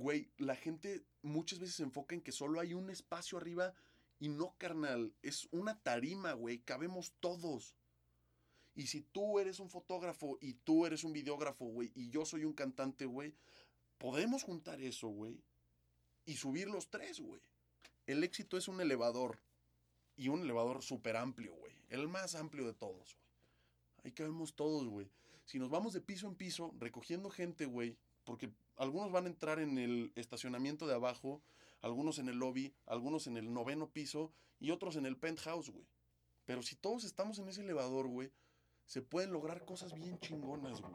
güey, 0.00 0.30
la 0.38 0.56
gente 0.56 1.04
muchas 1.22 1.58
veces 1.58 1.76
se 1.76 1.82
enfoca 1.82 2.14
en 2.14 2.22
que 2.22 2.32
solo 2.32 2.58
hay 2.58 2.74
un 2.74 2.90
espacio 2.90 3.38
arriba 3.38 3.74
y 4.18 4.28
no, 4.28 4.54
carnal, 4.58 5.14
es 5.22 5.46
una 5.50 5.78
tarima, 5.82 6.32
güey, 6.32 6.58
cabemos 6.58 7.12
todos. 7.20 7.76
Y 8.74 8.86
si 8.86 9.02
tú 9.02 9.38
eres 9.38 9.60
un 9.60 9.68
fotógrafo 9.68 10.38
y 10.40 10.54
tú 10.54 10.86
eres 10.86 11.04
un 11.04 11.12
videógrafo, 11.12 11.66
güey, 11.66 11.92
y 11.94 12.10
yo 12.10 12.24
soy 12.24 12.44
un 12.44 12.54
cantante, 12.54 13.04
güey, 13.04 13.34
podemos 13.98 14.42
juntar 14.42 14.80
eso, 14.80 15.08
güey, 15.08 15.42
y 16.24 16.36
subir 16.36 16.68
los 16.68 16.88
tres, 16.88 17.20
güey. 17.20 17.42
El 18.06 18.24
éxito 18.24 18.56
es 18.56 18.68
un 18.68 18.80
elevador. 18.80 19.38
Y 20.16 20.28
un 20.28 20.42
elevador 20.42 20.82
súper 20.82 21.16
amplio, 21.16 21.54
güey. 21.54 21.72
El 21.88 22.08
más 22.08 22.34
amplio 22.34 22.66
de 22.66 22.74
todos, 22.74 23.16
güey. 23.16 23.26
Ahí 24.04 24.12
cabemos 24.12 24.54
todos, 24.54 24.86
güey. 24.86 25.10
Si 25.44 25.58
nos 25.58 25.70
vamos 25.70 25.92
de 25.92 26.00
piso 26.00 26.26
en 26.26 26.34
piso, 26.34 26.74
recogiendo 26.78 27.30
gente, 27.30 27.66
güey, 27.66 27.96
porque 28.24 28.50
algunos 28.80 29.12
van 29.12 29.26
a 29.26 29.28
entrar 29.28 29.58
en 29.58 29.76
el 29.76 30.10
estacionamiento 30.16 30.86
de 30.86 30.94
abajo, 30.94 31.42
algunos 31.82 32.18
en 32.18 32.30
el 32.30 32.38
lobby, 32.38 32.72
algunos 32.86 33.26
en 33.26 33.36
el 33.36 33.52
noveno 33.52 33.90
piso 33.90 34.32
y 34.58 34.70
otros 34.70 34.96
en 34.96 35.04
el 35.04 35.18
penthouse, 35.18 35.68
güey. 35.68 35.86
Pero 36.46 36.62
si 36.62 36.76
todos 36.76 37.04
estamos 37.04 37.38
en 37.38 37.48
ese 37.48 37.60
elevador, 37.60 38.08
güey, 38.08 38.32
se 38.86 39.02
pueden 39.02 39.32
lograr 39.32 39.66
cosas 39.66 39.94
bien 39.94 40.18
chingonas, 40.18 40.80
güey. 40.80 40.94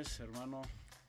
Hermano 0.00 0.22
hermano, 0.24 0.62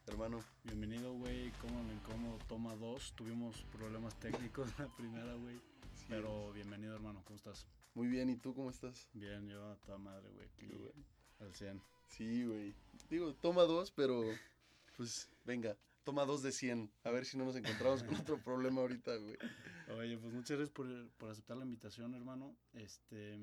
Hermano, 0.05 0.39
bienvenido, 0.65 1.13
güey. 1.13 1.49
Cómo 1.61 1.81
me 1.81 1.93
incómodo, 1.93 2.37
toma 2.49 2.75
dos. 2.75 3.13
Tuvimos 3.15 3.61
problemas 3.71 4.19
técnicos 4.19 4.67
la 4.77 4.93
primera, 4.97 5.33
güey. 5.35 5.61
Pero 6.09 6.51
bienvenido, 6.51 6.93
hermano. 6.93 7.21
¿Cómo 7.23 7.37
estás? 7.37 7.65
muy 7.93 8.09
bien, 8.09 8.29
¿y 8.29 8.35
tú 8.35 8.53
cómo 8.53 8.69
estás? 8.69 9.07
Bien, 9.13 9.47
yo 9.47 9.65
a 9.65 9.77
toda 9.77 9.97
madre, 9.97 10.29
güey. 10.31 10.45
Aquí 10.45 10.91
al 11.39 11.55
100. 11.55 11.81
Sí, 12.09 12.43
güey. 12.43 12.75
Digo, 13.09 13.33
toma 13.35 13.61
dos, 13.61 13.91
pero 13.91 14.25
pues 14.97 15.29
venga, 15.45 15.77
toma 16.03 16.25
dos 16.25 16.43
de 16.43 16.51
100. 16.51 16.91
A 17.05 17.11
ver 17.11 17.23
si 17.25 17.37
no 17.37 17.45
nos 17.45 17.55
encontramos 17.55 18.03
con 18.03 18.15
otro 18.15 18.43
problema 18.43 18.81
ahorita, 18.81 19.15
güey. 19.15 19.37
Oye, 19.97 20.17
pues 20.17 20.33
muchas 20.33 20.57
gracias 20.57 20.71
por, 20.71 21.09
por 21.11 21.29
aceptar 21.29 21.55
la 21.55 21.63
invitación, 21.63 22.13
hermano. 22.13 22.57
Este, 22.73 23.39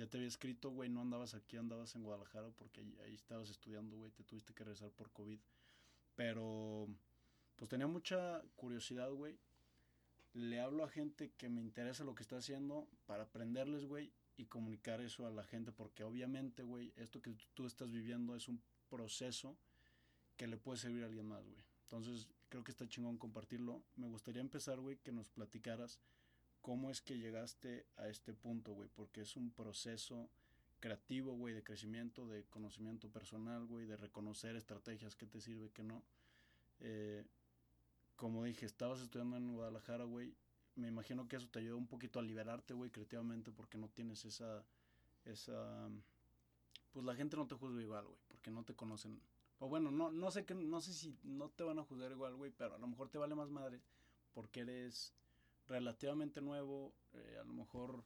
ya 0.00 0.06
te 0.06 0.16
había 0.16 0.28
escrito, 0.28 0.70
güey, 0.70 0.88
no 0.88 1.02
andabas 1.02 1.34
aquí, 1.34 1.58
andabas 1.58 1.94
en 1.94 2.02
Guadalajara 2.02 2.48
porque 2.56 2.82
ahí, 3.04 3.14
estabas 3.14 3.50
estudiando, 3.50 3.98
güey, 3.98 4.10
te 4.12 4.24
tuviste 4.24 4.54
que 4.54 4.64
regresar 4.64 4.90
por 4.92 5.10
COVID. 5.10 5.38
Pero, 6.16 6.88
pues 7.56 7.68
tenía 7.68 7.86
mucha 7.86 8.40
curiosidad, 8.56 9.12
güey. 9.12 9.36
Le 10.32 10.58
hablo 10.58 10.84
a 10.84 10.88
gente 10.88 11.32
que 11.36 11.50
me 11.50 11.60
interesa 11.60 12.04
lo 12.04 12.14
que 12.14 12.22
está 12.22 12.38
haciendo 12.38 12.88
para 13.04 13.24
aprenderles, 13.24 13.84
güey, 13.84 14.10
y 14.38 14.46
comunicar 14.46 15.02
eso 15.02 15.26
a 15.26 15.30
la 15.30 15.44
gente, 15.44 15.70
porque 15.70 16.02
obviamente, 16.02 16.62
güey, 16.62 16.94
esto 16.96 17.20
que 17.20 17.36
tú 17.52 17.66
estás 17.66 17.90
viviendo 17.90 18.34
es 18.34 18.48
un 18.48 18.62
proceso 18.88 19.58
que 20.38 20.46
le 20.46 20.56
puede 20.56 20.78
servir 20.78 21.02
a 21.02 21.08
alguien 21.08 21.26
más, 21.26 21.46
güey. 21.46 21.62
Entonces, 21.82 22.26
creo 22.48 22.64
que 22.64 22.70
está 22.70 22.88
chingón 22.88 23.18
compartirlo. 23.18 23.82
Me 23.96 24.06
gustaría 24.06 24.40
empezar, 24.40 24.80
güey, 24.80 24.96
que 24.96 25.12
nos 25.12 25.28
platicaras 25.28 26.00
cómo 26.60 26.90
es 26.90 27.00
que 27.00 27.18
llegaste 27.18 27.86
a 27.96 28.08
este 28.08 28.32
punto, 28.32 28.72
güey, 28.72 28.88
porque 28.94 29.22
es 29.22 29.36
un 29.36 29.50
proceso 29.50 30.28
creativo, 30.80 31.32
güey, 31.34 31.54
de 31.54 31.62
crecimiento, 31.62 32.26
de 32.26 32.44
conocimiento 32.44 33.10
personal, 33.10 33.66
güey, 33.66 33.86
de 33.86 33.96
reconocer 33.96 34.56
estrategias 34.56 35.14
que 35.14 35.26
te 35.26 35.40
sirve, 35.40 35.70
que 35.70 35.82
no. 35.82 36.02
Eh, 36.80 37.24
como 38.16 38.44
dije, 38.44 38.66
estabas 38.66 39.00
estudiando 39.00 39.36
en 39.36 39.54
Guadalajara, 39.54 40.04
güey. 40.04 40.34
Me 40.76 40.88
imagino 40.88 41.28
que 41.28 41.36
eso 41.36 41.48
te 41.48 41.58
ayudó 41.58 41.76
un 41.76 41.86
poquito 41.86 42.18
a 42.18 42.22
liberarte, 42.22 42.74
güey, 42.74 42.90
creativamente, 42.90 43.50
porque 43.50 43.76
no 43.76 43.88
tienes 43.88 44.24
esa, 44.24 44.64
esa, 45.24 45.90
pues 46.92 47.04
la 47.04 47.14
gente 47.14 47.36
no 47.36 47.46
te 47.46 47.54
juzga 47.54 47.82
igual, 47.82 48.06
güey, 48.06 48.18
porque 48.28 48.50
no 48.50 48.64
te 48.64 48.74
conocen. 48.74 49.20
O 49.58 49.68
bueno, 49.68 49.90
no, 49.90 50.10
no 50.10 50.30
sé 50.30 50.46
que, 50.46 50.54
no 50.54 50.80
sé 50.80 50.94
si 50.94 51.18
no 51.22 51.50
te 51.50 51.64
van 51.64 51.78
a 51.78 51.84
juzgar 51.84 52.10
igual, 52.12 52.36
güey, 52.36 52.50
pero 52.50 52.74
a 52.74 52.78
lo 52.78 52.86
mejor 52.86 53.10
te 53.10 53.18
vale 53.18 53.34
más 53.34 53.50
madre 53.50 53.82
porque 54.32 54.60
eres 54.60 55.12
relativamente 55.70 56.42
nuevo, 56.42 56.92
eh, 57.14 57.38
a 57.40 57.44
lo 57.44 57.54
mejor, 57.54 58.04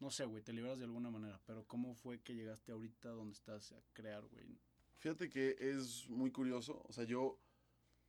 no 0.00 0.10
sé, 0.10 0.24
güey, 0.24 0.42
te 0.42 0.52
liberas 0.52 0.78
de 0.78 0.86
alguna 0.86 1.10
manera, 1.10 1.40
pero 1.46 1.64
¿cómo 1.66 1.94
fue 1.94 2.20
que 2.20 2.34
llegaste 2.34 2.72
ahorita 2.72 3.10
donde 3.10 3.34
estás 3.34 3.72
a 3.72 3.80
crear, 3.92 4.26
güey? 4.26 4.58
Fíjate 4.96 5.28
que 5.28 5.56
es 5.58 6.08
muy 6.08 6.30
curioso. 6.30 6.82
O 6.88 6.92
sea, 6.92 7.04
yo, 7.04 7.38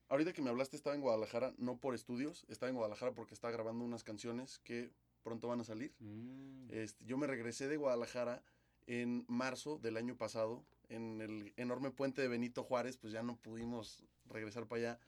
ahorita 0.08 0.32
que 0.34 0.42
me 0.42 0.50
hablaste, 0.50 0.78
estaba 0.78 0.96
en 0.96 1.02
Guadalajara, 1.02 1.54
no 1.58 1.78
por 1.78 1.94
estudios, 1.96 2.46
estaba 2.48 2.70
en 2.70 2.76
Guadalajara 2.76 3.14
porque 3.14 3.34
estaba 3.34 3.52
grabando 3.52 3.84
unas 3.84 4.04
canciones 4.04 4.60
que 4.60 4.92
pronto 5.22 5.48
van 5.48 5.60
a 5.60 5.64
salir. 5.66 5.94
Mm, 6.00 6.70
Este, 6.72 7.04
yo 7.06 7.18
me 7.18 7.28
regresé 7.28 7.68
de 7.68 7.78
Guadalajara 7.78 8.42
en 8.88 9.26
marzo 9.28 9.78
del 9.80 9.98
año 9.98 10.18
pasado, 10.18 10.66
en 10.90 11.22
el 11.22 11.54
enorme 11.58 11.92
puente 11.92 12.22
de 12.22 12.28
Benito 12.28 12.64
Juárez, 12.64 12.98
pues 12.98 13.12
ya 13.12 13.24
no 13.24 13.38
pudimos 13.38 14.04
regresar 14.26 14.68
para 14.68 14.80
allá. 14.80 15.00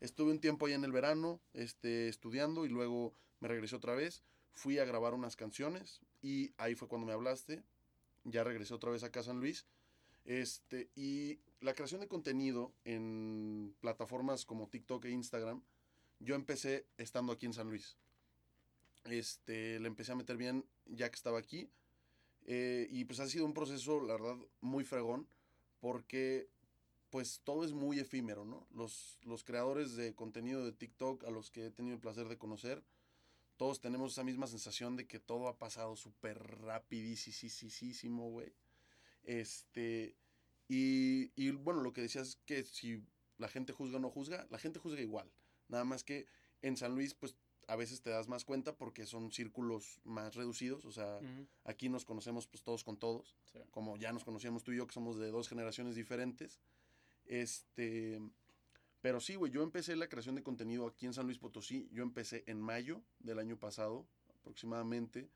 Estuve 0.00 0.30
un 0.30 0.40
tiempo 0.40 0.66
allá 0.66 0.74
en 0.74 0.84
el 0.84 0.92
verano, 0.92 1.40
este, 1.54 2.08
estudiando 2.08 2.66
y 2.66 2.68
luego 2.68 3.14
me 3.40 3.48
regresé 3.48 3.76
otra 3.76 3.94
vez. 3.94 4.22
Fui 4.52 4.78
a 4.78 4.84
grabar 4.84 5.14
unas 5.14 5.36
canciones 5.36 6.00
y 6.22 6.52
ahí 6.58 6.74
fue 6.74 6.88
cuando 6.88 7.06
me 7.06 7.12
hablaste. 7.12 7.62
Ya 8.24 8.44
regresé 8.44 8.74
otra 8.74 8.90
vez 8.90 9.02
acá 9.02 9.20
a 9.20 9.24
San 9.24 9.40
Luis. 9.40 9.66
Este, 10.24 10.90
y 10.96 11.38
la 11.60 11.74
creación 11.74 12.00
de 12.00 12.08
contenido 12.08 12.72
en 12.84 13.74
plataformas 13.80 14.44
como 14.44 14.68
TikTok 14.68 15.04
e 15.04 15.10
Instagram, 15.10 15.62
yo 16.18 16.34
empecé 16.34 16.86
estando 16.98 17.32
aquí 17.32 17.46
en 17.46 17.52
San 17.52 17.68
Luis. 17.68 17.96
Este, 19.04 19.78
le 19.78 19.86
empecé 19.86 20.12
a 20.12 20.16
meter 20.16 20.36
bien 20.36 20.64
ya 20.86 21.08
que 21.08 21.16
estaba 21.16 21.38
aquí. 21.38 21.68
Eh, 22.46 22.86
y 22.90 23.04
pues 23.04 23.20
ha 23.20 23.28
sido 23.28 23.44
un 23.44 23.54
proceso, 23.54 24.00
la 24.00 24.14
verdad, 24.14 24.36
muy 24.60 24.84
fregón, 24.84 25.26
porque 25.80 26.48
pues 27.10 27.40
todo 27.44 27.64
es 27.64 27.72
muy 27.72 27.98
efímero, 27.98 28.44
¿no? 28.44 28.66
Los, 28.74 29.18
los 29.22 29.44
creadores 29.44 29.96
de 29.96 30.14
contenido 30.14 30.64
de 30.64 30.72
TikTok 30.72 31.24
a 31.24 31.30
los 31.30 31.50
que 31.50 31.66
he 31.66 31.70
tenido 31.70 31.94
el 31.94 32.00
placer 32.00 32.28
de 32.28 32.38
conocer, 32.38 32.82
todos 33.56 33.80
tenemos 33.80 34.12
esa 34.12 34.24
misma 34.24 34.46
sensación 34.46 34.96
de 34.96 35.06
que 35.06 35.18
todo 35.18 35.48
ha 35.48 35.58
pasado 35.58 35.96
súper 35.96 36.38
rapidísimo, 36.62 38.30
güey. 38.30 38.52
Este, 39.24 40.14
y, 40.68 41.30
y 41.36 41.50
bueno, 41.52 41.80
lo 41.80 41.92
que 41.92 42.02
decías 42.02 42.28
es 42.28 42.36
que 42.44 42.64
si 42.64 43.02
la 43.38 43.48
gente 43.48 43.72
juzga 43.72 43.96
o 43.96 44.00
no 44.00 44.10
juzga, 44.10 44.46
la 44.50 44.58
gente 44.58 44.78
juzga 44.78 45.00
igual. 45.00 45.30
Nada 45.68 45.84
más 45.84 46.04
que 46.04 46.26
en 46.62 46.76
San 46.76 46.94
Luis, 46.94 47.14
pues 47.14 47.36
a 47.68 47.76
veces 47.76 48.00
te 48.00 48.10
das 48.10 48.28
más 48.28 48.44
cuenta 48.44 48.76
porque 48.76 49.06
son 49.06 49.32
círculos 49.32 50.00
más 50.04 50.34
reducidos, 50.34 50.84
o 50.84 50.92
sea, 50.92 51.18
aquí 51.64 51.88
nos 51.88 52.04
conocemos 52.04 52.46
pues 52.46 52.62
todos 52.62 52.84
con 52.84 52.96
todos 52.96 53.36
sí. 53.52 53.58
como 53.70 53.96
ya 53.96 54.12
nos 54.12 54.24
conocíamos 54.24 54.62
tú 54.62 54.72
y 54.72 54.76
yo, 54.76 54.86
que 54.86 54.94
somos 54.94 55.18
de 55.18 55.30
dos 55.30 55.48
generaciones 55.48 55.94
diferentes. 55.94 56.60
Este, 57.26 58.20
pero 59.02 59.20
sí, 59.20 59.36
güey, 59.36 59.52
yo 59.52 59.62
empecé 59.62 59.96
la 59.96 60.08
creación 60.08 60.34
de 60.34 60.42
contenido 60.42 60.86
aquí 60.86 61.06
en 61.06 61.14
San 61.14 61.26
Luis 61.26 61.38
Potosí. 61.38 61.88
Yo 61.92 62.02
empecé 62.02 62.44
en 62.46 62.60
mayo 62.60 63.02
del 63.20 63.38
año 63.38 63.56
pasado, 63.56 64.06
aproximadamente. 64.40 65.28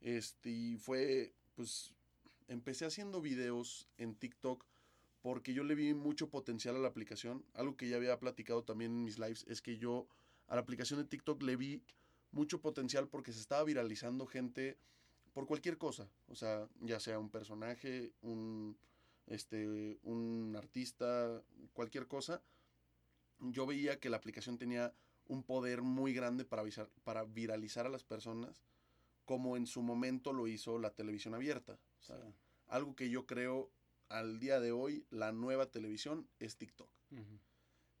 Este, 0.00 0.50
y 0.50 0.76
fue, 0.76 1.32
pues, 1.54 1.92
empecé 2.48 2.86
haciendo 2.86 3.20
videos 3.20 3.88
en 3.98 4.14
TikTok 4.14 4.64
porque 5.22 5.52
yo 5.52 5.64
le 5.64 5.74
vi 5.74 5.92
mucho 5.94 6.30
potencial 6.30 6.76
a 6.76 6.78
la 6.78 6.88
aplicación. 6.88 7.44
Algo 7.54 7.76
que 7.76 7.88
ya 7.88 7.96
había 7.96 8.18
platicado 8.18 8.64
también 8.64 8.92
en 8.92 9.04
mis 9.04 9.18
lives 9.18 9.44
es 9.48 9.60
que 9.60 9.76
yo 9.76 10.06
a 10.48 10.54
la 10.54 10.62
aplicación 10.62 11.00
de 11.00 11.06
TikTok 11.06 11.42
le 11.42 11.56
vi 11.56 11.82
mucho 12.32 12.60
potencial 12.60 13.08
porque 13.08 13.32
se 13.32 13.40
estaba 13.40 13.64
viralizando 13.64 14.26
gente 14.26 14.78
por 15.32 15.46
cualquier 15.46 15.78
cosa, 15.78 16.08
o 16.28 16.34
sea, 16.34 16.68
ya 16.80 16.98
sea 16.98 17.18
un 17.18 17.30
personaje, 17.30 18.12
un 18.22 18.76
este 19.30 19.98
un 20.02 20.54
artista, 20.56 21.42
cualquier 21.72 22.06
cosa. 22.06 22.42
Yo 23.38 23.64
veía 23.64 23.98
que 23.98 24.10
la 24.10 24.18
aplicación 24.18 24.58
tenía 24.58 24.92
un 25.26 25.42
poder 25.42 25.80
muy 25.80 26.12
grande 26.12 26.44
para 26.44 26.60
avisar, 26.62 26.90
para 27.04 27.24
viralizar 27.24 27.86
a 27.86 27.88
las 27.88 28.04
personas, 28.04 28.62
como 29.24 29.56
en 29.56 29.66
su 29.66 29.80
momento 29.80 30.32
lo 30.32 30.46
hizo 30.48 30.78
la 30.78 30.90
televisión 30.90 31.34
abierta. 31.34 31.78
O 32.00 32.02
sea, 32.02 32.16
Sí. 32.18 32.34
algo 32.68 32.94
que 32.94 33.08
yo 33.08 33.26
creo 33.26 33.70
al 34.08 34.40
día 34.40 34.58
de 34.60 34.72
hoy 34.72 35.06
la 35.10 35.32
nueva 35.32 35.70
televisión 35.70 36.28
es 36.40 36.56
TikTok. 36.56 36.90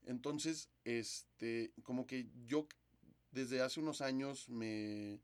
Entonces, 0.06 0.68
este, 0.84 1.72
como 1.84 2.06
que 2.06 2.28
yo 2.46 2.66
desde 3.30 3.60
hace 3.60 3.78
unos 3.80 4.00
años 4.00 4.48
me, 4.48 5.20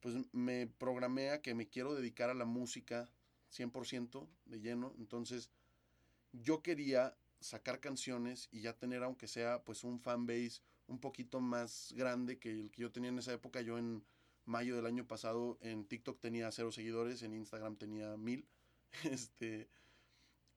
pues 0.00 0.14
me 0.32 0.66
programé 0.66 1.30
a 1.30 1.42
que 1.42 1.54
me 1.54 1.68
quiero 1.68 1.94
dedicar 1.94 2.30
a 2.30 2.34
la 2.34 2.46
música 2.46 3.10
100% 3.50 4.28
de 4.46 4.60
lleno. 4.60 4.94
Entonces, 4.98 5.50
yo 6.32 6.62
quería 6.62 7.16
sacar 7.40 7.80
canciones 7.80 8.48
y 8.50 8.62
ya 8.62 8.72
tener, 8.74 9.02
aunque 9.02 9.28
sea 9.28 9.62
pues 9.62 9.84
un 9.84 10.00
fanbase 10.00 10.60
un 10.88 10.98
poquito 10.98 11.40
más 11.40 11.92
grande 11.96 12.38
que 12.38 12.50
el 12.50 12.70
que 12.70 12.82
yo 12.82 12.90
tenía 12.90 13.10
en 13.10 13.18
esa 13.18 13.32
época. 13.32 13.60
Yo 13.60 13.78
en 13.78 14.02
mayo 14.44 14.76
del 14.76 14.86
año 14.86 15.06
pasado 15.06 15.58
en 15.60 15.84
TikTok 15.84 16.18
tenía 16.18 16.50
cero 16.50 16.72
seguidores, 16.72 17.22
en 17.22 17.34
Instagram 17.34 17.76
tenía 17.76 18.16
mil. 18.16 18.46
Este, 19.04 19.68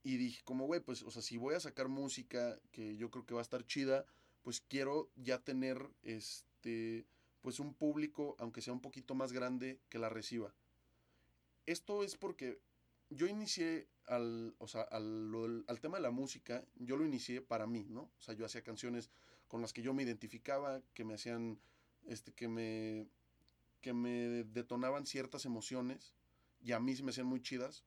y 0.03 0.17
dije, 0.17 0.41
como, 0.45 0.65
güey, 0.65 0.79
pues, 0.79 1.03
o 1.03 1.11
sea, 1.11 1.21
si 1.21 1.37
voy 1.37 1.53
a 1.53 1.59
sacar 1.59 1.89
música 1.89 2.57
que 2.71 2.95
yo 2.95 3.11
creo 3.11 3.25
que 3.25 3.33
va 3.33 3.41
a 3.41 3.43
estar 3.43 3.65
chida, 3.65 4.05
pues 4.41 4.61
quiero 4.61 5.09
ya 5.15 5.39
tener, 5.39 5.89
este, 6.01 7.05
pues 7.41 7.59
un 7.59 7.73
público, 7.73 8.35
aunque 8.39 8.61
sea 8.61 8.73
un 8.73 8.81
poquito 8.81 9.13
más 9.15 9.31
grande, 9.31 9.79
que 9.89 9.99
la 9.99 10.09
reciba. 10.09 10.55
Esto 11.65 12.03
es 12.03 12.15
porque 12.15 12.59
yo 13.11 13.27
inicié 13.27 13.87
al, 14.07 14.55
o 14.57 14.67
sea, 14.67 14.81
al, 14.83 15.63
al, 15.67 15.79
tema 15.81 15.97
de 15.97 16.03
la 16.03 16.11
música, 16.11 16.65
yo 16.75 16.95
lo 16.95 17.05
inicié 17.05 17.41
para 17.41 17.67
mí, 17.67 17.85
¿no? 17.89 18.11
O 18.17 18.21
sea, 18.21 18.33
yo 18.33 18.45
hacía 18.45 18.63
canciones 18.63 19.11
con 19.47 19.61
las 19.61 19.73
que 19.73 19.81
yo 19.81 19.93
me 19.93 20.03
identificaba, 20.03 20.81
que 20.93 21.03
me 21.03 21.13
hacían, 21.15 21.59
este, 22.05 22.33
que 22.33 22.47
me, 22.47 23.07
que 23.81 23.93
me 23.93 24.45
detonaban 24.45 25.05
ciertas 25.05 25.45
emociones 25.45 26.13
y 26.61 26.71
a 26.71 26.79
mí 26.79 26.95
se 26.95 27.03
me 27.03 27.11
hacían 27.11 27.27
muy 27.27 27.41
chidas. 27.41 27.83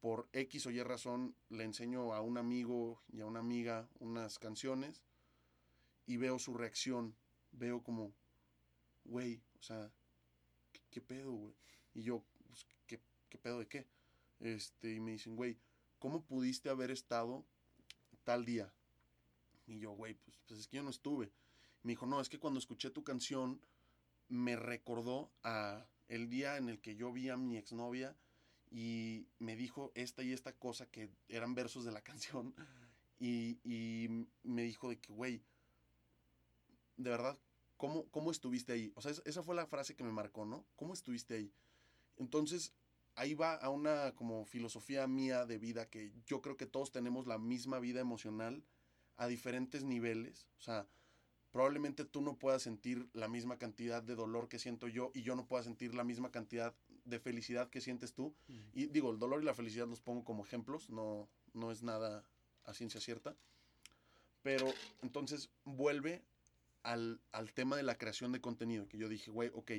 Por 0.00 0.28
X 0.32 0.66
o 0.66 0.70
Y 0.72 0.82
razón 0.82 1.36
le 1.48 1.62
enseño 1.62 2.12
a 2.12 2.22
un 2.22 2.36
amigo 2.36 3.00
y 3.12 3.20
a 3.20 3.26
una 3.26 3.38
amiga 3.38 3.88
unas 4.00 4.40
canciones 4.40 5.04
y 6.06 6.16
veo 6.16 6.40
su 6.40 6.54
reacción, 6.54 7.14
veo 7.52 7.84
como, 7.84 8.12
güey, 9.04 9.42
o 9.60 9.62
sea, 9.62 9.92
¿qué, 10.90 11.00
pedo, 11.00 11.30
güey? 11.30 11.54
Y 11.94 12.02
yo, 12.02 12.24
pues, 12.48 12.66
¿qué, 12.88 13.00
¿qué 13.28 13.38
pedo 13.38 13.60
de 13.60 13.68
qué? 13.68 13.86
Este, 14.42 14.94
y 14.94 15.00
me 15.00 15.12
dicen, 15.12 15.36
güey, 15.36 15.56
¿cómo 15.98 16.24
pudiste 16.24 16.68
haber 16.68 16.90
estado 16.90 17.46
tal 18.24 18.44
día? 18.44 18.74
Y 19.66 19.78
yo, 19.78 19.92
güey, 19.92 20.14
pues, 20.14 20.36
pues 20.46 20.60
es 20.60 20.66
que 20.66 20.76
yo 20.76 20.82
no 20.82 20.90
estuve. 20.90 21.32
Me 21.84 21.92
dijo, 21.92 22.06
no, 22.06 22.20
es 22.20 22.28
que 22.28 22.40
cuando 22.40 22.58
escuché 22.58 22.90
tu 22.90 23.04
canción 23.04 23.60
me 24.28 24.56
recordó 24.56 25.30
a 25.44 25.86
el 26.08 26.28
día 26.28 26.56
en 26.56 26.68
el 26.68 26.80
que 26.80 26.96
yo 26.96 27.12
vi 27.12 27.28
a 27.28 27.36
mi 27.36 27.56
exnovia 27.56 28.16
y 28.70 29.28
me 29.38 29.56
dijo 29.56 29.92
esta 29.94 30.22
y 30.22 30.32
esta 30.32 30.52
cosa 30.52 30.86
que 30.86 31.10
eran 31.28 31.54
versos 31.54 31.84
de 31.84 31.92
la 31.92 32.00
canción 32.02 32.54
y, 33.20 33.60
y 33.62 34.26
me 34.42 34.62
dijo 34.62 34.88
de 34.88 34.98
que, 34.98 35.12
güey, 35.12 35.42
de 36.96 37.10
verdad, 37.10 37.38
¿cómo, 37.76 38.08
¿cómo 38.10 38.32
estuviste 38.32 38.72
ahí? 38.72 38.92
O 38.96 39.02
sea, 39.02 39.12
esa 39.24 39.42
fue 39.42 39.54
la 39.54 39.66
frase 39.66 39.94
que 39.94 40.04
me 40.04 40.12
marcó, 40.12 40.44
¿no? 40.44 40.66
¿Cómo 40.74 40.94
estuviste 40.94 41.34
ahí? 41.34 41.52
Entonces, 42.16 42.72
ahí 43.14 43.34
va 43.34 43.54
a 43.54 43.68
una 43.68 44.14
como 44.14 44.44
filosofía 44.44 45.06
mía 45.06 45.44
de 45.46 45.58
vida 45.58 45.88
que 45.88 46.12
yo 46.26 46.40
creo 46.40 46.56
que 46.56 46.66
todos 46.66 46.92
tenemos 46.92 47.26
la 47.26 47.38
misma 47.38 47.78
vida 47.78 48.00
emocional 48.00 48.64
a 49.16 49.26
diferentes 49.26 49.84
niveles. 49.84 50.46
O 50.58 50.62
sea, 50.62 50.86
probablemente 51.50 52.04
tú 52.04 52.22
no 52.22 52.38
puedas 52.38 52.62
sentir 52.62 53.08
la 53.12 53.28
misma 53.28 53.58
cantidad 53.58 54.02
de 54.02 54.14
dolor 54.14 54.48
que 54.48 54.58
siento 54.58 54.88
yo 54.88 55.10
y 55.14 55.22
yo 55.22 55.36
no 55.36 55.46
pueda 55.46 55.62
sentir 55.62 55.94
la 55.94 56.04
misma 56.04 56.30
cantidad 56.30 56.74
de 57.04 57.18
felicidad 57.18 57.68
que 57.68 57.80
sientes 57.80 58.14
tú. 58.14 58.34
Y 58.72 58.86
digo, 58.86 59.10
el 59.10 59.18
dolor 59.18 59.42
y 59.42 59.46
la 59.46 59.54
felicidad 59.54 59.86
los 59.86 60.00
pongo 60.00 60.24
como 60.24 60.44
ejemplos, 60.44 60.88
no, 60.90 61.28
no 61.52 61.70
es 61.70 61.82
nada 61.82 62.24
a 62.64 62.74
ciencia 62.74 63.00
cierta. 63.00 63.36
Pero 64.42 64.72
entonces 65.02 65.50
vuelve 65.64 66.22
al, 66.82 67.20
al 67.30 67.52
tema 67.52 67.76
de 67.76 67.82
la 67.82 67.98
creación 67.98 68.32
de 68.32 68.40
contenido, 68.40 68.88
que 68.88 68.98
yo 68.98 69.08
dije, 69.08 69.30
güey, 69.30 69.50
ok, 69.54 69.72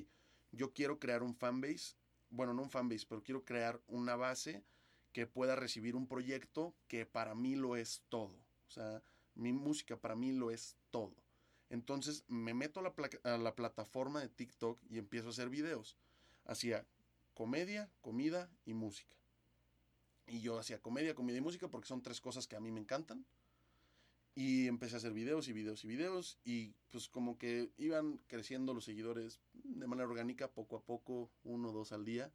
yo 0.51 0.73
quiero 0.73 0.99
crear 0.99 1.23
un 1.23 1.35
fanbase 1.35 1.95
bueno, 2.33 2.53
no 2.53 2.63
un 2.63 2.69
fanbase, 2.69 3.05
pero 3.07 3.23
quiero 3.23 3.45
crear 3.45 3.79
una 3.87 4.15
base 4.15 4.63
que 5.13 5.27
pueda 5.27 5.55
recibir 5.55 5.95
un 5.95 6.07
proyecto 6.07 6.73
que 6.87 7.05
para 7.05 7.35
mí 7.35 7.55
lo 7.55 7.75
es 7.75 8.01
todo. 8.09 8.35
O 8.67 8.71
sea, 8.71 9.03
mi 9.35 9.53
música 9.53 9.97
para 9.97 10.15
mí 10.15 10.31
lo 10.31 10.49
es 10.49 10.75
todo. 10.89 11.13
Entonces 11.69 12.25
me 12.27 12.53
meto 12.55 12.79
a 12.79 13.37
la, 13.37 13.55
plataforma 13.55 14.21
de 14.21 14.29
TikTok 14.29 14.79
y 14.89 14.97
empiezo 14.97 15.27
a 15.27 15.29
hacer 15.29 15.49
videos. 15.49 15.95
Hacía 16.45 16.85
comedia, 17.35 17.89
comida 18.01 18.49
y 18.65 18.73
música. 18.73 19.15
Y 20.25 20.41
yo 20.41 20.57
hacía 20.57 20.81
comedia, 20.81 21.13
comida 21.13 21.37
y 21.37 21.41
música 21.41 21.67
porque 21.67 21.87
son 21.87 22.01
tres 22.01 22.19
cosas 22.19 22.47
que 22.47 22.55
a 22.55 22.59
mí 22.59 22.71
me 22.71 22.79
encantan. 22.79 23.25
Y 24.35 24.67
empecé 24.67 24.95
a 24.95 24.97
hacer 24.97 25.13
videos 25.13 25.47
y 25.47 25.53
videos 25.53 25.83
y 25.83 25.87
videos 25.87 26.39
y 26.43 26.73
pues 26.89 27.07
como 27.07 27.37
que 27.37 27.69
iban 27.77 28.17
creciendo 28.25 28.73
los 28.73 28.85
seguidores 28.85 29.39
de 29.63 29.87
manera 29.87 30.09
orgánica, 30.09 30.51
poco 30.51 30.75
a 30.75 30.83
poco, 30.83 31.31
uno 31.43 31.69
o 31.69 31.73
dos 31.73 31.91
al 31.91 32.05
día. 32.05 32.31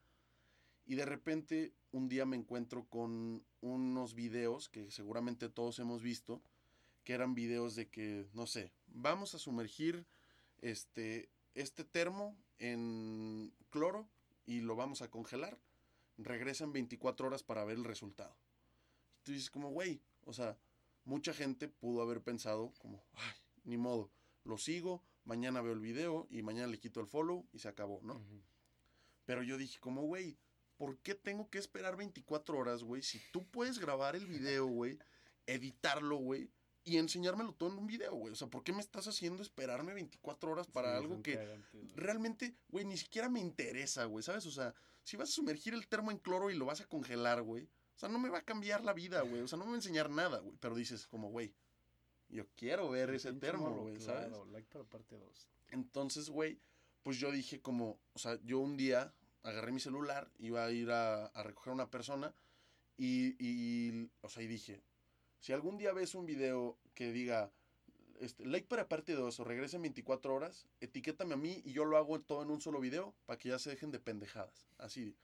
Y 0.87 0.95
de 0.95 1.05
repente 1.05 1.75
un 1.93 2.09
día 2.09 2.25
me 2.25 2.37
encuentro 2.37 2.87
con 2.89 3.45
unos 3.61 4.15
videos 4.15 4.69
que 4.69 4.91
seguramente 4.91 5.49
todos 5.49 5.79
hemos 5.79 6.03
visto, 6.03 6.43
que 7.05 7.13
eran 7.13 7.35
videos 7.35 7.75
de 7.75 7.89
que, 7.89 8.27
no 8.33 8.47
sé, 8.47 8.73
vamos 8.87 9.35
a 9.35 9.39
sumergir 9.39 10.07
este, 10.61 11.31
este 11.55 11.85
termo 11.85 12.37
en 12.59 13.53
cloro 13.71 14.09
y 14.47 14.61
lo 14.61 14.77
vamos 14.77 15.03
a 15.03 15.11
congelar. 15.11 15.59
Regresan 16.17 16.73
24 16.73 17.27
horas 17.27 17.43
para 17.43 17.65
ver 17.65 17.77
el 17.77 17.85
resultado. 17.85 18.37
tú 19.23 19.33
dices 19.33 19.51
como, 19.51 19.71
güey, 19.71 20.01
o 20.25 20.33
sea, 20.33 20.59
mucha 21.05 21.33
gente 21.33 21.69
pudo 21.69 22.03
haber 22.03 22.23
pensado 22.23 22.73
como, 22.79 23.05
ay, 23.15 23.35
ni 23.65 23.77
modo, 23.77 24.11
lo 24.45 24.59
sigo, 24.59 25.03
mañana 25.29 25.61
veo 25.61 25.75
el 25.75 25.81
video 25.81 26.27
y 26.31 26.43
mañana 26.43 26.67
le 26.67 26.81
quito 26.81 27.01
el 27.01 27.07
follow 27.07 27.47
y 27.53 27.59
se 27.59 27.69
acabó, 27.69 28.01
¿no? 28.03 28.21
Pero 29.27 29.43
yo 29.43 29.59
dije 29.59 29.79
como, 29.79 30.03
güey, 30.03 30.39
¿por 30.79 30.99
qué 30.99 31.15
tengo 31.15 31.51
que 31.51 31.59
esperar 31.59 31.97
24 31.97 32.59
horas, 32.59 32.83
güey? 32.83 33.03
Si 33.03 33.21
tú 33.31 33.47
puedes 33.47 33.79
grabar 33.79 34.17
el 34.17 34.27
video, 34.27 34.67
güey, 34.67 34.99
editarlo, 35.47 36.17
güey, 36.17 36.51
y 36.83 36.97
enseñármelo 36.97 37.53
todo 37.53 37.71
en 37.71 37.79
un 37.79 37.87
video, 37.87 38.15
güey. 38.15 38.33
O 38.33 38.37
sea, 38.37 38.49
¿por 38.49 38.65
qué 38.65 38.73
me 38.73 38.81
estás 38.81 39.07
haciendo 39.07 39.43
esperarme 39.43 39.93
24 39.93 40.51
horas 40.51 40.67
para 40.67 40.97
algo 40.97 41.23
que 41.23 41.39
realmente, 41.95 42.57
güey, 42.69 42.87
ni 42.87 42.97
siquiera 42.97 43.29
me 43.29 43.41
interesa, 43.41 44.07
güey, 44.07 44.23
¿sabes? 44.23 44.47
O 44.47 44.51
sea, 44.51 44.75
si 45.03 45.19
vas 45.19 45.29
a 45.29 45.33
sumergir 45.33 45.75
el 45.75 45.87
termo 45.87 46.11
en 46.11 46.19
cloro 46.19 46.51
y 46.51 46.57
lo 46.57 46.65
vas 46.65 46.81
a 46.81 46.87
congelar, 46.87 47.43
güey, 47.43 47.65
o 47.65 47.99
sea, 47.99 48.09
no 48.09 48.19
me 48.19 48.31
va 48.31 48.39
a 48.39 48.45
cambiar 48.45 48.85
la 48.85 48.95
vida, 48.95 49.21
güey. 49.23 49.43
O 49.43 49.49
sea, 49.49 49.59
no 49.59 49.65
me 49.65 49.73
va 49.73 49.75
a 49.75 49.81
enseñar 49.81 50.09
nada, 50.09 50.39
güey. 50.39 50.57
Pero 50.61 50.77
dices, 50.77 51.07
como, 51.09 51.31
güey, 51.31 51.53
yo 52.29 52.47
quiero 52.57 52.91
ver 52.91 53.11
ese 53.11 53.33
termo, 53.33 53.71
güey, 53.83 54.01
¿sabes? 54.01 54.31
like 54.53 54.69
para 54.69 54.85
parte 54.85 55.17
2. 55.17 55.49
Entonces, 55.71 56.31
güey, 56.31 56.59
pues 57.03 57.19
yo 57.19 57.31
dije 57.31 57.61
como, 57.61 57.99
o 58.13 58.19
sea, 58.19 58.39
yo 58.45 58.59
un 58.59 58.77
día 58.77 59.13
agarré 59.43 59.73
mi 59.73 59.81
celular, 59.81 60.31
iba 60.39 60.65
a 60.65 60.71
ir 60.71 60.91
a, 60.91 61.31
recoger 61.43 61.71
a 61.71 61.75
una 61.75 61.91
persona 61.91 62.35
y, 62.97 63.37
y, 63.39 64.11
o 64.21 64.29
sea, 64.29 64.43
y 64.43 64.47
dije, 64.47 64.83
si 65.41 65.53
algún 65.53 65.79
día 65.79 65.93
ves 65.93 66.15
un 66.15 66.27
video 66.27 66.79
que 66.95 67.13
diga, 67.13 67.51
este, 68.21 68.45
like 68.45 68.67
para 68.67 68.89
parte 68.89 69.15
2 69.15 69.41
o 69.41 69.45
regrese 69.45 69.77
en 69.77 69.83
24 69.83 70.35
horas, 70.35 70.67
etiquétame 70.81 71.35
a 71.35 71.39
mí 71.39 71.63
y 71.65 71.73
yo 71.73 71.85
lo 71.85 71.97
hago 71.97 72.21
todo 72.21 72.43
en 72.43 72.51
un 72.51 72.61
solo 72.61 72.81
video 72.81 73.15
para 73.27 73.39
que 73.39 73.51
ya 73.51 73.59
se 73.59 73.71
dejen 73.71 73.91
de 73.91 74.01
pendejadas. 74.01 74.69
Así, 74.79 75.17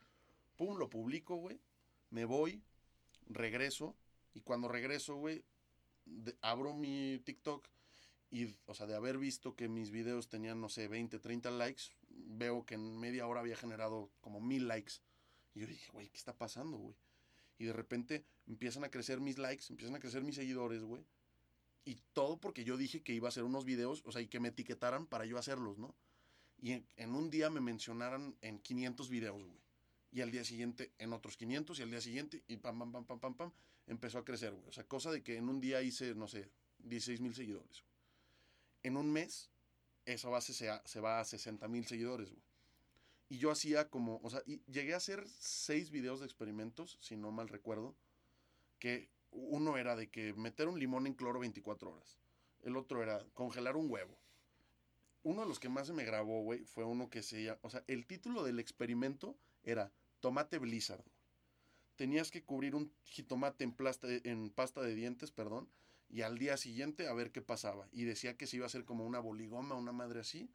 pum, 0.56 0.78
lo 0.78 0.88
publico, 0.88 1.36
güey 1.36 1.60
me 2.14 2.24
voy, 2.24 2.62
regreso, 3.26 3.96
y 4.34 4.40
cuando 4.40 4.68
regreso, 4.68 5.16
güey, 5.16 5.44
abro 6.40 6.74
mi 6.74 7.20
TikTok 7.24 7.66
y, 8.30 8.54
o 8.66 8.74
sea, 8.74 8.86
de 8.86 8.94
haber 8.94 9.18
visto 9.18 9.54
que 9.54 9.68
mis 9.68 9.90
videos 9.90 10.28
tenían, 10.28 10.60
no 10.60 10.68
sé, 10.68 10.88
20, 10.88 11.18
30 11.18 11.50
likes, 11.52 11.84
veo 12.08 12.64
que 12.66 12.74
en 12.74 12.98
media 12.98 13.26
hora 13.26 13.40
había 13.40 13.56
generado 13.56 14.10
como 14.20 14.40
mil 14.40 14.66
likes. 14.66 14.94
Y 15.54 15.60
yo 15.60 15.66
dije, 15.66 15.90
güey, 15.92 16.08
¿qué 16.08 16.16
está 16.16 16.36
pasando, 16.36 16.76
güey? 16.76 16.96
Y 17.58 17.64
de 17.64 17.72
repente 17.72 18.24
empiezan 18.48 18.84
a 18.84 18.90
crecer 18.90 19.20
mis 19.20 19.38
likes, 19.38 19.66
empiezan 19.70 19.94
a 19.94 20.00
crecer 20.00 20.24
mis 20.24 20.34
seguidores, 20.34 20.82
güey. 20.82 21.04
Y 21.84 21.96
todo 22.12 22.40
porque 22.40 22.64
yo 22.64 22.76
dije 22.76 23.02
que 23.02 23.12
iba 23.12 23.28
a 23.28 23.30
hacer 23.30 23.44
unos 23.44 23.64
videos, 23.64 24.02
o 24.04 24.10
sea, 24.10 24.22
y 24.22 24.26
que 24.26 24.40
me 24.40 24.48
etiquetaran 24.48 25.06
para 25.06 25.26
yo 25.26 25.38
hacerlos, 25.38 25.78
¿no? 25.78 25.94
Y 26.60 26.72
en, 26.72 26.86
en 26.96 27.14
un 27.14 27.30
día 27.30 27.50
me 27.50 27.60
mencionaran 27.60 28.36
en 28.40 28.58
500 28.58 29.08
videos, 29.10 29.44
güey 29.44 29.64
y 30.14 30.20
al 30.20 30.30
día 30.30 30.44
siguiente 30.44 30.92
en 30.98 31.12
otros 31.12 31.36
500 31.36 31.78
y 31.78 31.82
al 31.82 31.90
día 31.90 32.00
siguiente 32.00 32.42
y 32.46 32.56
pam, 32.56 32.78
pam, 32.78 32.92
pam, 32.92 33.04
pam, 33.04 33.18
pam, 33.18 33.34
pam, 33.34 33.52
empezó 33.86 34.18
a 34.18 34.24
crecer, 34.24 34.52
güey. 34.52 34.68
O 34.68 34.72
sea, 34.72 34.84
cosa 34.84 35.10
de 35.10 35.22
que 35.22 35.36
en 35.36 35.48
un 35.48 35.60
día 35.60 35.82
hice, 35.82 36.14
no 36.14 36.28
sé, 36.28 36.50
16 36.78 37.20
mil 37.20 37.34
seguidores. 37.34 37.84
En 38.82 38.96
un 38.96 39.12
mes, 39.12 39.50
esa 40.04 40.28
base 40.28 40.52
se, 40.52 41.00
va 41.00 41.20
a 41.20 41.24
60 41.24 41.66
mil 41.68 41.86
seguidores, 41.86 42.30
güey. 42.30 42.42
Y 43.30 43.38
yo 43.38 43.50
hacía 43.50 43.88
como, 43.88 44.20
o 44.22 44.30
sea, 44.30 44.42
llegué 44.44 44.92
a 44.94 44.98
hacer 44.98 45.26
seis 45.28 45.90
videos 45.90 46.20
de 46.20 46.26
experimentos, 46.26 46.98
si 47.00 47.16
no 47.16 47.32
mal 47.32 47.48
recuerdo, 47.48 47.96
que 48.78 49.08
uno 49.30 49.78
era 49.78 49.96
de 49.96 50.08
que 50.10 50.34
meter 50.34 50.68
un 50.68 50.78
limón 50.78 51.06
en 51.06 51.14
cloro 51.14 51.40
24 51.40 51.90
horas. 51.90 52.18
El 52.62 52.76
otro 52.76 53.02
era 53.02 53.24
congelar 53.32 53.76
un 53.76 53.90
huevo. 53.90 54.16
Uno 55.22 55.40
de 55.40 55.48
los 55.48 55.58
que 55.58 55.70
más 55.70 55.86
se 55.86 55.94
me 55.94 56.04
grabó, 56.04 56.42
güey, 56.42 56.64
fue 56.64 56.84
uno 56.84 57.08
que 57.08 57.22
se 57.22 57.42
llama, 57.42 57.58
o 57.62 57.70
sea, 57.70 57.82
el 57.88 58.06
título 58.06 58.44
del 58.44 58.60
experimento 58.60 59.38
era 59.62 59.90
tomate 60.20 60.58
blizzard. 60.58 61.04
Tenías 61.96 62.30
que 62.30 62.42
cubrir 62.42 62.74
un 62.74 62.92
jitomate 63.04 63.64
en, 63.64 63.74
en 64.24 64.50
pasta 64.50 64.82
de 64.82 64.94
dientes, 64.94 65.30
perdón, 65.30 65.68
y 66.08 66.22
al 66.22 66.38
día 66.38 66.56
siguiente 66.56 67.08
a 67.08 67.12
ver 67.12 67.32
qué 67.32 67.42
pasaba. 67.42 67.88
Y 67.92 68.04
decía 68.04 68.36
que 68.36 68.46
se 68.46 68.56
iba 68.56 68.66
a 68.66 68.68
hacer 68.68 68.84
como 68.84 69.04
una 69.06 69.20
boligoma, 69.20 69.74
una 69.74 69.92
madre 69.92 70.20
así. 70.20 70.50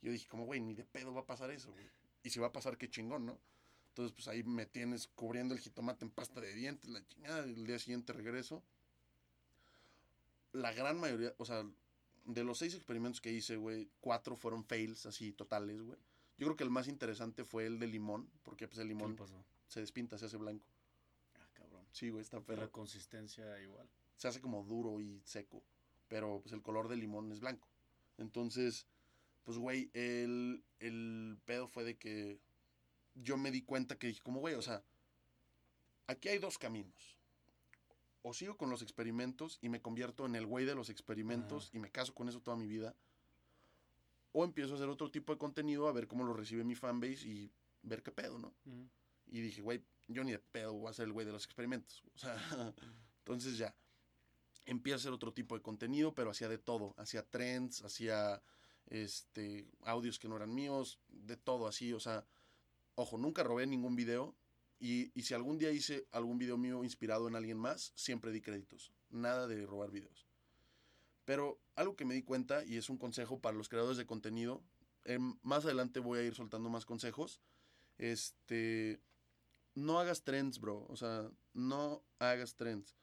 Yo 0.00 0.10
dije, 0.10 0.28
como, 0.28 0.44
güey, 0.44 0.60
ni 0.60 0.74
de 0.74 0.84
pedo 0.84 1.14
va 1.14 1.22
a 1.22 1.26
pasar 1.26 1.50
eso, 1.50 1.72
güey. 1.72 1.88
Y 2.24 2.30
si 2.30 2.40
va 2.40 2.48
a 2.48 2.52
pasar, 2.52 2.76
qué 2.76 2.88
chingón, 2.88 3.26
¿no? 3.26 3.38
Entonces, 3.88 4.12
pues 4.12 4.26
ahí 4.28 4.42
me 4.42 4.64
tienes 4.66 5.06
cubriendo 5.08 5.54
el 5.54 5.60
jitomate 5.60 6.04
en 6.04 6.10
pasta 6.10 6.40
de 6.40 6.54
dientes, 6.54 6.88
la 6.88 7.06
chingada, 7.06 7.46
y 7.46 7.52
el 7.52 7.66
día 7.66 7.78
siguiente 7.78 8.12
regreso. 8.12 8.62
La 10.52 10.72
gran 10.72 10.98
mayoría, 10.98 11.34
o 11.38 11.44
sea, 11.44 11.64
de 12.24 12.44
los 12.44 12.58
seis 12.58 12.74
experimentos 12.74 13.20
que 13.20 13.32
hice, 13.32 13.56
güey, 13.56 13.90
cuatro 14.00 14.36
fueron 14.36 14.64
fails 14.64 15.06
así 15.06 15.32
totales, 15.32 15.82
güey. 15.82 15.98
Yo 16.38 16.46
creo 16.46 16.56
que 16.56 16.64
el 16.64 16.70
más 16.70 16.88
interesante 16.88 17.44
fue 17.44 17.66
el 17.66 17.78
de 17.78 17.86
limón, 17.86 18.30
porque 18.42 18.66
pues 18.66 18.78
el 18.78 18.88
¿Qué 18.88 18.94
le 18.94 19.00
limón 19.00 19.16
se 19.68 19.80
despinta, 19.80 20.18
se 20.18 20.26
hace 20.26 20.36
blanco. 20.36 20.64
Sí, 21.92 22.08
güey, 22.08 22.22
está 22.22 22.40
Pero 22.40 22.62
la 22.62 22.68
consistencia 22.68 23.60
igual. 23.60 23.88
Se 24.16 24.28
hace 24.28 24.40
como 24.40 24.64
duro 24.64 25.00
y 25.00 25.20
seco, 25.24 25.62
pero 26.08 26.40
pues 26.40 26.52
el 26.52 26.62
color 26.62 26.88
del 26.88 27.00
limón 27.00 27.30
es 27.32 27.40
blanco. 27.40 27.68
Entonces, 28.18 28.86
pues, 29.44 29.58
güey, 29.58 29.90
el, 29.94 30.64
el 30.80 31.38
pedo 31.44 31.68
fue 31.68 31.84
de 31.84 31.96
que 31.96 32.40
yo 33.14 33.36
me 33.36 33.50
di 33.50 33.62
cuenta 33.62 33.98
que 33.98 34.06
dije, 34.06 34.22
como, 34.22 34.40
güey, 34.40 34.54
o 34.54 34.62
sea, 34.62 34.82
aquí 36.06 36.28
hay 36.28 36.38
dos 36.38 36.58
caminos. 36.58 37.16
O 38.22 38.32
sigo 38.32 38.56
con 38.56 38.70
los 38.70 38.82
experimentos 38.82 39.58
y 39.60 39.68
me 39.68 39.82
convierto 39.82 40.26
en 40.26 40.36
el 40.36 40.46
güey 40.46 40.64
de 40.64 40.76
los 40.76 40.90
experimentos 40.90 41.68
Ajá. 41.68 41.76
y 41.76 41.80
me 41.80 41.90
caso 41.90 42.14
con 42.14 42.28
eso 42.28 42.40
toda 42.40 42.56
mi 42.56 42.68
vida. 42.68 42.94
O 44.32 44.44
empiezo 44.44 44.72
a 44.72 44.76
hacer 44.76 44.88
otro 44.88 45.10
tipo 45.10 45.32
de 45.32 45.38
contenido, 45.38 45.88
a 45.88 45.92
ver 45.92 46.06
cómo 46.06 46.24
lo 46.24 46.32
recibe 46.32 46.64
mi 46.64 46.74
fanbase 46.74 47.26
y 47.26 47.52
ver 47.82 48.02
qué 48.02 48.12
pedo, 48.12 48.38
¿no? 48.38 48.54
Ujú. 48.64 48.88
Y 49.26 49.40
dije, 49.40 49.60
güey, 49.60 49.82
yo 50.08 50.24
ni 50.24 50.32
de 50.32 50.38
pedo 50.38 50.74
voy 50.74 50.90
a 50.90 50.92
ser 50.92 51.06
el 51.06 51.12
güey 51.12 51.26
de 51.26 51.32
los 51.32 51.44
experimentos. 51.44 52.02
O 52.14 52.18
sea, 52.18 52.36
entonces 53.18 53.58
ya. 53.58 53.74
Empiezo 54.64 54.96
a 54.96 54.98
hacer 54.98 55.12
otro 55.12 55.32
tipo 55.32 55.56
de 55.56 55.62
contenido, 55.62 56.14
pero 56.14 56.30
hacía 56.30 56.48
de 56.48 56.58
todo. 56.58 56.94
Hacía 56.96 57.28
trends, 57.28 57.82
hacía 57.82 58.42
este, 58.86 59.68
audios 59.82 60.18
que 60.18 60.28
no 60.28 60.36
eran 60.36 60.54
míos, 60.54 61.00
de 61.08 61.36
todo 61.36 61.66
así. 61.66 61.92
O 61.92 62.00
sea, 62.00 62.24
ojo, 62.94 63.18
nunca 63.18 63.42
robé 63.42 63.66
ningún 63.66 63.96
video. 63.96 64.36
Y, 64.78 65.10
y 65.18 65.22
si 65.22 65.34
algún 65.34 65.58
día 65.58 65.70
hice 65.70 66.06
algún 66.12 66.38
video 66.38 66.58
mío 66.58 66.84
inspirado 66.84 67.26
en 67.28 67.34
alguien 67.34 67.58
más, 67.58 67.92
siempre 67.96 68.30
di 68.30 68.40
créditos. 68.40 68.92
Nada 69.10 69.46
de 69.48 69.66
robar 69.66 69.90
videos. 69.90 70.26
Pero 71.24 71.60
algo 71.76 71.96
que 71.96 72.04
me 72.04 72.14
di 72.14 72.22
cuenta, 72.22 72.64
y 72.64 72.76
es 72.76 72.88
un 72.88 72.98
consejo 72.98 73.40
para 73.40 73.56
los 73.56 73.68
creadores 73.68 73.96
de 73.96 74.06
contenido, 74.06 74.62
más 75.42 75.64
adelante 75.64 76.00
voy 76.00 76.20
a 76.20 76.22
ir 76.22 76.34
soltando 76.34 76.68
más 76.68 76.84
consejos. 76.84 77.40
Este, 77.98 79.00
no 79.74 79.98
hagas 79.98 80.22
trends, 80.22 80.58
bro. 80.58 80.86
O 80.88 80.96
sea, 80.96 81.30
no 81.54 82.02
hagas 82.18 82.54
trends. 82.56 82.96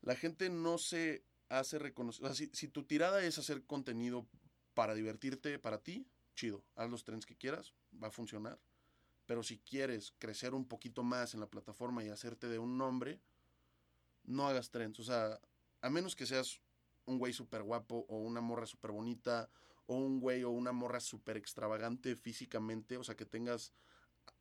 La 0.00 0.16
gente 0.16 0.50
no 0.50 0.78
se 0.78 1.24
hace 1.48 1.78
reconocer. 1.78 2.24
O 2.24 2.28
sea, 2.28 2.34
si, 2.34 2.50
si 2.52 2.68
tu 2.68 2.84
tirada 2.84 3.22
es 3.22 3.38
hacer 3.38 3.64
contenido 3.64 4.26
para 4.74 4.94
divertirte, 4.94 5.58
para 5.58 5.78
ti, 5.78 6.06
chido. 6.34 6.64
Haz 6.74 6.90
los 6.90 7.04
trends 7.04 7.26
que 7.26 7.36
quieras, 7.36 7.74
va 8.02 8.08
a 8.08 8.12
funcionar. 8.12 8.58
Pero 9.26 9.42
si 9.42 9.58
quieres 9.58 10.12
crecer 10.18 10.54
un 10.54 10.66
poquito 10.66 11.02
más 11.02 11.34
en 11.34 11.40
la 11.40 11.50
plataforma 11.50 12.02
y 12.02 12.08
hacerte 12.08 12.48
de 12.48 12.58
un 12.58 12.76
nombre, 12.76 13.20
no 14.24 14.48
hagas 14.48 14.70
trends. 14.70 14.98
O 14.98 15.04
sea, 15.04 15.40
a 15.80 15.90
menos 15.90 16.16
que 16.16 16.26
seas 16.26 16.60
un 17.06 17.18
güey 17.18 17.32
súper 17.32 17.62
guapo 17.62 18.06
o 18.08 18.18
una 18.18 18.40
morra 18.40 18.66
súper 18.66 18.92
bonita 18.92 19.48
o 19.86 19.96
un 19.96 20.20
güey 20.20 20.44
o 20.44 20.50
una 20.50 20.72
morra 20.72 21.00
súper 21.00 21.36
extravagante 21.36 22.16
físicamente, 22.16 22.96
o 22.96 23.04
sea, 23.04 23.16
que 23.16 23.26
tengas 23.26 23.72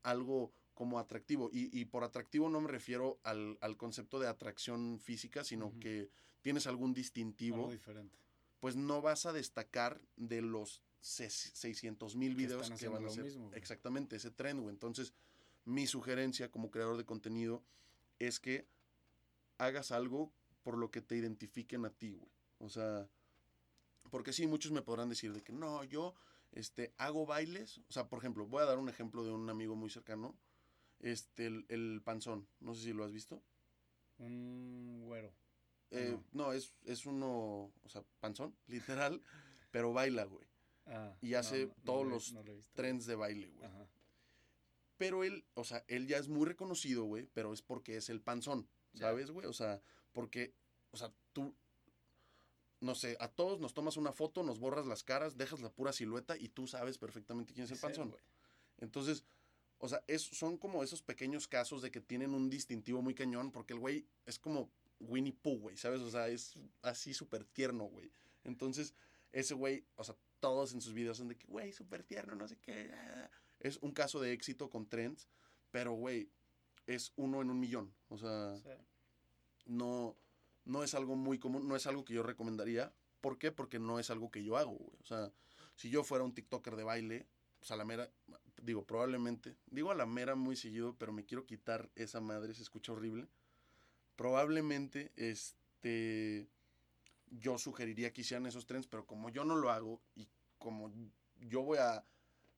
algo 0.03 0.53
como 0.81 0.97
atractivo. 0.97 1.51
Y, 1.53 1.69
y 1.79 1.85
por 1.85 2.03
atractivo 2.03 2.50
no 2.50 2.59
me 2.59 2.67
refiero 2.67 3.19
al, 3.21 3.55
al 3.61 3.77
concepto 3.77 4.19
de 4.19 4.27
atracción 4.27 5.00
física, 5.00 5.43
sino 5.43 5.77
que 5.79 6.09
tienes 6.41 6.65
algún 6.65 6.91
distintivo, 6.91 7.57
Algo 7.57 7.71
diferente. 7.71 8.17
pues 8.59 8.75
no 8.75 9.00
vas 9.00 9.27
a 9.27 9.31
destacar 9.31 10.01
de 10.15 10.41
los 10.41 10.81
600 11.01 12.15
mil 12.15 12.33
videos 12.33 12.71
que 12.71 12.88
van 12.88 13.05
a 13.05 13.09
ser 13.11 13.25
mismo, 13.25 13.50
güey. 13.50 13.59
exactamente 13.59 14.15
ese 14.15 14.31
trend, 14.31 14.61
güey. 14.61 14.73
Entonces, 14.73 15.13
mi 15.65 15.85
sugerencia 15.85 16.50
como 16.50 16.71
creador 16.71 16.97
de 16.97 17.05
contenido 17.05 17.63
es 18.17 18.39
que 18.39 18.65
hagas 19.59 19.91
algo 19.91 20.33
por 20.63 20.79
lo 20.79 20.89
que 20.89 21.01
te 21.03 21.15
identifiquen 21.15 21.85
a 21.85 21.91
ti, 21.91 22.13
güey. 22.13 22.31
O 22.57 22.69
sea, 22.69 23.07
porque 24.09 24.33
sí, 24.33 24.47
muchos 24.47 24.71
me 24.71 24.81
podrán 24.81 25.09
decir 25.09 25.31
de 25.31 25.43
que 25.43 25.53
no, 25.53 25.83
yo 25.83 26.15
este, 26.53 26.91
hago 26.97 27.27
bailes. 27.27 27.77
O 27.88 27.91
sea, 27.91 28.09
por 28.09 28.17
ejemplo, 28.17 28.47
voy 28.47 28.63
a 28.63 28.65
dar 28.65 28.79
un 28.79 28.89
ejemplo 28.89 29.23
de 29.23 29.29
un 29.29 29.47
amigo 29.47 29.75
muy 29.75 29.91
cercano, 29.91 30.35
este, 31.01 31.48
el, 31.48 31.65
el 31.70 32.01
panzón. 32.03 32.48
No 32.60 32.74
sé 32.74 32.84
si 32.84 32.93
lo 32.93 33.03
has 33.03 33.12
visto. 33.12 33.41
Un 34.17 35.03
güero. 35.05 35.34
Eh, 35.91 36.17
no, 36.31 36.53
es, 36.53 36.74
es 36.86 37.05
uno, 37.05 37.72
o 37.84 37.89
sea, 37.89 38.03
panzón, 38.20 38.55
literal, 38.67 39.22
pero 39.72 39.91
baila, 39.93 40.24
güey. 40.24 40.48
Ah, 40.86 41.13
Y 41.22 41.34
hace 41.34 41.67
todos 41.84 42.08
los 42.08 42.31
no 42.34 42.43
lo. 42.43 42.58
Trends 42.74 43.05
de 43.05 43.15
baile, 43.15 43.48
güey. 43.50 43.65
Ajá. 43.65 43.88
Pero 44.98 45.24
él, 45.24 45.43
o 45.55 45.63
sea, 45.63 45.84
él 45.88 46.08
ya 46.08 46.17
es 46.17 46.27
muy 46.29 46.46
reconocido, 46.46 47.03
güey, 47.05 47.27
pero 47.34 47.53
es 47.53 47.62
porque 47.62 47.98
es 47.98 48.10
el 48.10 48.22
panzón. 48.22 48.67
¿sabes, 48.93 49.31
güey? 49.31 49.48
O 49.48 49.53
sea, 49.53 49.81
porque, 50.12 50.53
o 50.91 50.98
sea, 50.98 51.13
tú, 51.34 51.55
no 52.79 52.96
sé, 52.96 53.15
a 53.20 53.27
todos 53.29 53.60
nos 53.60 53.74
tomas 53.74 53.98
una 53.98 54.12
foto, 54.12 54.43
nos 54.43 54.60
borras 54.60 54.86
las 54.86 55.03
caras, 55.03 55.38
dejas 55.38 55.62
la 55.62 55.72
pura 55.72 55.93
silueta 55.93 56.38
y 56.38 56.50
tú 56.50 56.67
sabes 56.67 56.98
perfectamente 56.98 57.53
quién 57.53 57.65
es 57.65 57.72
el 57.72 57.79
panzón. 57.79 58.10
güey. 58.10 58.22
Entonces, 58.79 59.24
o 59.81 59.88
sea, 59.89 60.03
es, 60.07 60.21
son 60.21 60.57
como 60.57 60.83
esos 60.83 61.01
pequeños 61.01 61.47
casos 61.47 61.81
de 61.81 61.91
que 61.91 62.00
tienen 62.01 62.33
un 62.33 62.50
distintivo 62.50 63.01
muy 63.01 63.13
cañón, 63.15 63.51
porque 63.51 63.73
el 63.73 63.79
güey 63.79 64.05
es 64.25 64.39
como 64.39 64.71
Winnie 65.00 65.33
Pooh, 65.33 65.59
güey, 65.59 65.77
¿sabes? 65.77 66.01
O 66.01 66.09
sea, 66.11 66.27
es 66.29 66.53
así 66.83 67.13
súper 67.13 67.43
tierno, 67.43 67.85
güey. 67.85 68.11
Entonces, 68.43 68.93
ese 69.31 69.53
güey, 69.55 69.85
o 69.95 70.03
sea, 70.03 70.15
todos 70.39 70.73
en 70.73 70.81
sus 70.81 70.93
videos 70.93 71.17
son 71.17 71.27
de 71.27 71.38
que, 71.38 71.47
güey, 71.47 71.73
súper 71.73 72.03
tierno, 72.03 72.35
no 72.35 72.47
sé 72.47 72.57
qué. 72.57 72.91
ah". 72.93 73.29
Es 73.59 73.77
un 73.77 73.91
caso 73.91 74.19
de 74.19 74.31
éxito 74.33 74.69
con 74.69 74.88
trends, 74.88 75.27
pero, 75.71 75.93
güey, 75.93 76.29
es 76.88 77.11
uno 77.15 77.41
en 77.41 77.50
un 77.50 77.59
millón. 77.59 77.93
O 78.09 78.17
sea, 78.17 78.55
Sí. 78.57 78.69
no, 79.65 80.15
no 80.65 80.83
es 80.83 80.93
algo 80.93 81.15
muy 81.15 81.39
común, 81.39 81.67
no 81.67 81.75
es 81.75 81.88
algo 81.88 82.03
que 82.05 82.13
yo 82.13 82.23
recomendaría. 82.23 82.93
¿Por 83.21 83.38
qué? 83.38 83.51
Porque 83.51 83.79
no 83.79 84.00
es 84.00 84.09
algo 84.09 84.31
que 84.31 84.43
yo 84.43 84.57
hago, 84.57 84.71
güey. 84.73 84.97
O 85.01 85.05
sea, 85.05 85.31
si 85.75 85.89
yo 85.89 86.03
fuera 86.03 86.23
un 86.23 86.33
TikToker 86.33 86.75
de 86.75 86.83
baile, 86.83 87.27
pues 87.59 87.69
a 87.71 87.75
la 87.75 87.85
mera, 87.85 88.09
digo, 88.62 88.84
probablemente, 88.86 89.56
digo 89.68 89.91
a 89.91 89.96
la 89.96 90.06
mera 90.06 90.36
muy 90.36 90.56
seguido, 90.56 90.96
pero 90.98 91.12
me 91.12 91.25
quiero 91.25 91.46
quitar 91.46 91.89
esa 91.96 92.22
madre, 92.22 92.53
se 92.53 92.62
escucha 92.63 92.91
horrible. 92.94 93.27
Probablemente, 94.15 95.12
este, 95.15 96.48
yo 97.32 97.58
sugeriría 97.58 98.13
que 98.13 98.22
hicieran 98.22 98.46
esos 98.46 98.65
trends, 98.65 98.88
pero 98.88 99.06
como 99.06 99.30
yo 99.30 99.44
no 99.46 99.56
lo 99.56 99.72
hago 99.72 100.01
y 100.15 100.27
como 100.60 100.91
yo 101.39 101.62
voy 101.63 101.80
a 101.80 102.03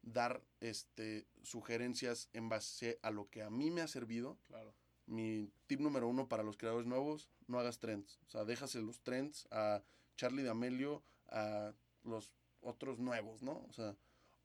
dar, 0.01 0.41
este, 0.59 1.25
sugerencias 1.43 2.27
en 2.33 2.49
base 2.49 2.99
a 3.01 3.11
lo 3.11 3.29
que 3.29 3.41
a 3.43 3.49
mí 3.49 3.71
me 3.71 3.81
ha 3.81 3.87
servido, 3.87 4.37
Claro. 4.47 4.73
mi 5.05 5.49
tip 5.67 5.79
número 5.79 6.07
uno 6.09 6.27
para 6.27 6.43
los 6.43 6.57
creadores 6.57 6.85
nuevos, 6.87 7.29
no 7.47 7.59
hagas 7.59 7.79
trends. 7.79 8.19
O 8.27 8.29
sea, 8.29 8.43
déjase 8.43 8.81
los 8.81 8.99
trends 9.01 9.47
a 9.51 9.81
Charlie 10.17 10.43
D'Amelio, 10.43 11.01
a 11.29 11.73
los 12.03 12.31
otros 12.61 12.99
nuevos, 12.99 13.41
¿no? 13.41 13.63
O 13.69 13.71
sea, 13.73 13.95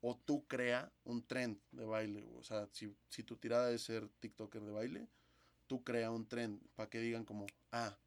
o 0.01 0.15
tú 0.17 0.45
crea 0.47 0.91
un 1.03 1.23
trend 1.25 1.59
de 1.71 1.85
baile. 1.85 2.27
O 2.37 2.43
sea, 2.43 2.67
si, 2.71 2.95
si 3.09 3.23
tu 3.23 3.35
tirada 3.37 3.71
es 3.71 3.81
ser 3.83 4.07
TikToker 4.19 4.63
de 4.63 4.71
baile, 4.71 5.07
tú 5.67 5.83
crea 5.83 6.11
un 6.11 6.27
trend 6.27 6.61
para 6.75 6.89
que 6.89 6.99
digan 6.99 7.25
como, 7.25 7.45
ah, 7.71 7.97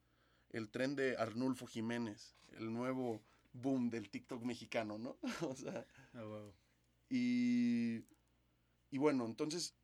el 0.51 0.69
trend 0.71 0.99
de 0.99 1.17
Arnulfo 1.17 1.67
Jiménez, 1.67 2.35
el 2.53 2.73
nuevo 2.73 3.23
boom 3.53 3.91
del 3.91 4.11
TikTok 4.11 4.43
mexicano, 4.43 4.99
¿no? 4.99 5.19
o 5.49 5.55
sea, 5.55 5.87
Ah, 6.15 6.27
huevo. 6.27 6.55
y, 7.11 8.05
y 8.91 8.99
bueno, 8.99 9.25
entonces, 9.27 9.75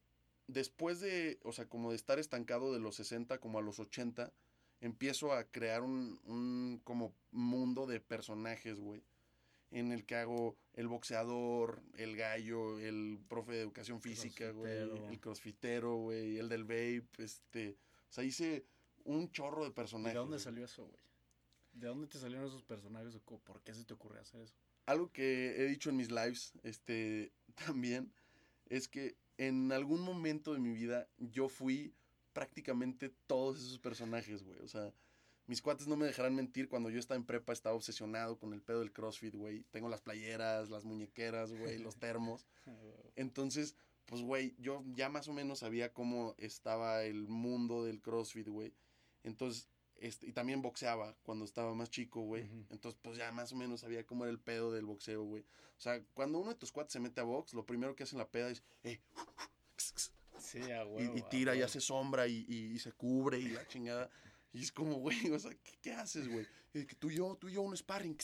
después 0.47 1.01
de, 1.01 1.39
o 1.43 1.53
sea, 1.53 1.69
como 1.69 1.91
de 1.91 1.97
estar 1.97 2.19
estancado 2.19 2.73
de 2.73 2.81
los 2.81 2.97
60 2.97 3.39
como 3.39 3.59
a 3.59 3.63
los 3.63 3.79
80, 3.79 4.33
empiezo 4.81 5.33
a 5.33 5.45
crear 5.45 5.83
un, 5.83 6.21
un 6.25 6.81
como 6.85 7.15
mundo 7.31 7.87
de 7.87 8.01
personajes, 8.01 8.79
güey. 8.81 9.03
En 9.71 9.93
el 9.93 10.07
que 10.07 10.17
hago 10.17 10.57
el 10.73 10.89
boxeador, 10.89 11.83
el 11.97 12.17
gallo, 12.17 12.79
el 12.79 13.19
profe 13.29 13.53
de 13.53 13.61
educación 13.61 14.01
física, 14.01 14.51
güey, 14.51 14.73
el 14.73 15.21
crossfitero, 15.21 15.97
güey, 15.97 16.39
el 16.39 16.49
del 16.49 16.65
vape, 16.65 17.09
este, 17.19 17.77
o 18.09 18.13
sea, 18.13 18.25
hice 18.25 18.65
un 19.05 19.31
chorro 19.31 19.65
de 19.65 19.71
¿Y 19.71 19.73
personajes. 19.73 20.15
de 20.15 20.19
dónde 20.19 20.39
salió 20.39 20.65
eso, 20.65 20.87
güey? 20.87 21.03
¿De 21.73 21.87
dónde 21.87 22.07
te 22.07 22.19
salieron 22.19 22.47
esos 22.47 22.63
personajes 22.63 23.15
o 23.15 23.21
por 23.21 23.63
qué 23.63 23.75
se 23.75 23.85
te 23.85 23.93
ocurre 23.95 24.21
hacer 24.21 24.41
eso? 24.41 24.55
algo 24.89 25.13
que 25.13 25.63
he 25.63 25.67
dicho 25.67 25.91
en 25.91 25.97
mis 25.97 26.11
lives, 26.11 26.55
este, 26.63 27.31
también, 27.67 28.11
es 28.71 28.89
que 28.89 29.17
en 29.37 29.71
algún 29.71 30.01
momento 30.01 30.55
de 30.55 30.61
mi 30.61 30.73
vida 30.73 31.09
yo 31.19 31.49
fui 31.49 31.95
prácticamente 32.33 33.13
todos 33.27 33.59
esos 33.59 33.79
personajes, 33.79 34.43
güey. 34.43 34.59
O 34.61 34.69
sea, 34.69 34.93
mis 35.49 35.61
cuates 35.63 35.89
no 35.89 35.97
me 35.97 36.07
dejarán 36.07 36.35
mentir, 36.37 36.69
cuando 36.69 36.89
yo 36.91 37.01
estaba 37.01 37.17
en 37.19 37.25
prepa 37.27 37.53
estaba 37.53 37.75
obsesionado 37.75 38.39
con 38.39 38.53
el 38.55 38.63
pedo 38.63 38.79
del 38.81 38.93
CrossFit, 38.93 39.35
güey. 39.35 39.65
Tengo 39.73 39.89
las 39.89 40.01
playeras, 40.01 40.71
las 40.71 40.85
muñequeras, 40.85 41.53
güey, 41.53 41.79
los 41.79 41.97
termos. 41.99 42.47
Entonces, 43.17 43.75
pues, 44.07 44.23
güey, 44.23 44.55
yo 44.59 44.85
ya 44.95 45.09
más 45.09 45.27
o 45.29 45.33
menos 45.33 45.59
sabía 45.59 45.93
cómo 45.93 46.35
estaba 46.39 47.03
el 47.03 47.27
mundo 47.29 47.85
del 47.85 48.01
CrossFit, 48.01 48.47
güey. 48.49 48.73
Entonces, 49.25 49.69
este, 49.97 50.29
y 50.29 50.33
también 50.33 50.63
boxeaba 50.63 51.17
cuando 51.25 51.45
estaba 51.45 51.75
más 51.75 51.91
chico, 51.91 52.21
güey. 52.21 52.49
Entonces, 52.71 52.99
pues 53.03 53.19
ya 53.19 53.33
más 53.33 53.51
o 53.53 53.57
menos 53.57 53.81
sabía 53.81 54.07
cómo 54.07 54.25
era 54.25 54.31
el 54.31 54.39
pedo 54.39 54.73
del 54.73 54.85
boxeo, 54.87 55.25
güey. 55.25 55.43
O 55.77 55.81
sea, 55.81 56.01
cuando 56.15 56.39
uno 56.39 56.51
de 56.51 56.55
tus 56.57 56.71
cuates 56.73 56.93
se 56.93 57.01
mete 57.01 57.21
a 57.21 57.25
box, 57.25 57.53
lo 57.55 57.67
primero 57.67 57.97
que 57.97 58.05
hace 58.05 58.15
en 58.15 58.19
la 58.21 58.29
peda 58.29 58.49
es, 58.51 58.63
eh, 58.85 59.01
Sí, 60.39 60.61
a 60.71 60.85
y, 60.85 60.87
huevo. 60.87 61.17
y 61.17 61.21
a 61.21 61.29
tira 61.29 61.53
y 61.55 61.59
huevo. 61.59 61.67
hace 61.67 61.81
sombra 61.81 62.27
y, 62.29 62.45
y- 62.49 62.73
y 62.75 62.79
se 62.79 62.93
cubre 62.93 63.39
y 63.41 63.49
la 63.49 63.67
chingada. 63.67 64.09
Y 64.53 64.63
es 64.63 64.73
como, 64.73 64.97
güey, 64.97 65.31
o 65.31 65.39
sea, 65.39 65.51
¿qué, 65.51 65.73
qué 65.83 65.93
haces, 65.93 66.29
güey? 66.29 66.47
Y 66.75 66.85
que 66.87 66.95
tú 66.97 67.11
y 67.11 67.17
yo, 67.17 67.37
tú 67.37 67.49
y 67.49 67.55
yo, 67.55 67.63
un 67.63 67.77
sparring. 67.77 68.17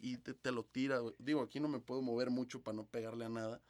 Y 0.00 0.16
te, 0.18 0.34
te 0.34 0.52
lo 0.52 0.64
tira, 0.64 0.98
güey. 0.98 1.14
Digo, 1.18 1.42
aquí 1.42 1.60
no 1.60 1.68
me 1.68 1.80
puedo 1.80 2.00
mover 2.02 2.30
mucho 2.30 2.62
para 2.62 2.76
no 2.76 2.86
pegarle 2.86 3.24
a 3.24 3.28
nada. 3.28 3.60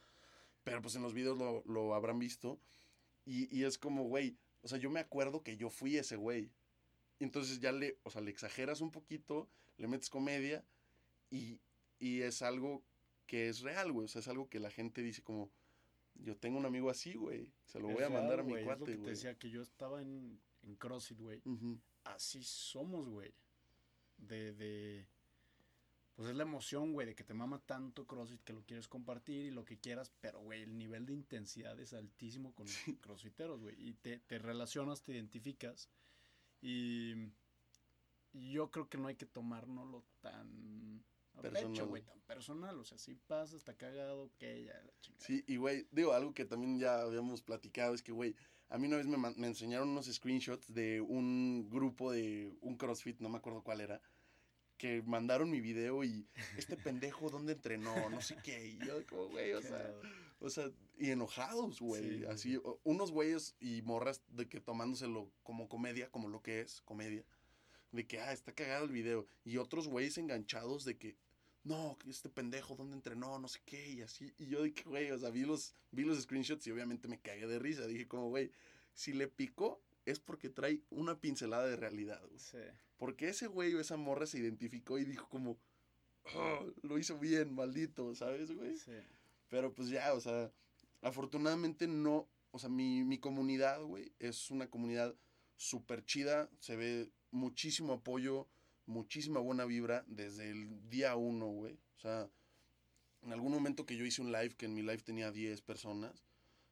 Pero 0.64 0.80
pues 0.82 0.94
en 0.96 1.02
los 1.02 1.14
videos 1.14 1.36
lo, 1.38 1.62
lo 1.66 1.94
habrán 1.94 2.18
visto. 2.18 2.58
Y, 3.26 3.54
y 3.56 3.64
es 3.64 3.78
como, 3.78 4.04
güey, 4.04 4.36
o 4.62 4.68
sea, 4.68 4.78
yo 4.78 4.90
me 4.90 5.00
acuerdo 5.00 5.42
que 5.42 5.56
yo 5.56 5.70
fui 5.70 5.96
ese 5.96 6.16
güey. 6.16 6.50
Entonces 7.20 7.60
ya 7.60 7.72
le, 7.72 7.98
o 8.02 8.10
sea, 8.10 8.20
le 8.20 8.30
exageras 8.30 8.80
un 8.80 8.90
poquito, 8.90 9.48
le 9.78 9.86
metes 9.88 10.10
comedia 10.10 10.64
y, 11.30 11.60
y 11.98 12.20
es 12.22 12.42
algo 12.42 12.82
que 13.26 13.48
es 13.48 13.60
real, 13.60 13.92
güey. 13.92 14.04
O 14.06 14.08
sea, 14.08 14.20
es 14.20 14.28
algo 14.28 14.48
que 14.48 14.58
la 14.60 14.70
gente 14.70 15.00
dice 15.02 15.22
como, 15.22 15.50
yo 16.16 16.36
tengo 16.36 16.58
un 16.58 16.66
amigo 16.66 16.90
así, 16.90 17.14
güey. 17.14 17.52
Se 17.66 17.78
lo 17.78 17.88
Es 17.88 17.94
voy 17.94 18.04
a 18.04 18.10
mandar 18.10 18.36
real, 18.36 18.40
a 18.40 18.42
mi 18.44 18.52
güey, 18.52 18.64
cuate, 18.64 18.84
que 18.84 18.90
te 18.92 18.96
güey. 18.98 19.10
decía 19.10 19.38
que 19.38 19.50
yo 19.50 19.62
estaba 19.62 20.02
en, 20.02 20.40
en 20.62 20.76
CrossFit, 20.76 21.20
güey. 21.20 21.40
Ujú, 21.44 21.78
Así 22.04 22.42
somos, 22.42 23.08
güey. 23.08 23.34
De, 24.16 24.52
de... 24.52 25.06
Pues 26.14 26.28
es 26.28 26.36
la 26.36 26.44
emoción, 26.44 26.92
güey, 26.92 27.08
de 27.08 27.14
que 27.16 27.24
te 27.24 27.34
mama 27.34 27.58
tanto 27.66 28.06
CrossFit 28.06 28.42
que 28.44 28.52
lo 28.52 28.62
quieres 28.62 28.86
compartir 28.86 29.46
y 29.46 29.50
lo 29.50 29.64
que 29.64 29.78
quieras, 29.78 30.12
pero, 30.20 30.40
güey, 30.40 30.62
el 30.62 30.78
nivel 30.78 31.06
de 31.06 31.12
intensidad 31.12 31.78
es 31.80 31.92
altísimo 31.92 32.54
con 32.54 32.66
los 32.66 32.76
crossfiteros, 33.00 33.60
güey. 33.60 33.74
Y 33.78 33.94
te, 33.94 34.20
te 34.20 34.38
relacionas, 34.38 35.02
te 35.02 35.12
identificas. 35.12 35.90
Y, 36.62 37.14
yo 38.32 38.70
creo 38.70 38.88
que 38.88 38.98
no 38.98 39.08
hay 39.08 39.14
que 39.14 39.26
tomárnoslo 39.26 40.04
tan 40.20 41.04
Personal. 41.40 41.86
güey, 41.86 42.02
tan 42.02 42.20
personal. 42.20 42.78
O 42.78 42.84
sea, 42.84 42.96
si 42.96 43.14
pasa, 43.14 43.56
está 43.56 43.74
cagado, 43.74 44.30
que 44.38 44.64
ya, 44.64 44.72
la 44.72 44.92
chingada. 45.00 45.26
Sí, 45.26 45.44
y 45.46 45.56
güey, 45.56 45.86
digo, 45.90 46.12
algo 46.12 46.32
que 46.32 46.44
también 46.44 46.78
ya 46.78 47.02
habíamos 47.02 47.42
platicado 47.42 47.92
es 47.94 48.02
que, 48.02 48.12
güey, 48.12 48.36
a 48.68 48.78
mí 48.78 48.86
una 48.86 48.96
vez 48.96 49.06
me, 49.06 49.18
me 49.18 49.46
enseñaron 49.46 49.90
unos 49.90 50.06
screenshots 50.06 50.72
de 50.72 51.00
un 51.00 51.68
grupo 51.70 52.12
de 52.12 52.52
un 52.60 52.76
CrossFit, 52.76 53.20
no 53.20 53.28
me 53.28 53.38
acuerdo 53.38 53.62
cuál 53.62 53.80
era, 53.80 54.00
que 54.76 55.02
mandaron 55.02 55.50
mi 55.50 55.60
video 55.60 56.04
y 56.04 56.26
este 56.56 56.76
pendejo, 56.76 57.30
¿dónde 57.30 57.52
entrenó? 57.52 57.94
No 58.10 58.20
sé 58.20 58.36
qué. 58.42 58.66
Y 58.66 58.78
yo, 58.78 59.06
como, 59.06 59.28
güey, 59.28 59.52
o 59.52 59.62
sea, 59.62 59.94
o 60.40 60.50
sea, 60.50 60.70
y 60.98 61.10
enojados, 61.10 61.80
güey. 61.80 62.18
Sí, 62.18 62.24
así, 62.26 62.60
unos 62.82 63.12
güeyes 63.12 63.56
y 63.60 63.82
morras 63.82 64.22
de 64.28 64.48
que 64.48 64.60
tomándoselo 64.60 65.30
como 65.42 65.68
comedia, 65.68 66.10
como 66.10 66.28
lo 66.28 66.42
que 66.42 66.60
es, 66.60 66.82
comedia. 66.82 67.24
De 67.92 68.06
que, 68.06 68.20
ah, 68.20 68.32
está 68.32 68.52
cagado 68.52 68.84
el 68.84 68.90
video. 68.90 69.26
Y 69.44 69.58
otros 69.58 69.88
güeyes 69.88 70.18
enganchados 70.18 70.84
de 70.84 70.98
que, 70.98 71.16
no, 71.64 71.98
este 72.08 72.28
pendejo, 72.28 72.76
¿dónde 72.76 72.94
entrenó? 72.94 73.38
No 73.38 73.48
sé 73.48 73.60
qué, 73.64 73.90
y 73.90 74.02
así. 74.02 74.32
Y 74.38 74.46
yo 74.46 74.62
que, 74.74 74.82
güey, 74.84 75.10
o 75.10 75.18
sea, 75.18 75.30
vi 75.30 75.44
los, 75.44 75.74
vi 75.90 76.04
los 76.04 76.20
screenshots 76.22 76.66
y 76.66 76.70
obviamente 76.70 77.08
me 77.08 77.18
cagué 77.18 77.46
de 77.46 77.58
risa. 77.58 77.86
Dije 77.86 78.06
como, 78.06 78.28
güey, 78.28 78.50
si 78.92 79.12
le 79.12 79.28
picó 79.28 79.80
es 80.04 80.20
porque 80.20 80.50
trae 80.50 80.82
una 80.90 81.18
pincelada 81.20 81.66
de 81.66 81.76
realidad, 81.76 82.20
güey. 82.28 82.38
Sí. 82.38 82.58
Porque 82.98 83.28
ese 83.28 83.46
güey 83.46 83.74
o 83.74 83.80
esa 83.80 83.96
morra 83.96 84.26
se 84.26 84.38
identificó 84.38 84.98
y 84.98 85.04
dijo 85.04 85.28
como, 85.28 85.58
"Oh, 86.34 86.66
lo 86.82 86.98
hizo 86.98 87.18
bien, 87.18 87.54
maldito, 87.54 88.14
¿sabes, 88.14 88.52
güey? 88.52 88.76
Sí. 88.76 88.92
Pero 89.48 89.72
pues 89.72 89.88
ya, 89.88 90.12
o 90.12 90.20
sea, 90.20 90.52
afortunadamente 91.02 91.86
no, 91.86 92.28
o 92.50 92.58
sea, 92.58 92.68
mi, 92.68 93.04
mi 93.04 93.18
comunidad, 93.18 93.82
güey, 93.82 94.12
es 94.18 94.50
una 94.50 94.68
comunidad 94.68 95.14
súper 95.56 96.04
chida, 96.04 96.50
se 96.60 96.76
ve 96.76 97.10
muchísimo 97.30 97.94
apoyo, 97.94 98.46
muchísima 98.86 99.40
buena 99.40 99.64
vibra 99.64 100.04
desde 100.06 100.50
el 100.50 100.88
día 100.88 101.16
uno, 101.16 101.46
güey. 101.46 101.74
O 101.96 102.00
sea, 102.00 102.28
en 103.22 103.32
algún 103.32 103.52
momento 103.52 103.86
que 103.86 103.96
yo 103.96 104.04
hice 104.04 104.22
un 104.22 104.32
live, 104.32 104.50
que 104.50 104.66
en 104.66 104.74
mi 104.74 104.82
live 104.82 104.98
tenía 104.98 105.30
10 105.30 105.62
personas, 105.62 106.24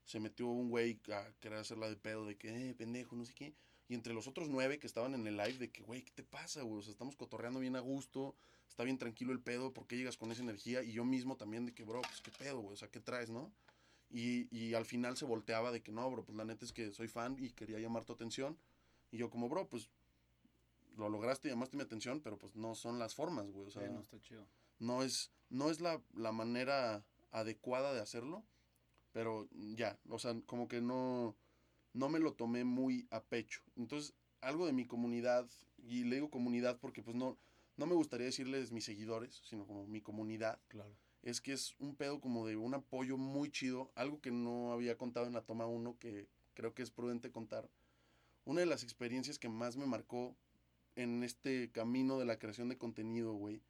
se 0.04 0.20
metió 0.20 0.48
un 0.48 0.68
güey 0.68 1.00
a 1.12 1.32
querer 1.40 1.58
hacerla 1.58 1.88
de 1.88 1.96
pedo, 1.96 2.26
de 2.26 2.36
que, 2.36 2.70
eh, 2.70 2.74
pendejo, 2.74 3.16
no 3.16 3.24
sé 3.24 3.34
qué. 3.34 3.54
Y 3.88 3.94
entre 3.94 4.14
los 4.14 4.26
otros 4.26 4.48
nueve 4.48 4.78
que 4.78 4.86
estaban 4.86 5.14
en 5.14 5.26
el 5.26 5.36
live, 5.36 5.58
de 5.58 5.70
que, 5.70 5.82
güey, 5.82 6.02
¿qué 6.02 6.12
te 6.12 6.22
pasa, 6.22 6.62
güey? 6.62 6.80
O 6.80 6.82
sea, 6.82 6.92
estamos 6.92 7.16
cotorreando 7.16 7.60
bien 7.60 7.76
a 7.76 7.80
gusto, 7.80 8.34
está 8.68 8.84
bien 8.84 8.98
tranquilo 8.98 9.32
el 9.32 9.40
pedo, 9.40 9.72
¿por 9.72 9.86
qué 9.86 9.96
llegas 9.96 10.16
con 10.16 10.30
esa 10.32 10.42
energía? 10.42 10.82
Y 10.82 10.92
yo 10.92 11.04
mismo 11.04 11.36
también 11.36 11.66
de 11.66 11.74
que, 11.74 11.84
bro, 11.84 12.02
pues 12.02 12.20
qué 12.20 12.30
pedo, 12.30 12.60
güey, 12.60 12.74
o 12.74 12.76
sea, 12.76 12.90
¿qué 12.90 13.00
traes, 13.00 13.30
no? 13.30 13.52
Y, 14.10 14.54
y 14.54 14.74
al 14.74 14.84
final 14.84 15.16
se 15.16 15.24
volteaba 15.24 15.72
de 15.72 15.82
que, 15.82 15.92
no, 15.92 16.10
bro, 16.10 16.24
pues 16.24 16.36
la 16.36 16.44
neta 16.44 16.64
es 16.64 16.72
que 16.72 16.90
soy 16.92 17.08
fan 17.08 17.36
y 17.38 17.50
quería 17.50 17.78
llamar 17.78 18.04
tu 18.04 18.12
atención. 18.12 18.58
Y 19.10 19.18
yo 19.18 19.30
como, 19.30 19.48
bro, 19.48 19.68
pues 19.68 19.90
lo 20.96 21.08
lograste, 21.08 21.48
llamaste 21.48 21.76
mi 21.76 21.82
atención, 21.82 22.20
pero 22.20 22.38
pues 22.38 22.54
no 22.56 22.74
son 22.74 22.98
las 22.98 23.14
formas, 23.14 23.50
güey. 23.50 23.66
O 23.66 23.70
sea, 23.70 23.82
Sí, 23.86 23.92
no 23.92 24.00
está 24.00 24.20
chido. 24.20 24.46
no 24.78 25.02
es, 25.02 25.30
no 25.50 25.70
es 25.70 25.80
la, 25.80 26.00
la 26.14 26.32
manera 26.32 27.04
adecuada 27.30 27.92
de 27.92 28.00
hacerlo, 28.00 28.44
pero 29.12 29.48
ya, 29.52 29.98
o 30.08 30.18
sea, 30.18 30.34
como 30.46 30.68
que 30.68 30.80
no, 30.80 31.34
no 31.92 32.08
me 32.08 32.18
lo 32.18 32.32
tomé 32.34 32.64
muy 32.64 33.06
a 33.10 33.22
pecho. 33.22 33.60
Entonces, 33.76 34.14
algo 34.40 34.66
de 34.66 34.72
mi 34.72 34.86
comunidad, 34.86 35.46
y 35.78 36.04
le 36.04 36.16
digo 36.16 36.30
comunidad 36.30 36.78
porque 36.80 37.02
pues 37.02 37.16
no, 37.16 37.36
no 37.76 37.86
me 37.86 37.94
gustaría 37.94 38.26
decirles 38.26 38.72
mis 38.72 38.84
seguidores, 38.84 39.40
sino 39.44 39.66
como 39.66 39.86
mi 39.86 40.00
comunidad, 40.00 40.58
Claro. 40.68 40.90
es 41.22 41.40
que 41.40 41.52
es 41.52 41.74
un 41.78 41.94
pedo 41.94 42.20
como 42.20 42.46
de 42.46 42.56
un 42.56 42.74
apoyo 42.74 43.16
muy 43.16 43.50
chido, 43.50 43.90
algo 43.94 44.20
que 44.20 44.30
no 44.30 44.72
había 44.72 44.96
contado 44.98 45.26
en 45.26 45.32
la 45.34 45.42
toma 45.42 45.66
1, 45.66 45.96
que 45.98 46.26
creo 46.54 46.74
que 46.74 46.82
es 46.82 46.90
prudente 46.90 47.30
contar. 47.30 47.68
Una 48.44 48.60
de 48.60 48.66
las 48.66 48.82
experiencias 48.82 49.38
que 49.38 49.48
más 49.48 49.76
me 49.76 49.86
marcó 49.86 50.34
en 50.96 51.22
este 51.22 51.70
camino 51.72 52.18
de 52.18 52.24
la 52.26 52.38
creación 52.38 52.68
de 52.68 52.78
contenido, 52.78 53.32
güey, 53.34 53.62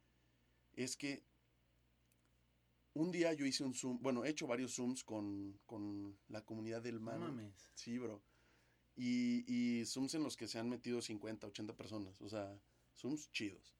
es 0.75 0.97
que 0.97 1.23
un 2.93 3.11
día 3.11 3.33
yo 3.33 3.45
hice 3.45 3.63
un 3.63 3.73
Zoom, 3.73 3.99
bueno, 4.01 4.23
he 4.23 4.29
hecho 4.29 4.45
varios 4.47 4.75
Zooms 4.75 5.03
con, 5.03 5.59
con 5.65 6.15
la 6.27 6.43
comunidad 6.45 6.81
del 6.81 6.95
No 6.95 7.01
mano. 7.01 7.19
mames. 7.27 7.71
Sí, 7.73 7.97
bro. 7.97 8.21
Y, 8.95 9.43
y 9.47 9.85
Zooms 9.85 10.13
en 10.13 10.23
los 10.23 10.37
que 10.37 10.47
se 10.47 10.59
han 10.59 10.69
metido 10.69 11.01
50, 11.01 11.47
80 11.47 11.75
personas. 11.75 12.21
O 12.21 12.29
sea, 12.29 12.55
Zooms 12.95 13.31
chidos. 13.31 13.73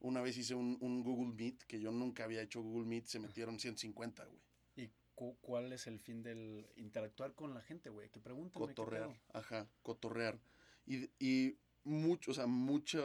Una 0.00 0.20
vez 0.20 0.36
hice 0.36 0.56
un, 0.56 0.76
un 0.80 1.04
Google 1.04 1.32
Meet, 1.34 1.62
que 1.68 1.78
yo 1.80 1.92
nunca 1.92 2.24
había 2.24 2.42
hecho 2.42 2.60
Google 2.60 2.86
Meet, 2.88 3.06
se 3.06 3.20
metieron 3.20 3.60
150, 3.60 4.24
güey. 4.24 4.40
¿Y 4.74 4.90
cu- 5.14 5.36
cuál 5.40 5.72
es 5.72 5.86
el 5.86 6.00
fin 6.00 6.24
del 6.24 6.66
interactuar 6.74 7.34
con 7.34 7.54
la 7.54 7.60
gente, 7.62 7.90
güey? 7.90 8.10
Que 8.10 8.18
pregunten. 8.18 8.60
Cotorrear, 8.60 9.16
ajá, 9.32 9.68
cotorrear. 9.82 10.40
Y, 10.84 11.08
y 11.20 11.56
mucho, 11.84 12.30
o 12.30 12.34
sea, 12.34 12.46
mucha 12.46 13.00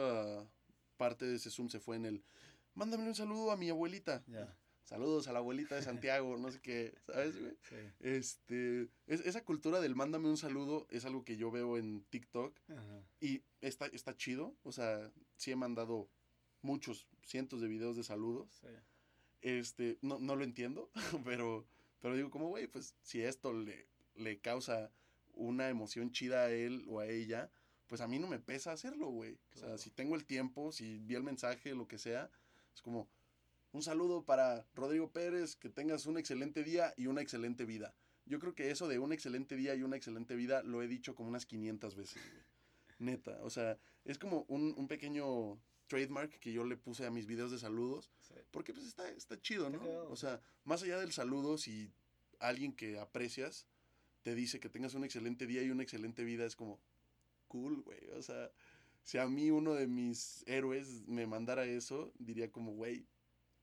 parte 0.96 1.26
de 1.26 1.36
ese 1.36 1.50
Zoom 1.50 1.68
se 1.68 1.80
fue 1.80 1.96
en 1.96 2.06
el, 2.06 2.22
mándame 2.74 3.04
un 3.06 3.14
saludo 3.14 3.50
a 3.50 3.56
mi 3.56 3.68
abuelita. 3.70 4.24
Saludos 4.84 5.28
a 5.28 5.32
la 5.32 5.40
abuelita 5.40 5.74
de 5.74 5.82
Santiago, 6.16 6.38
no 6.38 6.50
sé 6.50 6.60
qué, 6.60 6.94
¿sabes, 7.06 7.38
güey? 7.38 7.52
Sí. 7.68 7.76
Este, 8.00 8.88
es- 9.06 9.20
esa 9.26 9.44
cultura 9.44 9.80
del 9.80 9.94
mándame 9.94 10.28
un 10.28 10.38
saludo 10.38 10.86
es 10.90 11.04
algo 11.04 11.24
que 11.24 11.36
yo 11.36 11.50
veo 11.50 11.76
en 11.76 12.02
TikTok 12.08 12.56
Ajá. 12.70 13.02
y 13.20 13.42
está, 13.60 13.86
está 13.86 14.16
chido. 14.16 14.54
O 14.62 14.72
sea, 14.72 15.10
sí 15.36 15.50
he 15.52 15.56
mandado 15.56 16.08
muchos, 16.62 17.06
cientos 17.22 17.60
de 17.60 17.68
videos 17.68 17.96
de 17.96 18.02
saludos. 18.04 18.48
Sí. 18.62 18.68
Este, 19.42 19.98
no, 20.00 20.18
no 20.18 20.36
lo 20.36 20.42
entiendo, 20.44 20.90
pero, 21.24 21.66
pero 22.00 22.16
digo, 22.16 22.30
como, 22.30 22.48
güey, 22.48 22.66
pues 22.66 22.94
si 23.02 23.20
esto 23.20 23.52
le, 23.52 23.86
le 24.16 24.38
causa 24.40 24.90
una 25.34 25.68
emoción 25.68 26.10
chida 26.12 26.44
a 26.46 26.50
él 26.50 26.84
o 26.88 26.98
a 27.00 27.06
ella, 27.06 27.50
pues 27.88 28.00
a 28.00 28.06
mí 28.08 28.18
no 28.18 28.26
me 28.28 28.38
pesa 28.38 28.72
hacerlo, 28.72 29.08
güey. 29.08 29.38
O 29.54 29.58
sea, 29.58 29.78
si 29.78 29.90
tengo 29.90 30.14
el 30.14 30.24
tiempo, 30.24 30.70
si 30.72 30.98
vi 30.98 31.14
el 31.14 31.22
mensaje, 31.22 31.74
lo 31.74 31.88
que 31.88 31.98
sea, 31.98 32.30
es 32.74 32.82
como, 32.82 33.08
un 33.72 33.82
saludo 33.82 34.24
para 34.24 34.66
Rodrigo 34.74 35.10
Pérez, 35.10 35.56
que 35.56 35.68
tengas 35.68 36.06
un 36.06 36.18
excelente 36.18 36.62
día 36.62 36.94
y 36.96 37.06
una 37.06 37.22
excelente 37.22 37.64
vida. 37.64 37.94
Yo 38.26 38.38
creo 38.38 38.54
que 38.54 38.70
eso 38.70 38.88
de 38.88 38.98
un 38.98 39.12
excelente 39.12 39.56
día 39.56 39.74
y 39.74 39.82
una 39.82 39.96
excelente 39.96 40.36
vida 40.36 40.62
lo 40.62 40.82
he 40.82 40.88
dicho 40.88 41.14
como 41.14 41.28
unas 41.30 41.46
500 41.46 41.96
veces, 41.96 42.22
güey. 42.30 42.44
Neta, 42.98 43.38
o 43.42 43.50
sea, 43.50 43.78
es 44.04 44.18
como 44.18 44.44
un, 44.48 44.74
un 44.76 44.88
pequeño 44.88 45.58
trademark 45.86 46.38
que 46.40 46.52
yo 46.52 46.64
le 46.64 46.76
puse 46.76 47.06
a 47.06 47.10
mis 47.10 47.26
videos 47.26 47.50
de 47.50 47.58
saludos, 47.58 48.10
Sí. 48.20 48.34
porque 48.50 48.74
pues 48.74 48.86
está, 48.86 49.08
está 49.10 49.40
chido, 49.40 49.70
¿no? 49.70 49.80
O 50.10 50.16
sea, 50.16 50.40
más 50.64 50.82
allá 50.82 50.98
del 50.98 51.12
saludo, 51.12 51.56
si 51.56 51.90
alguien 52.40 52.72
que 52.74 52.98
aprecias 52.98 53.66
te 54.22 54.34
dice 54.34 54.60
que 54.60 54.68
tengas 54.68 54.92
un 54.94 55.04
excelente 55.04 55.46
día 55.46 55.62
y 55.62 55.70
una 55.70 55.82
excelente 55.82 56.24
vida, 56.24 56.44
es 56.44 56.56
como, 56.56 56.78
cool, 57.48 57.82
güey. 57.82 58.08
O 58.10 58.22
sea, 58.22 58.50
si 59.02 59.18
a 59.18 59.26
mí 59.26 59.50
uno 59.50 59.74
de 59.74 59.86
mis 59.86 60.44
héroes 60.46 61.06
me 61.08 61.26
mandara 61.26 61.64
eso, 61.64 62.12
diría 62.18 62.50
como, 62.52 62.72
güey, 62.74 63.06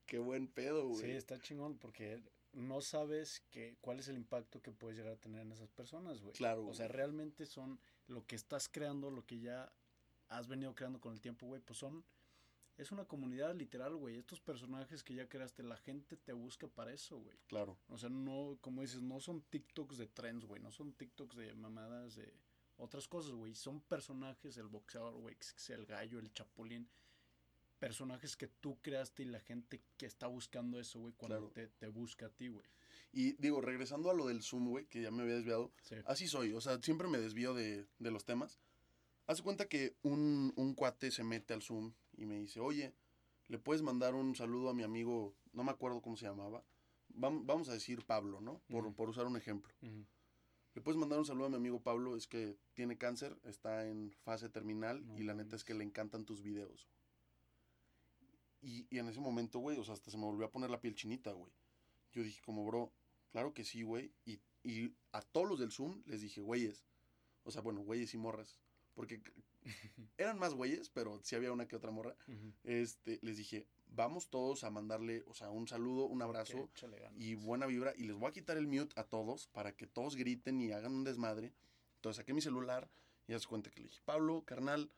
qué 0.06 0.20
buen 0.20 0.48
pedo, 0.48 0.94
Sí, 0.96 1.02
güey. 1.02 1.12
está 1.16 1.40
chingón 1.40 1.78
porque 1.78 2.22
no 2.54 2.82
sabes 2.82 3.44
que, 3.52 3.76
cuál 3.82 4.00
es 4.00 4.08
el 4.08 4.16
impacto 4.18 4.62
que 4.62 4.72
puedes 4.72 4.98
llegar 4.98 5.14
a 5.14 5.20
tener 5.20 5.42
en 5.42 5.52
esas 5.52 5.70
personas, 5.70 6.22
güey. 6.22 6.34
Claro, 6.34 6.66
O 6.68 6.74
sea, 6.74 6.88
realmente 6.88 7.46
son 7.46 7.80
lo 8.08 8.26
que 8.26 8.36
estás 8.36 8.70
creando, 8.70 9.12
lo 9.12 9.26
que 9.26 9.40
ya 9.40 9.72
has 10.30 10.48
venido 10.48 10.74
creando 10.74 11.00
con 11.00 11.14
el 11.14 11.22
tiempo, 11.22 11.46
güey, 11.48 11.62
pues 11.62 11.80
son... 11.80 12.04
Es 12.78 12.92
una 12.92 13.06
comunidad 13.06 13.56
literal, 13.56 13.96
güey. 13.96 14.18
Estos 14.18 14.42
personajes 14.42 15.02
que 15.02 15.14
ya 15.16 15.30
creaste, 15.30 15.64
la 15.64 15.78
gente 15.78 16.18
te 16.18 16.34
busca 16.34 16.68
para 16.68 16.92
eso, 16.92 17.18
güey. 17.18 17.38
Claro, 17.48 17.78
O 17.88 17.98
sea, 17.98 18.10
no, 18.10 18.58
como 18.60 18.82
dices, 18.82 19.02
no 19.02 19.22
son 19.22 19.42
TikToks 19.44 19.98
de 19.98 20.08
trends, 20.08 20.44
güey. 20.46 20.62
No 20.62 20.72
son 20.74 20.92
TikToks 20.92 21.38
de 21.38 21.54
mamadas, 21.56 22.16
de 22.16 22.34
otras 22.78 23.08
cosas, 23.08 23.32
güey. 23.34 23.56
Son 23.56 23.82
personajes, 23.82 24.58
el 24.58 24.68
boxeador, 24.68 25.14
güey, 25.16 25.36
el 25.70 25.86
gallo, 25.86 26.20
el 26.20 26.32
chapulín. 26.34 26.88
Personajes 27.80 28.38
que 28.38 28.48
tú 28.48 28.78
creaste 28.82 29.24
y 29.24 29.26
la 29.26 29.40
gente 29.42 29.82
que 29.98 30.06
está 30.06 30.28
buscando 30.28 30.80
eso, 30.80 31.00
güey, 31.00 31.14
cuando 31.14 31.50
Claro. 31.52 31.52
te, 31.52 31.68
te 31.68 31.88
busca 31.88 32.28
a 32.28 32.30
ti, 32.30 32.48
güey. 32.48 32.66
Y 33.12 33.34
digo, 33.34 33.62
regresando 33.62 34.10
a 34.10 34.14
lo 34.14 34.28
del 34.28 34.42
Zoom, 34.42 34.70
güey, 34.70 34.86
que 34.86 35.02
ya 35.02 35.12
me 35.12 35.24
había 35.24 35.36
desviado, 35.36 35.72
Sí. 35.84 35.96
así 36.06 36.28
soy, 36.28 36.54
o 36.54 36.62
sea, 36.62 36.82
siempre 36.82 37.08
me 37.08 37.18
desvío 37.18 37.54
de, 37.54 37.86
de 38.00 38.12
los 38.12 38.24
temas. 38.26 38.60
Haz 39.28 39.38
de 39.38 39.44
cuenta 39.44 39.68
que 39.68 39.96
un, 40.04 40.54
un 40.56 40.74
cuate 40.74 41.12
se 41.12 41.24
mete 41.24 41.54
al 41.54 41.62
Zoom 41.62 41.94
y 42.18 42.26
me 42.26 42.40
dice, 42.40 42.60
oye, 42.60 42.94
¿le 43.50 43.58
puedes 43.60 43.82
mandar 43.82 44.16
un 44.16 44.36
saludo 44.36 44.70
a 44.70 44.74
mi 44.74 44.84
amigo? 44.84 45.36
No 45.52 45.64
me 45.64 45.72
acuerdo 45.72 46.02
cómo 46.02 46.16
se 46.16 46.26
llamaba. 46.26 46.64
Vam- 47.14 47.46
Vamos 47.46 47.68
a 47.70 47.74
decir 47.74 48.06
Pablo, 48.06 48.40
¿no? 48.42 48.62
Por, 48.70 48.94
por 48.96 49.10
usar 49.10 49.26
un 49.28 49.36
ejemplo. 49.38 49.74
Ujú. 49.82 50.06
Le 50.76 50.82
puedes 50.82 51.00
mandar 51.00 51.18
un 51.18 51.26
saludo 51.26 51.46
a 51.46 51.50
mi 51.50 51.56
amigo 51.56 51.82
Pablo, 51.82 52.18
es 52.18 52.28
que 52.28 52.58
tiene 52.74 52.98
cáncer, 52.98 53.40
está 53.46 53.88
en 53.88 54.12
fase 54.12 54.50
terminal 54.50 55.08
No 55.08 55.18
y 55.18 55.24
la 55.24 55.34
neta 55.34 55.56
es 55.56 55.64
que 55.64 55.74
le 55.74 55.86
encantan 55.86 56.26
tus 56.26 56.42
videos. 56.42 56.90
Y, 58.62 58.86
y 58.90 59.00
en 59.00 59.08
ese 59.08 59.22
momento, 59.22 59.60
güey, 59.60 59.78
o 59.78 59.86
sea, 59.86 59.94
hasta 59.94 60.12
se 60.12 60.18
me 60.18 60.26
volvió 60.26 60.46
a 60.46 60.52
poner 60.52 60.70
la 60.70 60.82
piel 60.82 60.94
chinita, 60.94 61.32
güey. 61.32 61.52
Yo 62.12 62.24
dije 62.24 62.42
como, 62.44 62.66
bro, 62.66 62.92
claro 63.32 63.54
que 63.54 63.64
sí, 63.64 63.84
güey. 63.84 64.12
Y, 64.26 64.42
y 64.64 64.94
a 65.14 65.22
todos 65.22 65.48
los 65.48 65.60
del 65.60 65.72
Zoom 65.72 66.04
les 66.08 66.22
dije, 66.22 66.42
güeyes. 66.42 66.84
O 67.44 67.52
sea, 67.52 67.62
bueno, 67.62 67.82
güeyes 67.82 68.14
y 68.14 68.18
morras. 68.18 68.60
Porque 68.96 69.22
eran 70.18 70.38
más 70.40 70.56
güeyes, 70.56 70.90
pero 70.90 71.22
sí 71.24 71.36
había 71.36 71.54
una 71.54 71.68
que 71.68 71.78
otra 71.78 71.92
morra. 71.92 72.18
Este, 72.64 73.20
les 73.22 73.38
dije, 73.38 73.66
vamos 73.88 74.30
todos 74.30 74.64
a 74.64 74.70
mandarle, 74.70 75.24
o 75.28 75.34
sea, 75.34 75.50
un 75.52 75.68
saludo, 75.68 76.06
un 76.06 76.22
abrazo 76.22 76.70
y 77.18 77.36
buena 77.36 77.66
vibra. 77.66 77.94
Y 77.96 78.04
les 78.04 78.16
voy 78.16 78.30
a 78.30 78.34
quitar 78.34 78.58
el 78.58 78.68
mute 78.68 79.00
a 79.00 79.04
todos 79.04 79.48
para 79.48 79.72
que 79.76 79.88
todos 79.88 80.16
griten 80.16 80.62
y 80.62 80.72
hagan 80.72 80.94
un 80.94 81.04
desmadre. 81.04 81.54
Entonces 81.98 82.18
saqué 82.18 82.34
mi 82.34 82.42
celular 82.42 82.90
y 83.28 83.34
haz 83.34 83.48
cuenta 83.48 83.70
que 83.72 83.80
le 83.82 83.88
dije, 83.88 84.02
Pablo, 84.06 84.44
carnal, 84.46 84.92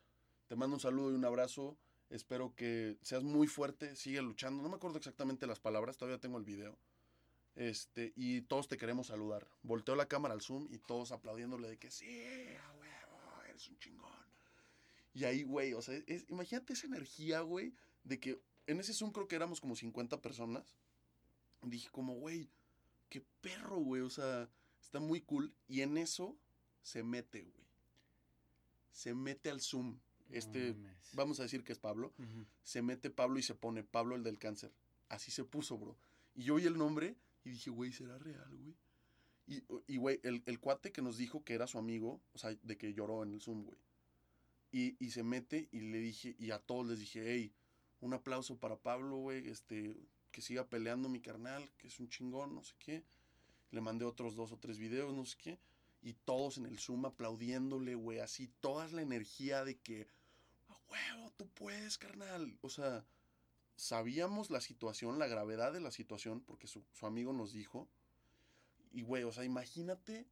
te 0.48 0.56
mando 0.56 0.76
un 0.76 0.80
saludo 0.80 1.12
y 1.12 1.14
un 1.14 1.24
abrazo. 1.24 1.76
Espero 2.10 2.54
que 2.56 2.96
seas 3.02 3.22
muy 3.22 3.46
fuerte, 3.46 3.94
sigue 3.94 4.22
luchando. 4.22 4.62
No 4.62 4.68
me 4.68 4.76
acuerdo 4.76 4.98
exactamente 4.98 5.46
las 5.46 5.60
palabras, 5.60 5.96
todavía 5.96 6.18
tengo 6.20 6.38
el 6.38 6.44
video. 6.44 6.76
Este, 7.54 8.12
y 8.16 8.42
todos 8.42 8.68
te 8.68 8.76
queremos 8.76 9.08
saludar. 9.08 9.46
Volteo 9.62 9.96
la 9.96 10.06
cámara 10.06 10.32
al 10.34 10.40
Zoom 10.40 10.68
y 10.70 10.78
todos 10.78 11.10
aplaudiéndole 11.12 11.68
de 11.68 11.76
que 11.76 11.90
sí, 11.90 12.06
huevo, 12.06 13.42
eres 13.48 13.68
un 13.68 13.78
chingón. 13.78 14.08
Y 15.12 15.24
ahí, 15.24 15.42
güey, 15.42 15.72
o 15.74 15.82
sea, 15.82 15.96
es- 16.06 16.24
imagínate 16.28 16.74
esa 16.74 16.86
energía, 16.86 17.40
güey, 17.40 17.74
de 18.04 18.20
que 18.20 18.40
en 18.68 18.78
ese 18.80 18.92
Zoom 18.92 19.10
creo 19.10 19.26
que 19.26 19.34
éramos 19.34 19.60
como 19.60 19.74
50 19.74 20.20
personas. 20.20 20.76
Dije 21.62 21.88
como, 21.90 22.14
güey, 22.14 22.48
qué 23.08 23.24
perro, 23.40 23.78
güey, 23.78 24.02
o 24.02 24.10
sea, 24.10 24.48
está 24.80 25.00
muy 25.00 25.22
cool. 25.22 25.52
Y 25.66 25.80
en 25.80 25.96
eso 25.96 26.36
se 26.82 27.02
mete, 27.02 27.42
güey. 27.42 27.66
Se 28.92 29.14
mete 29.14 29.50
al 29.50 29.60
Zoom. 29.60 29.98
Este, 30.30 30.74
No 30.74 30.88
vamos 31.14 31.40
a 31.40 31.44
decir 31.44 31.64
que 31.64 31.72
es 31.72 31.78
Pablo. 31.78 32.12
Se 32.62 32.82
mete 32.82 33.10
Pablo 33.10 33.38
y 33.38 33.42
se 33.42 33.54
pone 33.54 33.82
Pablo 33.82 34.14
el 34.14 34.22
del 34.22 34.38
cáncer. 34.38 34.70
Así 35.08 35.30
se 35.30 35.44
puso, 35.44 35.78
bro. 35.78 35.96
Y 36.34 36.44
yo 36.44 36.56
oí 36.56 36.66
el 36.66 36.76
nombre 36.76 37.16
y 37.44 37.50
dije, 37.50 37.70
güey, 37.70 37.92
¿será 37.92 38.18
real, 38.18 38.54
güey? 38.54 38.76
Y, 39.46 39.64
y, 39.86 39.96
güey, 39.96 40.20
el, 40.24 40.42
el 40.44 40.60
cuate 40.60 40.92
que 40.92 41.00
nos 41.00 41.16
dijo 41.16 41.42
que 41.42 41.54
era 41.54 41.66
su 41.66 41.78
amigo, 41.78 42.20
o 42.34 42.38
sea, 42.38 42.54
de 42.62 42.76
que 42.76 42.92
lloró 42.92 43.22
en 43.22 43.32
el 43.32 43.40
Zoom, 43.40 43.64
güey. 43.64 43.78
Y, 44.70 45.02
y 45.02 45.12
se 45.12 45.22
mete 45.22 45.70
y 45.72 45.80
le 45.80 45.98
dije, 46.00 46.36
y 46.38 46.50
a 46.50 46.58
todos 46.58 46.86
les 46.86 46.98
dije, 46.98 47.22
hey, 47.24 47.54
un 48.00 48.14
aplauso 48.14 48.56
para 48.56 48.76
Pablo, 48.76 49.16
güey, 49.16 49.48
este, 49.48 49.96
que 50.30 50.42
siga 50.42 50.68
peleando 50.68 51.08
mi 51.08 51.20
carnal, 51.20 51.70
que 51.78 51.88
es 51.88 51.98
un 52.00 52.08
chingón, 52.08 52.54
no 52.54 52.62
sé 52.62 52.74
qué. 52.78 53.02
Le 53.70 53.80
mandé 53.80 54.04
otros 54.04 54.34
dos 54.34 54.52
o 54.52 54.58
tres 54.58 54.78
videos, 54.78 55.14
no 55.14 55.24
sé 55.24 55.36
qué. 55.38 55.58
Y 56.00 56.14
todos 56.14 56.58
en 56.58 56.66
el 56.66 56.78
Zoom 56.78 57.06
aplaudiéndole, 57.06 57.94
güey, 57.94 58.20
así, 58.20 58.48
toda 58.60 58.86
la 58.88 59.02
energía 59.02 59.64
de 59.64 59.78
que, 59.78 60.06
a 60.68 60.76
huevo, 60.90 61.32
tú 61.36 61.48
puedes, 61.48 61.98
carnal. 61.98 62.56
O 62.62 62.70
sea, 62.70 63.04
sabíamos 63.76 64.50
la 64.50 64.60
situación, 64.60 65.18
la 65.18 65.26
gravedad 65.26 65.72
de 65.72 65.80
la 65.80 65.90
situación, 65.90 66.40
porque 66.40 66.66
su, 66.66 66.84
su 66.92 67.06
amigo 67.06 67.32
nos 67.32 67.52
dijo. 67.52 67.88
Y, 68.92 69.02
güey, 69.02 69.24
o 69.24 69.32
sea, 69.32 69.44
imagínate 69.44 70.26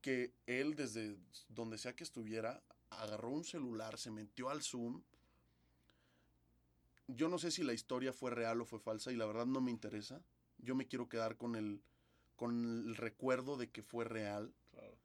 que 0.00 0.32
él, 0.46 0.74
desde 0.74 1.16
donde 1.48 1.76
sea 1.76 1.94
que 1.94 2.04
estuviera, 2.04 2.62
agarró 2.90 3.30
un 3.30 3.44
celular, 3.44 3.98
se 3.98 4.10
metió 4.10 4.48
al 4.50 4.62
Zoom. 4.62 5.02
Yo 7.16 7.28
no 7.28 7.38
sé 7.38 7.50
si 7.50 7.62
la 7.62 7.72
historia 7.72 8.12
fue 8.12 8.30
real 8.30 8.60
o 8.60 8.64
fue 8.64 8.78
falsa, 8.78 9.12
y 9.12 9.16
la 9.16 9.26
verdad 9.26 9.46
no 9.46 9.60
me 9.60 9.70
interesa. 9.70 10.22
Yo 10.58 10.74
me 10.74 10.86
quiero 10.86 11.08
quedar 11.08 11.36
con 11.36 11.56
el, 11.56 11.82
con 12.36 12.64
el 12.64 12.96
recuerdo 12.96 13.56
de 13.56 13.70
que 13.70 13.82
fue 13.82 14.04
real. 14.04 14.52
Claro. 14.72 14.96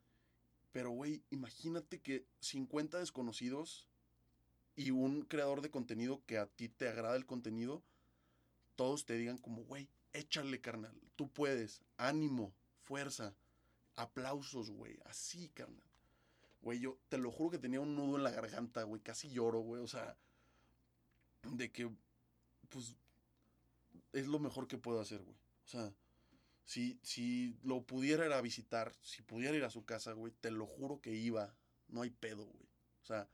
Pero, 0.72 0.91
güey, 0.91 1.24
imagínate 1.30 2.00
que 2.02 2.26
50 2.41 3.00
desconocidos 3.00 3.88
y 4.76 4.91
un 4.91 5.22
creador 5.22 5.62
de 5.62 5.72
contenido 5.72 6.22
que 6.26 6.38
a 6.38 6.48
ti 6.48 6.68
te 6.70 6.89
agrada 6.89 7.15
el 7.15 7.26
contenido, 7.26 7.82
todos 8.76 9.06
te 9.06 9.13
digan 9.15 9.38
como, 9.38 9.63
güey, 9.63 9.88
échale, 10.13 10.60
carnal, 10.60 10.94
tú 11.15 11.30
puedes, 11.30 11.82
ánimo, 11.98 12.54
fuerza, 12.82 13.34
aplausos, 13.96 14.70
güey, 14.70 15.00
así, 15.06 15.50
carnal. 15.50 15.89
Güey, 16.62 16.80
yo 16.80 16.98
te 17.10 17.18
lo 17.18 17.32
juro 17.32 17.52
que 17.52 17.60
tenía 17.60 17.80
un 17.80 17.96
nudo 17.96 18.18
en 18.18 18.24
la 18.24 18.32
garganta, 18.32 18.84
güey, 18.84 19.02
casi 19.02 19.30
lloro, 19.30 19.60
güey, 19.60 19.82
o 19.82 19.88
sea, 19.88 20.18
de 21.51 21.71
que, 21.71 21.89
pues, 22.69 22.95
es 24.13 24.27
lo 24.27 24.39
mejor 24.39 24.67
que 24.67 24.77
puedo 24.77 24.99
hacer, 24.99 25.21
güey. 25.21 25.38
O 25.65 25.67
sea, 25.67 25.93
si, 26.65 26.99
si 27.03 27.58
lo 27.63 27.84
pudiera 27.84 28.25
ir 28.25 28.34
a 28.34 28.41
visitar, 28.41 28.95
si 29.01 29.21
pudiera 29.21 29.55
ir 29.55 29.63
a 29.63 29.69
su 29.69 29.86
casa, 29.86 30.13
güey, 30.13 30.34
te 30.41 30.51
lo 30.51 30.65
juro 30.65 31.01
que 31.01 31.13
iba. 31.13 31.55
No 31.88 32.01
hay 32.01 32.10
pedo, 32.10 32.45
güey. 32.45 32.65
O 33.03 33.05
sea, 33.05 33.29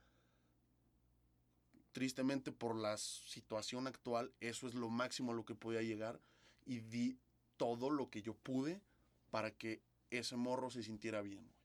tristemente 1.92 2.52
por 2.52 2.76
la 2.76 2.96
situación 2.96 3.86
actual, 3.86 4.32
eso 4.40 4.66
es 4.66 4.74
lo 4.74 4.88
máximo 4.88 5.32
a 5.32 5.34
lo 5.34 5.44
que 5.44 5.54
podía 5.54 5.82
llegar. 5.82 6.20
Y 6.64 6.80
di 6.80 7.18
todo 7.56 7.90
lo 7.90 8.10
que 8.10 8.22
yo 8.22 8.34
pude 8.34 8.82
para 9.30 9.50
que 9.50 9.82
ese 10.10 10.36
morro 10.36 10.70
se 10.70 10.82
sintiera 10.82 11.22
bien, 11.22 11.44
güey. 11.44 11.62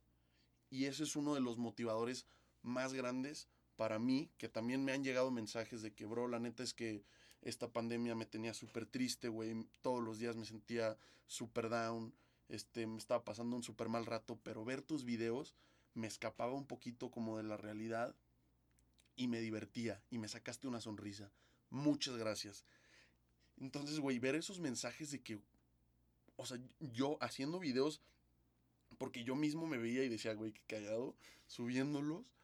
Y 0.70 0.86
ese 0.86 1.04
es 1.04 1.16
uno 1.16 1.34
de 1.34 1.42
los 1.42 1.58
motivadores 1.58 2.26
más 2.62 2.94
grandes 2.94 3.48
para 3.78 4.00
mí, 4.00 4.30
que 4.38 4.50
también 4.50 4.84
me 4.84 4.92
han 4.92 5.04
llegado 5.04 5.32
mensajes 5.32 5.82
de 5.82 5.94
que, 5.94 6.06
bro, 6.06 6.28
la 6.28 6.40
neta 6.40 6.64
es 6.64 6.74
que 6.74 7.04
esta 7.42 7.72
pandemia 7.72 8.16
me 8.16 8.26
tenía 8.26 8.54
súper 8.54 8.86
triste, 8.86 9.30
güey. 9.30 9.66
Todos 9.82 10.04
los 10.04 10.20
días 10.20 10.36
me 10.36 10.46
sentía 10.46 10.98
súper 11.28 11.70
down. 11.70 12.14
Este, 12.50 12.88
me 12.88 12.98
estaba 12.98 13.24
pasando 13.24 13.56
un 13.56 13.64
súper 13.64 13.88
mal 13.88 14.06
rato, 14.06 14.40
pero 14.44 14.66
ver 14.66 14.82
tus 14.82 15.06
videos 15.06 15.54
me 15.94 16.08
escapaba 16.08 16.54
un 16.54 16.66
poquito 16.66 17.10
como 17.10 17.38
de 17.38 17.44
la 17.44 17.58
realidad 17.58 18.16
y 19.16 19.28
me 19.28 19.40
divertía 19.40 20.02
y 20.10 20.18
me 20.18 20.28
sacaste 20.28 20.68
una 20.68 20.82
sonrisa. 20.82 21.32
Muchas 21.70 22.18
gracias. 22.18 22.66
Entonces, 23.60 24.00
güey, 24.00 24.20
ver 24.20 24.36
esos 24.36 24.60
mensajes 24.60 25.12
de 25.12 25.22
que, 25.22 25.40
o 26.36 26.46
sea, 26.46 26.60
yo 26.80 27.18
haciendo 27.22 27.60
videos, 27.60 28.02
porque 28.98 29.24
yo 29.24 29.36
mismo 29.36 29.68
me 29.68 29.78
veía 29.78 30.04
y 30.04 30.10
decía, 30.10 30.34
güey, 30.34 30.54
qué 30.54 30.62
callado, 30.68 31.16
subiéndolos. 31.48 32.37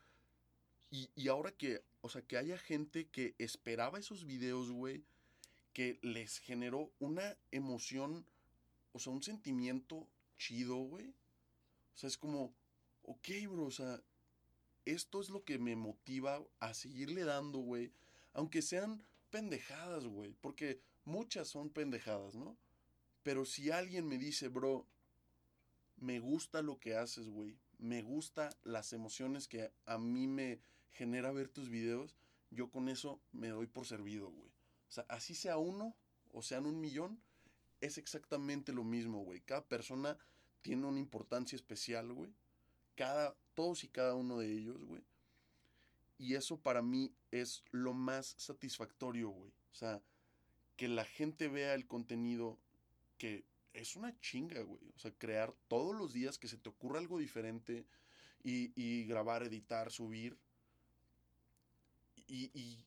Y, 0.95 1.27
ahora 1.27 1.51
que, 1.51 1.84
o 2.01 2.10
sea, 2.10 2.21
que 2.21 2.38
haya 2.38 2.56
gente 2.56 3.08
que 3.08 3.34
esperaba 3.39 3.97
esos 3.97 4.25
videos, 4.25 4.69
güey, 4.69 5.03
que 5.73 5.97
les 6.03 6.38
generó 6.38 6.91
una 6.99 7.36
emoción, 7.49 8.27
o 8.91 8.99
sea, 8.99 9.12
un 9.12 9.23
sentimiento 9.23 10.08
chido, 10.38 10.75
güey. 10.75 11.10
O 11.95 11.97
sea, 11.97 12.10
es 12.10 12.15
como, 12.15 12.53
ok, 13.01 13.27
bro, 13.49 13.65
o 13.65 13.71
sea, 13.71 14.03
esto 14.86 15.19
es 15.19 15.32
lo 15.32 15.43
que 15.43 15.58
me 15.58 15.75
motiva 15.75 16.45
a 16.60 16.75
seguirle 16.75 17.23
dando, 17.23 17.58
güey. 17.58 17.91
Aunque 18.34 18.62
sean 18.62 19.01
pendejadas, 19.32 20.06
güey. 20.06 20.36
Porque 20.41 20.79
muchas 21.06 21.47
son 21.47 21.71
pendejadas, 21.71 22.36
¿no? 22.36 22.56
Pero 23.23 23.45
si 23.45 23.71
alguien 23.71 24.08
me 24.08 24.19
dice, 24.19 24.47
bro, 24.47 24.86
me 25.97 26.19
gusta 26.19 26.62
lo 26.62 26.79
que 26.79 26.93
haces, 26.93 27.29
güey. 27.29 27.58
Me 27.79 28.03
gusta 28.03 28.56
las 28.63 28.93
emociones 28.93 29.47
que 29.47 29.71
a 29.88 29.97
mí 29.97 30.27
me 30.27 30.62
genera 30.93 31.32
ver 31.32 31.49
tus 31.49 31.69
videos. 31.69 32.15
Yo 32.51 32.69
con 32.69 32.88
eso 32.88 33.19
me 33.32 33.49
doy 33.49 33.67
por 33.67 33.86
servido, 33.86 34.29
güey. 34.29 34.49
O 34.89 34.91
sea, 34.91 35.06
así 35.10 35.36
sea 35.36 35.58
uno 35.58 35.95
o 36.32 36.41
sean 36.41 36.65
un 36.65 36.79
millón, 36.79 37.19
es 37.82 37.97
exactamente 37.97 38.71
lo 38.71 38.84
mismo, 38.84 39.23
güey. 39.23 39.41
Cada 39.41 39.65
persona 39.65 40.17
tiene 40.62 40.86
una 40.86 40.99
importancia 40.99 41.56
especial, 41.56 42.13
güey. 42.13 42.34
Cada, 42.95 43.36
todos 43.53 43.84
y 43.84 43.88
cada 43.89 44.15
uno 44.15 44.39
de 44.39 44.51
ellos, 44.51 44.84
güey. 44.84 45.03
Y 46.17 46.36
eso 46.36 46.58
para 46.58 46.82
mí 46.82 47.12
es 47.32 47.63
lo 47.71 47.93
más 47.93 48.36
satisfactorio, 48.38 49.29
güey. 49.29 49.51
O 49.71 49.75
sea, 49.75 50.01
que 50.77 50.88
la 50.88 51.06
gente 51.06 51.47
vea 51.47 51.73
el 51.73 51.88
contenido 51.88 52.58
que 53.17 53.43
es 53.73 53.95
una 53.95 54.17
chinga, 54.21 54.62
güey. 54.62 54.82
O 54.95 54.99
sea, 54.99 55.12
crear 55.12 55.53
todos 55.67 55.95
los 55.95 56.13
días 56.13 56.38
que 56.38 56.47
se 56.47 56.58
te 56.58 56.69
ocurra 56.69 56.99
algo 56.99 57.17
diferente 57.17 57.86
y, 58.43 58.71
y 58.75 59.06
grabar, 59.06 59.43
editar, 59.43 59.91
subir. 59.91 60.38
Y, 62.33 62.49
y 62.59 62.83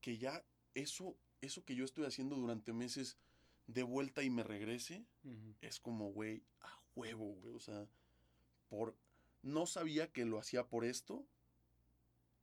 que 0.00 0.18
ya 0.18 0.44
eso, 0.74 1.16
eso 1.40 1.64
que 1.64 1.76
yo 1.76 1.84
estoy 1.84 2.04
haciendo 2.04 2.34
durante 2.34 2.72
meses 2.72 3.16
de 3.68 3.84
vuelta 3.84 4.24
y 4.24 4.30
me 4.30 4.42
regrese, 4.42 5.04
es 5.60 5.78
como, 5.78 6.10
güey, 6.10 6.42
a 6.62 6.80
huevo, 6.96 7.34
güey. 7.34 7.54
O 7.54 7.60
sea, 7.60 7.86
por... 8.68 8.96
No 9.42 9.66
sabía 9.66 10.10
que 10.10 10.24
lo 10.24 10.40
hacía 10.40 10.66
por 10.66 10.84
esto 10.84 11.24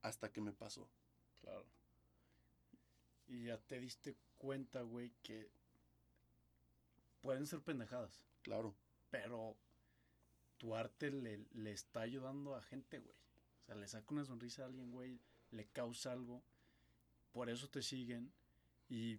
hasta 0.00 0.32
que 0.32 0.40
me 0.40 0.52
pasó. 0.52 0.88
Claro. 1.42 1.66
Y 3.28 3.44
ya 3.44 3.58
te 3.58 3.78
diste 3.78 4.16
cuenta, 4.38 4.80
güey, 4.80 5.12
que 5.22 5.50
pueden 7.20 7.46
ser 7.46 7.60
pendejadas, 7.60 8.22
Claro. 8.42 8.74
pero 9.10 9.56
tu 10.56 10.74
arte 10.74 11.10
le, 11.10 11.44
le 11.52 11.72
está 11.72 12.00
ayudando 12.00 12.54
a 12.54 12.62
gente, 12.62 12.98
güey. 12.98 13.14
O 13.62 13.66
sea, 13.66 13.74
le 13.74 13.88
saca 13.88 14.06
una 14.14 14.24
sonrisa 14.24 14.62
a 14.62 14.66
alguien, 14.66 14.90
güey, 14.90 15.20
le 15.50 15.66
causa 15.66 16.12
algo, 16.12 16.42
por 17.32 17.50
eso 17.50 17.68
te 17.68 17.82
siguen 17.82 18.32
y 18.88 19.18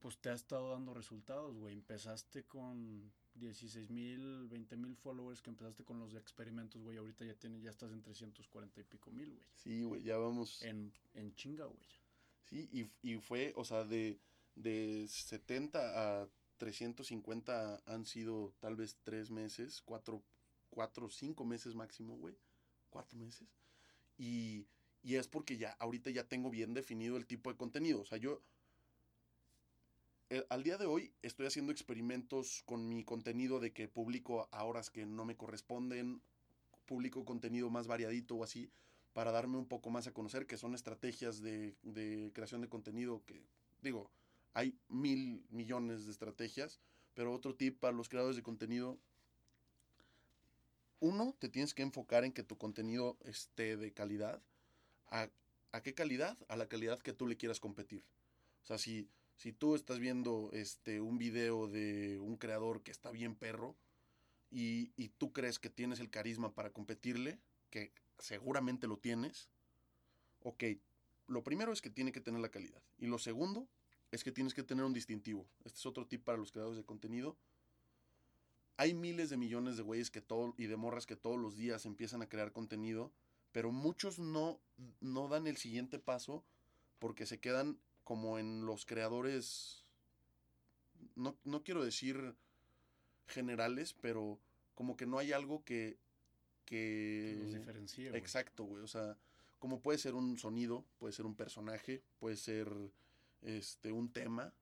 pues 0.00 0.18
te 0.18 0.30
ha 0.30 0.34
estado 0.34 0.70
dando 0.70 0.94
resultados, 0.94 1.56
güey. 1.56 1.74
Empezaste 1.74 2.44
con 2.44 3.12
16 3.34 3.90
mil, 3.90 4.48
20 4.48 4.76
mil 4.76 4.96
followers 4.96 5.42
que 5.42 5.50
empezaste 5.50 5.84
con 5.84 5.98
los 5.98 6.14
experimentos, 6.14 6.82
güey. 6.82 6.96
Ahorita 6.96 7.24
ya 7.24 7.34
tienes, 7.34 7.62
ya 7.62 7.70
estás 7.70 7.92
en 7.92 8.02
340 8.02 8.80
y 8.80 8.84
pico 8.84 9.10
mil, 9.10 9.30
güey. 9.30 9.46
Sí, 9.54 9.82
güey, 9.82 10.02
ya 10.02 10.16
vamos. 10.16 10.62
En, 10.62 10.92
en 11.14 11.34
chinga, 11.34 11.66
güey. 11.66 11.80
Sí, 12.48 12.68
y, 12.72 12.90
y 13.08 13.18
fue, 13.18 13.52
o 13.56 13.64
sea, 13.64 13.84
de, 13.84 14.18
de 14.56 15.06
70 15.08 16.22
a 16.22 16.28
350 16.58 17.82
han 17.86 18.04
sido 18.04 18.52
tal 18.60 18.76
vez 18.76 18.98
tres 19.02 19.30
meses, 19.30 19.80
cuatro, 19.82 20.22
cuatro, 20.68 21.08
cinco 21.08 21.44
meses 21.44 21.74
máximo, 21.74 22.16
güey. 22.16 22.36
Cuatro 22.90 23.18
meses. 23.18 23.48
Y, 24.18 24.66
y 25.02 25.16
es 25.16 25.28
porque 25.28 25.56
ya, 25.56 25.76
ahorita 25.78 26.10
ya 26.10 26.24
tengo 26.24 26.50
bien 26.50 26.74
definido 26.74 27.16
el 27.16 27.26
tipo 27.26 27.50
de 27.50 27.56
contenido. 27.56 28.00
O 28.00 28.04
sea, 28.04 28.18
yo, 28.18 28.42
eh, 30.28 30.44
al 30.48 30.62
día 30.62 30.78
de 30.78 30.86
hoy 30.86 31.12
estoy 31.22 31.46
haciendo 31.46 31.72
experimentos 31.72 32.62
con 32.66 32.88
mi 32.88 33.04
contenido 33.04 33.60
de 33.60 33.72
que 33.72 33.88
publico 33.88 34.48
a 34.52 34.64
horas 34.64 34.90
que 34.90 35.06
no 35.06 35.24
me 35.24 35.36
corresponden, 35.36 36.20
publico 36.86 37.24
contenido 37.24 37.70
más 37.70 37.86
variadito 37.86 38.36
o 38.36 38.44
así, 38.44 38.70
para 39.12 39.32
darme 39.32 39.56
un 39.56 39.66
poco 39.66 39.90
más 39.90 40.06
a 40.06 40.12
conocer, 40.12 40.46
que 40.46 40.56
son 40.56 40.74
estrategias 40.74 41.40
de, 41.40 41.74
de 41.82 42.30
creación 42.34 42.60
de 42.60 42.68
contenido 42.68 43.22
que, 43.26 43.42
digo, 43.82 44.10
hay 44.54 44.78
mil 44.88 45.44
millones 45.50 46.04
de 46.06 46.12
estrategias, 46.12 46.80
pero 47.14 47.32
otro 47.32 47.54
tip 47.54 47.78
para 47.78 47.96
los 47.96 48.08
creadores 48.08 48.36
de 48.36 48.42
contenido, 48.42 48.98
uno, 51.00 51.34
te 51.38 51.48
tienes 51.48 51.74
que 51.74 51.82
enfocar 51.82 52.24
en 52.24 52.32
que 52.32 52.42
tu 52.42 52.58
contenido 52.58 53.16
esté 53.24 53.76
de 53.76 53.92
calidad. 53.92 54.42
¿A, 55.10 55.28
qué 55.82 55.94
calidad? 55.94 56.36
A 56.48 56.56
la 56.56 56.68
calidad 56.68 57.00
que 57.00 57.12
tú 57.12 57.26
le 57.26 57.36
quieras 57.36 57.60
competir. 57.60 58.04
O 58.62 58.66
sea, 58.66 58.78
si, 58.78 59.08
si 59.36 59.52
tú 59.52 59.74
estás 59.74 59.98
viendo 59.98 60.50
este, 60.52 61.00
un 61.00 61.18
video 61.18 61.66
de 61.66 62.18
un 62.20 62.36
creador 62.36 62.82
que 62.82 62.90
está 62.90 63.10
bien 63.10 63.34
perro 63.34 63.76
y, 64.50 64.92
y 64.96 65.08
tú 65.08 65.32
crees 65.32 65.58
que 65.58 65.70
tienes 65.70 66.00
el 66.00 66.10
carisma 66.10 66.54
para 66.54 66.70
competirle, 66.70 67.38
que 67.70 67.92
seguramente 68.18 68.86
lo 68.86 68.98
tienes, 68.98 69.48
ok, 70.42 70.64
lo 71.26 71.42
primero 71.44 71.72
es 71.72 71.80
que 71.80 71.90
tiene 71.90 72.12
que 72.12 72.20
tener 72.20 72.40
la 72.40 72.50
calidad. 72.50 72.82
Y 72.98 73.06
lo 73.06 73.18
segundo 73.18 73.68
es 74.10 74.24
que 74.24 74.32
tienes 74.32 74.54
que 74.54 74.62
tener 74.62 74.84
un 74.84 74.92
distintivo. 74.92 75.46
Este 75.64 75.78
es 75.78 75.86
otro 75.86 76.06
tip 76.06 76.24
para 76.24 76.38
los 76.38 76.52
creadores 76.52 76.76
de 76.76 76.84
contenido. 76.84 77.36
Hay 78.76 78.94
miles 78.94 79.30
de 79.30 79.36
millones 79.36 79.76
de 79.76 79.82
güeyes 79.82 80.10
que 80.10 80.20
todo, 80.20 80.54
y 80.56 80.66
de 80.66 80.76
morras 80.76 81.06
que 81.06 81.16
todos 81.16 81.38
los 81.38 81.56
días 81.56 81.86
empiezan 81.86 82.22
a 82.22 82.28
crear 82.28 82.52
contenido, 82.52 83.12
pero 83.52 83.72
muchos 83.72 84.18
no, 84.18 84.60
no 85.00 85.28
dan 85.28 85.46
el 85.46 85.56
siguiente 85.56 85.98
paso 85.98 86.44
porque 86.98 87.26
se 87.26 87.40
quedan 87.40 87.78
como 88.04 88.38
en 88.38 88.66
los 88.66 88.86
creadores, 88.86 89.84
no, 91.14 91.36
no 91.44 91.62
quiero 91.62 91.84
decir 91.84 92.34
generales, 93.26 93.94
pero 94.00 94.38
como 94.74 94.96
que 94.96 95.06
no 95.06 95.18
hay 95.18 95.32
algo 95.32 95.64
que... 95.64 95.98
que 96.64 97.36
los 97.40 97.54
diferencie. 97.54 98.16
Exacto, 98.16 98.64
güey. 98.64 98.82
O 98.82 98.88
sea, 98.88 99.16
como 99.58 99.80
puede 99.80 99.98
ser 99.98 100.14
un 100.14 100.38
sonido, 100.38 100.84
puede 100.98 101.12
ser 101.12 101.26
un 101.26 101.34
personaje, 101.34 102.02
puede 102.18 102.36
ser 102.36 102.68
este, 103.42 103.92
un 103.92 104.12
tema, 104.12 104.52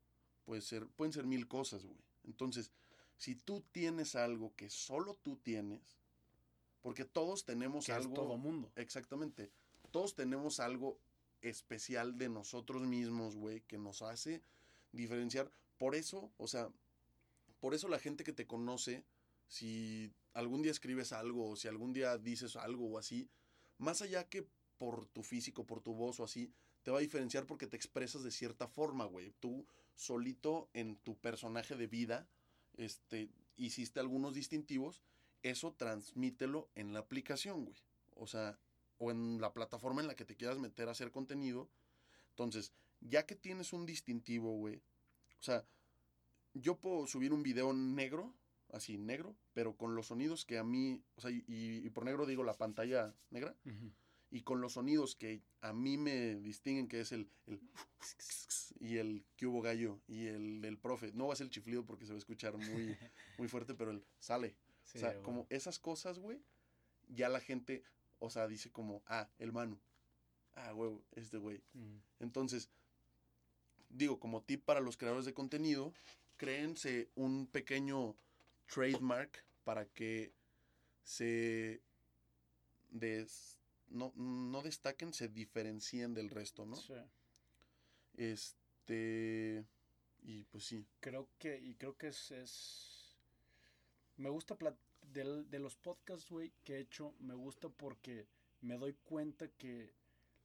puede 0.45 0.61
ser, 0.61 0.87
pueden 0.89 1.13
ser 1.13 1.27
mil 1.27 1.47
cosas, 1.49 1.85
güey. 1.85 1.99
Entonces, 2.25 2.73
si 3.17 3.35
tú 3.35 3.65
tienes 3.73 4.15
algo 4.15 4.55
que 4.57 4.71
solo 4.71 5.15
tú 5.23 5.37
tienes, 5.37 5.98
porque 6.89 7.05
todos 7.05 7.45
tenemos 7.45 7.85
Que 7.85 7.93
es 7.93 7.99
algo. 7.99 8.15
todo 8.15 8.39
mundo. 8.39 8.73
Exactamente. 8.75 9.51
Todos 9.91 10.15
tenemos 10.15 10.59
algo 10.59 10.99
especial 11.43 12.17
de 12.17 12.31
nosotros 12.31 12.81
mismos, 12.81 13.37
güey, 13.37 13.61
que 13.61 13.77
nos 13.77 14.01
hace 14.01 14.41
diferenciar. 14.93 15.53
Por 15.77 15.95
eso, 15.95 16.33
o 16.39 16.49
sea, 16.49 16.71
por 17.61 17.75
eso 17.75 17.89
la 17.89 17.99
gente 17.99 18.25
que 18.25 18.33
te 18.33 18.47
conoce, 18.47 19.05
si 19.49 20.11
algún 20.33 20.63
día 20.63 20.71
escribes 20.71 21.13
algo, 21.13 21.51
o 21.51 21.57
si 21.57 21.69
algún 21.69 21.93
día 21.93 22.17
dices 22.17 22.57
algo 22.57 22.87
o 22.87 22.97
así, 22.97 23.29
más 23.77 24.01
allá 24.01 24.27
que 24.27 24.49
por 24.79 25.05
tu 25.09 25.23
físico, 25.23 25.67
por 25.67 25.83
tu 25.83 25.93
voz 25.93 26.21
o 26.21 26.25
así, 26.25 26.51
te 26.85 26.91
va 26.91 26.97
a 26.97 27.03
diferenciar 27.03 27.45
porque 27.45 27.67
te 27.67 27.77
expresas 27.77 28.23
de 28.23 28.31
cierta 28.31 28.67
forma, 28.67 29.05
güey. 29.05 29.35
Tú 29.41 29.67
solito 29.95 30.71
en 30.73 30.97
tu 30.97 31.19
personaje 31.19 31.77
de 31.77 31.87
vida, 31.87 32.27
este, 32.79 33.29
hiciste 33.59 34.01
algunos 34.01 34.33
distintivos, 34.33 35.03
eso 35.43 35.73
transmítelo 35.73 36.69
en 36.75 36.93
la 36.93 37.01
aplicación, 37.01 37.65
güey. 37.65 37.77
O 38.17 38.27
sea, 38.27 38.59
o 38.99 39.11
en 39.11 39.41
la 39.41 39.53
plataforma 39.53 40.01
en 40.01 40.09
la 40.09 40.15
que 40.15 40.25
te 40.25 40.37
quieras 40.37 40.59
meter 40.59 40.89
a 40.89 40.93
hacer 40.93 41.11
contenido. 41.11 41.69
Entonces, 42.31 42.73
ya 43.01 43.27
que 43.27 43.35
tienes 43.35 43.73
un 43.73 43.87
distintivo, 43.87 44.53
güey, 44.57 44.77
o 44.77 45.43
sea, 45.43 45.65
yo 46.55 46.77
puedo 46.77 47.07
subir 47.07 47.33
un 47.33 47.43
video 47.43 47.73
negro, 47.73 48.35
así 48.73 48.99
negro, 48.99 49.37
pero 49.55 49.77
con 49.77 49.95
los 49.95 50.09
sonidos 50.09 50.45
que 50.45 50.59
a 50.59 50.65
mí, 50.65 51.03
o 51.17 51.21
sea, 51.21 51.31
y, 51.31 51.45
y 51.47 51.91
por 51.91 52.05
negro 52.05 52.27
digo 52.27 52.43
la 52.43 52.57
pantalla 52.57 53.15
negra, 53.31 53.55
y 54.31 54.43
con 54.43 54.61
los 54.61 54.75
sonidos 54.75 55.15
que 55.15 55.43
a 55.61 55.73
mí 55.73 55.97
me 55.97 56.37
distinguen, 56.37 56.89
que 56.89 57.01
es 57.01 57.13
el, 57.13 57.29
el 57.47 57.61
y 58.81 58.99
el 58.99 59.25
que 59.37 59.47
hubo 59.47 59.61
gallo 59.61 60.01
y 60.07 60.27
el 60.27 60.61
del 60.61 60.79
profe. 60.79 61.13
No 61.13 61.27
va 61.27 61.33
a 61.33 61.37
ser 61.37 61.47
el 61.47 61.51
chiflido 61.51 61.85
porque 61.85 62.07
se 62.07 62.13
va 62.13 62.17
a 62.17 62.19
escuchar 62.19 62.57
muy, 62.57 62.97
muy 63.39 63.49
fuerte, 63.49 63.75
pero 63.75 63.91
el 63.91 64.05
sale. 64.19 64.55
Sí, 64.89 64.99
o 64.99 65.01
sea, 65.01 65.11
güey. 65.13 65.23
como 65.23 65.47
esas 65.51 65.79
cosas, 65.79 66.19
güey, 66.19 66.41
ya 67.09 67.29
la 67.29 67.41
gente, 67.41 67.83
o 68.19 68.31
sea, 68.31 68.49
dice 68.49 68.71
como, 68.71 69.03
ah, 69.07 69.29
el 69.39 69.53
mano. 69.53 69.79
Ah, 70.55 70.75
huevo, 70.75 71.03
este 71.15 71.37
güey. 71.39 71.63
Entonces, 72.21 72.69
digo, 73.91 74.19
como 74.19 74.43
tip 74.43 74.65
para 74.65 74.81
los 74.81 74.97
creadores 74.97 75.25
de 75.27 75.35
contenido, 75.35 75.93
créense 76.37 77.09
un 77.15 77.47
pequeño 77.47 78.17
trademark 78.67 79.45
para 79.65 79.85
que 79.87 80.33
se 81.05 81.81
des- 82.91 83.57
no, 83.89 84.13
no 84.17 84.63
destaquen, 84.63 85.13
se 85.13 85.29
diferencien 85.29 86.13
del 86.15 86.31
resto, 86.31 86.65
¿no? 86.67 86.77
Sí. 86.77 86.95
Este. 88.17 89.65
Y 90.23 90.45
pues 90.45 90.65
sí. 90.65 90.87
Creo 91.01 91.29
que, 91.39 91.59
y 91.59 91.75
creo 91.75 91.97
que 91.97 92.09
es, 92.09 92.31
es- 92.33 92.98
me 94.19 94.29
gusta, 94.29 94.57
de 95.13 95.59
los 95.59 95.77
podcasts, 95.77 96.29
güey, 96.29 96.53
que 96.65 96.77
he 96.77 96.81
hecho, 96.81 97.15
me 97.21 97.35
gusta 97.35 97.69
porque 97.69 98.27
me 98.61 98.77
doy 98.77 98.95
cuenta 99.05 99.49
que 99.49 99.95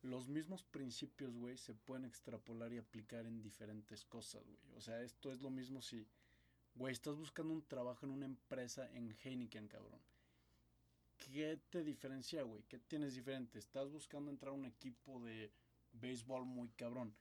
los 0.04 0.28
mismos 0.28 0.64
principios, 0.64 1.36
güey, 1.36 1.58
se 1.58 1.74
pueden 1.74 2.06
extrapolar 2.06 2.72
y 2.74 2.78
aplicar 2.78 3.26
en 3.26 3.42
diferentes 3.42 4.06
cosas, 4.06 4.44
güey. 4.46 4.78
O 4.78 4.82
sea, 4.82 5.02
esto 5.02 5.32
es 5.32 5.42
lo 5.42 5.50
mismo 5.50 5.82
si, 5.82 6.06
güey, 6.76 6.94
estás 6.94 7.18
buscando 7.18 7.54
un 7.54 7.66
trabajo 7.66 8.06
en 8.06 8.12
una 8.12 8.26
empresa 8.26 8.90
en 8.94 9.16
Heineken, 9.24 9.68
cabrón. 9.68 10.00
¿Qué 11.18 11.58
te 11.70 11.84
diferencia, 11.84 12.44
güey? 12.44 12.64
¿Qué 12.68 12.80
tienes 12.80 13.16
diferente? 13.16 13.58
Estás 13.58 13.90
buscando 13.90 14.30
entrar 14.30 14.52
a 14.52 14.56
un 14.56 14.66
equipo 14.66 15.22
de 15.22 15.52
béisbol 15.94 16.46
muy 16.46 16.70
cabrón. 16.70 17.16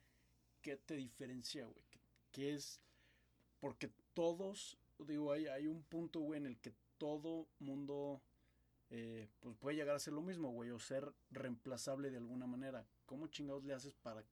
¿Qué 0.61 0.75
te 0.75 0.95
diferencia, 0.95 1.65
güey? 1.65 1.85
¿Qué, 1.89 1.99
qué 2.31 2.53
es? 2.55 2.81
Porque 3.61 3.89
todos, 4.13 4.77
digo, 5.05 5.31
hay, 5.31 5.67
un 5.67 5.83
punto, 5.83 6.19
güey, 6.19 6.39
en 6.39 6.47
el 6.47 6.57
que 6.57 6.73
todo 6.97 7.47
mundo 7.59 8.21
eh, 8.89 9.27
pues 9.39 9.55
puede 9.57 9.75
llegar 9.75 9.95
a 9.95 9.99
ser 9.99 10.13
lo 10.13 10.21
mismo, 10.21 10.51
güey, 10.51 10.69
o 10.71 10.79
ser 10.79 11.13
reemplazable 11.31 12.11
de 12.11 12.17
alguna 12.17 12.47
manera. 12.47 12.85
¿Cómo 13.05 13.27
chingados 13.27 13.63
le 13.63 13.73
haces 13.73 13.93
para 13.93 14.23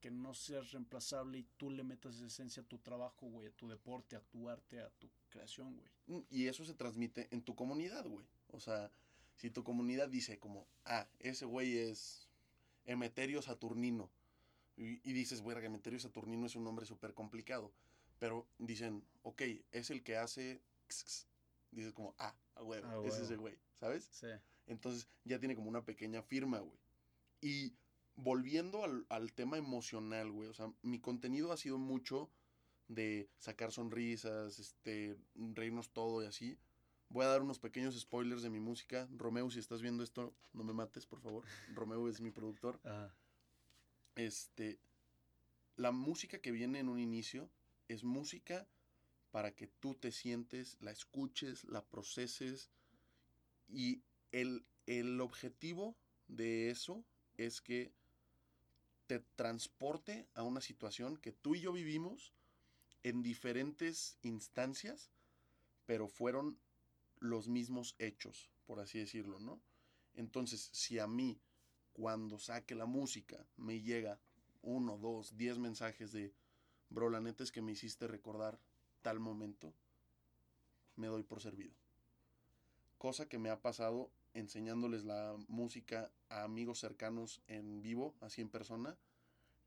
que 0.00 0.10
no 0.10 0.34
seas 0.34 0.72
reemplazable 0.72 1.38
y 1.38 1.46
tú 1.56 1.70
le 1.70 1.82
metas 1.82 2.20
esencia 2.20 2.62
a 2.62 2.66
tu 2.66 2.78
trabajo, 2.78 3.26
güey, 3.26 3.48
a 3.48 3.52
tu 3.52 3.68
deporte, 3.68 4.16
a 4.16 4.20
tu 4.20 4.48
arte, 4.48 4.80
a 4.80 4.90
tu 4.90 5.08
creación, 5.30 5.76
güey? 5.76 5.88
Mm, 6.06 6.26
Y 6.30 6.46
eso 6.46 6.64
se 6.64 6.74
transmite 6.74 7.28
en 7.30 7.42
tu 7.42 7.54
comunidad, 7.54 8.06
güey. 8.06 8.26
O 8.52 8.60
sea, 8.60 8.90
si 9.36 9.50
tu 9.50 9.64
comunidad 9.64 10.08
dice 10.08 10.38
como, 10.38 10.66
ah, 10.84 11.08
ese 11.20 11.44
güey 11.44 11.78
es 11.78 12.28
Emeterio 12.84 13.42
Saturnino. 13.42 14.10
Y, 14.76 15.00
y 15.08 15.12
dices, 15.12 15.40
güey, 15.40 15.56
Emeterio 15.64 15.98
Saturnino 15.98 16.46
es 16.46 16.56
un 16.56 16.64
nombre 16.64 16.84
súper 16.84 17.14
complicado. 17.14 17.72
Pero 18.24 18.48
dicen, 18.56 19.04
ok, 19.22 19.42
es 19.70 19.90
el 19.90 20.02
que 20.02 20.16
hace... 20.16 20.62
x, 20.86 21.02
x". 21.02 21.28
Dices 21.72 21.92
como, 21.92 22.14
ah, 22.18 22.34
a 22.54 22.62
huevo, 22.62 22.86
Ah, 22.88 23.06
es 23.06 23.18
ese 23.18 23.36
güey, 23.36 23.58
¿sabes? 23.78 24.08
Sí. 24.12 24.28
Entonces 24.66 25.06
ya 25.24 25.38
tiene 25.38 25.54
como 25.54 25.68
una 25.68 25.84
pequeña 25.84 26.22
firma, 26.22 26.60
güey. 26.60 26.78
Y 27.42 27.74
volviendo 28.16 28.82
al, 28.82 29.04
al 29.10 29.34
tema 29.34 29.58
emocional, 29.58 30.30
güey. 30.32 30.48
O 30.48 30.54
sea, 30.54 30.72
mi 30.80 31.00
contenido 31.00 31.52
ha 31.52 31.58
sido 31.58 31.76
mucho 31.76 32.30
de 32.88 33.28
sacar 33.36 33.72
sonrisas, 33.72 34.58
este, 34.58 35.18
reírnos 35.34 35.90
todo 35.90 36.22
y 36.22 36.26
así. 36.26 36.56
Voy 37.10 37.26
a 37.26 37.28
dar 37.28 37.42
unos 37.42 37.58
pequeños 37.58 37.94
spoilers 38.00 38.40
de 38.40 38.48
mi 38.48 38.58
música. 38.58 39.06
Romeo, 39.18 39.50
si 39.50 39.58
estás 39.58 39.82
viendo 39.82 40.02
esto, 40.02 40.34
no 40.54 40.64
me 40.64 40.72
mates, 40.72 41.04
por 41.04 41.20
favor. 41.20 41.44
Romeo 41.74 42.08
es 42.08 42.22
mi 42.22 42.30
productor. 42.30 42.80
Ajá. 42.84 43.14
Este, 44.14 44.78
la 45.76 45.92
música 45.92 46.38
que 46.38 46.52
viene 46.52 46.78
en 46.78 46.88
un 46.88 46.98
inicio 46.98 47.50
es 47.88 48.04
música 48.04 48.66
para 49.30 49.52
que 49.54 49.66
tú 49.66 49.94
te 49.94 50.12
sientes, 50.12 50.76
la 50.80 50.90
escuches, 50.90 51.64
la 51.64 51.84
proceses 51.84 52.70
y 53.68 54.02
el, 54.32 54.64
el 54.86 55.20
objetivo 55.20 55.96
de 56.28 56.70
eso 56.70 57.04
es 57.36 57.60
que 57.60 57.92
te 59.06 59.20
transporte 59.36 60.28
a 60.34 60.42
una 60.42 60.60
situación 60.60 61.16
que 61.16 61.32
tú 61.32 61.54
y 61.54 61.60
yo 61.60 61.72
vivimos 61.72 62.32
en 63.02 63.22
diferentes 63.22 64.16
instancias, 64.22 65.10
pero 65.84 66.08
fueron 66.08 66.58
los 67.20 67.48
mismos 67.48 67.94
hechos, 67.98 68.50
por 68.66 68.80
así 68.80 68.98
decirlo, 68.98 69.38
¿no? 69.40 69.60
Entonces, 70.14 70.70
si 70.72 70.98
a 70.98 71.06
mí, 71.06 71.38
cuando 71.92 72.38
saque 72.38 72.74
la 72.74 72.86
música, 72.86 73.46
me 73.56 73.80
llega 73.80 74.20
uno, 74.62 74.96
dos, 74.96 75.36
diez 75.36 75.58
mensajes 75.58 76.12
de, 76.12 76.32
bro, 76.90 77.10
la 77.10 77.20
neta 77.20 77.42
es 77.42 77.52
que 77.52 77.62
me 77.62 77.72
hiciste 77.72 78.06
recordar 78.06 78.58
tal 79.02 79.20
momento, 79.20 79.72
me 80.96 81.08
doy 81.08 81.22
por 81.22 81.40
servido. 81.40 81.74
Cosa 82.98 83.28
que 83.28 83.38
me 83.38 83.50
ha 83.50 83.60
pasado 83.60 84.10
enseñándoles 84.34 85.04
la 85.04 85.36
música 85.48 86.10
a 86.28 86.42
amigos 86.42 86.80
cercanos 86.80 87.40
en 87.46 87.82
vivo, 87.82 88.14
así 88.20 88.40
en 88.40 88.48
persona, 88.48 88.96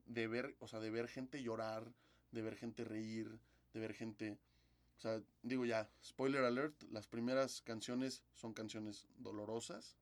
de 0.05 0.27
ver, 0.27 0.55
o 0.59 0.67
sea, 0.67 0.79
de 0.79 0.89
ver 0.89 1.07
gente 1.07 1.41
llorar, 1.41 1.91
de 2.31 2.41
ver 2.41 2.55
gente 2.55 2.83
reír, 2.83 3.39
de 3.73 3.79
ver 3.79 3.93
gente, 3.93 4.37
o 4.97 4.99
sea, 4.99 5.21
digo 5.43 5.65
ya, 5.65 5.89
spoiler 6.03 6.43
alert, 6.43 6.81
las 6.91 7.07
primeras 7.07 7.61
canciones 7.61 8.23
son 8.33 8.53
canciones 8.53 9.07
dolorosas 9.17 9.95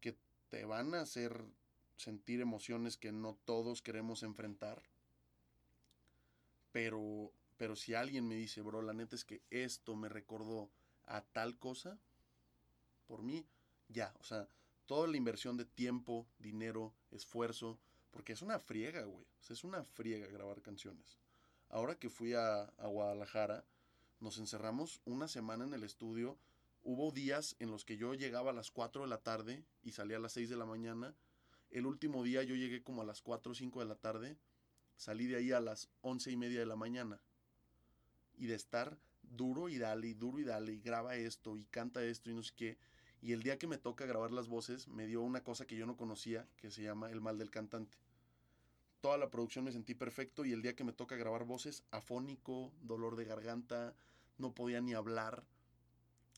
que 0.00 0.16
te 0.50 0.64
van 0.64 0.94
a 0.94 1.02
hacer 1.02 1.44
sentir 1.96 2.40
emociones 2.40 2.96
que 2.96 3.12
no 3.12 3.36
todos 3.44 3.82
queremos 3.82 4.22
enfrentar. 4.22 4.82
Pero 6.72 7.32
pero 7.56 7.76
si 7.76 7.94
alguien 7.94 8.26
me 8.26 8.34
dice, 8.34 8.60
"Bro, 8.60 8.82
la 8.82 8.92
neta 8.92 9.14
es 9.14 9.24
que 9.24 9.40
esto 9.50 9.94
me 9.94 10.08
recordó 10.08 10.68
a 11.06 11.20
tal 11.20 11.58
cosa", 11.58 11.98
por 13.06 13.22
mí 13.22 13.46
ya, 13.88 14.14
o 14.18 14.24
sea, 14.24 14.48
toda 14.86 15.06
la 15.06 15.16
inversión 15.16 15.56
de 15.56 15.64
tiempo, 15.64 16.26
dinero, 16.38 16.92
esfuerzo, 17.10 17.78
porque 18.10 18.32
es 18.32 18.42
una 18.42 18.58
friega, 18.58 19.02
güey. 19.04 19.24
O 19.40 19.42
sea, 19.42 19.54
es 19.54 19.64
una 19.64 19.84
friega 19.84 20.26
grabar 20.26 20.60
canciones. 20.62 21.18
Ahora 21.68 21.98
que 21.98 22.10
fui 22.10 22.34
a, 22.34 22.64
a, 22.64 22.86
Guadalajara, 22.86 23.64
nos 24.20 24.38
encerramos 24.38 25.00
una 25.04 25.28
semana 25.28 25.64
en 25.64 25.72
el 25.72 25.82
estudio. 25.82 26.38
Hubo 26.84 27.10
días 27.10 27.56
en 27.58 27.70
los 27.70 27.84
que 27.84 27.96
yo 27.96 28.14
llegaba 28.14 28.50
a 28.50 28.54
las 28.54 28.70
4 28.70 29.02
de 29.02 29.08
la 29.08 29.18
tarde 29.18 29.64
y 29.82 29.92
salía 29.92 30.18
a 30.18 30.20
las 30.20 30.32
6 30.32 30.50
de 30.50 30.56
la 30.56 30.66
mañana. 30.66 31.14
El 31.70 31.86
último 31.86 32.22
día 32.22 32.42
yo 32.42 32.54
llegué 32.54 32.82
como 32.82 33.02
a 33.02 33.06
las 33.06 33.22
4 33.22 33.52
o 33.52 33.54
5 33.54 33.80
de 33.80 33.86
la 33.86 33.94
tarde. 33.96 34.36
Salí 35.02 35.26
de 35.26 35.36
ahí 35.36 35.50
a 35.50 35.60
las 35.60 35.88
11 36.02 36.30
y 36.30 36.36
media 36.36 36.60
de 36.60 36.66
la 36.66 36.76
mañana. 36.76 37.20
Y 38.36 38.46
de 38.46 38.54
estar 38.54 38.96
duro 39.22 39.68
y 39.68 39.78
dale, 39.78 40.14
duro 40.14 40.38
y 40.38 40.44
dale, 40.44 40.74
y 40.74 40.80
graba 40.80 41.16
esto, 41.16 41.56
y 41.56 41.64
canta 41.64 42.04
esto, 42.04 42.30
y 42.30 42.34
no 42.34 42.42
sé 42.42 42.52
qué 42.54 42.78
y 43.22 43.32
el 43.32 43.44
día 43.44 43.56
que 43.56 43.68
me 43.68 43.78
toca 43.78 44.04
grabar 44.04 44.32
las 44.32 44.48
voces, 44.48 44.88
me 44.88 45.06
dio 45.06 45.22
una 45.22 45.44
cosa 45.44 45.64
que 45.64 45.76
yo 45.76 45.86
no 45.86 45.96
conocía, 45.96 46.48
que 46.56 46.72
se 46.72 46.82
llama 46.82 47.08
el 47.08 47.20
mal 47.20 47.38
del 47.38 47.50
cantante. 47.50 47.96
Toda 49.00 49.16
la 49.16 49.30
producción 49.30 49.64
me 49.64 49.70
sentí 49.70 49.94
perfecto 49.94 50.44
y 50.44 50.52
el 50.52 50.60
día 50.60 50.74
que 50.74 50.82
me 50.82 50.92
toca 50.92 51.14
grabar 51.14 51.44
voces, 51.44 51.84
afónico, 51.92 52.72
dolor 52.82 53.14
de 53.14 53.24
garganta, 53.24 53.94
no 54.38 54.52
podía 54.52 54.80
ni 54.80 54.92
hablar. 54.92 55.44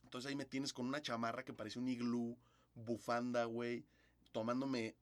Entonces 0.03 0.29
ahí 0.29 0.37
me 0.37 0.45
tienes 0.45 0.75
con 0.75 0.87
una 0.87 1.01
chamarra 1.01 1.43
que 1.43 1.55
parece 1.55 1.79
un 1.79 1.89
iglú, 1.89 2.37
bufanda, 2.75 3.47
güey, 3.47 3.87
tomándome 4.33 4.95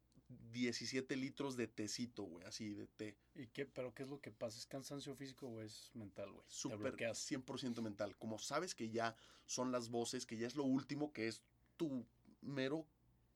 17 0.52 1.16
litros 1.16 1.56
de 1.56 1.66
tecito, 1.66 2.24
güey, 2.24 2.44
así 2.46 2.74
de 2.74 2.86
té. 2.86 3.16
¿Y 3.34 3.46
qué? 3.48 3.66
¿Pero 3.66 3.94
qué 3.94 4.02
es 4.02 4.08
lo 4.08 4.20
que 4.20 4.30
pasa? 4.30 4.58
¿Es 4.58 4.66
cansancio 4.66 5.14
físico 5.14 5.46
o 5.48 5.60
es 5.60 5.90
mental, 5.94 6.30
güey? 6.32 6.44
Súper, 6.48 6.96
100% 6.96 7.80
mental. 7.82 8.16
Como 8.16 8.38
sabes 8.38 8.74
que 8.74 8.90
ya 8.90 9.16
son 9.46 9.72
las 9.72 9.90
voces, 9.90 10.26
que 10.26 10.36
ya 10.36 10.46
es 10.46 10.54
lo 10.54 10.64
último, 10.64 11.12
que 11.12 11.28
es 11.28 11.42
tu 11.76 12.04
mero 12.40 12.86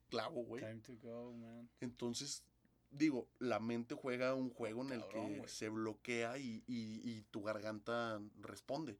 clavo, 0.09 0.45
güey. 0.45 0.63
Time 0.63 0.81
to 0.81 0.97
go, 1.03 1.33
man. 1.33 1.69
Entonces, 1.81 2.43
digo, 2.91 3.29
la 3.39 3.61
mente 3.61 3.95
juega 3.95 4.35
un 4.35 4.51
juego 4.51 4.83
en 4.83 4.93
el 4.93 5.07
que 5.09 5.43
se 5.49 5.69
bloquea 5.69 6.39
y, 6.39 6.63
y, 6.67 7.01
y, 7.05 7.23
tu 7.31 7.43
garganta 7.43 8.21
responde. 8.41 8.99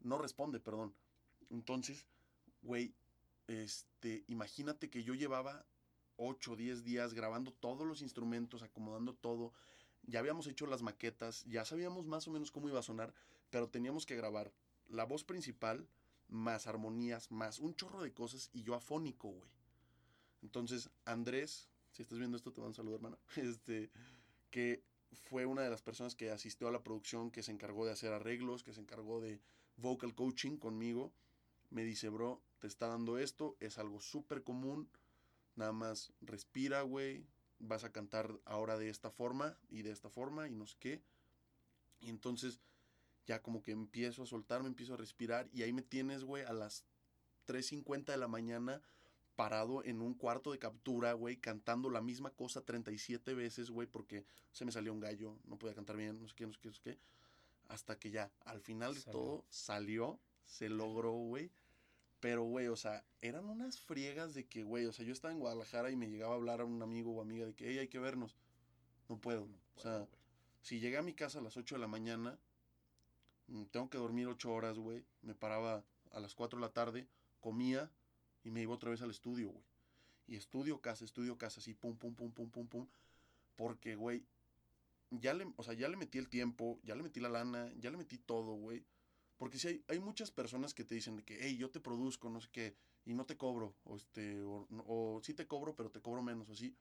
No 0.00 0.18
responde, 0.18 0.60
perdón. 0.60 0.94
Entonces, 1.50 2.06
güey, 2.62 2.94
este, 3.46 4.24
imagínate 4.28 4.90
que 4.90 5.02
yo 5.02 5.14
llevaba 5.14 5.64
8 6.18 6.52
o 6.52 6.56
10 6.56 6.84
días 6.84 7.14
grabando 7.14 7.52
todos 7.52 7.86
los 7.86 8.02
instrumentos, 8.02 8.62
acomodando 8.62 9.14
todo. 9.14 9.52
Ya 10.02 10.20
habíamos 10.20 10.46
hecho 10.46 10.66
las 10.66 10.82
maquetas, 10.82 11.44
ya 11.46 11.64
sabíamos 11.64 12.06
más 12.06 12.28
o 12.28 12.30
menos 12.30 12.50
cómo 12.50 12.68
iba 12.68 12.80
a 12.80 12.82
sonar, 12.82 13.14
pero 13.50 13.68
teníamos 13.68 14.06
que 14.06 14.16
grabar 14.16 14.52
la 14.88 15.04
voz 15.04 15.24
principal, 15.24 15.88
más 16.28 16.66
armonías, 16.66 17.30
más 17.30 17.58
un 17.58 17.74
chorro 17.74 18.02
de 18.02 18.12
cosas 18.12 18.50
y 18.52 18.62
yo 18.62 18.74
afónico, 18.74 19.28
güey. 19.28 19.50
Entonces, 20.42 20.90
Andrés, 21.04 21.68
si 21.92 22.02
estás 22.02 22.18
viendo 22.18 22.36
esto, 22.36 22.52
te 22.52 22.60
mando 22.60 22.70
un 22.70 22.74
saludo, 22.74 22.96
hermano. 22.96 23.18
Este, 23.36 23.90
que 24.50 24.82
fue 25.12 25.46
una 25.46 25.62
de 25.62 25.70
las 25.70 25.82
personas 25.82 26.14
que 26.14 26.30
asistió 26.30 26.68
a 26.68 26.72
la 26.72 26.82
producción, 26.82 27.30
que 27.30 27.42
se 27.42 27.52
encargó 27.52 27.86
de 27.86 27.92
hacer 27.92 28.12
arreglos, 28.12 28.62
que 28.62 28.72
se 28.72 28.80
encargó 28.80 29.20
de 29.20 29.40
vocal 29.76 30.14
coaching 30.14 30.56
conmigo. 30.56 31.12
Me 31.70 31.84
dice, 31.84 32.08
bro, 32.08 32.40
te 32.60 32.66
está 32.66 32.88
dando 32.88 33.18
esto, 33.18 33.56
es 33.60 33.78
algo 33.78 34.00
súper 34.00 34.42
común. 34.42 34.88
Nada 35.58 35.72
más 35.72 36.12
respira, 36.20 36.82
güey. 36.82 37.26
Vas 37.58 37.82
a 37.82 37.90
cantar 37.90 38.38
ahora 38.44 38.78
de 38.78 38.88
esta 38.88 39.10
forma 39.10 39.58
y 39.68 39.82
de 39.82 39.90
esta 39.90 40.08
forma 40.08 40.46
y 40.46 40.54
no 40.54 40.66
sé 40.66 40.76
qué. 40.78 41.02
Y 41.98 42.10
entonces 42.10 42.60
ya 43.26 43.42
como 43.42 43.64
que 43.64 43.72
empiezo 43.72 44.22
a 44.22 44.26
soltarme, 44.26 44.68
empiezo 44.68 44.94
a 44.94 44.98
respirar 44.98 45.48
y 45.52 45.62
ahí 45.62 45.72
me 45.72 45.82
tienes, 45.82 46.22
güey, 46.22 46.44
a 46.44 46.52
las 46.52 46.84
3.50 47.48 48.12
de 48.12 48.18
la 48.18 48.28
mañana 48.28 48.80
parado 49.34 49.84
en 49.84 50.00
un 50.00 50.14
cuarto 50.14 50.52
de 50.52 50.60
captura, 50.60 51.12
güey, 51.14 51.38
cantando 51.38 51.90
la 51.90 52.00
misma 52.00 52.30
cosa 52.30 52.64
37 52.64 53.34
veces, 53.34 53.70
güey, 53.70 53.88
porque 53.88 54.24
se 54.52 54.64
me 54.64 54.70
salió 54.70 54.92
un 54.92 55.00
gallo, 55.00 55.40
no 55.44 55.58
podía 55.58 55.74
cantar 55.74 55.96
bien, 55.96 56.20
no 56.20 56.28
sé 56.28 56.36
qué, 56.36 56.46
no 56.46 56.52
sé 56.52 56.60
qué, 56.60 56.68
no 56.68 56.74
sé 56.74 56.80
qué. 56.82 56.98
Hasta 57.66 57.98
que 57.98 58.12
ya, 58.12 58.30
al 58.44 58.60
final 58.60 58.94
de 58.94 59.02
todo, 59.02 59.44
salió, 59.48 60.20
se 60.44 60.68
logró, 60.68 61.12
güey. 61.14 61.50
Pero, 62.20 62.42
güey, 62.44 62.66
o 62.66 62.76
sea, 62.76 63.04
eran 63.20 63.44
unas 63.44 63.80
friegas 63.80 64.34
de 64.34 64.46
que, 64.46 64.64
güey, 64.64 64.86
o 64.86 64.92
sea, 64.92 65.04
yo 65.04 65.12
estaba 65.12 65.32
en 65.32 65.40
Guadalajara 65.40 65.90
y 65.90 65.96
me 65.96 66.08
llegaba 66.08 66.32
a 66.32 66.36
hablar 66.36 66.60
a 66.60 66.64
un 66.64 66.82
amigo 66.82 67.12
o 67.12 67.20
amiga 67.20 67.46
de 67.46 67.54
que, 67.54 67.68
hey, 67.68 67.78
hay 67.78 67.88
que 67.88 67.98
vernos. 67.98 68.36
No 69.08 69.18
puedo. 69.20 69.42
No 69.42 69.46
puedo 69.46 69.68
o 69.76 69.80
sea, 69.80 70.08
si 70.62 70.80
llegué 70.80 70.98
a 70.98 71.02
mi 71.02 71.14
casa 71.14 71.38
a 71.38 71.42
las 71.42 71.56
8 71.56 71.76
de 71.76 71.80
la 71.80 71.86
mañana, 71.86 72.38
Mm, 73.48 73.64
tengo 73.64 73.88
que 73.90 73.98
dormir 73.98 74.28
ocho 74.28 74.52
horas, 74.52 74.78
güey. 74.78 75.04
Me 75.22 75.34
paraba 75.34 75.84
a 76.12 76.20
las 76.20 76.34
4 76.34 76.58
de 76.58 76.66
la 76.66 76.72
tarde, 76.72 77.08
comía 77.40 77.90
y 78.44 78.50
me 78.50 78.62
iba 78.62 78.74
otra 78.74 78.90
vez 78.90 79.02
al 79.02 79.10
estudio, 79.10 79.50
güey. 79.50 79.64
Y 80.26 80.36
estudio 80.36 80.80
casa, 80.80 81.04
estudio 81.04 81.38
casa, 81.38 81.60
así, 81.60 81.74
pum, 81.74 81.96
pum, 81.96 82.14
pum, 82.14 82.30
pum, 82.30 82.50
pum, 82.50 82.66
pum. 82.66 82.86
Porque, 83.56 83.96
güey, 83.96 84.24
ya 85.10 85.32
le, 85.32 85.50
o 85.56 85.62
sea, 85.62 85.74
ya 85.74 85.88
le 85.88 85.96
metí 85.96 86.18
el 86.18 86.28
tiempo, 86.28 86.78
ya 86.84 86.94
le 86.94 87.02
metí 87.02 87.20
la 87.20 87.30
lana, 87.30 87.72
ya 87.78 87.90
le 87.90 87.96
metí 87.96 88.18
todo, 88.18 88.54
güey. 88.54 88.84
Porque 89.38 89.58
si 89.58 89.68
hay, 89.68 89.84
hay 89.88 90.00
muchas 90.00 90.30
personas 90.30 90.74
que 90.74 90.84
te 90.84 90.94
dicen 90.94 91.16
de 91.16 91.24
que, 91.24 91.38
hey, 91.40 91.56
yo 91.56 91.70
te 91.70 91.80
produzco, 91.80 92.28
no 92.28 92.40
sé 92.40 92.48
qué, 92.52 92.76
y 93.06 93.14
no 93.14 93.24
te 93.24 93.36
cobro, 93.36 93.74
o 93.84 93.96
este, 93.96 94.42
o, 94.42 94.66
o 94.86 95.20
sí 95.22 95.32
te 95.32 95.46
cobro, 95.46 95.74
pero 95.74 95.90
te 95.90 96.00
cobro 96.00 96.22
menos, 96.22 96.50
o 96.50 96.52
así. 96.52 96.76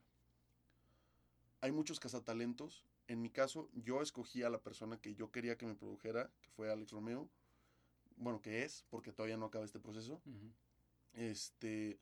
Hay 1.62 1.72
muchos 1.72 2.00
cazatalentos 2.00 2.84
en 3.08 3.22
mi 3.22 3.30
caso, 3.30 3.70
yo 3.74 4.02
escogí 4.02 4.44
a 4.44 4.50
la 4.50 4.60
persona 4.60 5.00
que 5.00 5.16
yo 5.16 5.32
quería 5.32 5.58
que 5.58 5.66
me 5.66 5.76
produjera, 5.76 6.30
que 6.42 6.50
fue 6.50 6.72
Alex 6.72 6.92
Romeo. 6.92 7.30
Bueno, 8.18 8.42
que 8.42 8.64
es, 8.64 8.86
porque 8.90 9.14
todavía 9.14 9.38
no 9.38 9.46
acaba 9.46 9.66
este 9.66 9.80
proceso. 9.80 10.22
Este. 11.14 12.00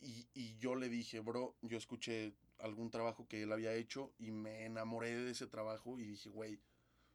Y, 0.00 0.26
y, 0.34 0.56
yo 0.58 0.74
le 0.74 0.88
dije, 0.88 1.20
bro, 1.20 1.54
yo 1.62 1.76
escuché 1.76 2.32
algún 2.58 2.90
trabajo 2.90 3.28
que 3.28 3.42
él 3.42 3.52
había 3.52 3.74
hecho 3.74 4.12
y 4.18 4.30
me 4.30 4.64
enamoré 4.64 5.14
de 5.14 5.30
ese 5.30 5.46
trabajo 5.46 5.98
y 5.98 6.04
dije, 6.04 6.30
güey, 6.30 6.58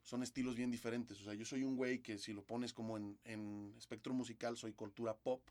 son 0.06 0.22
estilos 0.22 0.54
bien 0.54 0.70
diferentes. 0.70 1.20
O 1.20 1.24
sea, 1.24 1.34
yo 1.34 1.44
soy 1.44 1.64
un 1.64 1.76
güey 1.76 1.98
que 1.98 2.16
si 2.16 2.32
lo 2.32 2.44
pones 2.44 2.72
como 2.72 2.96
en, 2.96 3.18
en 3.24 3.74
espectro 3.76 4.14
musical, 4.14 4.56
soy 4.56 4.72
cultura 4.72 5.16
pop, 5.16 5.42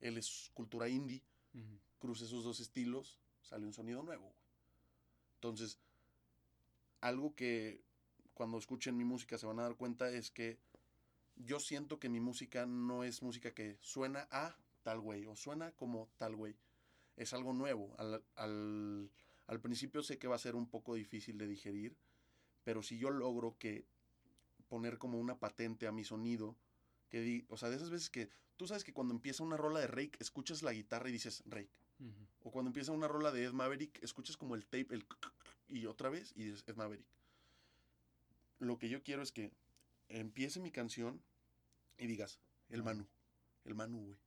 él 0.00 0.16
es 0.16 0.50
cultura 0.54 0.88
indie. 0.88 1.22
Cruce 1.98 2.24
esos 2.24 2.44
dos 2.44 2.60
estilos, 2.60 3.18
sale 3.42 3.66
un 3.66 3.72
sonido 3.72 4.04
nuevo. 4.04 4.32
Entonces, 5.34 5.80
algo 7.00 7.34
que 7.34 7.82
cuando 8.32 8.58
escuchen 8.58 8.96
mi 8.96 9.04
música 9.04 9.38
se 9.38 9.46
van 9.46 9.58
a 9.58 9.62
dar 9.62 9.74
cuenta 9.74 10.08
es 10.10 10.30
que 10.30 10.60
yo 11.34 11.58
siento 11.58 11.98
que 11.98 12.08
mi 12.08 12.20
música 12.20 12.64
no 12.64 13.02
es 13.02 13.22
música 13.22 13.54
que 13.54 13.76
suena 13.80 14.28
a 14.30 14.56
tal 14.84 15.00
güey 15.00 15.26
o 15.26 15.34
suena 15.34 15.72
como 15.72 16.08
tal 16.16 16.36
güey. 16.36 16.54
Es 17.16 17.32
algo 17.32 17.52
nuevo. 17.52 17.92
Al, 17.98 18.22
al, 18.36 19.10
al, 19.48 19.60
principio 19.60 20.04
sé 20.04 20.16
que 20.16 20.28
va 20.28 20.36
a 20.36 20.38
ser 20.38 20.54
un 20.54 20.68
poco 20.68 20.94
difícil 20.94 21.38
de 21.38 21.48
digerir, 21.48 21.96
pero 22.62 22.84
si 22.84 22.98
yo 22.98 23.10
logro 23.10 23.56
que 23.58 23.84
poner 24.68 24.98
como 24.98 25.18
una 25.18 25.38
patente 25.38 25.86
a 25.86 25.92
mi 25.92 26.04
sonido, 26.04 26.56
que 27.08 27.20
di, 27.20 27.46
o 27.48 27.56
sea, 27.56 27.70
de 27.70 27.76
esas 27.76 27.90
veces 27.90 28.10
que 28.10 28.28
tú 28.56 28.66
sabes 28.66 28.84
que 28.84 28.92
cuando 28.92 29.14
empieza 29.14 29.42
una 29.42 29.56
rola 29.56 29.80
de 29.80 29.86
Rake, 29.86 30.18
escuchas 30.18 30.62
la 30.62 30.72
guitarra 30.72 31.08
y 31.08 31.12
dices 31.12 31.42
Rake. 31.46 31.70
O 32.42 32.50
cuando 32.50 32.68
empieza 32.68 32.92
una 32.92 33.08
rola 33.08 33.32
de 33.32 33.44
Ed 33.44 33.52
Maverick, 33.52 34.02
escuchas 34.02 34.36
como 34.36 34.54
el 34.54 34.66
tape, 34.66 34.88
el 34.90 35.06
y 35.68 35.86
otra 35.86 36.10
vez 36.10 36.32
y 36.36 36.50
es, 36.50 36.64
es 36.66 36.76
Maverick. 36.76 37.06
Lo 38.58 38.78
que 38.78 38.88
yo 38.88 39.02
quiero 39.02 39.22
es 39.22 39.32
que 39.32 39.50
empiece 40.08 40.60
mi 40.60 40.70
canción 40.70 41.22
y 41.98 42.06
digas, 42.06 42.38
el 42.68 42.82
Manu, 42.82 43.06
el 43.64 43.74
Manu, 43.74 44.04
güey. 44.04 44.18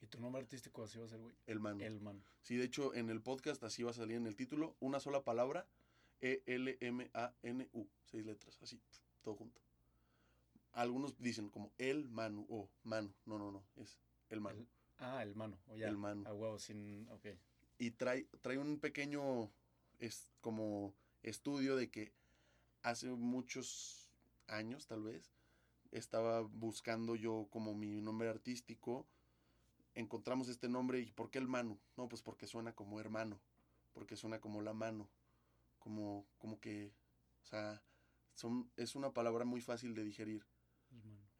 ¿Y 0.00 0.06
tu 0.06 0.20
nombre 0.20 0.42
artístico 0.42 0.84
así 0.84 0.98
va 0.98 1.06
a 1.06 1.08
ser, 1.08 1.20
güey? 1.20 1.34
El 1.46 1.60
Manu. 1.60 1.82
El 1.82 2.00
Manu. 2.00 2.22
Sí, 2.42 2.56
de 2.56 2.64
hecho, 2.64 2.94
en 2.94 3.08
el 3.08 3.22
podcast 3.22 3.62
así 3.64 3.82
va 3.82 3.90
a 3.90 3.94
salir 3.94 4.16
en 4.16 4.26
el 4.26 4.36
título, 4.36 4.76
una 4.80 5.00
sola 5.00 5.24
palabra, 5.24 5.66
E-L-M-A-N-U, 6.20 7.88
seis 8.04 8.26
letras, 8.26 8.58
así, 8.62 8.80
todo 9.22 9.34
junto. 9.34 9.63
Algunos 10.74 11.16
dicen 11.18 11.48
como 11.50 11.72
el 11.78 12.08
Manu 12.10 12.46
o 12.50 12.68
Manu, 12.82 13.12
no, 13.26 13.38
no, 13.38 13.50
no, 13.52 13.64
es 13.76 13.96
el 14.28 14.40
Manu. 14.40 14.60
El- 14.60 14.68
ah, 14.98 15.22
el 15.22 15.34
Manu. 15.34 15.56
O 15.68 15.76
ya. 15.76 15.88
El 15.88 15.96
Manu. 15.96 16.26
A 16.26 16.34
huevo, 16.34 16.58
sin. 16.58 17.08
Ok. 17.10 17.26
y 17.78 17.90
trae, 17.92 18.26
trae 18.42 18.58
un 18.58 18.78
pequeño 18.78 19.50
es 19.98 20.30
como 20.40 20.94
estudio 21.22 21.76
de 21.76 21.90
que 21.90 22.12
hace 22.82 23.08
muchos 23.10 24.08
años 24.46 24.86
tal 24.86 25.02
vez 25.02 25.32
estaba 25.90 26.40
buscando 26.42 27.16
yo 27.16 27.48
como 27.50 27.74
mi 27.74 28.00
nombre 28.00 28.28
artístico 28.28 29.06
encontramos 29.94 30.48
este 30.48 30.68
nombre 30.68 31.00
y 31.00 31.12
¿por 31.12 31.30
qué 31.30 31.38
el 31.38 31.48
Manu? 31.48 31.78
No, 31.96 32.08
pues 32.08 32.22
porque 32.22 32.46
suena 32.46 32.72
como 32.74 33.00
hermano, 33.00 33.38
porque 33.92 34.16
suena 34.16 34.40
como 34.40 34.60
la 34.62 34.72
mano, 34.74 35.08
como 35.78 36.26
como 36.38 36.60
que 36.60 36.92
o 37.44 37.46
sea, 37.46 37.82
son 38.34 38.70
es 38.76 38.94
una 38.96 39.12
palabra 39.12 39.44
muy 39.44 39.60
fácil 39.60 39.94
de 39.94 40.04
digerir, 40.04 40.44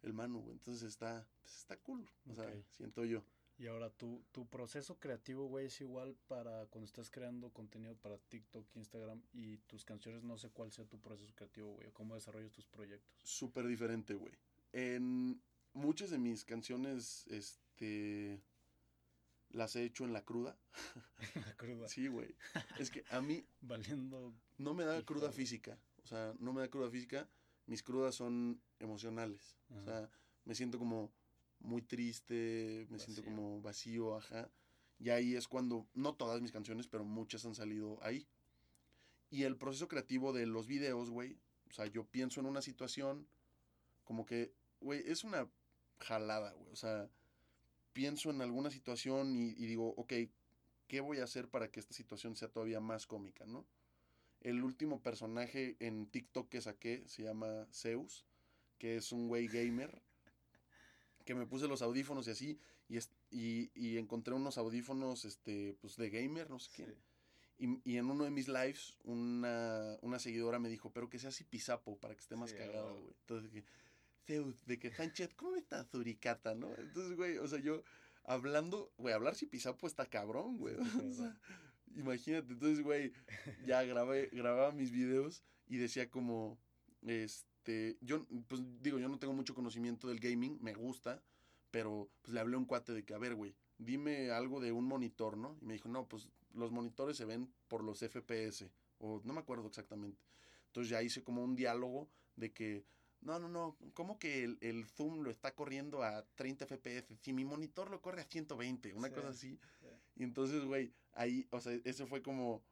El 0.05 0.13
Manu. 0.13 0.49
entonces 0.51 0.83
está 0.83 1.27
pues 1.41 1.57
está 1.57 1.77
cool, 1.77 2.07
o 2.29 2.33
sea, 2.35 2.51
siento 2.69 3.03
yo. 3.05 3.23
Y 3.57 3.67
ahora, 3.67 3.89
tu, 3.89 4.21
tu 4.33 4.45
proceso 4.47 4.99
creativo, 4.99 5.47
güey, 5.47 5.67
es 5.67 5.79
igual 5.79 6.13
para 6.27 6.65
cuando 6.65 6.85
estás 6.85 7.09
creando 7.09 7.51
contenido 7.51 7.95
para 7.95 8.17
TikTok, 8.17 8.67
Instagram 8.75 9.21
y 9.31 9.57
tus 9.59 9.85
canciones. 9.85 10.23
No 10.23 10.37
sé 10.37 10.49
cuál 10.49 10.73
sea 10.73 10.83
tu 10.85 10.99
proceso 10.99 11.33
creativo, 11.33 11.71
güey, 11.71 11.87
o 11.87 11.93
cómo 11.93 12.15
desarrollas 12.15 12.51
tus 12.51 12.67
proyectos. 12.67 13.17
súper 13.23 13.65
diferente, 13.67 14.13
güey. 14.13 14.33
En 14.73 15.41
muchas 15.71 16.09
de 16.09 16.17
mis 16.17 16.43
canciones, 16.43 17.25
este, 17.27 18.41
las 19.51 19.77
he 19.77 19.85
hecho 19.85 20.03
en 20.03 20.11
la 20.11 20.25
cruda. 20.25 20.57
La 21.35 21.55
cruda. 21.55 21.87
Sí, 21.87 22.07
güey. 22.07 22.35
Es 22.77 22.91
que 22.91 23.05
a 23.09 23.21
mí 23.21 23.45
Valiendo. 23.61 24.33
no 24.57 24.73
me 24.73 24.83
da 24.83 25.01
cruda 25.05 25.31
física. 25.31 25.79
O 26.03 26.07
sea, 26.07 26.33
no 26.39 26.51
me 26.51 26.59
da 26.59 26.67
cruda 26.67 26.89
física. 26.89 27.29
Mis 27.67 27.83
crudas 27.83 28.15
son 28.15 28.61
emocionales. 28.79 29.57
O 29.75 29.81
sea, 29.81 30.09
me 30.43 30.55
siento 30.55 30.77
como 30.77 31.11
muy 31.59 31.81
triste, 31.81 32.85
me 32.89 32.99
siento 32.99 33.23
como 33.23 33.61
vacío, 33.61 34.15
ajá. 34.15 34.49
Y 34.99 35.09
ahí 35.09 35.35
es 35.35 35.47
cuando, 35.47 35.87
no 35.93 36.15
todas 36.15 36.41
mis 36.41 36.51
canciones, 36.51 36.87
pero 36.87 37.03
muchas 37.03 37.45
han 37.45 37.55
salido 37.55 37.99
ahí. 38.01 38.27
Y 39.29 39.43
el 39.43 39.57
proceso 39.57 39.87
creativo 39.87 40.31
de 40.31 40.45
los 40.45 40.67
videos, 40.67 41.09
güey, 41.09 41.37
o 41.69 41.73
sea, 41.73 41.87
yo 41.87 42.05
pienso 42.05 42.39
en 42.39 42.45
una 42.45 42.61
situación, 42.61 43.27
como 44.03 44.25
que, 44.25 44.53
güey, 44.79 45.03
es 45.05 45.23
una 45.23 45.49
jalada, 45.99 46.53
güey. 46.53 46.71
O 46.71 46.75
sea, 46.75 47.09
pienso 47.93 48.29
en 48.29 48.41
alguna 48.41 48.69
situación 48.69 49.35
y, 49.35 49.49
y 49.51 49.65
digo, 49.65 49.93
ok, 49.97 50.13
¿qué 50.87 51.01
voy 51.01 51.19
a 51.19 51.23
hacer 51.23 51.49
para 51.49 51.69
que 51.69 51.79
esta 51.79 51.93
situación 51.93 52.35
sea 52.35 52.47
todavía 52.47 52.79
más 52.79 53.07
cómica, 53.07 53.45
no? 53.45 53.65
El 54.45 54.63
último 54.63 55.01
personaje 55.01 55.75
en 55.79 56.05
TikTok 56.05 56.49
que 56.49 56.61
saqué 56.61 57.03
se 57.07 57.23
llama 57.23 57.67
Zeus, 57.71 58.27
que 58.77 58.95
es 58.95 59.11
un 59.11 59.27
güey 59.27 59.47
gamer, 59.47 60.03
que 61.25 61.33
me 61.33 61.47
puse 61.47 61.67
los 61.67 61.81
audífonos 61.81 62.27
y 62.27 62.29
así, 62.29 62.59
y, 62.87 62.99
y, 63.31 63.71
y 63.73 63.97
encontré 63.97 64.35
unos 64.35 64.59
audífonos 64.59 65.25
este, 65.25 65.75
pues, 65.81 65.95
de 65.97 66.11
gamer, 66.11 66.47
no 66.51 66.59
sé 66.59 66.69
qué. 66.75 66.85
Sí. 66.85 66.93
Y, 67.57 67.93
y 67.93 67.97
en 67.97 68.11
uno 68.11 68.23
de 68.23 68.29
mis 68.29 68.47
lives, 68.47 68.99
una, 69.03 69.97
una 70.01 70.19
seguidora 70.19 70.59
me 70.59 70.69
dijo, 70.69 70.91
pero 70.91 71.09
que 71.09 71.17
sea 71.17 71.29
así 71.29 71.43
pisapo 71.43 71.97
para 71.97 72.13
que 72.13 72.21
esté 72.21 72.35
más 72.35 72.51
Sí, 72.51 72.57
cagado, 72.57 72.99
güey. 72.99 73.15
Entonces, 73.21 73.51
que, 73.51 73.63
Zeus, 74.27 74.63
de 74.67 74.77
que 74.77 74.91
Sánchez, 74.91 75.33
¿cómo 75.33 75.55
está 75.55 75.83
Zuricata, 75.85 76.53
no? 76.53 76.69
Entonces, 76.77 77.15
güey, 77.17 77.39
o 77.39 77.47
sea, 77.47 77.57
yo 77.57 77.83
hablando, 78.25 78.93
güey, 78.97 79.15
hablar 79.15 79.33
si 79.33 79.47
pisapo 79.47 79.87
está 79.87 80.05
cabrón, 80.05 80.59
güey. 80.59 80.75
Sí, 80.75 80.81
O 81.09 81.13
sea, 81.13 81.39
imagínate, 81.95 82.53
entonces, 82.53 82.83
güey, 82.83 83.11
ya 83.65 83.83
grabé, 83.83 84.29
grababa 84.31 84.71
mis 84.71 84.91
videos 84.91 85.43
y 85.67 85.77
decía 85.77 86.09
como, 86.09 86.57
este, 87.01 87.97
yo, 88.01 88.25
pues 88.47 88.61
digo, 88.81 88.99
yo 88.99 89.09
no 89.09 89.19
tengo 89.19 89.33
mucho 89.33 89.55
conocimiento 89.55 90.07
del 90.07 90.19
gaming, 90.19 90.57
me 90.61 90.73
gusta, 90.73 91.21
pero 91.71 92.09
pues 92.21 92.33
le 92.33 92.39
hablé 92.39 92.55
a 92.55 92.59
un 92.59 92.65
cuate 92.65 92.93
de 92.93 93.03
que, 93.03 93.13
a 93.13 93.17
ver, 93.17 93.35
güey, 93.35 93.55
dime 93.77 94.31
algo 94.31 94.59
de 94.59 94.71
un 94.71 94.85
monitor, 94.85 95.37
¿no? 95.37 95.57
Y 95.61 95.65
me 95.65 95.73
dijo, 95.73 95.89
no, 95.89 96.07
pues 96.07 96.29
los 96.53 96.71
monitores 96.71 97.17
se 97.17 97.25
ven 97.25 97.51
por 97.67 97.83
los 97.83 98.01
FPS, 98.01 98.69
o 98.99 99.21
no 99.25 99.33
me 99.33 99.39
acuerdo 99.41 99.67
exactamente. 99.67 100.21
Entonces 100.67 100.89
ya 100.89 101.01
hice 101.01 101.23
como 101.23 101.43
un 101.43 101.55
diálogo 101.55 102.09
de 102.35 102.51
que, 102.53 102.85
no, 103.21 103.39
no, 103.39 103.49
no, 103.49 103.77
¿cómo 103.93 104.19
que 104.19 104.43
el, 104.43 104.57
el 104.61 104.85
zoom 104.85 105.21
lo 105.21 105.31
está 105.31 105.55
corriendo 105.55 106.03
a 106.03 106.23
30 106.35 106.65
FPS? 106.67 107.17
Si 107.21 107.33
mi 107.33 107.43
monitor 107.43 107.89
lo 107.89 108.01
corre 108.01 108.21
a 108.21 108.25
120, 108.25 108.93
una 108.93 109.07
Sí, 109.09 109.13
cosa 109.15 109.29
así. 109.29 109.59
sí. 109.79 109.87
Y 110.17 110.23
entonces, 110.23 110.63
güey, 110.63 110.93
ahí, 111.15 111.47
o 111.51 111.59
sea, 111.59 111.73
eso 111.83 112.05
fue 112.07 112.21
como... 112.21 112.63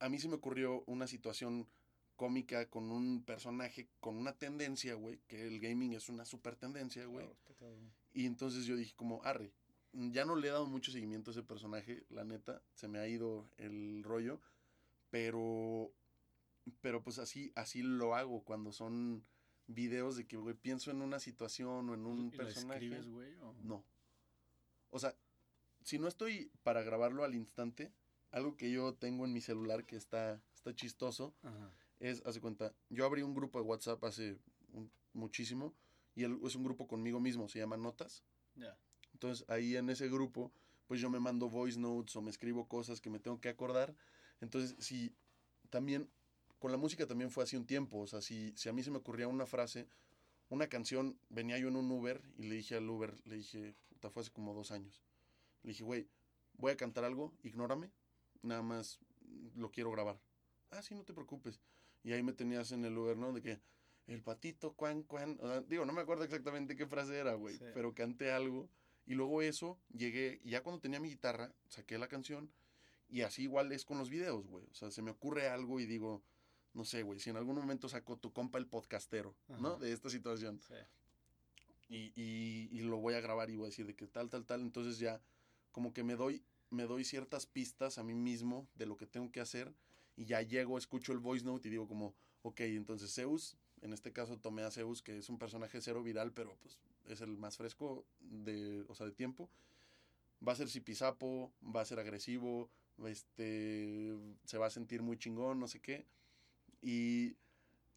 A 0.00 0.08
mí 0.08 0.18
se 0.18 0.28
me 0.28 0.34
ocurrió 0.34 0.82
una 0.86 1.06
situación 1.06 1.68
cómica 2.16 2.68
con 2.68 2.90
un 2.90 3.24
personaje 3.24 3.88
con 4.00 4.16
una 4.16 4.36
tendencia, 4.36 4.94
güey, 4.94 5.20
que 5.26 5.46
el 5.46 5.60
gaming 5.60 5.94
es 5.94 6.08
una 6.08 6.24
super 6.24 6.56
tendencia, 6.56 7.06
güey. 7.06 7.26
Claro. 7.58 7.76
Y 8.12 8.26
entonces 8.26 8.66
yo 8.66 8.76
dije 8.76 8.94
como, 8.96 9.22
arre, 9.24 9.52
ya 9.92 10.24
no 10.24 10.36
le 10.36 10.48
he 10.48 10.50
dado 10.50 10.66
mucho 10.66 10.92
seguimiento 10.92 11.30
a 11.30 11.32
ese 11.32 11.42
personaje, 11.42 12.04
la 12.10 12.24
neta, 12.24 12.62
se 12.74 12.86
me 12.88 12.98
ha 12.98 13.08
ido 13.08 13.48
el 13.56 14.02
rollo, 14.04 14.40
pero, 15.10 15.92
pero 16.80 17.02
pues 17.02 17.18
así, 17.18 17.52
así 17.54 17.82
lo 17.82 18.14
hago 18.14 18.44
cuando 18.44 18.72
son 18.72 19.24
videos 19.66 20.16
de 20.16 20.26
que, 20.26 20.36
güey, 20.36 20.54
pienso 20.54 20.90
en 20.90 21.00
una 21.02 21.18
situación 21.18 21.88
o 21.88 21.94
en 21.94 22.06
un 22.06 22.28
¿Y 22.32 22.36
la 22.36 22.44
personaje. 22.44 22.84
escribes, 22.84 23.08
güey? 23.08 23.34
o- 23.36 23.54
No. 23.62 23.84
O 24.90 24.98
sea, 24.98 25.16
si 25.84 25.98
no 25.98 26.08
estoy 26.08 26.50
para 26.64 26.82
grabarlo 26.82 27.22
al 27.24 27.34
instante, 27.34 27.92
algo 28.32 28.56
que 28.56 28.70
yo 28.72 28.94
tengo 28.94 29.24
en 29.24 29.32
mi 29.32 29.40
celular 29.40 29.84
que 29.86 29.96
está, 29.96 30.42
está 30.54 30.74
chistoso, 30.74 31.32
Ajá. 31.42 31.70
es, 32.00 32.22
hace 32.26 32.40
cuenta, 32.40 32.72
yo 32.90 33.04
abrí 33.04 33.22
un 33.22 33.34
grupo 33.34 33.60
de 33.60 33.64
WhatsApp 33.66 34.02
hace 34.02 34.36
un- 34.72 34.90
muchísimo 35.12 35.72
y 36.16 36.24
el- 36.24 36.40
es 36.44 36.56
un 36.56 36.64
grupo 36.64 36.88
conmigo 36.88 37.20
mismo, 37.20 37.48
se 37.48 37.60
llama 37.60 37.76
Notas. 37.76 38.24
Ya. 38.56 38.76
Entonces 39.12 39.48
ahí 39.48 39.76
en 39.76 39.88
ese 39.90 40.08
grupo, 40.08 40.50
pues 40.88 41.00
yo 41.00 41.08
me 41.10 41.20
mando 41.20 41.48
voice 41.48 41.78
notes 41.78 42.16
o 42.16 42.22
me 42.22 42.30
escribo 42.30 42.66
cosas 42.66 43.00
que 43.00 43.10
me 43.10 43.20
tengo 43.20 43.40
que 43.40 43.48
acordar. 43.48 43.94
Entonces, 44.40 44.74
si 44.78 45.14
también, 45.70 46.08
con 46.58 46.72
la 46.72 46.76
música 46.78 47.06
también 47.06 47.30
fue 47.30 47.44
así 47.44 47.56
un 47.56 47.66
tiempo, 47.66 47.98
o 48.00 48.06
sea, 48.06 48.20
si, 48.20 48.52
si 48.56 48.68
a 48.68 48.72
mí 48.72 48.82
se 48.82 48.90
me 48.90 48.98
ocurría 48.98 49.28
una 49.28 49.46
frase, 49.46 49.86
una 50.48 50.66
canción, 50.68 51.16
venía 51.30 51.58
yo 51.58 51.68
en 51.68 51.76
un 51.76 51.90
Uber 51.90 52.20
y 52.36 52.44
le 52.44 52.56
dije 52.56 52.74
al 52.76 52.88
Uber, 52.90 53.14
le 53.26 53.36
dije, 53.36 53.74
puta, 53.88 54.10
fue 54.10 54.22
hace 54.22 54.30
como 54.32 54.52
dos 54.54 54.70
años. 54.72 55.00
Le 55.64 55.70
dije, 55.70 55.82
güey, 55.82 56.06
voy 56.54 56.70
a 56.72 56.76
cantar 56.76 57.04
algo, 57.04 57.34
ignórame, 57.42 57.90
nada 58.42 58.62
más 58.62 59.00
lo 59.56 59.70
quiero 59.70 59.90
grabar. 59.90 60.20
Ah, 60.70 60.82
sí, 60.82 60.94
no 60.94 61.02
te 61.04 61.12
preocupes. 61.12 61.60
Y 62.04 62.12
ahí 62.12 62.22
me 62.22 62.32
tenías 62.32 62.70
en 62.72 62.84
el 62.84 62.96
Uber, 62.96 63.16
¿no? 63.16 63.32
De 63.32 63.42
que 63.42 63.58
el 64.06 64.22
patito, 64.22 64.74
cuan, 64.74 65.02
cuan. 65.02 65.38
o 65.40 65.48
sea, 65.48 65.60
digo, 65.62 65.84
no 65.86 65.92
me 65.92 66.02
acuerdo 66.02 66.24
exactamente 66.24 66.76
qué 66.76 66.86
frase 66.86 67.16
era, 67.18 67.34
güey, 67.34 67.56
Sí. 67.56 67.64
pero 67.74 67.94
canté 67.94 68.30
algo. 68.30 68.68
Y 69.06 69.14
luego 69.14 69.42
eso, 69.42 69.78
llegué, 69.92 70.40
ya 70.44 70.62
cuando 70.62 70.80
tenía 70.80 71.00
mi 71.00 71.08
guitarra, 71.08 71.52
saqué 71.68 71.98
la 71.98 72.08
canción. 72.08 72.50
Y 73.08 73.20
así 73.22 73.42
igual 73.42 73.70
es 73.72 73.84
con 73.84 73.98
los 73.98 74.08
videos, 74.10 74.46
güey. 74.46 74.64
O 74.70 74.74
sea, 74.74 74.90
se 74.90 75.02
me 75.02 75.10
ocurre 75.10 75.48
algo 75.48 75.78
y 75.80 75.86
digo, 75.86 76.22
no 76.72 76.84
sé, 76.84 77.02
güey, 77.02 77.20
si 77.20 77.30
en 77.30 77.36
algún 77.36 77.56
momento 77.56 77.88
saco 77.88 78.16
tu 78.18 78.32
compa 78.32 78.58
el 78.58 78.66
podcastero, 78.66 79.34
¿no? 79.60 79.76
De 79.78 79.92
esta 79.92 80.10
situación 80.10 80.60
Sí. 80.60 80.74
y, 81.88 82.12
y, 82.16 82.68
y 82.72 82.80
lo 82.82 82.96
voy 82.98 83.14
a 83.14 83.20
grabar 83.20 83.50
y 83.50 83.56
voy 83.56 83.66
a 83.66 83.68
decir 83.68 83.86
de 83.86 83.94
que 83.94 84.06
tal, 84.06 84.28
tal, 84.30 84.44
tal. 84.44 84.60
Entonces 84.62 84.98
ya 84.98 85.20
como 85.74 85.92
que 85.92 86.04
me 86.04 86.14
doy, 86.14 86.40
me 86.70 86.84
doy 86.84 87.04
ciertas 87.04 87.46
pistas 87.46 87.98
a 87.98 88.04
mí 88.04 88.14
mismo 88.14 88.68
de 88.76 88.86
lo 88.86 88.96
que 88.96 89.06
tengo 89.06 89.32
que 89.32 89.40
hacer 89.40 89.74
y 90.16 90.24
ya 90.24 90.40
llego, 90.40 90.78
escucho 90.78 91.12
el 91.12 91.18
voice 91.18 91.44
note 91.44 91.66
y 91.66 91.72
digo 91.72 91.88
como, 91.88 92.14
ok, 92.42 92.60
entonces 92.60 93.12
Zeus, 93.12 93.56
en 93.82 93.92
este 93.92 94.12
caso 94.12 94.38
tomé 94.38 94.62
a 94.62 94.70
Zeus, 94.70 95.02
que 95.02 95.18
es 95.18 95.28
un 95.28 95.36
personaje 95.36 95.80
cero 95.80 96.04
viral, 96.04 96.32
pero 96.32 96.56
pues 96.62 96.78
es 97.08 97.20
el 97.22 97.36
más 97.36 97.56
fresco 97.56 98.06
de, 98.20 98.84
o 98.86 98.94
sea, 98.94 99.06
de 99.06 99.12
tiempo. 99.12 99.50
Va 100.46 100.52
a 100.52 100.56
ser 100.56 100.68
zipizapo, 100.68 101.52
va 101.60 101.80
a 101.80 101.84
ser 101.84 101.98
agresivo, 101.98 102.70
este, 103.04 104.14
se 104.44 104.58
va 104.58 104.66
a 104.66 104.70
sentir 104.70 105.02
muy 105.02 105.18
chingón, 105.18 105.58
no 105.58 105.66
sé 105.66 105.80
qué. 105.80 106.06
Y, 106.82 107.34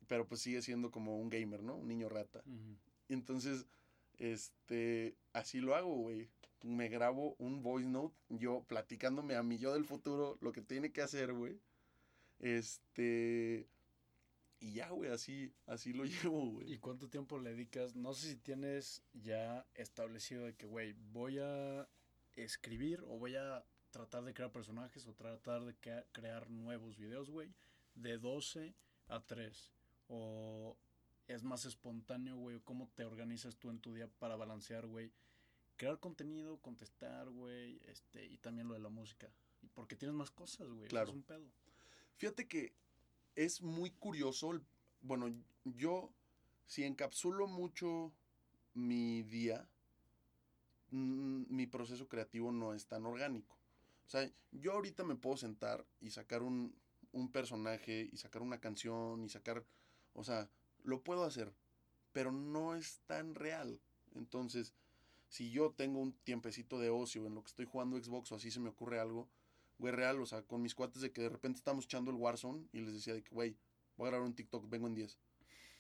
pero 0.08 0.28
pues 0.28 0.42
sigue 0.42 0.64
siendo 0.64 0.90
como 0.90 1.20
un 1.20 1.30
gamer, 1.30 1.62
¿no? 1.62 1.76
Un 1.76 1.90
niño 1.90 2.10
rata. 2.10 2.44
Entonces, 3.08 3.68
este, 4.18 5.16
así 5.34 5.60
lo 5.60 5.76
hago, 5.76 5.94
güey. 5.94 6.28
Me 6.64 6.90
grabo 6.90 7.36
un 7.40 7.62
voice 7.62 7.88
note, 7.88 8.16
yo 8.30 8.64
platicándome 8.68 9.36
a 9.36 9.44
mi 9.44 9.58
yo 9.58 9.74
del 9.74 9.86
futuro 9.86 10.38
lo 10.42 10.52
que 10.52 10.62
tiene 10.62 10.92
que 10.92 11.02
hacer, 11.02 11.34
güey. 11.34 11.60
Este, 12.40 13.68
y 14.60 14.74
ya, 14.74 14.90
güey, 14.90 15.12
así, 15.12 15.54
así 15.66 15.94
lo 15.94 16.04
llevo, 16.06 16.46
güey. 16.52 16.74
¿Y 16.74 16.78
cuánto 16.80 17.10
tiempo 17.10 17.40
le 17.40 17.52
dedicas? 17.52 17.96
No 17.96 18.14
sé 18.14 18.30
si 18.30 18.36
tienes 18.38 19.04
ya 19.14 19.66
establecido 19.76 20.46
de 20.46 20.56
que, 20.56 20.66
güey, 20.66 20.94
voy 21.12 21.40
a 21.40 21.88
escribir 22.36 23.02
o 23.02 23.18
voy 23.18 23.36
a 23.36 23.64
tratar 23.92 24.24
de 24.24 24.34
crear 24.34 24.52
personajes 24.52 25.08
o 25.08 25.14
tratar 25.14 25.64
de 25.66 25.76
crea- 25.76 26.06
crear 26.12 26.50
nuevos 26.50 26.98
videos, 26.98 27.30
güey, 27.30 27.54
de 27.96 28.18
12 28.18 28.76
a 29.08 29.20
3. 29.26 29.72
O 30.08 30.78
es 31.28 31.44
más 31.44 31.66
espontáneo, 31.66 32.38
güey, 32.38 32.60
cómo 32.62 32.90
te 32.96 33.04
organizas 33.06 33.58
tú 33.58 33.70
en 33.70 33.80
tu 33.80 33.94
día 33.94 34.08
para 34.20 34.36
balancear, 34.36 34.88
güey, 34.88 35.12
crear 35.78 36.00
contenido, 36.00 36.58
contestar, 36.58 37.30
güey, 37.30 37.80
este, 37.86 38.26
y 38.26 38.38
también 38.38 38.68
lo 38.68 38.74
de 38.74 38.80
la 38.82 38.90
música. 38.90 39.32
Y 39.62 39.68
porque 39.70 39.96
tienes 39.96 40.16
más 40.16 40.32
cosas, 40.32 40.68
güey. 40.70 40.88
Claro. 40.90 41.10
Es 41.10 41.16
un 41.16 41.24
pedo. 41.24 41.46
Fíjate 42.18 42.48
que 42.48 42.74
es 43.36 43.62
muy 43.62 43.92
curioso. 43.92 44.52
el- 44.52 44.62
bueno, 45.02 45.34
yo 45.64 46.12
si 46.66 46.84
encapsulo 46.84 47.48
mucho 47.48 48.12
mi 48.74 49.24
día, 49.24 49.68
mm, 50.92 51.44
mi 51.50 51.68
proceso 51.68 52.08
creativo 52.08 52.52
no 52.52 52.74
es 52.74 52.86
tan 52.88 53.06
orgánico. 53.06 53.56
O 54.06 54.10
sea, 54.10 54.30
yo 54.52 54.74
ahorita 54.74 55.04
me 55.04 55.16
puedo 55.16 55.38
sentar 55.38 55.86
y 56.00 56.12
sacar 56.12 56.42
un, 56.42 56.74
un 57.12 57.32
personaje 57.32 58.10
y 58.12 58.18
sacar 58.18 58.42
una 58.42 58.60
canción 58.60 59.24
y 59.24 59.30
sacar, 59.30 59.66
o 60.14 60.24
sea, 60.24 60.50
lo 60.84 61.04
puedo 61.04 61.24
hacer, 61.26 61.54
pero 62.14 62.32
no 62.32 62.76
es 62.76 63.00
tan 63.06 63.36
real. 63.36 63.80
Entonces, 64.16 64.74
si 65.30 65.52
yo 65.52 65.72
tengo 65.72 66.00
un 66.00 66.14
tiempecito 66.14 66.80
de 66.80 66.90
ocio 66.90 67.26
en 67.26 67.36
lo 67.36 67.44
que 67.44 67.50
estoy 67.50 67.66
jugando 67.66 68.02
Xbox 68.02 68.32
o 68.32 68.36
así 68.36 68.52
se 68.52 68.60
me 68.60 68.70
ocurre 68.70 69.00
algo, 69.00 69.28
güey, 69.78 69.94
real, 69.94 70.20
o 70.22 70.26
sea, 70.26 70.42
con 70.42 70.62
mis 70.62 70.74
cuates 70.74 71.02
de 71.02 71.12
que 71.12 71.22
de 71.22 71.30
repente 71.30 71.58
estamos 71.58 71.86
echando 71.86 72.12
el 72.12 72.18
Warzone 72.18 72.68
y 72.72 72.82
les 72.82 72.94
decía 72.94 73.14
de 73.14 73.24
que, 73.24 73.34
güey, 73.34 73.56
voy 73.98 74.08
a 74.08 74.12
grabar 74.12 74.28
un 74.28 74.36
TikTok, 74.36 74.70
vengo 74.70 74.88
en 74.88 74.96
10. 74.96 75.18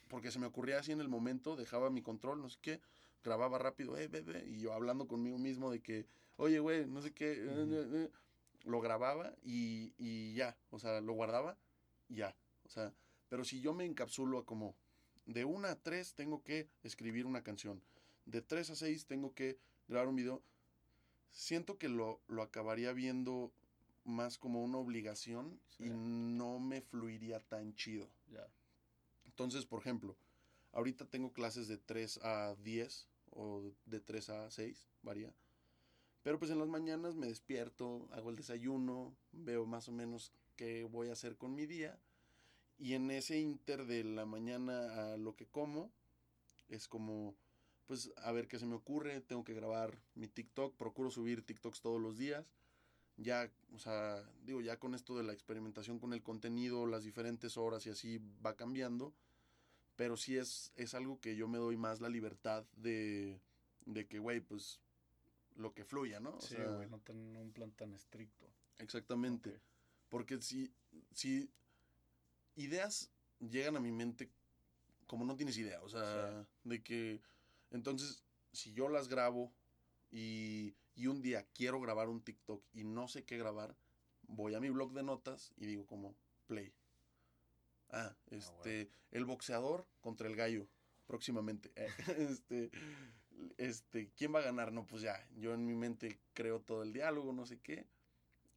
Porque 0.07 0.31
se 0.31 0.39
me 0.39 0.45
ocurría 0.45 0.79
así 0.79 0.91
en 0.91 1.01
el 1.01 1.09
momento, 1.09 1.55
dejaba 1.55 1.89
mi 1.89 2.01
control, 2.01 2.41
no 2.41 2.49
sé 2.49 2.57
qué, 2.61 2.81
grababa 3.23 3.57
rápido, 3.57 3.97
eh, 3.97 4.07
bebé, 4.07 4.45
y 4.47 4.59
yo 4.59 4.73
hablando 4.73 5.07
conmigo 5.07 5.37
mismo 5.37 5.71
de 5.71 5.81
que, 5.81 6.05
oye, 6.37 6.59
güey, 6.59 6.85
no 6.85 7.01
sé 7.01 7.13
qué, 7.13 7.33
eh, 7.33 7.39
eh, 7.43 7.89
eh, 7.93 8.09
lo 8.65 8.79
grababa 8.81 9.33
y, 9.43 9.93
y 9.97 10.33
ya, 10.33 10.57
o 10.69 10.79
sea, 10.79 11.01
lo 11.01 11.13
guardaba 11.13 11.57
y 12.07 12.17
ya, 12.17 12.35
o 12.65 12.69
sea, 12.69 12.93
pero 13.29 13.43
si 13.43 13.59
yo 13.59 13.73
me 13.73 13.85
encapsulo 13.85 14.39
a 14.39 14.45
como, 14.45 14.75
de 15.25 15.43
una 15.43 15.71
a 15.71 15.75
tres 15.75 16.13
tengo 16.13 16.43
que 16.43 16.69
escribir 16.83 17.25
una 17.25 17.43
canción, 17.43 17.81
de 18.27 18.41
tres 18.41 18.69
a 18.69 18.75
seis 18.75 19.05
tengo 19.05 19.33
que 19.33 19.57
grabar 19.87 20.07
un 20.07 20.15
video, 20.15 20.41
siento 21.31 21.77
que 21.77 21.89
lo, 21.89 22.21
lo 22.27 22.43
acabaría 22.43 22.93
viendo 22.93 23.51
más 24.03 24.37
como 24.37 24.63
una 24.63 24.77
obligación 24.77 25.59
Sí. 25.77 25.85
y 25.85 25.89
no 25.89 26.59
me 26.59 26.81
fluiría 26.81 27.39
tan 27.39 27.75
chido. 27.75 28.07
Entonces, 29.25 29.65
por 29.65 29.79
ejemplo, 29.81 30.15
ahorita 30.71 31.05
tengo 31.05 31.31
clases 31.31 31.67
de 31.67 31.77
3 31.77 32.19
a 32.23 32.55
10 32.63 33.07
o 33.31 33.61
de 33.85 33.99
3 33.99 34.29
a 34.29 34.49
6, 34.49 34.87
varía. 35.03 35.31
Pero 36.23 36.39
pues 36.39 36.49
en 36.49 36.57
las 36.59 36.67
mañanas 36.67 37.15
me 37.15 37.27
despierto, 37.27 38.07
hago 38.11 38.31
el 38.31 38.35
desayuno, 38.35 39.15
veo 39.31 39.65
más 39.65 39.87
o 39.87 39.91
menos 39.91 40.31
qué 40.55 40.83
voy 40.85 41.09
a 41.09 41.13
hacer 41.13 41.37
con 41.37 41.53
mi 41.53 41.67
día. 41.67 41.99
Y 42.79 42.93
en 42.93 43.11
ese 43.11 43.39
inter 43.39 43.85
de 43.85 44.03
la 44.03 44.25
mañana 44.25 45.13
a 45.13 45.17
lo 45.17 45.35
que 45.35 45.45
como, 45.45 45.91
es 46.69 46.87
como, 46.87 47.35
pues 47.87 48.11
a 48.17 48.31
ver 48.31 48.47
qué 48.47 48.59
se 48.59 48.65
me 48.65 48.75
ocurre, 48.75 49.21
tengo 49.21 49.43
que 49.43 49.53
grabar 49.53 49.97
mi 50.13 50.27
TikTok, 50.27 50.75
procuro 50.75 51.09
subir 51.09 51.45
TikToks 51.45 51.81
todos 51.81 52.01
los 52.01 52.17
días. 52.17 52.45
Ya, 53.15 53.51
o 53.73 53.79
sea, 53.79 54.23
digo, 54.43 54.61
ya 54.61 54.77
con 54.77 54.93
esto 54.93 55.17
de 55.17 55.23
la 55.23 55.33
experimentación 55.33 55.97
con 55.97 56.13
el 56.13 56.21
contenido, 56.21 56.85
las 56.85 57.03
diferentes 57.03 57.57
horas 57.57 57.85
y 57.87 57.89
así 57.89 58.21
va 58.45 58.55
cambiando. 58.55 59.13
Pero 59.95 60.17
sí 60.17 60.37
es, 60.37 60.71
es 60.75 60.93
algo 60.93 61.19
que 61.19 61.35
yo 61.35 61.47
me 61.47 61.57
doy 61.57 61.77
más 61.77 61.99
la 62.01 62.09
libertad 62.09 62.63
de, 62.75 63.39
de 63.85 64.05
que, 64.05 64.19
güey, 64.19 64.41
pues 64.41 64.79
lo 65.55 65.73
que 65.73 65.83
fluya, 65.83 66.19
¿no? 66.19 66.35
O 66.35 66.41
Sí, 66.41 66.55
güey, 66.55 66.87
no 66.89 66.99
tener 66.99 67.41
un 67.41 67.51
plan 67.51 67.71
tan 67.71 67.93
estricto. 67.93 68.45
Exactamente. 68.77 69.59
Porque 70.09 70.39
si, 70.39 70.71
si 71.13 71.49
ideas 72.55 73.09
llegan 73.39 73.75
a 73.75 73.79
mi 73.79 73.91
mente 73.91 74.29
como 75.07 75.25
no 75.25 75.35
tienes 75.35 75.57
idea, 75.57 75.81
o 75.81 75.89
sea, 75.89 76.45
de 76.63 76.83
que 76.83 77.21
entonces 77.71 78.23
si 78.51 78.73
yo 78.73 78.89
las 78.89 79.07
grabo 79.07 79.53
y, 80.11 80.75
y 80.95 81.07
un 81.07 81.21
día 81.21 81.45
quiero 81.53 81.79
grabar 81.79 82.09
un 82.09 82.21
TikTok 82.21 82.63
y 82.73 82.83
no 82.83 83.07
sé 83.07 83.25
qué 83.25 83.37
grabar, 83.37 83.75
voy 84.27 84.55
a 84.55 84.59
mi 84.59 84.69
blog 84.69 84.93
de 84.93 85.03
notas 85.03 85.53
y 85.57 85.65
digo 85.65 85.85
como 85.85 86.15
play. 86.47 86.73
Ah, 87.89 88.15
este, 88.31 88.89
el 89.11 89.25
boxeador 89.25 89.87
contra 90.01 90.27
el 90.27 90.35
gallo 90.35 90.67
próximamente. 91.05 91.71
Este, 92.17 92.71
este, 93.57 94.11
¿quién 94.17 94.33
va 94.33 94.39
a 94.39 94.43
ganar? 94.43 94.71
No, 94.71 94.85
pues 94.85 95.01
ya, 95.01 95.27
yo 95.35 95.53
en 95.53 95.65
mi 95.65 95.75
mente 95.75 96.19
creo 96.33 96.59
todo 96.59 96.83
el 96.83 96.93
diálogo, 96.93 97.33
no 97.33 97.45
sé 97.45 97.59
qué. 97.59 97.87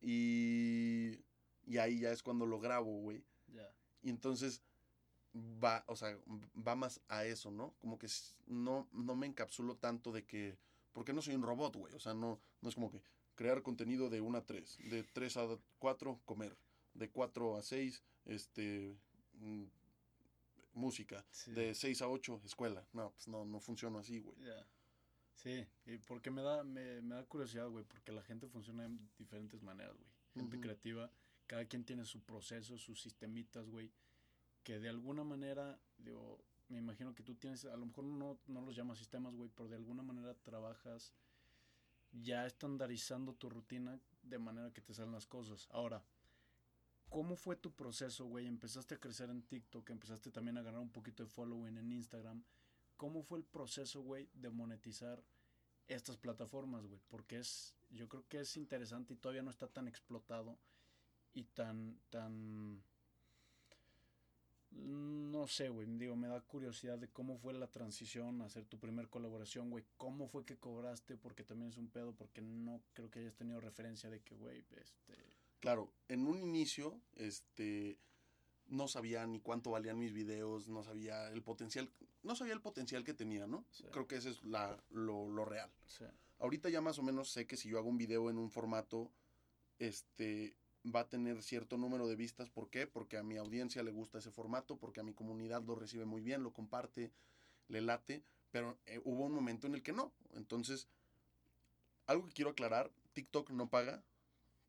Y, 0.00 1.20
y 1.66 1.78
ahí 1.78 2.00
ya 2.00 2.10
es 2.10 2.22
cuando 2.22 2.46
lo 2.46 2.58
grabo, 2.58 3.00
güey. 3.00 3.22
Ya. 3.48 3.70
Y 4.02 4.10
entonces 4.10 4.62
va, 5.34 5.84
o 5.86 5.96
sea, 5.96 6.18
va 6.66 6.74
más 6.74 7.00
a 7.08 7.24
eso, 7.24 7.50
¿no? 7.50 7.74
Como 7.80 7.98
que 7.98 8.08
no, 8.46 8.88
no 8.92 9.14
me 9.16 9.26
encapsulo 9.26 9.76
tanto 9.76 10.12
de 10.12 10.24
que, 10.24 10.56
porque 10.92 11.12
no 11.12 11.22
soy 11.22 11.34
un 11.34 11.42
robot, 11.42 11.76
güey. 11.76 11.94
O 11.94 12.00
sea, 12.00 12.14
no, 12.14 12.40
no 12.60 12.68
es 12.68 12.74
como 12.74 12.90
que 12.90 13.02
crear 13.34 13.62
contenido 13.62 14.10
de 14.10 14.20
1 14.20 14.38
a 14.38 14.44
3, 14.44 14.78
de 14.90 15.02
3 15.04 15.36
a 15.38 15.58
4, 15.78 16.20
comer, 16.24 16.56
de 16.94 17.10
4 17.10 17.56
a 17.56 17.62
6, 17.62 18.02
este, 18.26 18.94
mm, 19.34 19.64
música, 20.74 21.24
Sí. 21.30 21.52
de 21.52 21.74
6 21.74 22.02
a 22.02 22.08
8, 22.08 22.40
escuela. 22.44 22.86
No, 22.92 23.10
pues 23.12 23.28
no, 23.28 23.44
no 23.44 23.60
funciona 23.60 24.00
así, 24.00 24.20
güey. 24.20 24.36
Ya. 24.40 24.66
Sí, 25.34 25.66
y 25.86 25.96
porque 25.98 26.30
me 26.30 26.42
da, 26.42 26.62
me, 26.64 27.00
me 27.00 27.14
da 27.14 27.24
curiosidad, 27.24 27.68
güey, 27.68 27.84
porque 27.84 28.12
la 28.12 28.22
gente 28.22 28.46
funciona 28.48 28.86
de 28.86 28.98
diferentes 29.16 29.62
maneras, 29.62 29.96
güey. 29.96 30.10
Gente 30.34 30.60
creativa, 30.60 31.10
cada 31.46 31.64
quien 31.64 31.84
tiene 31.84 32.04
su 32.04 32.20
proceso, 32.20 32.76
sus 32.78 33.00
sistemitas, 33.00 33.68
güey, 33.70 33.90
que 34.62 34.78
de 34.78 34.88
alguna 34.88 35.24
manera, 35.24 35.78
digo, 35.98 36.38
me 36.68 36.78
imagino 36.78 37.14
que 37.14 37.22
tú 37.22 37.34
tienes, 37.34 37.64
a 37.64 37.76
lo 37.76 37.86
mejor 37.86 38.04
no, 38.04 38.38
no 38.46 38.60
los 38.62 38.76
llamas 38.76 38.98
sistemas, 38.98 39.34
güey, 39.34 39.50
pero 39.54 39.68
de 39.68 39.76
alguna 39.76 40.02
manera 40.02 40.34
trabajas 40.34 41.12
ya 42.12 42.46
estandarizando 42.46 43.34
tu 43.34 43.48
rutina 43.48 43.98
de 44.22 44.38
manera 44.38 44.72
que 44.72 44.80
te 44.80 44.94
salen 44.94 45.12
las 45.12 45.26
cosas. 45.26 45.68
Ahora, 45.70 46.02
¿cómo 47.08 47.36
fue 47.36 47.56
tu 47.56 47.72
proceso, 47.72 48.26
güey? 48.26 48.46
Empezaste 48.46 48.94
a 48.94 49.00
crecer 49.00 49.30
en 49.30 49.42
TikTok, 49.42 49.88
empezaste 49.90 50.30
también 50.30 50.58
a 50.58 50.62
ganar 50.62 50.80
un 50.80 50.90
poquito 50.90 51.22
de 51.22 51.28
following 51.28 51.78
en 51.78 51.92
Instagram. 51.92 52.42
¿Cómo 52.96 53.22
fue 53.22 53.38
el 53.38 53.44
proceso, 53.44 54.02
güey, 54.02 54.28
de 54.34 54.50
monetizar 54.50 55.22
estas 55.88 56.16
plataformas, 56.16 56.86
güey? 56.86 57.00
Porque 57.08 57.38
es, 57.38 57.74
yo 57.90 58.08
creo 58.08 58.26
que 58.28 58.40
es 58.40 58.56
interesante 58.56 59.14
y 59.14 59.16
todavía 59.16 59.42
no 59.42 59.50
está 59.50 59.66
tan 59.66 59.88
explotado 59.88 60.58
y 61.32 61.44
tan, 61.44 61.98
tan, 62.10 62.82
no 64.70 65.46
sé, 65.46 65.68
güey, 65.68 65.86
digo, 65.98 66.16
me 66.16 66.28
da 66.28 66.40
curiosidad 66.40 66.98
de 66.98 67.08
cómo 67.08 67.38
fue 67.38 67.52
la 67.52 67.66
transición 67.66 68.40
a 68.40 68.46
hacer 68.46 68.64
tu 68.66 68.78
primer 68.78 69.08
colaboración, 69.08 69.70
güey, 69.70 69.84
cómo 69.96 70.28
fue 70.28 70.44
que 70.44 70.58
cobraste, 70.58 71.16
porque 71.16 71.44
también 71.44 71.70
es 71.70 71.76
un 71.76 71.88
pedo, 71.88 72.12
porque 72.14 72.40
no 72.40 72.80
creo 72.92 73.10
que 73.10 73.20
hayas 73.20 73.34
tenido 73.34 73.60
referencia 73.60 74.10
de 74.10 74.20
que, 74.20 74.34
güey, 74.36 74.64
este, 74.76 75.14
Claro, 75.60 75.92
en 76.08 76.26
un 76.26 76.38
inicio, 76.38 77.00
este, 77.16 77.98
no 78.66 78.88
sabía 78.88 79.26
ni 79.26 79.40
cuánto 79.40 79.70
valían 79.70 79.98
mis 79.98 80.12
videos, 80.12 80.68
no 80.68 80.82
sabía 80.82 81.28
el 81.28 81.42
potencial, 81.42 81.90
no 82.22 82.34
sabía 82.34 82.54
el 82.54 82.62
potencial 82.62 83.04
que 83.04 83.12
tenía, 83.12 83.46
¿no? 83.46 83.66
Sí. 83.70 83.84
Creo 83.92 84.06
que 84.06 84.16
ese 84.16 84.30
es 84.30 84.42
la, 84.42 84.82
lo, 84.90 85.28
lo 85.28 85.44
real. 85.44 85.70
sea, 85.86 86.12
Ahorita 86.38 86.70
ya 86.70 86.80
más 86.80 86.98
o 86.98 87.02
menos 87.02 87.30
sé 87.30 87.46
que 87.46 87.58
si 87.58 87.68
yo 87.68 87.78
hago 87.78 87.90
un 87.90 87.98
video 87.98 88.30
en 88.30 88.38
un 88.38 88.50
formato, 88.50 89.10
este, 89.78 90.54
va 90.84 91.00
a 91.00 91.08
tener 91.08 91.42
cierto 91.42 91.76
número 91.76 92.08
de 92.08 92.16
vistas. 92.16 92.48
¿Por 92.50 92.70
qué? 92.70 92.86
Porque 92.86 93.16
a 93.18 93.22
mi 93.22 93.36
audiencia 93.36 93.82
le 93.82 93.90
gusta 93.90 94.18
ese 94.18 94.30
formato, 94.30 94.76
porque 94.78 95.00
a 95.00 95.02
mi 95.02 95.12
comunidad 95.12 95.62
lo 95.62 95.74
recibe 95.74 96.04
muy 96.06 96.22
bien, 96.22 96.42
lo 96.42 96.52
comparte, 96.52 97.12
le 97.68 97.80
late, 97.80 98.22
pero 98.50 98.78
eh, 98.86 99.00
hubo 99.04 99.24
un 99.26 99.32
momento 99.32 99.66
en 99.66 99.74
el 99.74 99.82
que 99.82 99.92
no. 99.92 100.12
Entonces, 100.34 100.88
algo 102.06 102.26
que 102.26 102.32
quiero 102.32 102.50
aclarar, 102.50 102.90
TikTok 103.12 103.50
no 103.50 103.68
paga. 103.68 104.02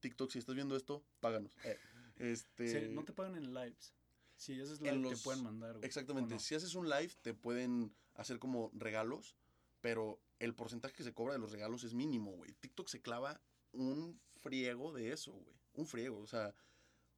TikTok, 0.01 0.31
si 0.31 0.39
estás 0.39 0.55
viendo 0.55 0.75
esto, 0.75 1.03
páganos. 1.19 1.57
Eh, 1.63 1.77
este, 2.17 2.87
sí, 2.89 2.93
no 2.93 3.03
te 3.05 3.13
pagan 3.13 3.35
en 3.35 3.53
lives. 3.53 3.93
Si 4.35 4.59
haces 4.59 4.81
live, 4.81 4.97
los- 4.97 5.19
te 5.19 5.23
pueden 5.23 5.43
mandar, 5.43 5.73
güey. 5.73 5.85
Exactamente. 5.85 6.39
Si 6.39 6.55
haces 6.55 6.73
un 6.75 6.89
live, 6.89 7.11
te 7.21 7.33
pueden 7.33 7.93
hacer 8.15 8.39
como 8.39 8.71
regalos, 8.73 9.35
pero 9.79 10.19
el 10.39 10.55
porcentaje 10.55 10.95
que 10.95 11.03
se 11.03 11.13
cobra 11.13 11.33
de 11.33 11.39
los 11.39 11.51
regalos 11.51 11.83
es 11.83 11.93
mínimo, 11.93 12.31
güey. 12.31 12.51
TikTok 12.53 12.87
se 12.87 13.01
clava 13.01 13.39
un 13.71 14.19
friego 14.37 14.91
de 14.91 15.11
eso, 15.13 15.31
güey. 15.33 15.60
Un 15.73 15.85
friego. 15.85 16.19
O 16.19 16.27
sea, 16.27 16.53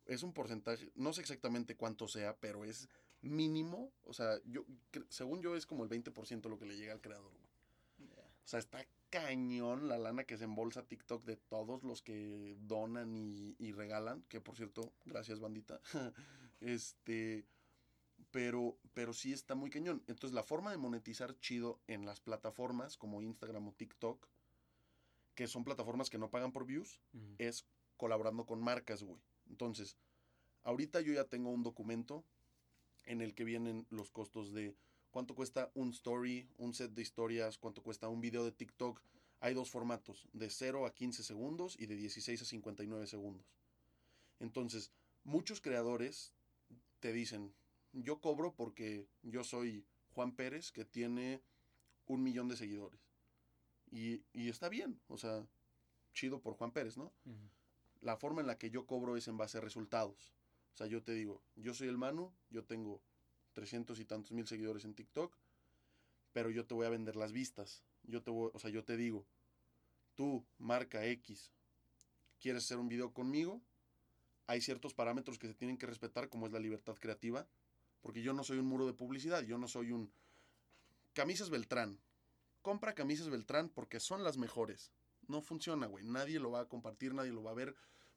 es 0.05 0.23
un 0.23 0.33
porcentaje, 0.33 0.91
no 0.95 1.13
sé 1.13 1.21
exactamente 1.21 1.75
cuánto 1.75 2.07
sea, 2.07 2.35
pero 2.37 2.65
es 2.65 2.89
mínimo. 3.21 3.91
O 4.03 4.13
sea, 4.13 4.39
yo, 4.45 4.65
según 5.09 5.41
yo, 5.41 5.55
es 5.55 5.65
como 5.65 5.83
el 5.83 5.89
20% 5.89 6.49
lo 6.49 6.59
que 6.59 6.65
le 6.65 6.77
llega 6.77 6.93
al 6.93 7.01
creador, 7.01 7.31
güey. 7.31 7.53
O 8.45 8.47
sea, 8.47 8.59
está 8.59 8.85
cañón 9.09 9.87
la 9.87 9.97
lana 9.97 10.25
que 10.25 10.37
se 10.37 10.43
embolsa 10.43 10.87
TikTok 10.87 11.23
de 11.23 11.37
todos 11.37 11.83
los 11.83 12.01
que 12.01 12.57
donan 12.59 13.15
y, 13.15 13.55
y 13.57 13.71
regalan. 13.71 14.23
Que 14.23 14.41
por 14.41 14.57
cierto, 14.57 14.93
gracias, 15.05 15.39
bandita. 15.39 15.79
este. 16.61 17.45
Pero, 18.31 18.77
pero 18.93 19.13
sí 19.13 19.31
está 19.31 19.53
muy 19.53 19.69
cañón. 19.69 20.03
Entonces, 20.07 20.33
la 20.33 20.43
forma 20.43 20.71
de 20.71 20.77
monetizar 20.77 21.39
chido 21.39 21.79
en 21.87 22.05
las 22.05 22.19
plataformas 22.19 22.97
como 22.97 23.21
Instagram 23.21 23.67
o 23.67 23.73
TikTok, 23.73 24.27
que 25.35 25.47
son 25.47 25.63
plataformas 25.63 26.09
que 26.09 26.17
no 26.17 26.31
pagan 26.31 26.51
por 26.51 26.65
views, 26.65 26.99
es 27.37 27.67
colaborando 27.97 28.45
con 28.45 28.61
marcas, 28.61 29.03
güey. 29.03 29.21
Entonces, 29.49 29.97
ahorita 30.63 31.01
yo 31.01 31.13
ya 31.13 31.25
tengo 31.25 31.49
un 31.49 31.63
documento 31.63 32.23
en 33.05 33.21
el 33.21 33.33
que 33.33 33.43
vienen 33.43 33.85
los 33.89 34.11
costos 34.11 34.53
de 34.53 34.75
cuánto 35.11 35.35
cuesta 35.35 35.71
un 35.75 35.89
story, 35.89 36.49
un 36.57 36.73
set 36.73 36.91
de 36.91 37.01
historias, 37.01 37.57
cuánto 37.57 37.83
cuesta 37.83 38.09
un 38.09 38.21
video 38.21 38.43
de 38.43 38.51
TikTok. 38.51 39.01
hay 39.39 39.53
dos 39.53 39.69
formatos, 39.69 40.29
de 40.31 40.49
0 40.49 40.85
a 40.85 40.93
15 40.93 41.21
segundos 41.21 41.75
y 41.77 41.85
de 41.85 41.97
16 41.97 42.41
a 42.41 42.45
59 42.45 43.07
segundos. 43.07 43.45
Entonces, 44.39 44.91
muchos 45.25 45.59
creadores 45.59 46.33
te 47.01 47.11
dicen, 47.11 47.53
yo 47.91 48.21
cobro 48.21 48.55
porque 48.55 49.07
yo 49.21 49.43
soy 49.43 49.85
Juan 50.13 50.33
Pérez, 50.33 50.71
que 50.71 50.85
tiene 50.85 51.41
un 52.05 52.23
millón 52.23 52.47
de 52.47 52.55
seguidores. 52.55 53.01
Y, 53.91 54.23
y 54.31 54.49
está 54.49 54.69
bien, 54.69 54.99
o 55.07 55.17
sea, 55.17 55.45
chido 56.13 56.41
por 56.41 56.55
Juan 56.55 56.71
Pérez, 56.71 56.97
¿no? 56.97 57.13
La 58.03 58.17
forma 58.17 58.41
en 58.41 58.47
la 58.47 58.57
que 58.57 58.69
yo 58.69 58.85
cobro 58.85 59.15
es 59.15 59.29
en 59.29 59.37
base 59.37 59.57
a 59.57 59.61
resultados. 59.61 60.33
O 60.73 60.77
sea, 60.77 60.87
yo 60.87 61.01
te 61.01 61.13
digo, 61.13 61.41
yo 61.55 61.73
soy 61.73 61.87
el 61.87 61.97
Manu, 61.97 62.33
yo 62.49 62.65
tengo 62.65 63.01
300 63.53 63.97
y 63.99 64.05
tantos 64.05 64.33
mil 64.33 64.45
seguidores 64.45 64.83
en 64.83 64.93
TikTok, 64.93 65.33
pero 66.33 66.49
yo 66.49 66.65
te 66.65 66.73
voy 66.73 66.85
a 66.85 66.89
vender 66.89 67.15
las 67.15 67.31
vistas. 67.31 67.83
Yo 68.03 68.21
te 68.21 68.29
voy, 68.29 68.51
o 68.53 68.59
sea, 68.59 68.69
yo 68.69 68.83
te 68.83 68.97
digo, 68.97 69.25
tú, 70.15 70.45
marca 70.57 71.05
X, 71.05 71.51
quieres 72.41 72.65
hacer 72.65 72.77
un 72.77 72.89
video 72.89 73.13
conmigo, 73.13 73.61
hay 74.47 74.59
ciertos 74.59 74.93
parámetros 74.93 75.39
que 75.39 75.47
se 75.47 75.53
tienen 75.53 75.77
que 75.77 75.85
respetar, 75.85 76.27
como 76.27 76.45
es 76.45 76.51
la 76.51 76.59
libertad 76.59 76.95
creativa, 76.95 77.47
porque 78.01 78.21
yo 78.21 78.33
no 78.33 78.43
soy 78.43 78.57
un 78.57 78.65
muro 78.65 78.85
de 78.85 78.93
publicidad, 78.93 79.43
yo 79.43 79.57
no 79.57 79.69
soy 79.69 79.91
un... 79.91 80.11
Camisas 81.13 81.49
Beltrán. 81.49 81.99
Compra 82.61 82.93
camisas 82.93 83.29
Beltrán 83.29 83.69
porque 83.69 84.01
son 84.01 84.23
las 84.25 84.37
mejores. 84.37 84.91
No 85.27 85.41
funciona, 85.41 85.87
güey. 85.87 86.03
Nadie 86.05 86.39
lo 86.39 86.51
va 86.51 86.61
a 86.61 86.69
compartir, 86.69 87.13
nadie 87.13 87.31
lo 87.31 87.43
va 87.43 87.51
a 87.51 87.55
ver. 87.55 87.75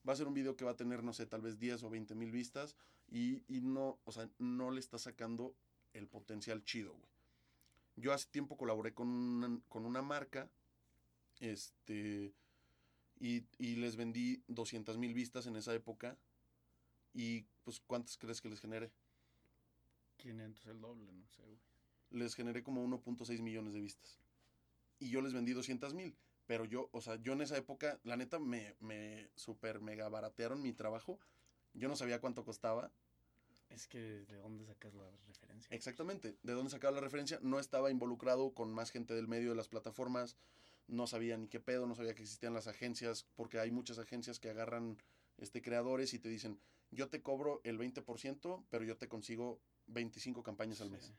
Va 0.09 0.13
a 0.13 0.17
ser 0.17 0.27
un 0.27 0.35
video 0.35 0.57
que 0.57 0.65
va 0.65 0.73
a 0.73 0.77
tener, 0.77 1.03
no 1.03 1.13
sé, 1.13 1.27
tal 1.27 1.43
vez 1.43 1.59
10 1.59 1.83
o 1.83 1.91
20 1.91 2.15
mil 2.15 2.31
vistas 2.31 2.77
y, 3.09 3.43
y 3.49 3.61
no, 3.61 3.99
o 4.05 4.13
sea, 4.13 4.29
no 4.39 4.71
le 4.71 4.81
está 4.81 4.99
sacando 4.99 5.55
el 5.95 6.07
potencial 6.07 6.65
chido, 6.65 6.93
güey. 6.93 7.11
Yo 7.97 8.13
hace 8.13 8.29
tiempo 8.31 8.57
colaboré 8.57 8.93
con 8.93 9.09
una, 9.09 9.59
con 9.69 9.87
una 9.87 10.03
marca, 10.03 10.51
este, 11.41 12.35
y, 13.19 13.45
y 13.59 13.77
les 13.77 13.97
vendí 13.97 14.43
200 14.49 14.99
mil 14.99 15.15
vistas 15.15 15.47
en 15.47 15.57
esa 15.57 15.75
época. 15.75 16.17
Y, 17.15 17.47
pues, 17.65 17.81
¿cuántas 17.81 18.19
crees 18.19 18.43
que 18.43 18.51
les 18.51 18.61
generé? 18.61 18.93
500, 20.19 20.67
el 20.67 20.81
doble, 20.81 21.11
no 21.13 21.27
sé, 21.29 21.43
güey. 21.43 21.59
Les 22.11 22.35
generé 22.35 22.63
como 22.63 22.85
1.6 22.87 23.41
millones 23.41 23.73
de 23.73 23.81
vistas. 23.81 24.19
Y 24.99 25.09
yo 25.09 25.21
les 25.23 25.33
vendí 25.33 25.53
200 25.53 25.95
mil. 25.95 26.15
Pero 26.47 26.65
yo, 26.65 26.89
o 26.93 27.01
sea, 27.01 27.17
yo 27.17 27.33
en 27.33 27.43
esa 27.43 27.57
época, 27.57 27.99
la 28.05 28.17
neta, 28.17 28.39
me, 28.39 28.75
me 28.81 29.29
super 29.35 29.81
mega 29.81 30.09
baratearon 30.09 30.63
mi 30.63 30.73
trabajo. 30.73 31.19
Yo 31.75 31.89
no 31.89 31.97
sabía 31.97 32.21
cuánto 32.21 32.45
costaba. 32.45 32.93
Es 33.69 33.87
que, 33.89 33.99
¿de 33.99 34.37
dónde 34.37 34.65
sacas 34.65 34.95
la 34.95 35.11
referencia? 35.27 35.75
Exactamente, 35.75 36.37
¿de 36.43 36.53
dónde 36.53 36.71
sacaba 36.71 36.95
la 36.95 37.01
referencia? 37.01 37.41
No 37.43 37.59
estaba 37.59 37.91
involucrado 37.91 38.55
con 38.55 38.73
más 38.73 38.91
gente 38.91 39.15
del 39.15 39.29
medio 39.29 39.51
de 39.51 39.57
las 39.57 39.69
plataformas. 39.69 40.37
No 40.87 41.09
sabía 41.09 41.37
ni 41.37 41.49
qué 41.49 41.59
pedo, 41.59 41.87
no 41.87 41.97
sabía 41.97 42.15
que 42.15 42.23
existían 42.23 42.55
las 42.55 42.69
agencias, 42.69 43.27
porque 43.35 43.59
hay 43.59 43.73
muchas 43.73 43.99
agencias 43.99 44.39
que 44.39 44.51
agarran 44.51 44.99
este, 45.39 45.63
creadores 45.63 46.15
y 46.15 46.21
te 46.21 46.29
dicen, 46.29 46.61
yo 46.93 47.09
te 47.09 47.23
cobro 47.23 47.61
el 47.65 47.79
20%, 47.79 48.65
pero 48.71 48.85
yo 48.85 48.97
te 48.97 49.09
consigo 49.09 49.61
25 49.89 50.45
campañas 50.45 50.81
al 50.81 50.91
mes. 50.91 51.13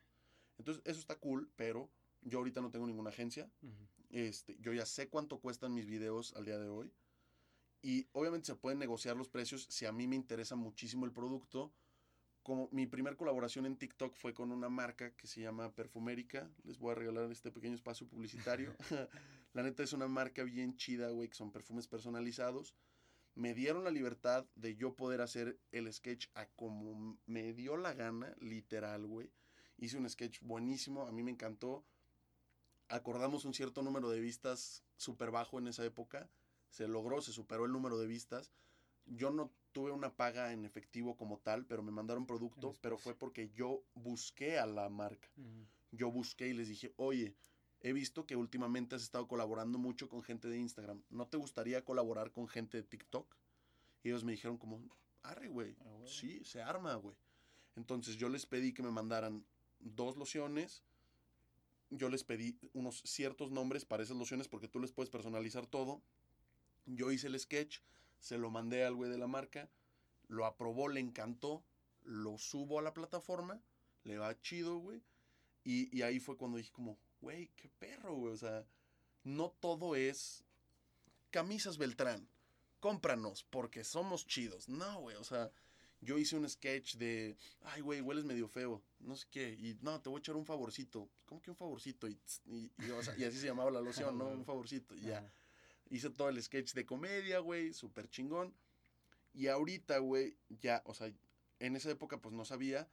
Entonces, 0.56 0.82
eso 0.86 0.98
está 0.98 1.16
cool, 1.16 1.50
pero 1.54 1.90
yo 2.22 2.38
ahorita 2.38 2.60
no 2.62 2.70
tengo 2.70 2.86
ninguna 2.86 3.10
agencia. 3.10 3.50
Este, 4.10 4.56
yo 4.60 4.72
ya 4.72 4.86
sé 4.86 5.08
cuánto 5.08 5.40
cuestan 5.40 5.74
mis 5.74 5.86
videos 5.86 6.34
al 6.36 6.44
día 6.44 6.58
de 6.58 6.68
hoy. 6.68 6.92
Y 7.82 8.08
obviamente 8.12 8.46
se 8.46 8.56
pueden 8.56 8.78
negociar 8.78 9.16
los 9.16 9.28
precios 9.28 9.66
si 9.70 9.86
a 9.86 9.92
mí 9.92 10.06
me 10.06 10.16
interesa 10.16 10.56
muchísimo 10.56 11.04
el 11.04 11.12
producto. 11.12 11.72
Como 12.42 12.68
mi 12.72 12.86
primer 12.86 13.16
colaboración 13.16 13.66
en 13.66 13.76
TikTok 13.76 14.14
fue 14.14 14.32
con 14.34 14.50
una 14.52 14.68
marca 14.68 15.14
que 15.14 15.26
se 15.26 15.40
llama 15.40 15.74
Perfumérica. 15.74 16.50
Les 16.64 16.78
voy 16.78 16.92
a 16.92 16.94
regalar 16.94 17.30
este 17.30 17.52
pequeño 17.52 17.74
espacio 17.74 18.08
publicitario. 18.08 18.74
la 19.52 19.62
neta 19.62 19.82
es 19.82 19.92
una 19.92 20.08
marca 20.08 20.42
bien 20.42 20.76
chida, 20.76 21.10
güey, 21.10 21.28
que 21.28 21.36
son 21.36 21.52
perfumes 21.52 21.86
personalizados. 21.86 22.74
Me 23.34 23.54
dieron 23.54 23.84
la 23.84 23.90
libertad 23.90 24.46
de 24.56 24.74
yo 24.74 24.96
poder 24.96 25.20
hacer 25.20 25.60
el 25.70 25.92
sketch 25.92 26.26
a 26.34 26.46
como 26.46 27.18
me 27.26 27.52
dio 27.52 27.76
la 27.76 27.92
gana, 27.92 28.34
literal, 28.40 29.06
güey. 29.06 29.30
Hice 29.76 29.96
un 29.96 30.10
sketch 30.10 30.40
buenísimo, 30.40 31.06
a 31.06 31.12
mí 31.12 31.22
me 31.22 31.30
encantó 31.30 31.86
acordamos 32.88 33.44
un 33.44 33.54
cierto 33.54 33.82
número 33.82 34.10
de 34.10 34.20
vistas 34.20 34.84
súper 34.96 35.30
bajo 35.30 35.58
en 35.58 35.68
esa 35.68 35.84
época. 35.84 36.30
Se 36.70 36.86
logró, 36.88 37.20
se 37.20 37.32
superó 37.32 37.64
el 37.64 37.72
número 37.72 37.98
de 37.98 38.06
vistas. 38.06 38.52
Yo 39.06 39.30
no 39.30 39.52
tuve 39.72 39.90
una 39.92 40.14
paga 40.16 40.52
en 40.52 40.64
efectivo 40.64 41.16
como 41.16 41.38
tal, 41.38 41.64
pero 41.64 41.82
me 41.82 41.92
mandaron 41.92 42.26
producto, 42.26 42.74
pero 42.80 42.98
fue 42.98 43.14
porque 43.14 43.50
yo 43.50 43.84
busqué 43.94 44.58
a 44.58 44.66
la 44.66 44.88
marca. 44.88 45.28
Yo 45.92 46.10
busqué 46.10 46.48
y 46.48 46.52
les 46.54 46.68
dije, 46.68 46.92
oye, 46.96 47.34
he 47.80 47.92
visto 47.92 48.26
que 48.26 48.36
últimamente 48.36 48.96
has 48.96 49.02
estado 49.02 49.26
colaborando 49.28 49.78
mucho 49.78 50.08
con 50.08 50.22
gente 50.22 50.48
de 50.48 50.58
Instagram. 50.58 51.02
¿No 51.10 51.26
te 51.28 51.36
gustaría 51.36 51.84
colaborar 51.84 52.32
con 52.32 52.48
gente 52.48 52.76
de 52.76 52.82
TikTok? 52.82 53.34
Y 54.02 54.08
ellos 54.08 54.24
me 54.24 54.32
dijeron 54.32 54.58
como, 54.58 54.82
arre, 55.22 55.48
güey. 55.48 55.76
Ah, 55.80 56.04
sí, 56.06 56.44
se 56.44 56.62
arma, 56.62 56.94
güey. 56.96 57.16
Entonces 57.76 58.16
yo 58.16 58.28
les 58.28 58.46
pedí 58.46 58.72
que 58.72 58.82
me 58.82 58.90
mandaran 58.90 59.46
dos 59.78 60.16
lociones, 60.16 60.82
yo 61.90 62.08
les 62.08 62.24
pedí 62.24 62.58
unos 62.72 63.02
ciertos 63.04 63.50
nombres 63.50 63.84
para 63.84 64.02
esas 64.02 64.16
lociones 64.16 64.48
porque 64.48 64.68
tú 64.68 64.80
les 64.80 64.92
puedes 64.92 65.10
personalizar 65.10 65.66
todo. 65.66 66.02
Yo 66.86 67.10
hice 67.10 67.28
el 67.28 67.38
sketch, 67.38 67.80
se 68.18 68.38
lo 68.38 68.50
mandé 68.50 68.84
al 68.84 68.94
güey 68.94 69.10
de 69.10 69.18
la 69.18 69.26
marca, 69.26 69.70
lo 70.28 70.46
aprobó, 70.46 70.88
le 70.88 71.00
encantó, 71.00 71.64
lo 72.02 72.38
subo 72.38 72.78
a 72.78 72.82
la 72.82 72.94
plataforma, 72.94 73.60
le 74.04 74.18
va 74.18 74.40
chido, 74.40 74.78
güey. 74.78 75.02
Y, 75.64 75.94
y 75.96 76.02
ahí 76.02 76.20
fue 76.20 76.36
cuando 76.36 76.58
dije 76.58 76.72
como, 76.72 76.98
güey, 77.20 77.50
qué 77.56 77.68
perro, 77.78 78.14
güey. 78.14 78.32
O 78.32 78.36
sea, 78.36 78.66
no 79.24 79.50
todo 79.60 79.96
es 79.96 80.44
camisas 81.30 81.78
Beltrán, 81.78 82.28
cómpranos 82.80 83.44
porque 83.44 83.84
somos 83.84 84.26
chidos. 84.26 84.68
No, 84.68 85.00
güey, 85.00 85.16
o 85.16 85.24
sea, 85.24 85.50
yo 86.00 86.18
hice 86.18 86.36
un 86.36 86.48
sketch 86.48 86.96
de, 86.96 87.36
ay, 87.62 87.80
güey, 87.80 88.00
hueles 88.00 88.24
medio 88.24 88.48
feo, 88.48 88.82
no 89.00 89.16
sé 89.16 89.26
qué, 89.30 89.50
y 89.58 89.76
no, 89.82 90.00
te 90.00 90.08
voy 90.08 90.18
a 90.18 90.20
echar 90.20 90.36
un 90.36 90.46
favorcito. 90.46 91.08
¿Cómo 91.26 91.42
que 91.42 91.50
un 91.50 91.56
favorcito? 91.56 92.08
Y, 92.08 92.18
y, 92.46 93.24
así 93.24 93.38
se 93.38 93.46
llamaba 93.46 93.70
la 93.70 93.80
loción, 93.80 94.16
¿no? 94.16 94.28
Un 94.28 94.44
favorcito, 94.44 94.94
y 94.94 95.02
ya. 95.02 95.32
Hice 95.90 96.10
todo 96.10 96.28
el 96.28 96.42
sketch 96.42 96.74
de 96.74 96.86
comedia, 96.86 97.38
güey, 97.40 97.72
súper 97.72 98.08
chingón. 98.08 98.54
Y 99.32 99.48
ahorita, 99.48 99.98
güey, 99.98 100.36
ya, 100.48 100.82
o 100.84 100.94
sea, 100.94 101.12
en 101.60 101.76
esa 101.76 101.90
época 101.90 102.20
pues 102.20 102.34
no 102.34 102.44
sabía, 102.44 102.88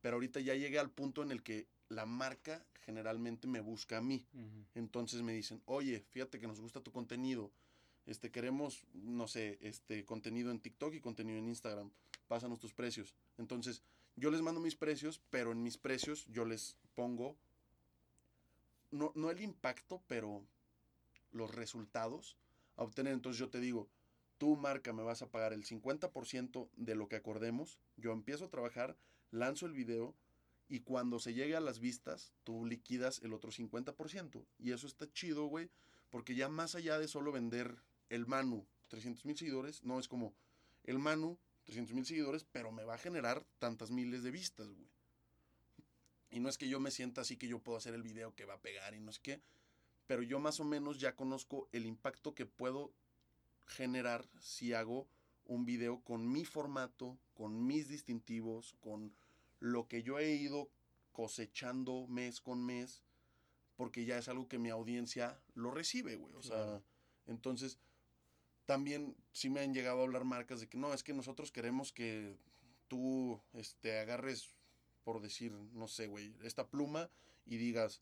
pero 0.00 0.16
ahorita 0.16 0.40
ya 0.40 0.54
llegué 0.54 0.78
al 0.78 0.90
punto 0.90 1.22
en 1.22 1.30
el 1.30 1.42
que 1.42 1.68
la 1.88 2.06
marca 2.06 2.64
generalmente 2.84 3.46
me 3.46 3.60
busca 3.60 3.98
a 3.98 4.02
mí. 4.02 4.26
Entonces 4.74 5.22
me 5.22 5.32
dicen, 5.32 5.62
oye, 5.66 6.04
fíjate 6.10 6.38
que 6.38 6.46
nos 6.46 6.60
gusta 6.60 6.80
tu 6.80 6.92
contenido. 6.92 7.52
Este, 8.06 8.30
queremos, 8.30 8.82
no 8.94 9.28
sé, 9.28 9.58
este, 9.60 10.04
contenido 10.04 10.50
en 10.50 10.60
TikTok 10.60 10.94
y 10.94 11.00
contenido 11.00 11.38
en 11.38 11.48
Instagram 11.48 11.90
pásanos 12.30 12.60
tus 12.60 12.72
precios. 12.72 13.16
Entonces, 13.38 13.82
yo 14.14 14.30
les 14.30 14.40
mando 14.40 14.60
mis 14.60 14.76
precios, 14.76 15.20
pero 15.30 15.50
en 15.50 15.64
mis 15.64 15.76
precios 15.76 16.26
yo 16.28 16.44
les 16.44 16.76
pongo, 16.94 17.36
no, 18.92 19.10
no 19.16 19.32
el 19.32 19.40
impacto, 19.40 20.00
pero 20.06 20.46
los 21.32 21.52
resultados 21.52 22.36
a 22.76 22.84
obtener. 22.84 23.14
Entonces 23.14 23.40
yo 23.40 23.50
te 23.50 23.58
digo, 23.58 23.88
tu 24.38 24.54
marca 24.54 24.92
me 24.92 25.02
vas 25.02 25.22
a 25.22 25.28
pagar 25.28 25.52
el 25.52 25.64
50% 25.64 26.68
de 26.76 26.94
lo 26.94 27.08
que 27.08 27.16
acordemos, 27.16 27.80
yo 27.96 28.12
empiezo 28.12 28.44
a 28.44 28.50
trabajar, 28.50 28.96
lanzo 29.32 29.66
el 29.66 29.72
video 29.72 30.14
y 30.68 30.80
cuando 30.80 31.18
se 31.18 31.34
llegue 31.34 31.56
a 31.56 31.60
las 31.60 31.80
vistas, 31.80 32.32
tú 32.44 32.64
liquidas 32.64 33.20
el 33.24 33.32
otro 33.32 33.50
50%. 33.50 34.46
Y 34.60 34.70
eso 34.70 34.86
está 34.86 35.12
chido, 35.12 35.46
güey, 35.46 35.68
porque 36.10 36.36
ya 36.36 36.48
más 36.48 36.76
allá 36.76 36.96
de 37.00 37.08
solo 37.08 37.32
vender 37.32 37.82
el 38.08 38.28
Manu, 38.28 38.68
300 38.86 39.24
mil 39.24 39.36
seguidores, 39.36 39.82
no 39.82 39.98
es 39.98 40.06
como 40.06 40.32
el 40.84 41.00
Manu 41.00 41.40
300 41.70 41.94
mil 41.94 42.04
seguidores, 42.04 42.44
pero 42.50 42.72
me 42.72 42.82
va 42.82 42.94
a 42.94 42.98
generar 42.98 43.44
tantas 43.60 43.92
miles 43.92 44.24
de 44.24 44.32
vistas, 44.32 44.68
güey. 44.68 44.88
Y 46.32 46.40
no 46.40 46.48
es 46.48 46.58
que 46.58 46.68
yo 46.68 46.80
me 46.80 46.90
sienta 46.90 47.20
así 47.20 47.36
que 47.36 47.46
yo 47.46 47.60
puedo 47.60 47.78
hacer 47.78 47.94
el 47.94 48.02
video 48.02 48.34
que 48.34 48.44
va 48.44 48.54
a 48.54 48.60
pegar 48.60 48.94
y 48.94 49.00
no 49.00 49.10
es 49.10 49.20
que, 49.20 49.40
pero 50.08 50.22
yo 50.22 50.40
más 50.40 50.58
o 50.58 50.64
menos 50.64 50.98
ya 50.98 51.14
conozco 51.14 51.68
el 51.70 51.86
impacto 51.86 52.34
que 52.34 52.44
puedo 52.44 52.92
generar 53.66 54.28
si 54.40 54.72
hago 54.74 55.06
un 55.44 55.64
video 55.64 56.00
con 56.00 56.30
mi 56.30 56.44
formato, 56.44 57.16
con 57.34 57.66
mis 57.66 57.88
distintivos, 57.88 58.74
con 58.80 59.12
lo 59.60 59.86
que 59.86 60.02
yo 60.02 60.18
he 60.18 60.34
ido 60.34 60.70
cosechando 61.12 62.06
mes 62.08 62.40
con 62.40 62.64
mes, 62.64 63.02
porque 63.76 64.04
ya 64.04 64.18
es 64.18 64.28
algo 64.28 64.48
que 64.48 64.58
mi 64.58 64.70
audiencia 64.70 65.40
lo 65.54 65.70
recibe, 65.70 66.16
güey. 66.16 66.34
O 66.34 66.42
sea, 66.42 66.82
entonces 67.26 67.78
también 68.70 69.16
sí 69.32 69.50
me 69.50 69.58
han 69.58 69.74
llegado 69.74 69.98
a 69.98 70.04
hablar 70.04 70.22
marcas 70.22 70.60
de 70.60 70.68
que 70.68 70.78
no, 70.78 70.94
es 70.94 71.02
que 71.02 71.12
nosotros 71.12 71.50
queremos 71.50 71.90
que 71.92 72.36
tú 72.86 73.42
este, 73.52 73.98
agarres, 73.98 74.54
por 75.02 75.20
decir, 75.20 75.50
no 75.50 75.88
sé, 75.88 76.06
güey, 76.06 76.36
esta 76.44 76.68
pluma 76.68 77.10
y 77.46 77.56
digas, 77.56 78.00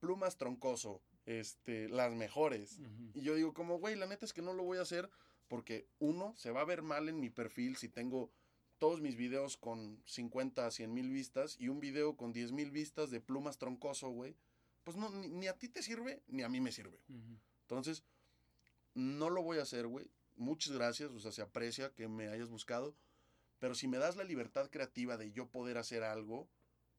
plumas 0.00 0.38
troncoso, 0.38 1.02
este, 1.26 1.90
las 1.90 2.14
mejores. 2.14 2.80
Y 3.12 3.20
yo 3.20 3.34
digo, 3.34 3.52
como, 3.52 3.80
güey, 3.80 3.94
la 3.94 4.06
neta 4.06 4.24
es 4.24 4.32
que 4.32 4.40
no 4.40 4.54
lo 4.54 4.62
voy 4.62 4.78
a 4.78 4.80
hacer 4.80 5.10
porque 5.46 5.86
uno, 5.98 6.34
se 6.38 6.52
va 6.52 6.62
a 6.62 6.64
ver 6.64 6.80
mal 6.80 7.10
en 7.10 7.20
mi 7.20 7.28
perfil 7.28 7.76
si 7.76 7.90
tengo 7.90 8.32
todos 8.78 9.02
mis 9.02 9.14
videos 9.14 9.58
con 9.58 10.02
50 10.06 10.66
a 10.66 10.70
100 10.70 10.94
mil 10.94 11.10
vistas 11.10 11.58
y 11.60 11.68
un 11.68 11.80
video 11.80 12.16
con 12.16 12.32
10 12.32 12.52
mil 12.52 12.70
vistas 12.70 13.10
de 13.10 13.20
plumas 13.20 13.58
troncoso, 13.58 14.08
güey. 14.08 14.38
Pues 14.84 14.96
no, 14.96 15.10
ni, 15.10 15.48
a 15.48 15.58
ti 15.58 15.68
te 15.68 15.82
sirve, 15.82 16.22
ni 16.28 16.44
a 16.44 16.48
mí 16.48 16.62
me 16.62 16.72
sirve. 16.72 16.98
Entonces, 17.64 18.02
no 18.94 19.30
lo 19.30 19.42
voy 19.42 19.58
a 19.58 19.62
hacer, 19.62 19.86
güey. 19.86 20.10
Muchas 20.36 20.72
gracias, 20.72 21.10
o 21.12 21.20
sea, 21.20 21.32
se 21.32 21.42
aprecia 21.42 21.92
que 21.92 22.08
me 22.08 22.28
hayas 22.28 22.48
buscado. 22.48 22.94
Pero 23.58 23.74
si 23.74 23.86
me 23.86 23.98
das 23.98 24.16
la 24.16 24.24
libertad 24.24 24.70
creativa 24.70 25.16
de 25.16 25.30
yo 25.30 25.48
poder 25.48 25.78
hacer 25.78 26.02
algo 26.02 26.48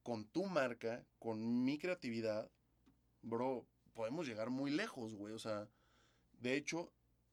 con 0.02 0.24
tu 0.24 0.46
marca, 0.46 1.04
con 1.18 1.64
mi 1.64 1.78
creatividad, 1.78 2.50
bro, 3.22 3.66
podemos 3.92 4.26
llegar 4.26 4.50
muy 4.50 4.70
lejos, 4.70 5.14
güey. 5.14 5.34
O 5.34 5.38
sea, 5.38 5.68
de 6.40 6.56
hecho, 6.56 6.92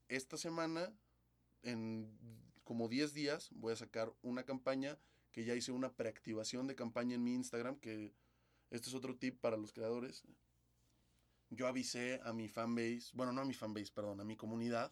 esta 0.09 0.37
semana, 0.37 0.93
en 1.63 2.17
como 2.63 2.87
10 2.87 3.13
días, 3.13 3.49
voy 3.51 3.73
a 3.73 3.77
sacar 3.77 4.13
una 4.21 4.43
campaña 4.43 4.97
que 5.31 5.45
ya 5.45 5.55
hice 5.55 5.71
una 5.71 5.93
preactivación 5.93 6.67
de 6.67 6.75
campaña 6.75 7.15
en 7.15 7.23
mi 7.23 7.33
Instagram, 7.33 7.77
que 7.77 8.13
este 8.69 8.89
es 8.89 8.95
otro 8.95 9.15
tip 9.15 9.39
para 9.39 9.57
los 9.57 9.73
creadores. 9.73 10.23
Yo 11.51 11.67
avisé 11.67 12.21
a 12.23 12.31
mi 12.31 12.47
fanbase, 12.47 13.11
bueno, 13.13 13.33
no 13.33 13.41
a 13.41 13.45
mi 13.45 13.53
fanbase, 13.53 13.91
perdón, 13.93 14.21
a 14.21 14.23
mi 14.23 14.37
comunidad. 14.37 14.91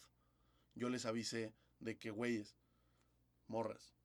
Yo 0.76 0.90
les 0.90 1.06
avisé 1.06 1.54
de 1.80 1.98
que, 1.98 2.12
güeyes, 2.12 2.58
morras, 3.48 3.96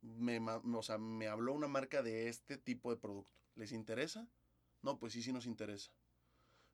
me, 0.00 0.40
o 0.40 0.82
sea, 0.82 0.98
me 0.98 1.26
habló 1.26 1.52
una 1.52 1.66
marca 1.66 2.02
de 2.02 2.28
este 2.28 2.56
tipo 2.56 2.90
de 2.90 2.96
producto. 2.96 3.40
¿Les 3.56 3.72
interesa? 3.72 4.28
No, 4.82 4.98
pues 4.98 5.14
sí, 5.14 5.22
sí 5.22 5.32
nos 5.32 5.46
interesa. 5.46 5.90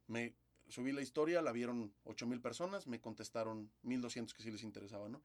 Me 0.06 0.34
subí 0.68 0.92
la 0.92 1.00
historia, 1.00 1.40
la 1.40 1.52
vieron 1.52 1.94
8000 2.04 2.42
personas, 2.42 2.86
me 2.86 3.00
contestaron 3.00 3.72
1200 3.82 4.34
que 4.34 4.42
sí 4.42 4.50
les 4.50 4.62
interesaba, 4.62 5.08
¿no? 5.08 5.22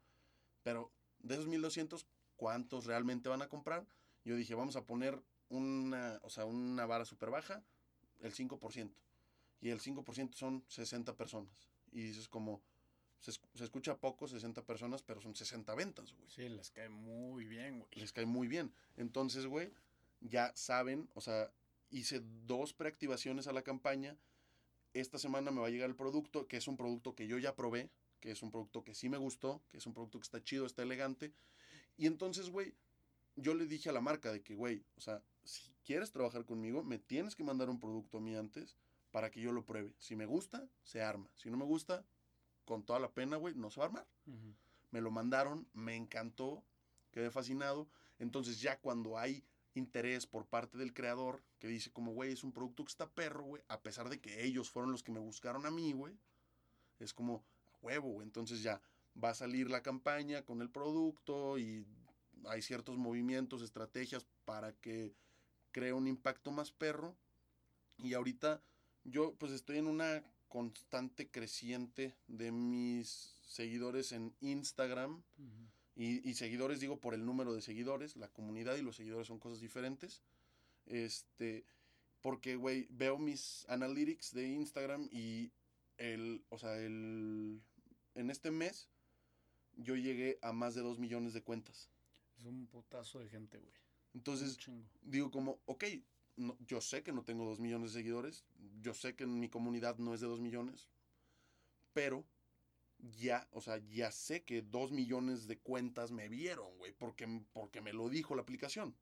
Pero 0.63 0.91
de 1.19 1.35
esos 1.35 1.47
1200, 1.47 2.07
¿cuántos 2.37 2.85
realmente 2.85 3.27
van 3.27 3.41
a 3.41 3.49
comprar? 3.49 3.85
Yo 4.23 4.37
dije, 4.37 4.55
vamos 4.55 4.77
a 4.77 4.85
poner 4.85 5.21
una, 5.49 6.19
o 6.23 6.29
sea, 6.29 6.45
una 6.45 6.85
vara 6.85 7.03
súper 7.03 7.29
baja, 7.29 7.61
el 8.21 8.33
5%. 8.33 8.93
Y 9.61 9.69
el 9.69 9.79
5% 9.79 10.33
son 10.33 10.63
60 10.67 11.15
personas. 11.15 11.69
Y 11.91 12.01
dices 12.01 12.27
como, 12.27 12.61
se, 13.19 13.31
se, 13.31 13.63
escucha 13.63 13.97
poco, 13.97 14.27
60 14.27 14.63
personas, 14.65 15.01
pero 15.01 15.21
son 15.21 15.35
60 15.35 15.73
ventas, 15.75 16.13
güey. 16.13 16.29
Sí, 16.29 16.47
les 16.49 16.71
cae 16.71 16.89
muy 16.89 17.45
bien, 17.45 17.79
güey. 17.79 17.89
Les 17.95 18.13
cae 18.13 18.25
muy 18.25 18.47
bien. 18.47 18.71
Entonces, 18.95 19.45
güey, 19.45 19.71
ya 20.21 20.51
saben, 20.55 21.09
o 21.13 21.21
sea, 21.21 21.51
hice 21.89 22.21
dos 22.45 22.73
preactivaciones 22.73 23.47
a 23.47 23.53
la 23.53 23.63
campaña. 23.63 24.17
Esta 24.93 25.17
semana 25.17 25.51
me 25.51 25.61
va 25.61 25.67
a 25.67 25.71
llegar 25.71 25.89
el 25.89 25.95
producto, 25.95 26.47
que 26.47 26.57
es 26.57 26.67
un 26.67 26.77
producto 26.77 27.15
que 27.15 27.27
yo 27.27 27.37
ya 27.37 27.55
probé, 27.55 27.89
que 28.19 28.31
es 28.31 28.41
un 28.41 28.51
producto 28.51 28.83
que 28.83 28.95
sí 28.95 29.09
me 29.09 29.17
gustó, 29.17 29.61
que 29.69 29.77
es 29.77 29.85
un 29.85 29.93
producto 29.93 30.19
que 30.19 30.23
está 30.23 30.43
chido, 30.43 30.65
está 30.65 30.83
elegante. 30.83 31.33
Y 31.97 32.07
entonces, 32.07 32.49
güey, 32.49 32.73
yo 33.35 33.53
le 33.53 33.65
dije 33.65 33.89
a 33.89 33.93
la 33.93 34.01
marca 34.01 34.31
de 34.31 34.41
que, 34.41 34.55
güey, 34.55 34.83
o 34.95 35.01
sea, 35.01 35.23
si 35.43 35.71
quieres 35.83 36.11
trabajar 36.11 36.45
conmigo, 36.45 36.83
me 36.83 36.97
tienes 36.97 37.35
que 37.35 37.43
mandar 37.43 37.69
un 37.69 37.79
producto 37.79 38.17
a 38.17 38.21
mí 38.21 38.35
antes 38.35 38.75
para 39.11 39.31
que 39.31 39.41
yo 39.41 39.51
lo 39.51 39.65
pruebe. 39.65 39.93
Si 39.99 40.15
me 40.15 40.25
gusta, 40.25 40.67
se 40.83 41.01
arma. 41.01 41.29
Si 41.35 41.49
no 41.49 41.57
me 41.57 41.65
gusta, 41.65 42.05
con 42.65 42.83
toda 42.83 42.99
la 42.99 43.11
pena, 43.11 43.37
güey, 43.37 43.55
no 43.55 43.69
se 43.71 43.79
va 43.79 43.85
a 43.85 43.89
armar. 43.89 44.07
Me 44.91 45.01
lo 45.01 45.11
mandaron, 45.11 45.67
me 45.73 45.95
encantó, 45.95 46.63
quedé 47.11 47.31
fascinado. 47.31 47.87
Entonces 48.19 48.59
ya 48.59 48.79
cuando 48.79 49.17
hay 49.17 49.43
interés 49.73 50.25
por 50.25 50.45
parte 50.45 50.77
del 50.77 50.93
creador 50.93 51.43
que 51.59 51.67
dice 51.67 51.91
como, 51.91 52.13
güey, 52.13 52.33
es 52.33 52.43
un 52.43 52.51
producto 52.51 52.83
que 52.83 52.91
está 52.91 53.09
perro, 53.09 53.43
güey, 53.43 53.63
a 53.67 53.81
pesar 53.81 54.09
de 54.09 54.19
que 54.19 54.43
ellos 54.43 54.69
fueron 54.69 54.91
los 54.91 55.03
que 55.03 55.11
me 55.11 55.19
buscaron 55.19 55.65
a 55.65 55.71
mí, 55.71 55.93
güey, 55.93 56.17
es 56.99 57.13
como, 57.13 57.43
huevo, 57.81 58.09
güey. 58.09 58.25
Entonces 58.25 58.61
ya 58.61 58.81
va 59.23 59.29
a 59.29 59.35
salir 59.35 59.69
la 59.69 59.81
campaña 59.83 60.43
con 60.43 60.61
el 60.61 60.69
producto 60.69 61.57
y 61.57 61.85
hay 62.45 62.61
ciertos 62.61 62.97
movimientos, 62.97 63.61
estrategias 63.61 64.25
para 64.45 64.73
que 64.73 65.13
cree 65.71 65.93
un 65.93 66.07
impacto 66.07 66.51
más 66.51 66.71
perro. 66.71 67.15
Y 67.97 68.13
ahorita 68.13 68.61
yo 69.07 69.33
pues 69.39 69.51
estoy 69.51 69.77
en 69.77 69.87
una 69.87 70.23
constante 70.47 71.29
creciente 71.29 72.15
de 72.27 72.51
mis 72.51 73.35
seguidores 73.47 74.11
en 74.11 74.35
Instagram. 74.41 75.23
y, 75.95 76.29
y, 76.29 76.35
seguidores 76.35 76.79
digo 76.79 76.99
por 76.99 77.13
el 77.13 77.25
número 77.25 77.53
de 77.53 77.61
seguidores, 77.61 78.15
la 78.15 78.27
comunidad 78.27 78.75
y 78.75 78.83
los 78.83 78.95
seguidores 78.95 79.27
son 79.27 79.39
cosas 79.39 79.59
diferentes. 79.59 80.21
Este, 80.85 81.65
porque, 82.21 82.55
güey, 82.55 82.87
veo 82.89 83.17
mis 83.17 83.65
analytics 83.69 84.33
de 84.33 84.47
Instagram 84.47 85.09
y 85.11 85.51
el, 85.97 86.43
o 86.49 86.57
sea, 86.57 86.77
el, 86.77 87.61
en 88.15 88.29
este 88.29 88.51
mes 88.51 88.89
yo 89.75 89.95
llegué 89.95 90.39
a 90.41 90.53
más 90.53 90.75
de 90.75 90.81
2 90.81 90.99
millones 90.99 91.33
de 91.33 91.43
cuentas. 91.43 91.89
Es 92.37 92.45
un 92.45 92.67
putazo 92.67 93.19
de 93.19 93.29
gente, 93.29 93.57
güey. 93.57 93.73
Entonces, 94.13 94.57
digo 95.01 95.31
como, 95.31 95.59
ok, 95.65 95.83
yo 96.59 96.81
sé 96.81 97.03
que 97.03 97.11
no 97.11 97.23
tengo 97.23 97.45
2 97.45 97.59
millones 97.59 97.93
de 97.93 97.99
seguidores, 97.99 98.45
yo 98.81 98.93
sé 98.93 99.15
que 99.15 99.25
mi 99.25 99.49
comunidad 99.49 99.97
no 99.97 100.13
es 100.13 100.21
de 100.21 100.27
2 100.27 100.39
millones, 100.39 100.87
pero 101.93 102.25
ya, 102.99 103.47
o 103.51 103.61
sea, 103.61 103.77
ya 103.89 104.11
sé 104.11 104.43
que 104.43 104.61
2 104.61 104.91
millones 104.91 105.47
de 105.47 105.59
cuentas 105.59 106.11
me 106.11 106.29
vieron, 106.29 106.77
güey, 106.77 106.93
porque, 106.93 107.41
porque 107.53 107.81
me 107.81 107.93
lo 107.93 108.09
dijo 108.09 108.35
la 108.35 108.41
aplicación. 108.41 108.95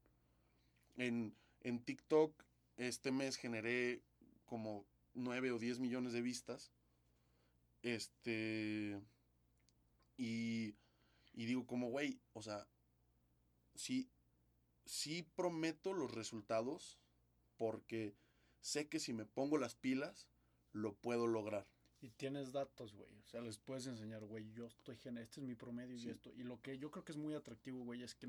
En, 0.97 1.36
en 1.61 1.83
TikTok 1.83 2.43
este 2.77 3.11
mes 3.11 3.38
generé 3.38 4.01
como 4.45 4.86
9 5.13 5.51
o 5.51 5.59
10 5.59 5.79
millones 5.79 6.13
de 6.13 6.21
vistas. 6.21 6.71
Este 7.81 8.99
y, 10.17 10.75
y 11.33 11.45
digo 11.45 11.65
como, 11.65 11.89
güey, 11.89 12.19
o 12.33 12.41
sea, 12.41 12.67
sí, 13.75 14.09
sí 14.86 15.23
prometo 15.36 15.93
los 15.93 16.11
resultados 16.11 16.99
porque 17.58 18.16
sé 18.60 18.88
que 18.88 18.99
si 18.99 19.14
me 19.14 19.26
pongo 19.26 19.58
las 19.58 19.76
pilas, 19.76 20.28
lo 20.72 20.93
puedo 20.95 21.28
lograr. 21.28 21.68
Y 22.01 22.10
tienes 22.12 22.51
datos, 22.51 22.93
güey. 22.93 23.10
O 23.24 23.28
sea, 23.28 23.41
les 23.41 23.58
puedes 23.58 23.88
enseñar, 23.88 24.26
güey, 24.26 24.51
yo 24.51 24.68
estoy, 24.68 24.95
este 24.95 25.39
es 25.39 25.43
mi 25.43 25.56
promedio 25.56 25.95
y 25.95 26.10
esto. 26.10 26.32
Y 26.34 26.43
lo 26.43 26.62
que 26.62 26.78
yo 26.78 26.91
creo 26.91 27.03
que 27.03 27.14
es 27.14 27.18
muy 27.18 27.34
atractivo, 27.34 27.84
güey, 27.84 28.03
es 28.03 28.14
que 28.16 28.28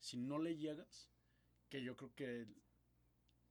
si 0.00 0.16
no 0.16 0.38
le 0.38 0.56
llegas, 0.56 1.08
que 1.68 1.82
yo 1.82 1.96
creo 1.96 2.14
que 2.14 2.46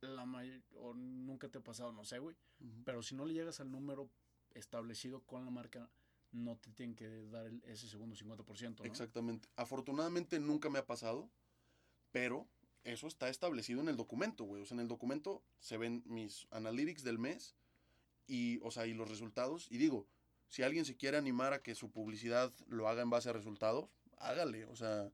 la 0.02 0.26
mayor, 0.26 0.62
o 0.76 0.94
nunca 0.94 1.50
te 1.50 1.58
ha 1.58 1.64
pasado, 1.64 1.92
no 1.92 2.06
sé, 2.06 2.20
güey. 2.20 2.36
Pero 2.84 3.02
si 3.02 3.16
no 3.16 3.26
le 3.26 3.34
llegas 3.34 3.60
al 3.60 3.72
número 3.72 4.10
establecido 4.54 5.22
con 5.22 5.46
la 5.46 5.52
marca, 5.52 5.90
no 6.32 6.58
te 6.58 6.72
tienen 6.72 6.96
que 6.96 7.08
dar 7.28 7.52
ese 7.64 7.88
segundo 7.88 8.16
50%. 8.16 8.80
¿no? 8.80 8.86
Exactamente. 8.86 9.48
Afortunadamente 9.56 10.40
nunca 10.40 10.70
me 10.70 10.80
ha 10.80 10.86
pasado, 10.86 11.30
pero 12.12 12.48
eso 12.86 13.08
está 13.08 13.30
establecido 13.30 13.82
en 13.82 13.90
el 13.90 13.98
documento, 13.98 14.46
güey. 14.46 14.62
O 14.62 14.66
sea, 14.66 14.76
en 14.76 14.82
el 14.82 14.88
documento 14.88 15.44
se 15.60 15.78
ven 15.78 16.04
mis 16.06 16.48
analytics 16.52 17.04
del 17.04 17.20
mes 17.20 17.56
y, 18.28 18.60
o 18.62 18.72
sea, 18.72 18.86
y 18.86 18.94
los 18.94 19.10
resultados. 19.10 19.68
Y 19.70 19.78
digo, 19.78 20.08
si 20.48 20.64
alguien 20.64 20.86
se 20.86 20.96
quiere 20.96 21.18
animar 21.18 21.52
a 21.52 21.62
que 21.62 21.76
su 21.76 21.92
publicidad 21.92 22.54
lo 22.68 22.88
haga 22.88 23.02
en 23.02 23.10
base 23.10 23.30
a 23.30 23.34
resultados, 23.34 23.90
hágale. 24.18 24.66
O 24.66 24.76
sea, 24.76 25.12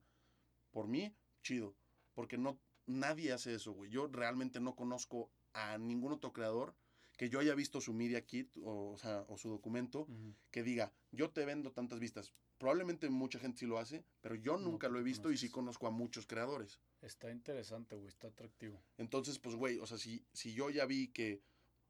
por 0.71 0.87
mí, 0.87 1.15
chido. 1.41 1.73
Porque 2.13 2.37
no, 2.37 2.59
nadie 2.85 3.31
hace 3.31 3.55
eso, 3.55 3.71
güey. 3.71 3.89
Yo 3.89 4.07
realmente 4.07 4.59
no 4.59 4.75
conozco 4.75 5.31
a 5.53 5.77
ningún 5.77 6.11
otro 6.11 6.33
creador 6.33 6.75
que 7.17 7.29
yo 7.29 7.39
haya 7.39 7.55
visto 7.55 7.79
su 7.81 7.93
media 7.93 8.25
kit 8.25 8.49
o, 8.63 8.97
sea, 8.97 9.23
o 9.27 9.37
su 9.37 9.49
documento 9.49 10.07
que 10.49 10.63
diga, 10.63 10.91
yo 11.11 11.29
te 11.29 11.45
vendo 11.45 11.71
tantas 11.71 11.99
vistas. 11.99 12.33
Probablemente 12.57 13.09
mucha 13.09 13.39
gente 13.39 13.59
sí 13.59 13.65
lo 13.65 13.79
hace, 13.79 14.03
pero 14.21 14.35
yo 14.35 14.57
nunca 14.57 14.89
lo 14.89 14.99
he 14.99 15.03
visto 15.03 15.31
y 15.31 15.37
sí 15.37 15.49
conozco 15.49 15.87
a 15.87 15.91
muchos 15.91 16.25
creadores. 16.25 16.79
Está 17.01 17.31
interesante, 17.31 17.95
güey, 17.95 18.07
está 18.07 18.27
atractivo. 18.27 18.79
Entonces, 18.97 19.39
pues, 19.39 19.55
güey, 19.55 19.79
o 19.79 19.87
sea, 19.87 19.97
si, 19.97 20.23
si 20.33 20.53
yo 20.53 20.69
ya 20.69 20.85
vi 20.85 21.07
que, 21.07 21.41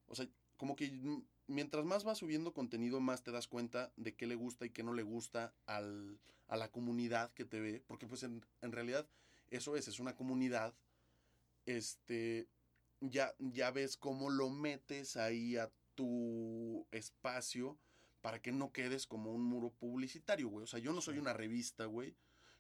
o 0.08 0.16
sea, 0.16 0.28
como 0.58 0.76
que 0.76 0.92
mientras 1.48 1.84
más 1.86 2.04
vas 2.04 2.20
subiendo 2.20 2.54
contenido, 2.54 3.02
más 3.02 3.24
te 3.24 3.32
das 3.32 3.48
cuenta 3.48 3.92
de 3.98 4.16
qué 4.16 4.26
le 4.26 4.36
gusta 4.36 4.66
y 4.66 4.70
qué 4.70 4.84
no 4.84 4.94
le 4.94 5.04
gusta 5.04 5.54
al, 5.66 6.20
a 6.48 6.56
la 6.56 6.72
comunidad 6.72 7.34
que 7.34 7.46
te 7.46 7.60
ve, 7.60 7.84
porque 7.88 8.08
pues 8.08 8.24
en, 8.24 8.46
en 8.62 8.72
realidad 8.72 9.08
eso 9.50 9.76
es, 9.76 9.90
es 9.90 10.00
una 10.00 10.16
comunidad, 10.16 10.74
este, 11.66 12.48
ya, 13.02 13.34
ya 13.40 13.72
ves 13.72 13.98
cómo 13.98 14.30
lo 14.30 14.50
metes 14.50 15.18
ahí 15.18 15.58
a 15.58 15.70
tu 15.96 16.88
espacio 16.92 17.78
para 18.22 18.42
que 18.42 18.52
no 18.52 18.72
quedes 18.72 19.08
como 19.08 19.34
un 19.34 19.44
muro 19.44 19.72
publicitario, 19.72 20.48
güey. 20.48 20.64
O 20.64 20.68
sea, 20.68 20.80
yo 20.80 20.94
no 20.94 21.02
soy 21.02 21.18
una 21.18 21.34
revista, 21.34 21.86
güey. 21.86 22.16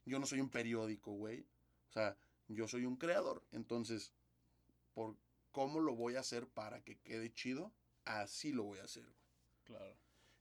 Yo 0.05 0.19
no 0.19 0.25
soy 0.25 0.41
un 0.41 0.49
periódico, 0.49 1.11
güey. 1.11 1.45
O 1.89 1.93
sea, 1.93 2.17
yo 2.53 2.67
soy 2.67 2.85
un 2.85 2.95
creador. 2.95 3.43
Entonces, 3.51 4.13
por 4.93 5.15
cómo 5.51 5.79
lo 5.79 5.95
voy 5.95 6.15
a 6.15 6.21
hacer 6.21 6.47
para 6.47 6.83
que 6.83 6.97
quede 6.99 7.33
chido, 7.33 7.71
así 8.05 8.51
lo 8.51 8.63
voy 8.63 8.79
a 8.79 8.83
hacer, 8.83 9.03
güey. 9.03 9.15
Claro. 9.65 9.95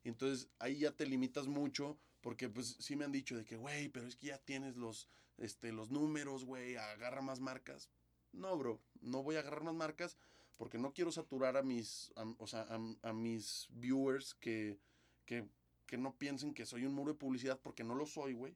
Entonces, 0.05 0.49
ahí 0.59 0.79
ya 0.79 0.93
te 0.93 1.07
limitas 1.07 1.47
mucho 1.47 1.99
porque 2.21 2.49
pues 2.49 2.77
sí 2.79 2.97
me 2.97 3.05
han 3.05 3.13
dicho 3.13 3.37
de 3.37 3.45
que, 3.45 3.57
güey, 3.57 3.89
pero 3.89 4.07
es 4.07 4.17
que 4.17 4.29
ya 4.29 4.39
tienes 4.39 4.77
los, 4.77 5.09
este, 5.39 5.73
los 5.73 5.91
números, 5.91 6.45
güey, 6.45 6.77
agarra 6.77 7.23
más 7.23 7.41
marcas. 7.41 7.89
No, 8.33 8.57
bro, 8.57 8.81
no 9.01 9.23
voy 9.23 9.37
a 9.37 9.41
agarrar 9.41 9.63
más 9.63 9.75
marcas 9.75 10.17
porque 10.57 10.79
no 10.79 10.93
quiero 10.93 11.11
saturar 11.11 11.57
a 11.57 11.63
mis, 11.63 12.13
o 12.39 12.47
sea, 12.47 12.67
a, 13.03 13.13
mis 13.13 13.69
viewers 13.71 14.35
que, 14.35 14.79
que, 15.25 15.49
que, 15.87 15.97
no 15.97 16.15
piensen 16.15 16.53
que 16.53 16.67
soy 16.67 16.85
un 16.85 16.93
muro 16.93 17.13
de 17.13 17.19
publicidad 17.19 17.59
porque 17.59 17.83
no 17.83 17.95
lo 17.95 18.07
soy, 18.07 18.35
güey. 18.35 18.55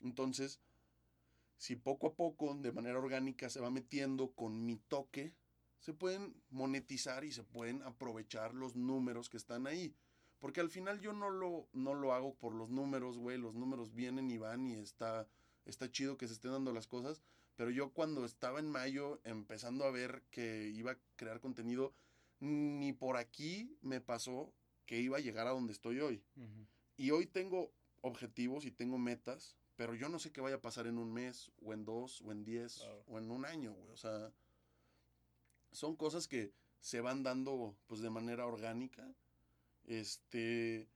Entonces, 0.00 0.60
si 1.56 1.76
poco 1.76 2.08
a 2.08 2.14
poco, 2.14 2.54
de 2.54 2.72
manera 2.72 2.98
orgánica, 2.98 3.48
se 3.48 3.60
va 3.60 3.70
metiendo 3.70 4.32
con 4.32 4.64
mi 4.64 4.76
toque, 4.76 5.34
se 5.80 5.92
pueden 5.92 6.34
monetizar 6.50 7.24
y 7.24 7.32
se 7.32 7.44
pueden 7.44 7.82
aprovechar 7.82 8.54
los 8.54 8.76
números 8.76 9.28
que 9.28 9.36
están 9.36 9.66
ahí. 9.66 9.94
Porque 10.38 10.60
al 10.60 10.70
final 10.70 11.00
yo 11.00 11.12
no 11.12 11.30
lo, 11.30 11.68
no 11.72 11.94
lo 11.94 12.12
hago 12.12 12.34
por 12.34 12.54
los 12.54 12.68
números, 12.68 13.18
güey. 13.18 13.38
Los 13.38 13.54
números 13.54 13.94
vienen 13.94 14.30
y 14.30 14.38
van 14.38 14.66
y 14.66 14.74
está, 14.74 15.28
está 15.64 15.90
chido 15.90 16.18
que 16.18 16.26
se 16.26 16.34
estén 16.34 16.52
dando 16.52 16.72
las 16.72 16.86
cosas. 16.86 17.22
Pero 17.56 17.70
yo 17.70 17.92
cuando 17.92 18.24
estaba 18.24 18.60
en 18.60 18.70
mayo 18.70 19.20
empezando 19.24 19.84
a 19.84 19.90
ver 19.90 20.22
que 20.30 20.68
iba 20.74 20.92
a 20.92 20.98
crear 21.16 21.40
contenido, 21.40 21.94
ni 22.38 22.92
por 22.92 23.16
aquí 23.16 23.78
me 23.80 24.00
pasó 24.00 24.52
que 24.84 25.00
iba 25.00 25.16
a 25.16 25.20
llegar 25.20 25.46
a 25.46 25.50
donde 25.50 25.72
estoy 25.72 26.00
hoy. 26.00 26.22
Y 26.96 27.10
hoy 27.10 27.26
tengo 27.26 27.72
objetivos 28.02 28.66
y 28.66 28.70
tengo 28.70 28.98
metas, 28.98 29.56
pero 29.76 29.94
yo 29.94 30.08
no 30.08 30.18
sé 30.18 30.32
qué 30.32 30.40
vaya 30.40 30.56
a 30.56 30.60
pasar 30.60 30.86
en 30.86 30.98
un 30.98 31.12
mes, 31.12 31.52
o 31.62 31.72
en 31.72 31.84
dos, 31.84 32.22
o 32.22 32.32
en 32.32 32.44
diez, 32.44 32.82
o 33.06 33.18
en 33.18 33.30
un 33.30 33.44
año, 33.44 33.74
güey. 33.74 33.90
O 33.90 33.96
sea, 33.96 34.32
son 35.70 35.96
cosas 35.96 36.26
que 36.26 36.52
se 36.80 37.00
van 37.00 37.22
dando 37.22 37.76
pues 37.86 38.00
de 38.00 38.10
manera 38.10 38.46
orgánica. 38.46 39.06
Este, 39.84 40.88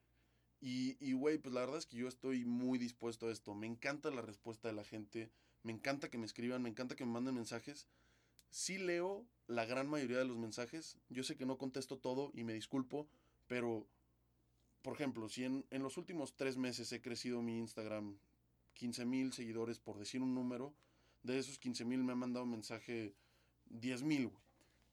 y, 0.60 0.96
y, 0.98 1.12
güey, 1.12 1.38
pues 1.38 1.54
la 1.54 1.60
verdad 1.60 1.78
es 1.78 1.86
que 1.86 1.98
yo 1.98 2.08
estoy 2.08 2.44
muy 2.44 2.78
dispuesto 2.78 3.28
a 3.28 3.32
esto. 3.32 3.54
Me 3.54 3.66
encanta 3.66 4.10
la 4.10 4.22
respuesta 4.22 4.68
de 4.68 4.74
la 4.74 4.84
gente, 4.84 5.30
me 5.62 5.72
encanta 5.72 6.10
que 6.10 6.18
me 6.18 6.26
escriban, 6.26 6.62
me 6.62 6.70
encanta 6.70 6.96
que 6.96 7.04
me 7.04 7.12
manden 7.12 7.34
mensajes. 7.34 7.86
Sí 8.50 8.78
leo 8.78 9.26
la 9.46 9.66
gran 9.66 9.88
mayoría 9.88 10.18
de 10.18 10.24
los 10.24 10.38
mensajes. 10.38 10.96
Yo 11.10 11.22
sé 11.22 11.36
que 11.36 11.46
no 11.46 11.58
contesto 11.58 11.98
todo 11.98 12.30
y 12.34 12.44
me 12.44 12.54
disculpo, 12.54 13.08
pero, 13.46 13.86
por 14.82 14.94
ejemplo, 14.94 15.28
si 15.28 15.44
en, 15.44 15.66
en 15.70 15.82
los 15.82 15.98
últimos 15.98 16.34
tres 16.34 16.56
meses 16.56 16.90
he 16.92 17.02
crecido 17.02 17.42
mi 17.42 17.58
Instagram 17.58 18.18
15 18.80 19.04
mil 19.04 19.32
seguidores, 19.34 19.78
por 19.78 19.98
decir 19.98 20.22
un 20.22 20.34
número, 20.34 20.72
de 21.22 21.38
esos 21.38 21.58
15 21.58 21.84
mil 21.84 22.02
me 22.02 22.12
han 22.12 22.18
mandado 22.18 22.46
mensaje 22.46 23.14
10 23.66 24.02
mil, 24.04 24.28
güey. 24.28 24.42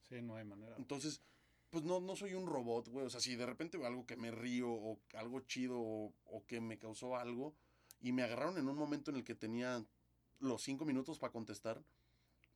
Sí, 0.10 0.22
no 0.22 0.36
hay 0.36 0.44
manera. 0.44 0.76
Entonces, 0.78 1.22
pues 1.70 1.86
no, 1.86 2.02
no 2.02 2.18
soy 2.18 2.34
un 2.34 2.48
robot, 2.48 2.90
güey. 2.90 3.06
O 3.06 3.10
sea, 3.10 3.22
si 3.22 3.38
de 3.38 3.46
repente 3.46 3.78
veo 3.78 3.88
algo 3.88 4.06
que 4.06 4.18
me 4.18 4.30
río 4.30 4.70
o 4.70 5.00
algo 5.14 5.40
chido 5.40 5.80
o, 5.80 6.14
o, 6.26 6.46
que 6.46 6.60
me 6.60 6.78
causó 6.78 7.16
algo 7.16 7.56
y 8.02 8.12
me 8.12 8.24
agarraron 8.24 8.58
en 8.58 8.68
un 8.68 8.76
momento 8.76 9.10
en 9.10 9.18
el 9.18 9.24
que 9.24 9.36
tenía 9.36 9.86
los 10.42 10.62
cinco 10.64 10.84
minutos 10.84 11.18
para 11.18 11.32
contestar, 11.32 11.82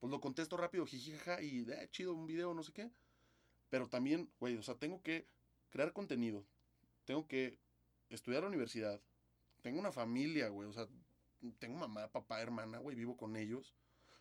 pues 0.02 0.12
lo 0.12 0.20
contesto 0.20 0.58
rápido, 0.58 0.86
jijijaja, 0.86 1.42
y 1.42 1.62
eh, 1.62 1.88
chido, 1.92 2.14
un 2.14 2.28
video, 2.28 2.54
no 2.54 2.64
sé 2.64 2.74
qué. 2.74 2.92
Pero 3.70 3.88
también, 3.88 4.30
güey, 4.38 4.58
o 4.58 4.64
sea, 4.64 4.76
tengo 4.76 5.02
que 5.02 5.26
crear 5.70 5.94
contenido, 5.94 6.44
tengo 7.06 7.26
que 7.26 7.58
estudiar 8.10 8.40
a 8.40 8.42
la 8.42 8.50
universidad, 8.50 9.00
tengo 9.62 9.80
una 9.80 9.94
familia, 9.94 10.50
güey, 10.50 10.68
o 10.68 10.74
sea, 10.74 10.90
tengo 11.60 11.78
mamá, 11.78 12.08
papá, 12.10 12.42
hermana, 12.42 12.80
güey, 12.80 12.96
vivo 12.96 13.18
con 13.18 13.36
ellos. 13.36 13.74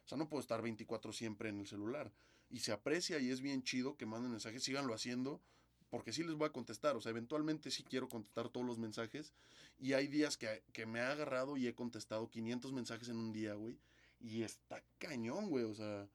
O 0.04 0.08
sea, 0.08 0.18
no 0.18 0.28
puedo 0.28 0.40
estar 0.40 0.62
24 0.62 1.12
siempre 1.12 1.48
en 1.48 1.60
el 1.60 1.66
celular. 1.66 2.12
Y 2.48 2.60
se 2.60 2.72
aprecia 2.72 3.18
y 3.18 3.30
es 3.30 3.40
bien 3.40 3.62
chido 3.62 3.96
que 3.96 4.06
manden 4.06 4.32
mensajes, 4.32 4.64
síganlo 4.64 4.92
haciendo, 4.92 5.40
porque 5.88 6.12
sí 6.12 6.24
les 6.24 6.34
voy 6.34 6.48
a 6.48 6.52
contestar. 6.52 6.96
O 6.96 7.00
sea, 7.00 7.10
eventualmente 7.10 7.70
sí 7.70 7.84
quiero 7.84 8.08
contestar 8.08 8.48
todos 8.48 8.66
los 8.66 8.78
mensajes. 8.78 9.32
Y 9.78 9.92
hay 9.92 10.08
días 10.08 10.36
que, 10.36 10.62
que 10.72 10.86
me 10.86 11.00
ha 11.00 11.12
agarrado 11.12 11.56
y 11.56 11.66
he 11.66 11.74
contestado 11.74 12.28
500 12.28 12.72
mensajes 12.72 13.08
en 13.08 13.16
un 13.16 13.32
día, 13.32 13.54
güey. 13.54 13.78
Y 14.20 14.42
está 14.42 14.82
cañón, 14.98 15.48
güey. 15.48 15.64
O 15.64 15.74
sea, 15.74 16.08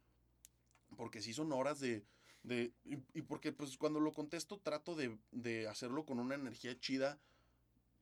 porque 0.97 1.21
sí 1.21 1.33
son 1.33 1.51
horas 1.51 1.79
de... 1.79 2.03
de 2.43 2.73
y, 2.83 3.21
porque 3.21 3.51
pues 3.51 3.77
cuando 3.77 3.99
lo 3.99 4.11
contesto 4.11 4.59
trato 4.59 4.95
de, 4.95 5.17
de, 5.31 5.67
hacerlo 5.67 6.05
con 6.05 6.19
una 6.19 6.35
energía 6.35 6.79
chida 6.79 7.19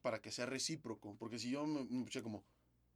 para 0.01 0.21
que 0.21 0.31
sea 0.31 0.45
recíproco. 0.45 1.15
Porque 1.17 1.39
si 1.39 1.51
yo 1.51 1.65
me, 1.65 1.85
me 1.85 2.21
como, 2.21 2.43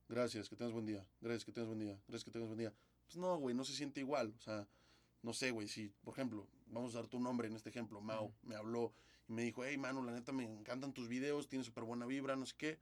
gracias, 0.08 0.49
que 0.49 0.55
tengas 0.55 0.74
buen 0.74 0.86
día, 0.86 1.05
gracias, 1.22 1.45
que 1.45 1.51
tengas 1.51 1.68
buen 1.68 1.80
día, 1.80 1.99
gracias, 2.08 2.24
que 2.24 2.32
tengas 2.32 2.47
buen 2.47 2.60
día. 2.60 2.74
Pues 3.05 3.18
no, 3.18 3.38
güey, 3.38 3.55
no 3.55 3.64
se 3.64 3.74
siente 3.74 3.99
igual. 3.99 4.34
O 4.38 4.41
sea, 4.41 4.68
no 5.22 5.34
sé, 5.34 5.51
güey, 5.51 5.68
si, 5.68 5.89
por 6.03 6.14
ejemplo, 6.14 6.47
vamos 6.68 6.95
a 6.95 6.99
dar 6.99 7.08
tu 7.08 7.20
nombre 7.20 7.47
en 7.47 7.55
este 7.55 7.70
ejemplo, 7.70 8.01
Mao, 8.01 8.26
uh 8.26 8.30
-huh. 8.30 8.34
me 8.43 8.55
habló 8.55 8.93
y 9.28 9.34
me 9.34 9.41
dijo, 9.43 9.64
hey, 9.66 9.78
Manu, 9.78 10.03
la 10.03 10.14
neta 10.14 10.32
me 10.32 10.43
encantan 10.43 10.93
tus 10.93 11.08
videos, 11.08 11.47
tienes 11.47 11.66
súper 11.66 11.84
buena 11.84 12.05
vibra, 12.05 12.36
no 12.36 12.45
sé 12.45 12.55
qué. 12.58 12.80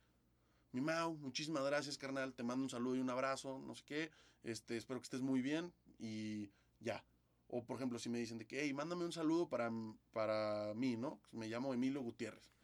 Mi 0.71 0.81
Mau, 0.81 1.15
muchísimas 1.15 1.63
gracias, 1.63 1.97
carnal, 1.97 2.33
te 2.33 2.43
mando 2.43 2.63
un 2.63 2.69
saludo 2.69 2.97
y 2.97 2.99
un 2.99 3.09
abrazo, 3.09 3.59
no 3.59 3.75
sé 3.75 3.83
qué, 3.85 4.11
este, 4.43 4.77
espero 4.77 4.99
que 4.99 5.05
estés 5.05 5.21
muy 5.21 5.41
bien 5.41 5.73
y 5.97 6.51
ya. 6.79 7.05
O, 7.47 7.63
por 7.63 7.77
ejemplo, 7.77 7.99
si 7.99 8.09
me 8.09 8.17
dicen 8.17 8.37
de 8.37 8.45
que, 8.45 8.61
hey, 8.61 8.73
mándame 8.73 9.05
un 9.05 9.11
saludo 9.11 9.47
para, 9.47 9.71
para 10.11 10.73
mí, 10.75 10.97
¿no? 10.97 11.21
Me 11.31 11.47
llamo 11.47 11.73
Emilio 11.73 12.01
Gutiérrez. 12.01 12.54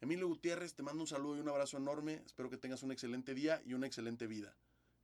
Emilio 0.00 0.28
Gutiérrez, 0.28 0.74
te 0.74 0.82
mando 0.82 1.02
un 1.02 1.06
saludo 1.06 1.36
y 1.36 1.40
un 1.40 1.48
abrazo 1.48 1.78
enorme. 1.78 2.22
Espero 2.26 2.50
que 2.50 2.58
tengas 2.58 2.82
un 2.82 2.92
excelente 2.92 3.34
día 3.34 3.62
y 3.64 3.72
una 3.72 3.86
excelente 3.86 4.26
vida. 4.26 4.54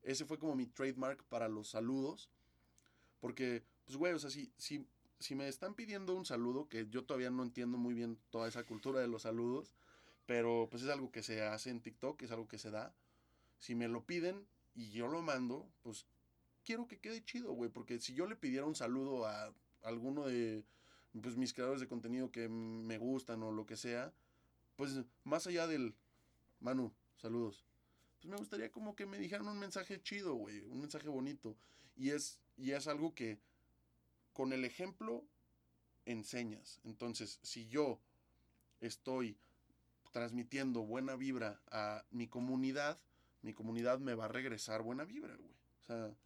Ese 0.03 0.25
fue 0.27 0.39
como 0.39 0.55
mi 0.55 0.67
trademark 0.67 1.25
para 1.25 1.49
los 1.49 1.69
saludos. 1.71 2.31
Porque, 3.21 3.65
pues, 3.85 3.97
güey, 3.97 4.13
o 4.13 4.19
sea, 4.19 4.31
si, 4.31 4.53
si, 4.59 4.87
si 5.19 5.35
me 5.35 5.49
están 5.49 5.75
pidiendo 5.75 6.15
un 6.15 6.27
saludo, 6.27 6.69
que 6.69 6.89
yo 6.89 7.05
todavía 7.05 7.31
no 7.31 7.43
entiendo 7.43 7.79
muy 7.79 7.95
bien 7.95 8.19
toda 8.31 8.49
esa 8.49 8.65
cultura 8.65 9.01
de 9.01 9.09
los 9.09 9.23
saludos, 9.23 9.75
pero 10.27 10.69
pues 10.71 10.83
es 10.83 10.89
algo 10.91 11.11
que 11.11 11.23
se 11.23 11.43
hace 11.43 11.71
en 11.71 11.81
TikTok, 11.81 12.21
es 12.23 12.31
algo 12.31 12.49
que 12.49 12.59
se 12.59 12.71
da. 12.71 12.95
Si 13.59 13.75
me 13.75 13.89
lo 13.89 14.05
piden 14.05 14.47
y 14.75 14.91
yo 14.91 15.09
lo 15.09 15.23
mando, 15.23 15.69
pues 15.83 16.07
quiero 16.65 16.87
que 16.87 16.99
quede 16.99 17.25
chido, 17.25 17.53
güey. 17.53 17.71
Porque 17.71 17.99
si 17.99 18.13
yo 18.13 18.27
le 18.27 18.37
pidiera 18.37 18.67
un 18.67 18.75
saludo 18.75 19.25
a 19.27 19.55
alguno 19.83 20.27
de 20.27 20.65
pues, 21.21 21.37
mis 21.37 21.55
creadores 21.55 21.81
de 21.81 21.89
contenido 21.89 22.31
que 22.31 22.49
me 22.49 22.99
gustan 22.99 23.43
o 23.43 23.53
lo 23.53 23.65
que 23.65 23.77
sea, 23.77 24.13
pues 24.77 24.93
más 25.25 25.47
allá 25.47 25.67
del 25.67 25.95
Manu, 26.61 26.93
saludos. 27.17 27.65
Pues 28.21 28.31
me 28.31 28.37
gustaría 28.37 28.71
como 28.71 28.95
que 28.95 29.07
me 29.07 29.19
dijeran 29.19 29.49
un 29.49 29.59
mensaje 29.59 30.01
chido, 30.01 30.35
güey, 30.35 30.61
un 30.61 30.81
mensaje 30.81 31.09
bonito. 31.09 31.57
Y 31.97 32.11
es, 32.11 32.39
y 32.57 32.73
es 32.73 32.87
algo 32.87 33.15
que 33.15 33.41
con 34.33 34.53
el 34.53 34.65
ejemplo 34.65 35.25
enseñas. 36.07 36.81
Entonces, 36.85 37.39
si 37.43 37.67
yo 37.69 38.01
estoy 38.81 39.37
transmitiendo 40.13 40.83
buena 40.83 41.17
vibra 41.17 41.61
a 41.71 42.05
mi 42.11 42.29
comunidad, 42.29 43.01
mi 43.43 43.55
comunidad 43.55 43.99
me 43.99 44.15
va 44.15 44.27
a 44.27 44.29
regresar 44.29 44.83
buena 44.83 45.05
vibra, 45.05 45.35
güey. 45.35 45.55
O 45.81 45.85
sea, 45.85 46.17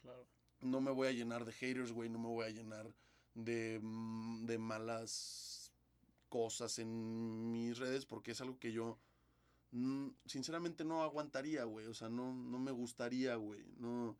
claro. 0.00 0.26
no 0.60 0.80
me 0.80 0.90
voy 0.90 1.08
a 1.08 1.12
llenar 1.12 1.44
de 1.44 1.52
haters, 1.52 1.92
güey, 1.92 2.08
no 2.08 2.18
me 2.18 2.28
voy 2.28 2.46
a 2.46 2.50
llenar 2.50 2.94
de, 3.34 3.80
de 3.82 4.58
malas 4.58 5.53
cosas 6.34 6.80
en 6.80 7.52
mis 7.52 7.78
redes 7.78 8.06
porque 8.06 8.32
es 8.32 8.40
algo 8.40 8.58
que 8.58 8.72
yo 8.72 8.98
mm, 9.70 10.08
sinceramente 10.26 10.84
no 10.84 11.04
aguantaría, 11.04 11.62
güey. 11.62 11.86
O 11.86 11.94
sea, 11.94 12.08
no, 12.08 12.34
no 12.34 12.58
me 12.58 12.72
gustaría, 12.72 13.36
güey. 13.36 13.64
No, 13.78 14.16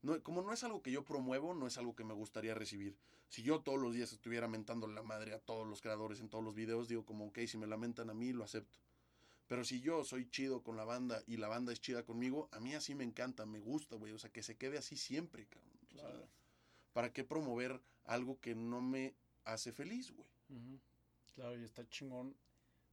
no, 0.00 0.22
como 0.22 0.40
no 0.40 0.54
es 0.54 0.64
algo 0.64 0.80
que 0.80 0.90
yo 0.90 1.04
promuevo, 1.04 1.52
no 1.52 1.66
es 1.66 1.76
algo 1.76 1.94
que 1.94 2.02
me 2.02 2.14
gustaría 2.14 2.54
recibir. 2.54 2.96
Si 3.28 3.42
yo 3.42 3.60
todos 3.60 3.78
los 3.78 3.92
días 3.92 4.10
estuviera 4.10 4.48
mentando 4.48 4.86
la 4.86 5.02
madre 5.02 5.34
a 5.34 5.38
todos 5.38 5.68
los 5.68 5.82
creadores 5.82 6.20
en 6.20 6.30
todos 6.30 6.42
los 6.42 6.54
videos, 6.54 6.88
digo 6.88 7.04
como, 7.04 7.26
ok, 7.26 7.40
si 7.46 7.58
me 7.58 7.66
lamentan 7.66 8.08
a 8.08 8.14
mí, 8.14 8.32
lo 8.32 8.42
acepto. 8.42 8.78
Pero 9.46 9.62
si 9.62 9.82
yo 9.82 10.02
soy 10.02 10.30
chido 10.30 10.62
con 10.62 10.78
la 10.78 10.84
banda 10.84 11.22
y 11.26 11.36
la 11.36 11.48
banda 11.48 11.74
es 11.74 11.80
chida 11.82 12.06
conmigo, 12.06 12.48
a 12.52 12.60
mí 12.60 12.72
así 12.72 12.94
me 12.94 13.04
encanta, 13.04 13.44
me 13.44 13.60
gusta, 13.60 13.96
güey. 13.96 14.14
O 14.14 14.18
sea, 14.18 14.30
que 14.30 14.42
se 14.42 14.56
quede 14.56 14.78
así 14.78 14.96
siempre, 14.96 15.44
cabrón. 15.44 15.78
O 15.94 15.98
sea. 15.98 16.30
¿para 16.94 17.12
qué 17.12 17.22
promover 17.22 17.82
algo 18.04 18.40
que 18.40 18.54
no 18.54 18.80
me 18.80 19.14
hace 19.44 19.72
feliz, 19.72 20.10
güey? 20.10 20.28
Ujú. 20.48 20.80
Claro, 21.34 21.58
y 21.58 21.64
está 21.64 21.88
chingón 21.88 22.34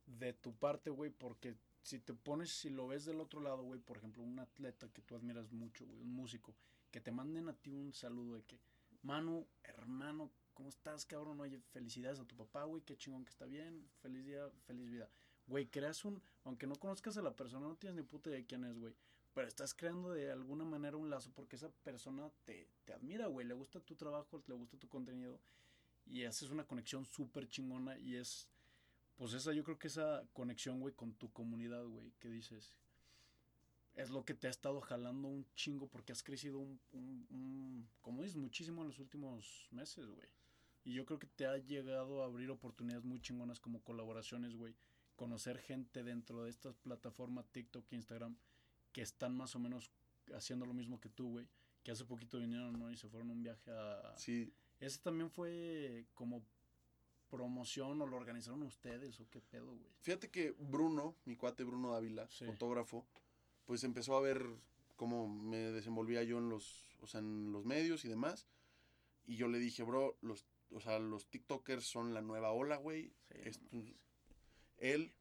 de 0.06 0.34
tu 0.34 0.54
parte, 0.54 0.90
güey, 0.90 1.12
porque 1.12 1.56
si 1.82 2.00
te 2.00 2.14
pones, 2.14 2.52
si 2.52 2.70
lo 2.70 2.88
ves 2.88 3.06
del 3.06 3.20
otro 3.20 3.42
lado, 3.42 3.64
güey, 3.64 3.80
por 3.80 3.98
ejemplo, 3.98 4.24
un 4.24 4.40
atleta 4.40 4.88
que 4.90 5.02
tú 5.02 5.16
admiras 5.16 5.52
mucho, 5.52 5.86
güey, 5.86 6.02
un 6.02 6.14
músico, 6.14 6.56
que 6.92 7.02
te 7.02 7.12
manden 7.12 7.50
a 7.50 7.54
ti 7.54 7.72
un 7.72 7.94
saludo 7.94 8.36
de 8.36 8.44
que, 8.44 8.60
Manu, 9.04 9.48
hermano, 9.64 10.32
¿cómo 10.54 10.70
estás, 10.70 11.06
cabrón? 11.06 11.40
Oye, 11.40 11.60
felicidades 11.72 12.20
a 12.20 12.26
tu 12.26 12.36
papá, 12.36 12.64
güey, 12.64 12.82
qué 12.84 12.98
chingón 12.98 13.26
que 13.26 13.30
está 13.30 13.46
bien, 13.46 13.88
feliz 14.02 14.26
día, 14.26 14.50
feliz 14.66 14.90
vida. 14.90 15.10
Güey, 15.48 15.68
creas 15.68 16.04
un, 16.04 16.22
aunque 16.44 16.68
no 16.68 16.76
conozcas 16.76 17.18
a 17.18 17.22
la 17.22 17.36
persona, 17.36 17.68
no 17.68 17.76
tienes 17.76 17.96
ni 17.96 18.04
puta 18.04 18.30
idea 18.30 18.40
de 18.40 18.46
quién 18.46 18.64
es, 18.66 18.78
güey, 18.78 18.94
pero 19.34 19.48
estás 19.48 19.74
creando 19.74 20.12
de 20.12 20.32
alguna 20.32 20.66
manera 20.66 20.98
un 20.98 21.10
lazo 21.10 21.32
porque 21.34 21.56
esa 21.56 21.70
persona 21.70 22.30
te, 22.44 22.68
te 22.86 22.94
admira, 22.94 23.28
güey, 23.28 23.46
le 23.46 23.54
gusta 23.54 23.80
tu 23.80 23.96
trabajo, 23.96 24.44
le 24.48 24.56
gusta 24.56 24.78
tu 24.78 24.90
contenido 24.90 25.40
y 26.10 26.24
haces 26.26 26.50
una 26.50 26.66
conexión 26.66 27.06
súper 27.06 27.48
chingona 27.48 27.98
y 28.00 28.16
es, 28.16 28.48
pues 29.16 29.34
esa, 29.34 29.54
yo 29.54 29.64
creo 29.64 29.78
que 29.80 29.88
esa 29.88 30.28
conexión, 30.34 30.80
güey, 30.80 30.94
con 30.94 31.14
tu 31.14 31.32
comunidad, 31.32 31.86
güey, 31.86 32.12
que 32.20 32.30
dices, 32.30 32.78
es 33.96 34.12
lo 34.12 34.24
que 34.24 34.36
te 34.36 34.48
ha 34.48 34.52
estado 34.52 34.80
jalando 34.80 35.28
un 35.28 35.46
chingo 35.56 35.88
porque 35.88 36.12
has 36.12 36.24
crecido 36.24 36.60
un, 36.60 37.90
como 38.02 38.22
dices, 38.22 38.38
muchísimo 38.38 38.82
en 38.82 38.90
los 38.90 39.00
últimos 39.00 39.68
meses, 39.72 40.08
güey. 40.08 40.28
Y 40.84 40.94
yo 40.94 41.06
creo 41.06 41.20
que 41.20 41.28
te 41.28 41.46
ha 41.46 41.58
llegado 41.58 42.22
a 42.22 42.28
abrir 42.28 42.50
oportunidades 42.50 43.04
muy 43.04 43.20
chingonas 43.20 43.60
como 43.60 43.84
colaboraciones, 43.84 44.56
güey. 44.56 44.76
Conocer 45.18 45.58
gente 45.58 46.04
dentro 46.04 46.44
de 46.44 46.50
estas 46.50 46.78
plataformas 46.78 47.50
TikTok 47.52 47.92
Instagram 47.92 48.38
que 48.94 49.02
están 49.02 49.36
más 49.36 49.56
o 49.56 49.60
menos 49.60 49.92
haciendo 50.34 50.66
lo 50.66 50.74
mismo 50.74 51.02
que 51.02 51.10
tú, 51.10 51.32
güey. 51.32 51.48
Que 51.84 51.92
hace 51.92 52.06
poquito 52.06 52.40
vinieron, 52.40 52.80
¿no? 52.80 52.92
Y 52.92 52.98
se 52.98 53.10
fueron 53.10 53.32
un 53.32 53.44
viaje 53.44 53.72
a, 53.72 54.16
Sí, 54.18 54.54
ese 54.80 55.00
también 55.00 55.30
fue 55.30 56.06
como 56.14 56.44
promoción 57.30 58.02
o 58.02 58.08
lo 58.08 58.16
organizaron 58.18 58.64
ustedes 58.64 59.20
o 59.20 59.30
qué 59.30 59.42
pedo, 59.42 59.66
güey. 59.76 59.92
Fíjate 60.02 60.30
que 60.30 60.52
Bruno, 60.58 61.16
mi 61.26 61.36
cuate 61.36 61.64
Bruno 61.64 61.92
Dávila, 61.92 62.28
Sí. 62.30 62.46
fotógrafo, 62.46 63.06
pues 63.66 63.84
empezó 63.84 64.16
a 64.16 64.22
ver 64.22 64.46
cómo 64.96 65.28
me 65.28 65.58
desenvolvía 65.72 66.24
yo 66.24 66.38
en 66.38 66.50
los, 66.50 66.86
o 67.02 67.08
sea, 67.08 67.20
en 67.20 67.52
los 67.52 67.66
medios 67.66 68.06
y 68.06 68.08
demás. 68.08 68.48
Y 69.26 69.36
yo 69.36 69.48
le 69.50 69.60
dije, 69.60 69.84
bro, 69.84 70.18
los, 70.22 70.46
o 70.72 70.80
sea, 70.80 71.00
los 71.00 71.28
TikTokers 71.30 71.84
son 71.86 72.14
la 72.14 72.22
nueva 72.22 72.52
ola, 72.52 72.78
güey. 72.78 73.08
Sí, 73.30 73.40
Esto- 73.44 73.68
no 73.72 73.80
mames. 73.80 73.96
él 74.78 75.14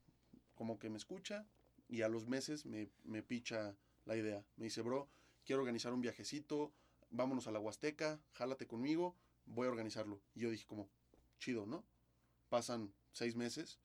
como 0.54 0.78
que 0.78 0.88
me 0.90 0.96
escucha 0.98 1.46
y 1.88 2.02
a 2.02 2.08
los 2.08 2.26
meses 2.26 2.66
me, 2.66 2.88
me 3.04 3.22
picha 3.22 3.76
la 4.04 4.16
idea. 4.16 4.44
Me 4.56 4.64
dice, 4.66 4.80
bro, 4.82 5.08
quiero 5.44 5.62
organizar 5.62 5.92
un 5.92 6.00
viajecito, 6.02 6.72
vámonos 7.10 7.48
a 7.48 7.52
la 7.52 7.58
Huasteca, 7.58 8.20
jálate 8.32 8.66
conmigo, 8.68 9.16
voy 9.46 9.66
a 9.66 9.70
organizarlo. 9.70 10.20
Y 10.34 10.40
yo 10.40 10.50
dije 10.50 10.66
como, 10.66 10.88
chido, 11.38 11.66
¿no? 11.66 11.84
Pasan 12.48 12.92
seis 13.12 13.36
meses. 13.36 13.78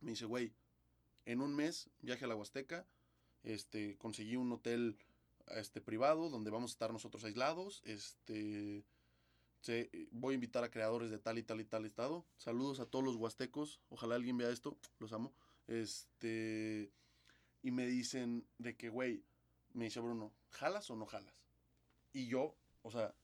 Me 0.00 0.10
dice, 0.10 0.24
güey, 0.24 0.52
en 1.24 1.40
un 1.40 1.54
mes 1.54 1.90
viaje 2.00 2.24
a 2.24 2.28
la 2.28 2.36
Huasteca, 2.36 2.86
este, 3.42 3.96
conseguí 3.96 4.36
un 4.36 4.52
hotel 4.52 4.98
este, 5.48 5.80
privado 5.80 6.28
donde 6.28 6.50
vamos 6.50 6.70
a 6.70 6.74
estar 6.74 6.92
nosotros 6.92 7.24
aislados, 7.24 7.82
este, 7.84 8.84
se, 9.60 9.90
voy 10.10 10.32
a 10.32 10.34
invitar 10.36 10.64
a 10.64 10.70
creadores 10.70 11.10
de 11.10 11.18
tal 11.18 11.38
y 11.38 11.42
tal 11.42 11.60
y 11.60 11.64
tal 11.64 11.84
estado. 11.84 12.24
Saludos 12.36 12.80
a 12.80 12.86
todos 12.86 13.04
los 13.04 13.16
huastecos, 13.16 13.80
ojalá 13.90 14.14
alguien 14.14 14.38
vea 14.38 14.50
esto, 14.50 14.78
los 14.98 15.12
amo. 15.12 15.32
Este, 15.66 16.90
y 17.62 17.70
me 17.70 17.86
dicen 17.86 18.46
de 18.58 18.76
que, 18.76 18.88
güey, 18.88 19.22
me 19.72 19.84
dice 19.84 20.00
Bruno, 20.00 20.32
¿jalas 20.50 20.90
o 20.90 20.96
no 20.96 21.06
jalas? 21.06 21.34
Y 22.12 22.26
yo, 22.26 22.56
o 22.82 22.90
sea, 22.90 23.14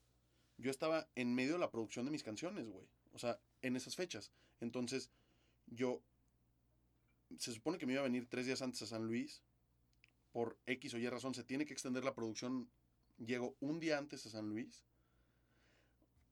yo 0.57 0.71
estaba 0.71 1.07
en 1.15 1.33
medio 1.33 1.53
de 1.53 1.59
la 1.59 1.71
producción 1.71 2.05
de 2.05 2.11
mis 2.11 2.23
canciones, 2.23 2.67
güey. 2.67 2.85
O 3.13 3.19
sea, 3.19 3.39
en 3.61 3.75
esas 3.75 3.95
fechas. 3.95 4.31
Entonces, 4.59 5.11
yo, 5.67 6.01
se 7.37 7.53
supone 7.53 7.77
que 7.77 7.85
me 7.85 7.93
iba 7.93 8.01
a 8.01 8.05
venir 8.05 8.27
tres 8.27 8.45
días 8.45 8.61
antes 8.61 8.81
a 8.81 8.87
San 8.87 9.05
Luis. 9.05 9.43
Por 10.31 10.57
X 10.65 10.93
o 10.93 10.97
Y 10.97 11.07
razón, 11.09 11.33
se 11.33 11.43
tiene 11.43 11.65
que 11.65 11.73
extender 11.73 12.03
la 12.03 12.15
producción. 12.15 12.69
Llego 13.17 13.55
un 13.59 13.79
día 13.79 13.97
antes 13.97 14.25
a 14.25 14.29
San 14.29 14.49
Luis. 14.49 14.83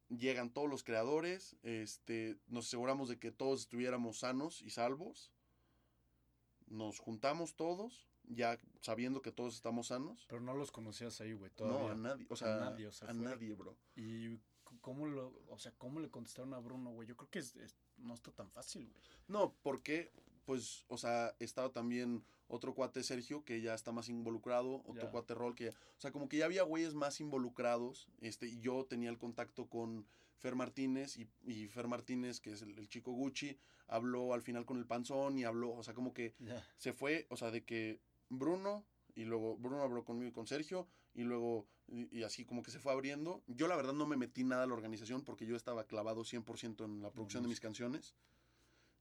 Llegan 0.10 0.52
todos 0.52 0.70
los 0.70 0.84
creadores. 0.84 1.56
Este, 1.64 2.38
nos 2.48 2.68
aseguramos 2.68 3.10
de 3.10 3.20
que 3.20 3.32
todos 3.32 3.62
estuviéramos 3.62 4.20
sanos 4.20 4.62
y 4.62 4.70
salvos. 4.72 5.32
Nos 6.68 7.00
juntamos 7.00 7.56
todos 7.56 8.08
ya 8.30 8.60
sabiendo 8.82 9.22
que 9.22 9.32
todos 9.32 9.56
estamos 9.56 9.88
sanos. 9.88 10.26
Pero 10.30 10.42
no 10.42 10.54
los 10.54 10.72
conocías 10.72 11.20
ahí, 11.22 11.34
güey, 11.34 11.52
No, 11.60 11.90
a 11.90 11.96
nadie, 11.96 12.26
o 12.30 12.36
sea, 12.36 12.56
a 12.56 12.60
nadie, 12.72 12.88
o 12.88 12.92
sea, 12.92 13.10
a 13.10 13.14
nadie 13.14 13.54
bro. 13.54 13.78
Y 13.96 14.40
cómo 14.82 15.08
lo, 15.08 15.34
o 15.50 15.58
sea, 15.58 15.74
cómo 15.78 16.00
le 16.00 16.10
contestaron 16.10 16.54
a 16.54 16.60
Bruno, 16.60 16.92
güey. 16.92 17.08
Yo 17.08 17.16
creo 17.16 17.30
que 17.30 17.40
es, 17.40 17.56
no 17.98 18.14
está 18.14 18.32
tan 18.32 18.50
fácil, 18.52 18.88
güey. 18.88 19.04
No, 19.28 19.56
porque 19.64 20.12
pues, 20.46 20.86
o 20.88 20.98
sea, 20.98 21.36
estaba 21.40 21.70
también 21.70 22.24
otro 22.48 22.76
cuate 22.76 23.04
Sergio 23.04 23.44
que 23.44 23.62
ya 23.62 23.74
está 23.74 23.92
más 23.92 24.10
involucrado, 24.10 24.84
otro 24.86 25.10
cuate 25.10 25.34
Rol 25.34 25.56
que, 25.56 25.70
o 25.70 25.74
sea, 25.98 26.12
como 26.12 26.30
que 26.30 26.38
ya 26.38 26.46
había 26.46 26.64
güeyes 26.64 26.94
más 26.94 27.20
involucrados, 27.20 28.08
este, 28.22 28.48
y 28.48 28.60
yo 28.60 28.86
tenía 28.86 29.10
el 29.10 29.18
contacto 29.18 29.68
con 29.68 30.06
Fer 30.38 30.56
Martínez 30.56 31.18
y, 31.18 31.28
y 31.44 31.68
Fer 31.68 31.88
Martínez, 31.88 32.40
que 32.40 32.52
es 32.52 32.62
el, 32.62 32.88
chico 32.88 33.12
Gucci, 33.12 33.58
habló 33.88 34.34
al 34.34 34.44
final 34.44 34.66
con 34.66 34.78
el 34.78 34.86
panzón 34.86 35.38
y 35.40 35.44
habló, 35.44 35.74
o 35.74 35.84
sea, 35.84 35.96
como 35.96 36.14
que 36.14 36.36
se 36.78 36.94
fue, 36.94 37.26
o 37.30 37.38
sea, 37.38 37.50
de 37.50 37.64
que 37.64 38.00
Bruno, 38.30 38.86
y 39.16 39.24
luego 39.24 39.58
Bruno 39.58 39.82
habló 39.82 40.04
conmigo 40.04 40.30
y 40.30 40.34
con 40.34 40.48
Sergio, 40.48 40.88
y 41.14 41.24
luego, 41.24 41.68
y, 41.88 42.24
así 42.24 42.46
como 42.46 42.62
que 42.64 42.72
se 42.72 42.80
fue 42.80 42.92
abriendo. 42.92 43.42
Yo 43.48 43.68
la 43.68 43.76
verdad 43.76 43.94
no 43.94 44.06
me 44.06 44.18
metí 44.18 44.44
nada 44.44 44.64
a 44.64 44.68
la 44.68 44.74
organización 44.74 45.24
porque 45.24 45.46
yo 45.46 45.56
estaba 45.56 45.86
clavado 45.86 46.24
100% 46.24 46.84
en 46.84 47.02
la 47.02 47.12
producción 47.12 47.44
de 47.44 47.50
mis 47.50 47.60
canciones. 47.60 48.16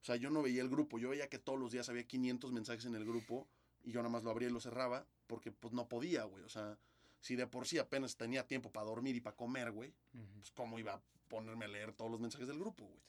O 0.01 0.05
sea, 0.05 0.17
yo 0.17 0.31
no 0.31 0.43
veía 0.43 0.63
el 0.63 0.69
grupo, 0.69 0.99
yo 0.99 1.11
veía 1.11 1.29
que 1.29 1.39
todos 1.39 1.59
los 1.59 1.73
días 1.73 1.89
había 1.89 2.07
500 2.07 2.53
mensajes 2.53 2.85
en 2.85 2.95
el 2.95 3.05
grupo 3.05 3.49
y 3.83 3.91
yo 3.91 4.01
nada 4.01 4.11
más 4.11 4.23
lo 4.23 4.31
abría 4.31 4.49
y 4.49 4.53
lo 4.53 4.61
cerraba 4.61 5.07
porque 5.27 5.51
pues 5.51 5.73
no 5.73 5.89
podía, 5.89 6.25
güey. 6.25 6.45
O 6.45 6.49
sea, 6.49 6.79
si 7.21 7.37
de 7.37 7.47
por 7.47 7.67
sí 7.67 7.79
apenas 7.79 8.17
tenía 8.17 8.47
tiempo 8.47 8.71
para 8.71 8.87
dormir 8.87 9.17
y 9.17 9.21
para 9.21 9.35
comer, 9.35 9.73
güey, 9.73 9.95
pues 10.35 10.51
cómo 10.51 10.79
iba 10.79 10.95
a 10.95 11.03
ponerme 11.29 11.65
a 11.65 11.69
leer 11.69 11.93
todos 11.95 12.11
los 12.11 12.21
mensajes 12.21 12.47
del 12.47 12.59
grupo, 12.59 12.85
güey. 12.85 13.01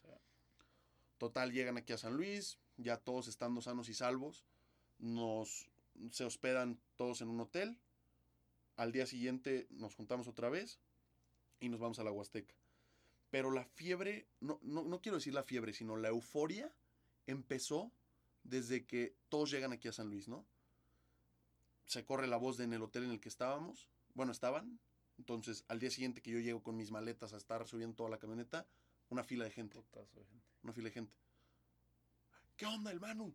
Total, 1.17 1.51
llegan 1.51 1.77
aquí 1.77 1.93
a 1.93 1.97
San 1.97 2.15
Luis, 2.17 2.59
ya 2.77 2.97
todos 2.97 3.27
estando 3.27 3.61
sanos 3.61 3.87
y 3.87 3.93
salvos, 3.93 4.45
nos 4.99 5.69
se 6.11 6.25
hospedan 6.25 6.79
todos 6.95 7.21
en 7.21 7.29
un 7.29 7.39
hotel. 7.39 7.77
Al 8.75 8.91
día 8.91 9.05
siguiente 9.05 9.67
nos 9.71 9.95
juntamos 9.95 10.27
otra 10.27 10.49
vez 10.49 10.79
y 11.59 11.69
nos 11.69 11.79
vamos 11.79 11.99
a 11.99 12.03
la 12.03 12.11
Huasteca. 12.11 12.55
Pero 13.29 13.51
la 13.51 13.65
fiebre, 13.65 14.27
no, 14.39 14.59
no, 14.61 15.01
quiero 15.01 15.17
decir 15.17 15.33
la 15.33 15.43
fiebre, 15.43 15.73
sino 15.73 15.97
la 15.97 16.09
euforia 16.09 16.73
empezó 17.27 17.91
desde 18.43 18.85
que 18.85 19.15
todos 19.29 19.51
llegan 19.51 19.73
aquí 19.73 19.87
a 19.87 19.93
San 19.93 20.09
Luis, 20.09 20.27
¿no? 20.27 20.45
Se 21.85 22.05
corre 22.05 22.27
la 22.27 22.37
voz 22.37 22.57
de 22.57 22.65
en 22.65 22.73
el 22.73 22.83
hotel 22.83 23.03
en 23.03 23.11
el 23.11 23.19
que 23.19 23.29
estábamos. 23.29 23.89
Bueno, 24.13 24.31
estaban. 24.31 24.79
Entonces, 25.17 25.65
al 25.67 25.79
día 25.79 25.91
siguiente 25.91 26.21
que 26.21 26.31
yo 26.31 26.39
llego 26.39 26.63
con 26.63 26.77
mis 26.77 26.91
maletas 26.91 27.33
a 27.33 27.37
estar 27.37 27.65
subiendo 27.67 27.95
toda 27.95 28.09
la 28.09 28.19
camioneta, 28.19 28.67
una 29.09 29.23
fila 29.23 29.45
de 29.45 29.51
gente. 29.51 29.83
Una 30.63 30.73
fila 30.73 30.89
de 30.89 30.93
gente. 30.93 31.13
¿Qué 32.55 32.65
onda, 32.65 32.91
hermano? 32.91 33.33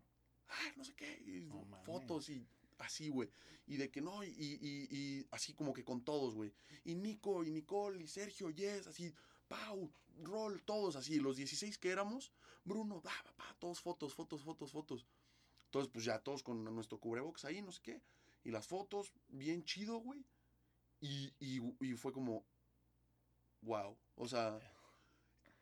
Ah, 0.50 0.72
no 0.76 0.84
sé 0.84 0.94
qué, 0.94 1.48
fotos 1.84 2.28
y 2.28 2.46
así, 2.78 3.08
güey. 3.08 3.28
Y 3.66 3.76
de 3.76 3.90
que 3.90 4.00
no, 4.00 4.24
y, 4.24 4.30
y, 4.30 5.26
así 5.30 5.54
como 5.54 5.72
que 5.72 5.84
con 5.84 6.02
todos, 6.02 6.34
güey. 6.34 6.52
Y 6.84 6.94
Nico, 6.94 7.44
y 7.44 7.50
Nicole, 7.50 8.02
y 8.02 8.06
Sergio, 8.06 8.50
Yes, 8.50 8.88
así, 8.88 9.14
Pau, 9.48 9.90
Roll, 10.22 10.62
todos 10.62 10.96
así, 10.96 11.20
los 11.20 11.36
16 11.36 11.78
que 11.78 11.90
éramos, 11.90 12.32
Bruno, 12.64 13.00
va, 13.00 13.12
va, 13.38 13.56
todos 13.58 13.80
fotos, 13.80 14.14
fotos, 14.14 14.42
fotos, 14.42 14.72
fotos. 14.72 15.06
Entonces, 15.66 15.90
pues 15.92 16.04
ya 16.04 16.18
todos 16.18 16.42
con 16.42 16.64
nuestro 16.64 16.98
cubrebox 16.98 17.44
ahí, 17.44 17.62
no 17.62 17.70
sé 17.70 17.80
qué. 17.82 18.02
Y 18.42 18.50
las 18.50 18.66
fotos, 18.66 19.12
bien 19.28 19.64
chido, 19.64 19.98
güey. 19.98 20.24
Y, 21.00 21.32
y, 21.38 21.60
y 21.80 21.92
fue 21.94 22.12
como, 22.12 22.44
wow. 23.62 23.96
O 24.16 24.26
sea, 24.26 24.58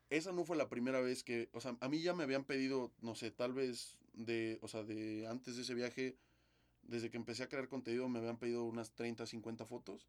esa 0.09 0.33
no 0.33 0.45
fue 0.45 0.57
la 0.57 0.69
primera 0.69 1.01
vez 1.01 1.23
que, 1.23 1.51
o 1.53 1.61
sea, 1.61 1.77
a 1.81 1.89
mí 1.89 2.01
ya 2.01 2.15
me 2.15 2.25
habían 2.25 2.45
pedido, 2.45 2.93
no 3.01 3.15
sé, 3.15 3.31
tal 3.31 3.53
vez 3.53 3.98
de, 4.19 4.59
o 4.63 4.69
sea, 4.69 4.83
de 4.83 5.27
antes 5.27 5.57
de 5.57 5.63
ese 5.63 5.75
viaje, 5.75 6.17
desde 6.83 7.11
que 7.11 7.17
empecé 7.17 7.45
a 7.45 7.49
crear 7.49 7.69
contenido, 7.69 8.09
me 8.09 8.19
habían 8.19 8.39
pedido 8.39 8.65
unas 8.65 8.93
30, 8.93 9.27
50 9.27 9.65
fotos. 9.65 10.09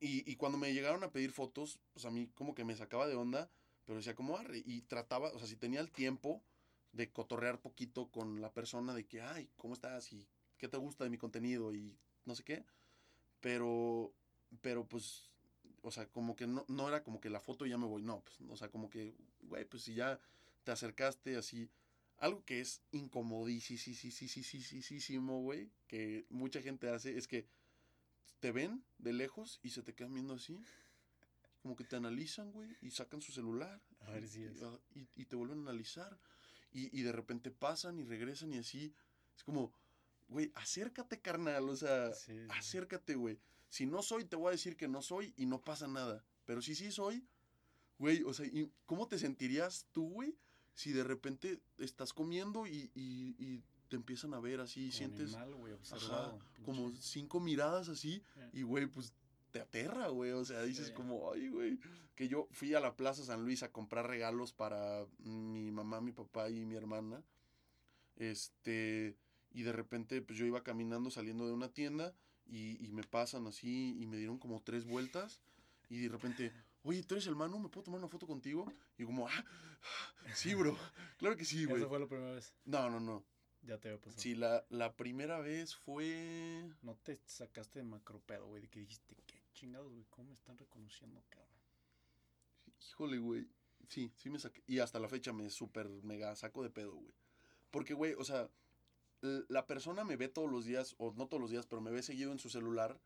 Y, 0.00 0.30
y, 0.30 0.36
cuando 0.36 0.58
me 0.58 0.72
llegaron 0.72 1.04
a 1.04 1.12
pedir 1.12 1.30
fotos, 1.30 1.78
pues 1.92 2.06
a 2.06 2.10
mí 2.10 2.28
como 2.34 2.54
que 2.54 2.64
me 2.64 2.74
sacaba 2.74 3.06
de 3.06 3.14
onda, 3.14 3.50
pero 3.84 3.98
decía 3.98 4.16
como 4.16 4.36
arre. 4.36 4.62
Y 4.64 4.82
trataba, 4.82 5.30
o 5.32 5.38
sea, 5.38 5.46
si 5.46 5.56
tenía 5.56 5.80
el 5.80 5.92
tiempo 5.92 6.42
de 6.92 7.10
cotorrear 7.10 7.60
poquito 7.60 8.10
con 8.10 8.40
la 8.40 8.52
persona, 8.52 8.94
de 8.94 9.06
que, 9.06 9.20
ay, 9.20 9.48
¿cómo 9.56 9.74
estás? 9.74 10.12
Y 10.12 10.26
qué 10.58 10.68
te 10.68 10.76
gusta 10.76 11.04
de 11.04 11.10
mi 11.10 11.18
contenido 11.18 11.72
y 11.72 11.96
no 12.24 12.34
sé 12.34 12.42
qué. 12.42 12.64
Pero, 13.40 14.12
pero 14.60 14.86
pues, 14.86 15.30
o 15.82 15.90
sea, 15.90 16.06
como 16.06 16.34
que 16.34 16.46
no, 16.46 16.64
no 16.68 16.88
era 16.88 17.02
como 17.02 17.20
que 17.20 17.30
la 17.30 17.40
foto 17.40 17.64
y 17.64 17.70
ya 17.70 17.78
me 17.78 17.86
voy, 17.86 18.02
no, 18.02 18.20
pues, 18.20 18.40
o 18.48 18.56
sea, 18.56 18.70
como 18.70 18.90
que, 18.90 19.14
güey, 19.42 19.64
pues 19.64 19.84
si 19.84 19.94
ya 19.94 20.20
te 20.64 20.72
acercaste 20.72 21.36
así, 21.36 21.70
algo 22.22 22.44
que 22.44 22.60
es 22.60 22.80
incomodísimo, 22.92 25.40
güey, 25.40 25.72
que 25.88 26.24
mucha 26.30 26.62
gente 26.62 26.88
hace, 26.88 27.18
es 27.18 27.26
que 27.26 27.48
te 28.38 28.52
ven 28.52 28.84
de 28.98 29.12
lejos 29.12 29.58
y 29.64 29.70
se 29.70 29.82
te 29.82 29.92
quedan 29.92 30.14
viendo 30.14 30.34
así. 30.34 30.62
Como 31.62 31.74
que 31.74 31.82
te 31.82 31.96
analizan, 31.96 32.52
güey, 32.52 32.76
y 32.80 32.90
sacan 32.90 33.20
su 33.20 33.32
celular. 33.32 33.82
A 34.02 34.12
ver 34.12 34.28
si 34.28 34.44
es. 34.44 34.62
Y, 35.16 35.24
te 35.24 35.34
vuelven 35.34 35.58
a 35.58 35.62
analizar. 35.62 36.16
Y, 36.72 37.02
de 37.02 37.10
repente 37.10 37.50
pasan 37.50 37.98
y 37.98 38.04
regresan 38.04 38.52
y 38.52 38.58
así. 38.58 38.94
Es 39.36 39.42
como, 39.42 39.72
güey, 40.28 40.52
acércate, 40.54 41.20
carnal. 41.20 41.68
O 41.68 41.76
sea, 41.76 42.12
acércate, 42.50 43.16
güey. 43.16 43.40
Si 43.68 43.84
no 43.84 44.00
soy, 44.00 44.26
te 44.26 44.36
voy 44.36 44.48
a 44.48 44.52
decir 44.52 44.76
que 44.76 44.86
no 44.86 45.02
soy 45.02 45.34
y 45.36 45.46
no 45.46 45.60
pasa 45.60 45.88
nada. 45.88 46.24
Pero 46.44 46.62
si 46.62 46.76
sí 46.76 46.92
soy, 46.92 47.26
güey, 47.98 48.22
o 48.22 48.32
sea, 48.32 48.48
¿cómo 48.86 49.08
te 49.08 49.18
sentirías 49.18 49.88
tú, 49.90 50.08
güey? 50.08 50.36
Si 50.74 50.92
de 50.92 51.04
repente 51.04 51.60
estás 51.78 52.12
comiendo 52.12 52.66
y, 52.66 53.62
te 53.88 53.96
empiezan 53.96 54.32
a 54.32 54.40
ver 54.40 54.60
así, 54.60 54.86
como 54.86 54.92
sientes 54.92 55.36
como 56.64 56.92
cinco 56.96 57.40
miradas 57.40 57.90
así, 57.90 58.22
eh. 58.36 58.50
y 58.54 58.62
güey, 58.62 58.86
pues 58.86 59.12
te 59.50 59.60
aterra, 59.60 60.08
güey, 60.08 60.32
o 60.32 60.44
sea, 60.46 60.62
dices 60.62 60.90
como, 60.90 61.30
ay, 61.30 61.48
güey, 61.50 61.78
que 62.14 62.26
yo 62.26 62.48
fui 62.52 62.74
a 62.74 62.80
la 62.80 62.96
Plaza 62.96 63.22
San 63.22 63.44
Luis 63.44 63.62
a 63.62 63.70
comprar 63.70 64.06
regalos 64.06 64.54
para 64.54 65.06
mi 65.18 65.70
mamá, 65.70 66.00
mi 66.00 66.12
papá 66.12 66.48
y 66.48 66.64
mi 66.64 66.74
hermana, 66.74 67.22
este, 68.16 69.18
y 69.50 69.62
de 69.62 69.72
repente, 69.72 70.22
pues 70.22 70.38
yo 70.38 70.46
iba 70.46 70.62
caminando 70.62 71.10
saliendo 71.10 71.46
de 71.46 71.52
una 71.52 71.68
tienda, 71.68 72.14
y, 72.46 72.82
y 72.82 72.92
me 72.92 73.02
pasan 73.02 73.46
así, 73.46 73.94
y 74.00 74.06
me 74.06 74.16
dieron 74.16 74.38
como 74.38 74.62
tres 74.62 74.86
vueltas, 74.86 75.42
y 75.90 75.98
de 75.98 76.08
repente 76.08 76.52
oye, 76.82 77.02
¿tú 77.02 77.14
eres 77.14 77.26
el 77.26 77.36
Manu? 77.36 77.58
¿Me 77.58 77.68
puedo 77.68 77.84
tomar 77.84 78.00
una 78.00 78.08
foto 78.08 78.26
contigo? 78.26 78.72
Y 78.98 79.04
como, 79.04 79.28
ah, 79.28 79.44
sí, 80.34 80.54
bro, 80.54 80.76
claro 81.18 81.36
que 81.36 81.44
sí, 81.44 81.64
güey. 81.66 81.80
¿Esa 81.80 81.88
fue 81.88 82.00
la 82.00 82.06
primera 82.06 82.32
vez? 82.32 82.54
No, 82.64 82.90
no, 82.90 83.00
no. 83.00 83.24
Ya 83.62 83.78
te 83.78 83.88
había 83.88 84.00
pasado. 84.00 84.20
Sí, 84.20 84.34
la, 84.34 84.64
la 84.70 84.96
primera 84.96 85.38
vez 85.38 85.76
fue... 85.76 86.68
No 86.82 86.96
te 86.96 87.20
sacaste 87.26 87.78
de 87.78 87.84
macropedo, 87.84 88.46
güey, 88.48 88.62
de 88.62 88.68
que 88.68 88.80
dijiste, 88.80 89.14
qué 89.26 89.40
chingados, 89.52 89.92
güey, 89.92 90.04
¿cómo 90.10 90.28
me 90.28 90.34
están 90.34 90.58
reconociendo, 90.58 91.22
cabrón? 91.28 91.54
Híjole, 92.80 93.18
güey. 93.18 93.46
Sí, 93.88 94.12
sí 94.16 94.30
me 94.30 94.40
saqué. 94.40 94.62
Y 94.66 94.80
hasta 94.80 94.98
la 94.98 95.08
fecha 95.08 95.32
me 95.32 95.48
súper 95.50 95.88
mega 96.02 96.34
saco 96.34 96.62
de 96.64 96.70
pedo, 96.70 96.94
güey. 96.94 97.14
Porque, 97.70 97.94
güey, 97.94 98.14
o 98.14 98.24
sea, 98.24 98.50
la 99.22 99.66
persona 99.66 100.04
me 100.04 100.16
ve 100.16 100.28
todos 100.28 100.50
los 100.50 100.64
días, 100.64 100.94
o 100.98 101.12
no 101.12 101.28
todos 101.28 101.40
los 101.40 101.50
días, 101.50 101.66
pero 101.66 101.80
me 101.80 101.90
ve 101.90 102.02
seguido 102.02 102.32
en 102.32 102.38
su 102.38 102.50
celular, 102.50 103.00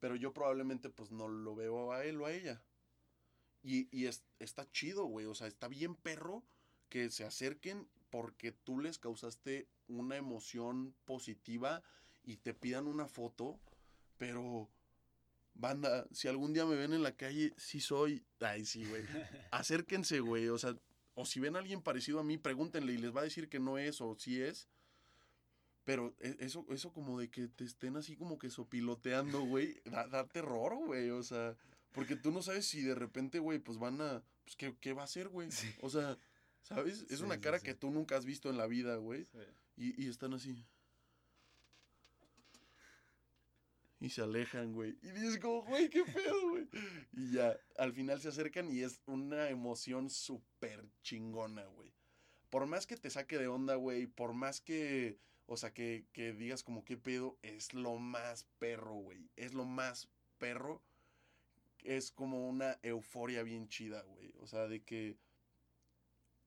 pero 0.00 0.16
yo 0.16 0.32
probablemente 0.32 0.90
pues 0.90 1.12
no 1.12 1.28
lo 1.28 1.54
veo 1.54 1.92
a 1.92 2.04
él 2.04 2.20
o 2.20 2.26
a 2.26 2.32
ella. 2.32 2.62
Y, 3.62 3.88
y 3.96 4.06
está 4.38 4.70
chido, 4.70 5.04
güey. 5.04 5.26
O 5.26 5.34
sea, 5.34 5.46
está 5.46 5.68
bien 5.68 5.94
perro 5.94 6.42
que 6.88 7.10
se 7.10 7.24
acerquen 7.24 7.88
porque 8.10 8.52
tú 8.52 8.80
les 8.80 8.98
causaste 8.98 9.68
una 9.88 10.16
emoción 10.16 10.94
positiva 11.04 11.82
y 12.24 12.36
te 12.38 12.54
pidan 12.54 12.86
una 12.86 13.06
foto, 13.06 13.58
pero 14.18 14.68
banda, 15.54 16.06
si 16.12 16.28
algún 16.28 16.52
día 16.52 16.66
me 16.66 16.76
ven 16.76 16.92
en 16.92 17.02
la 17.02 17.16
calle, 17.16 17.52
sí 17.56 17.80
soy, 17.80 18.24
ay 18.40 18.64
sí, 18.64 18.84
güey, 18.84 19.02
acérquense, 19.52 20.20
güey, 20.20 20.48
o 20.48 20.58
sea, 20.58 20.76
o 21.14 21.24
si 21.24 21.40
ven 21.40 21.56
a 21.56 21.60
alguien 21.60 21.82
parecido 21.82 22.20
a 22.20 22.24
mí, 22.24 22.38
pregúntenle 22.38 22.92
y 22.92 22.98
les 22.98 23.14
va 23.14 23.20
a 23.20 23.24
decir 23.24 23.48
que 23.48 23.60
no 23.60 23.78
es 23.78 24.00
o 24.00 24.16
sí 24.18 24.40
es. 24.40 24.68
Pero 25.84 26.14
e, 26.20 26.36
eso, 26.40 26.66
eso 26.70 26.92
como 26.92 27.18
de 27.18 27.30
que 27.30 27.48
te 27.48 27.64
estén 27.64 27.96
así 27.96 28.16
como 28.16 28.38
que 28.38 28.50
sopiloteando, 28.50 29.40
güey, 29.40 29.80
da, 29.84 30.06
da 30.06 30.26
terror, 30.26 30.76
güey, 30.76 31.10
o 31.10 31.22
sea, 31.22 31.56
porque 31.92 32.16
tú 32.16 32.30
no 32.30 32.42
sabes 32.42 32.66
si 32.66 32.82
de 32.82 32.94
repente, 32.94 33.38
güey, 33.38 33.58
pues 33.58 33.78
van 33.78 34.00
a, 34.00 34.22
pues, 34.44 34.56
¿qué, 34.56 34.74
qué 34.80 34.92
va 34.92 35.02
a 35.02 35.04
hacer, 35.06 35.28
güey? 35.28 35.50
Sí. 35.50 35.72
O 35.80 35.90
sea, 35.90 36.18
¿sabes? 36.62 37.04
Es 37.10 37.18
Sí, 37.18 37.24
una 37.24 37.40
cara 37.40 37.58
sí. 37.58 37.64
que 37.64 37.74
tú 37.74 37.90
nunca 37.90 38.16
has 38.16 38.24
visto 38.24 38.50
en 38.50 38.56
la 38.58 38.66
vida, 38.66 38.96
güey. 38.96 39.26
Y, 39.76 40.02
y 40.04 40.08
están 40.08 40.34
así. 40.34 40.64
Y 44.02 44.08
se 44.08 44.22
alejan, 44.22 44.72
güey. 44.72 44.96
Y 45.02 45.10
dices 45.10 45.38
como, 45.38 45.62
güey, 45.62 45.90
qué 45.90 46.02
pedo, 46.04 46.48
güey. 46.50 46.68
Y 47.12 47.32
ya, 47.32 47.54
al 47.76 47.92
final 47.92 48.18
se 48.20 48.28
acercan 48.28 48.70
y 48.72 48.80
es 48.80 49.00
una 49.06 49.50
emoción 49.50 50.08
súper 50.08 50.88
chingona, 51.02 51.66
güey. 51.66 51.92
Por 52.48 52.66
más 52.66 52.86
que 52.86 52.96
te 52.96 53.10
saque 53.10 53.36
de 53.38 53.46
onda, 53.48 53.74
güey, 53.74 54.06
por 54.06 54.32
más 54.32 54.60
que, 54.62 55.18
o 55.46 55.56
sea, 55.58 55.74
que, 55.74 56.06
que 56.12 56.32
digas 56.32 56.62
como, 56.62 56.82
qué 56.84 56.96
pedo, 56.96 57.38
es 57.42 57.74
lo 57.74 57.98
más 57.98 58.44
perro, 58.58 58.94
güey. 58.94 59.28
Es 59.36 59.52
lo 59.52 59.66
más 59.66 60.08
perro. 60.38 60.82
Es 61.84 62.10
como 62.10 62.48
una 62.48 62.78
euforia 62.82 63.42
bien 63.42 63.68
chida, 63.68 64.02
güey. 64.02 64.34
O 64.40 64.46
sea, 64.46 64.68
de 64.68 64.82
que, 64.82 65.16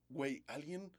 güey, 0.08 0.44
alguien 0.46 0.92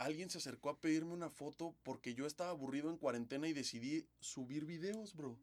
alguien 0.00 0.30
se 0.30 0.38
acercó 0.38 0.70
a 0.70 0.80
pedirme 0.80 1.12
una 1.12 1.28
foto 1.28 1.76
porque 1.82 2.14
yo 2.14 2.26
estaba 2.26 2.50
aburrido 2.50 2.88
en 2.88 2.96
cuarentena 2.96 3.48
y 3.48 3.52
decidí 3.52 4.06
subir 4.18 4.64
videos, 4.64 5.14
bro. 5.14 5.38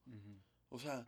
O 0.70 0.80
sea, 0.80 1.06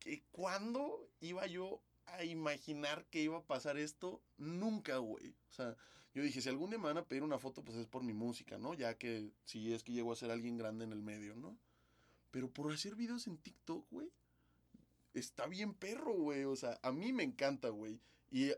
que 0.00 0.24
¿cuándo 0.32 1.08
iba 1.20 1.46
yo 1.46 1.80
a 2.06 2.24
imaginar 2.24 3.06
que 3.06 3.22
iba 3.22 3.38
a 3.38 3.46
pasar 3.46 3.78
esto? 3.78 4.20
Nunca, 4.38 4.96
güey. 4.98 5.36
O 5.50 5.52
sea, 5.52 5.76
yo 6.14 6.22
dije, 6.24 6.42
si 6.42 6.48
algún 6.48 6.70
día 6.70 6.80
me 6.80 6.86
van 6.86 6.98
a 6.98 7.06
pedir 7.06 7.22
una 7.22 7.38
foto, 7.38 7.62
pues 7.62 7.78
es 7.78 7.86
por 7.86 8.02
mi 8.02 8.12
música, 8.12 8.58
¿no? 8.58 8.74
Ya 8.74 8.98
que 8.98 9.30
si 9.44 9.72
es 9.72 9.84
que 9.84 9.92
llego 9.92 10.10
a 10.12 10.16
ser 10.16 10.32
alguien 10.32 10.58
grande 10.58 10.84
en 10.84 10.92
el 10.92 11.00
medio, 11.00 11.36
¿no? 11.36 11.56
Pero 12.32 12.50
por 12.50 12.72
hacer 12.72 12.96
videos 12.96 13.28
en 13.28 13.38
TikTok, 13.38 13.86
güey, 13.90 14.10
está 15.14 15.46
bien 15.46 15.74
perro, 15.74 16.14
güey. 16.14 16.44
O 16.44 16.56
sea, 16.56 16.78
a 16.82 16.92
mí 16.92 17.12
me 17.12 17.22
encanta, 17.22 17.68
güey. 17.68 18.00
Y 18.30 18.52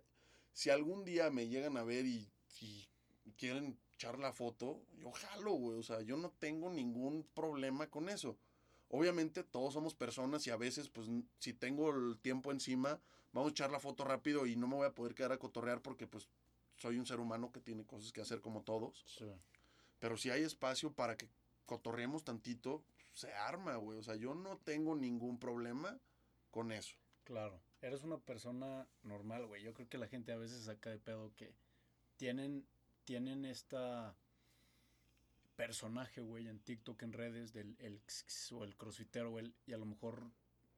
si 0.52 0.70
algún 0.70 1.04
día 1.04 1.30
me 1.30 1.48
llegan 1.48 1.76
a 1.76 1.84
ver 1.84 2.06
y, 2.06 2.28
y 2.60 3.32
quieren 3.36 3.78
echar 3.94 4.18
la 4.18 4.32
foto, 4.32 4.80
yo 4.98 5.10
jalo, 5.12 5.52
güey. 5.52 5.78
O 5.78 5.82
sea, 5.82 6.02
yo 6.02 6.16
no 6.16 6.30
tengo 6.38 6.70
ningún 6.70 7.26
problema 7.34 7.88
con 7.88 8.08
eso. 8.08 8.36
Obviamente 8.88 9.42
todos 9.42 9.74
somos 9.74 9.94
personas 9.94 10.46
y 10.46 10.50
a 10.50 10.56
veces, 10.56 10.88
pues, 10.88 11.08
si 11.38 11.52
tengo 11.52 11.90
el 11.90 12.18
tiempo 12.18 12.52
encima, 12.52 13.00
vamos 13.32 13.50
a 13.50 13.52
echar 13.52 13.70
la 13.70 13.80
foto 13.80 14.04
rápido 14.04 14.46
y 14.46 14.56
no 14.56 14.68
me 14.68 14.76
voy 14.76 14.86
a 14.86 14.94
poder 14.94 15.14
quedar 15.14 15.32
a 15.32 15.38
cotorrear 15.38 15.80
porque, 15.82 16.06
pues, 16.06 16.28
soy 16.76 16.98
un 16.98 17.06
ser 17.06 17.20
humano 17.20 17.50
que 17.50 17.60
tiene 17.60 17.84
cosas 17.84 18.12
que 18.12 18.20
hacer 18.20 18.40
como 18.40 18.62
todos. 18.62 19.04
Sí. 19.06 19.26
Pero 19.98 20.16
si 20.16 20.30
hay 20.30 20.42
espacio 20.42 20.92
para 20.92 21.16
que 21.16 21.28
cotorreemos 21.66 22.24
tantito, 22.24 22.84
se 23.14 23.32
arma, 23.32 23.76
güey. 23.76 23.98
O 23.98 24.02
sea, 24.02 24.16
yo 24.16 24.34
no 24.34 24.58
tengo 24.58 24.94
ningún 24.94 25.38
problema 25.38 25.98
con 26.54 26.70
eso. 26.70 26.94
Claro, 27.24 27.60
eres 27.82 28.04
una 28.04 28.18
persona 28.18 28.86
normal, 29.02 29.44
güey. 29.46 29.60
Yo 29.64 29.74
creo 29.74 29.88
que 29.88 29.98
la 29.98 30.06
gente 30.06 30.30
a 30.30 30.36
veces 30.36 30.62
saca 30.64 30.88
de 30.90 30.98
pedo 30.98 31.32
que 31.34 31.52
tienen, 32.16 32.64
tienen 33.04 33.44
esta 33.44 34.14
personaje, 35.56 36.20
güey, 36.20 36.46
en 36.48 36.58
TikTok, 36.60 37.02
en 37.02 37.12
redes, 37.12 37.52
del 37.52 37.76
el 37.80 38.00
o 38.52 38.64
el 38.64 38.76
crossfitero, 38.76 39.30
güey, 39.30 39.52
y 39.66 39.72
a 39.72 39.78
lo 39.78 39.86
mejor 39.86 40.22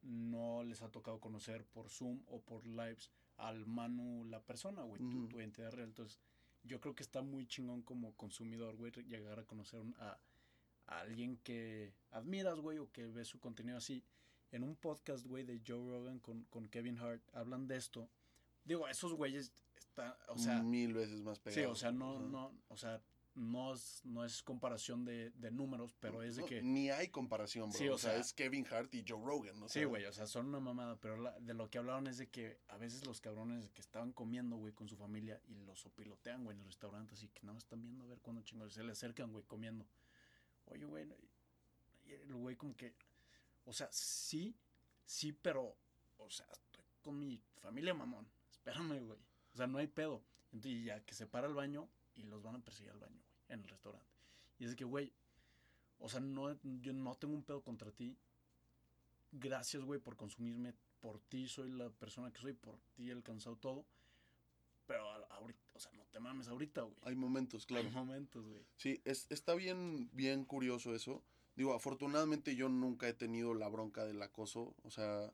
no 0.01 0.63
les 0.63 0.81
ha 0.81 0.89
tocado 0.89 1.19
conocer 1.19 1.63
por 1.65 1.89
Zoom 1.89 2.21
o 2.27 2.41
por 2.41 2.65
lives 2.65 3.09
al 3.37 3.65
Manu 3.65 4.25
la 4.25 4.39
persona, 4.41 4.81
güey, 4.83 5.01
tu- 5.29 5.39
identidad 5.39 5.71
real. 5.71 5.89
Entonces, 5.89 6.19
yo 6.63 6.79
creo 6.79 6.95
que 6.95 7.03
está 7.03 7.21
muy 7.21 7.45
chingón 7.47 7.81
como 7.81 8.13
consumidor, 8.15 8.75
güey, 8.77 8.91
llegar 9.07 9.39
a 9.39 9.43
conocer 9.45 9.79
un- 9.79 9.95
a, 9.99 10.17
a 10.87 10.99
alguien 10.99 11.37
que 11.37 11.93
admiras, 12.11 12.59
güey, 12.59 12.77
o 12.79 12.91
que 12.91 13.07
ves 13.07 13.27
su 13.27 13.39
contenido 13.39 13.77
así. 13.77 14.03
En 14.51 14.63
un 14.63 14.75
podcast, 14.75 15.25
güey, 15.25 15.43
de 15.43 15.61
Joe 15.65 15.77
Rogan 15.89 16.19
con, 16.19 16.43
con 16.45 16.67
Kevin 16.69 16.97
Hart, 16.99 17.21
hablan 17.33 17.67
de 17.67 17.75
esto. 17.77 18.09
Digo, 18.63 18.87
esos 18.87 19.13
güeyes 19.13 19.51
están, 19.77 20.13
o 20.29 20.37
sea, 20.37 20.61
mil 20.63 20.93
veces 20.93 21.21
más 21.21 21.37
sí, 21.37 21.43
pegado. 21.45 21.71
o 21.73 21.75
sea, 21.75 21.91
no, 21.91 22.19
no, 22.19 22.53
o 22.69 22.77
sea, 22.77 23.01
no 23.35 23.73
es, 23.73 24.01
no 24.03 24.25
es 24.25 24.41
comparación 24.41 25.05
de, 25.05 25.29
de 25.31 25.51
números, 25.51 25.93
pero 25.99 26.23
es 26.23 26.37
de 26.37 26.41
No, 26.41 26.47
que... 26.47 26.61
Ni 26.63 26.89
hay 26.89 27.09
comparación, 27.09 27.69
bro. 27.69 27.77
Sí, 27.77 27.87
o, 27.87 27.95
o 27.95 27.97
sea, 27.97 28.11
sea- 28.13 28.19
es 28.21 28.33
Kevin 28.33 28.65
Hart 28.71 28.93
y 28.95 29.03
Joe 29.07 29.23
Rogan, 29.23 29.59
¿no? 29.59 29.69
Sí, 29.69 29.83
güey, 29.83 30.05
o 30.05 30.11
sea, 30.13 30.25
son 30.27 30.47
una 30.47 30.59
mamada, 30.59 30.95
pero 30.99 31.17
la- 31.17 31.37
de 31.39 31.53
lo 31.53 31.69
que 31.69 31.77
hablaron 31.77 32.07
es 32.07 32.17
de 32.17 32.27
que 32.27 32.57
a 32.69 32.77
veces 32.77 33.05
los 33.05 33.21
cabrones 33.21 33.69
que 33.71 33.81
estaban 33.81 34.11
comiendo, 34.11 34.55
güey, 34.57 34.73
con 34.73 34.87
su 34.87 34.97
familia 34.97 35.39
y 35.47 35.59
los 35.65 35.79
sopilotean, 35.81 36.43
güey, 36.45 36.55
en 36.55 36.61
el 36.61 36.67
restaurante, 36.67 37.13
así 37.13 37.27
que 37.29 37.45
no 37.45 37.55
están 37.57 37.81
viendo 37.81 38.05
a 38.05 38.07
ver 38.07 38.19
cuándo 38.21 38.41
chingados 38.41 38.73
se 38.73 38.83
le 38.83 38.93
acercan, 38.93 39.31
güey, 39.31 39.43
comiendo. 39.43 39.85
Oye, 40.65 40.85
güey, 40.85 41.05
el 42.07 42.33
güey 42.35 42.55
como 42.55 42.75
que, 42.75 42.93
o 43.67 43.73
sea, 43.73 43.89
sí, 43.91 44.55
sí, 45.05 45.33
pero, 45.33 45.75
o 46.17 46.29
sea, 46.29 46.45
estoy 46.51 46.85
con 47.01 47.19
mi 47.19 47.41
familia, 47.61 47.93
mamón, 47.93 48.25
espérame, 48.49 49.05
güey. 49.05 49.19
O 49.53 49.57
sea, 49.57 49.67
no 49.67 49.77
hay 49.77 49.87
pedo. 49.87 50.23
Entonces 50.53 50.85
ya 50.85 51.03
que 51.03 51.13
se 51.13 51.27
para 51.27 51.47
el 51.47 51.53
baño 51.53 51.89
y 52.15 52.23
los 52.23 52.41
van 52.41 52.55
a 52.55 52.59
perseguir 52.63 52.91
al 52.91 52.99
baño, 52.99 53.19
güey, 53.21 53.35
en 53.49 53.59
el 53.59 53.67
restaurante. 53.67 54.07
Y 54.57 54.65
es 54.65 54.75
que, 54.75 54.85
güey, 54.85 55.11
o 55.99 56.07
sea, 56.07 56.21
no, 56.21 56.57
yo 56.81 56.93
no 56.93 57.15
tengo 57.15 57.33
un 57.33 57.43
pedo 57.43 57.61
contra 57.61 57.91
ti, 57.91 58.17
gracias, 59.31 59.83
güey, 59.83 59.99
por 59.99 60.15
consumirme. 60.15 60.73
Por 61.01 61.19
ti 61.19 61.47
soy 61.47 61.69
la 61.69 61.89
persona 61.89 62.31
que 62.31 62.39
soy, 62.39 62.53
por 62.53 62.79
ti 62.95 63.09
he 63.09 63.11
alcanzado 63.11 63.57
todo. 63.57 63.85
Pero 64.85 65.05
ahorita, 65.29 65.59
o 65.73 65.79
sea, 65.79 65.91
no 65.91 66.05
te 66.05 66.19
mames 66.21 66.47
ahorita, 66.47 66.83
güey. 66.83 66.97
Hay 67.03 67.15
momentos, 67.15 67.65
claro. 67.65 67.85
Hay 67.85 67.93
momentos, 67.93 68.47
güey. 68.47 68.65
Sí, 68.77 69.01
es, 69.03 69.27
está 69.29 69.53
bien, 69.55 70.09
bien 70.13 70.45
curioso 70.45 70.95
eso. 70.95 71.21
Digo, 71.57 71.73
afortunadamente 71.73 72.55
yo 72.55 72.69
nunca 72.69 73.09
he 73.09 73.13
tenido 73.13 73.55
la 73.55 73.67
bronca 73.67 74.05
del 74.05 74.21
acoso. 74.21 74.75
O 74.83 74.91
sea, 74.91 75.33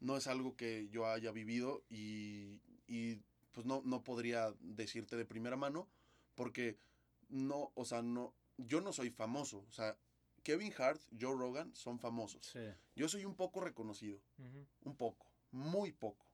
no 0.00 0.16
es 0.16 0.26
algo 0.26 0.56
que 0.56 0.88
yo 0.90 1.06
haya 1.06 1.30
vivido 1.30 1.84
y, 1.88 2.60
y, 2.88 3.20
pues 3.52 3.64
no, 3.64 3.80
no 3.84 4.02
podría 4.02 4.52
decirte 4.60 5.16
de 5.16 5.24
primera 5.24 5.56
mano 5.56 5.86
porque 6.34 6.76
no, 7.28 7.70
o 7.76 7.84
sea, 7.84 8.02
no, 8.02 8.34
yo 8.58 8.80
no 8.80 8.92
soy 8.92 9.10
famoso. 9.10 9.64
O 9.68 9.72
sea, 9.72 9.96
Kevin 10.42 10.74
Hart, 10.76 11.00
Joe 11.18 11.38
Rogan 11.38 11.72
son 11.76 12.00
famosos. 12.00 12.46
Sí. 12.46 12.66
Yo 12.96 13.08
soy 13.08 13.24
un 13.24 13.36
poco 13.36 13.60
reconocido. 13.60 14.18
Un 14.82 14.96
poco, 14.96 15.26
muy 15.52 15.92
poco. 15.92 16.26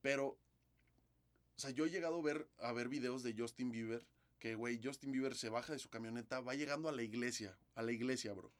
Pero, 0.00 0.28
o 0.28 1.58
sea, 1.58 1.72
yo 1.72 1.84
he 1.84 1.90
llegado 1.90 2.18
a 2.18 2.22
ver, 2.22 2.48
a 2.58 2.72
ver 2.72 2.88
videos 2.88 3.22
de 3.22 3.34
Justin 3.36 3.70
Bieber, 3.70 4.02
que, 4.44 4.56
güey, 4.56 4.78
Justin 4.84 5.10
Bieber 5.10 5.34
se 5.34 5.48
baja 5.48 5.72
de 5.72 5.78
su 5.78 5.88
camioneta, 5.88 6.38
va 6.40 6.54
llegando 6.54 6.90
a 6.90 6.92
la 6.92 7.02
iglesia, 7.02 7.56
a 7.76 7.82
la 7.82 7.92
iglesia, 7.92 8.34
bro. 8.34 8.52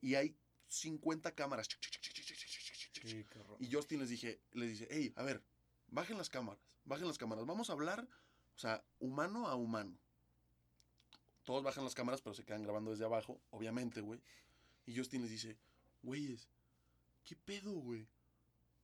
Y 0.00 0.14
hay 0.14 0.34
50 0.68 1.34
cámaras. 1.34 1.68
Sí. 3.04 3.26
Y 3.58 3.70
Justin 3.70 4.00
les 4.00 4.08
dije, 4.08 4.40
les 4.52 4.70
dice, 4.70 4.88
hey, 4.90 5.12
a 5.16 5.22
ver, 5.22 5.42
bajen 5.88 6.16
las 6.16 6.30
cámaras, 6.30 6.58
bajen 6.86 7.06
las 7.06 7.18
cámaras, 7.18 7.44
vamos 7.44 7.68
a 7.68 7.74
hablar, 7.74 8.08
o 8.56 8.58
sea, 8.58 8.82
humano 8.98 9.46
a 9.46 9.56
humano. 9.56 9.94
Todos 11.44 11.62
bajan 11.62 11.84
las 11.84 11.94
cámaras, 11.94 12.22
pero 12.22 12.32
se 12.32 12.46
quedan 12.46 12.62
grabando 12.62 12.90
desde 12.90 13.04
abajo, 13.04 13.42
obviamente, 13.50 14.00
güey. 14.00 14.22
Y 14.86 14.96
Justin 14.96 15.20
les 15.20 15.32
dice, 15.32 15.58
güeyes, 16.02 16.48
¿qué 17.24 17.36
pedo, 17.36 17.72
güey? 17.72 18.08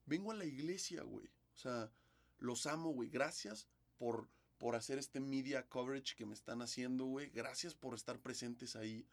Vengo 0.05 0.31
a 0.31 0.35
la 0.35 0.45
iglesia, 0.45 1.01
güey. 1.01 1.25
O 1.55 1.57
sea, 1.57 1.91
los 2.37 2.67
amo, 2.67 2.91
güey. 2.91 3.09
Gracias 3.09 3.65
por, 3.97 4.29
por 4.57 4.75
hacer 4.75 4.97
este 4.97 5.19
media 5.19 5.67
coverage 5.67 6.15
que 6.15 6.25
me 6.25 6.33
están 6.33 6.61
haciendo, 6.61 7.05
güey. 7.05 7.29
Gracias 7.29 7.73
por 7.75 7.93
estar 7.93 8.19
presentes 8.19 8.75
ahí. 8.75 9.05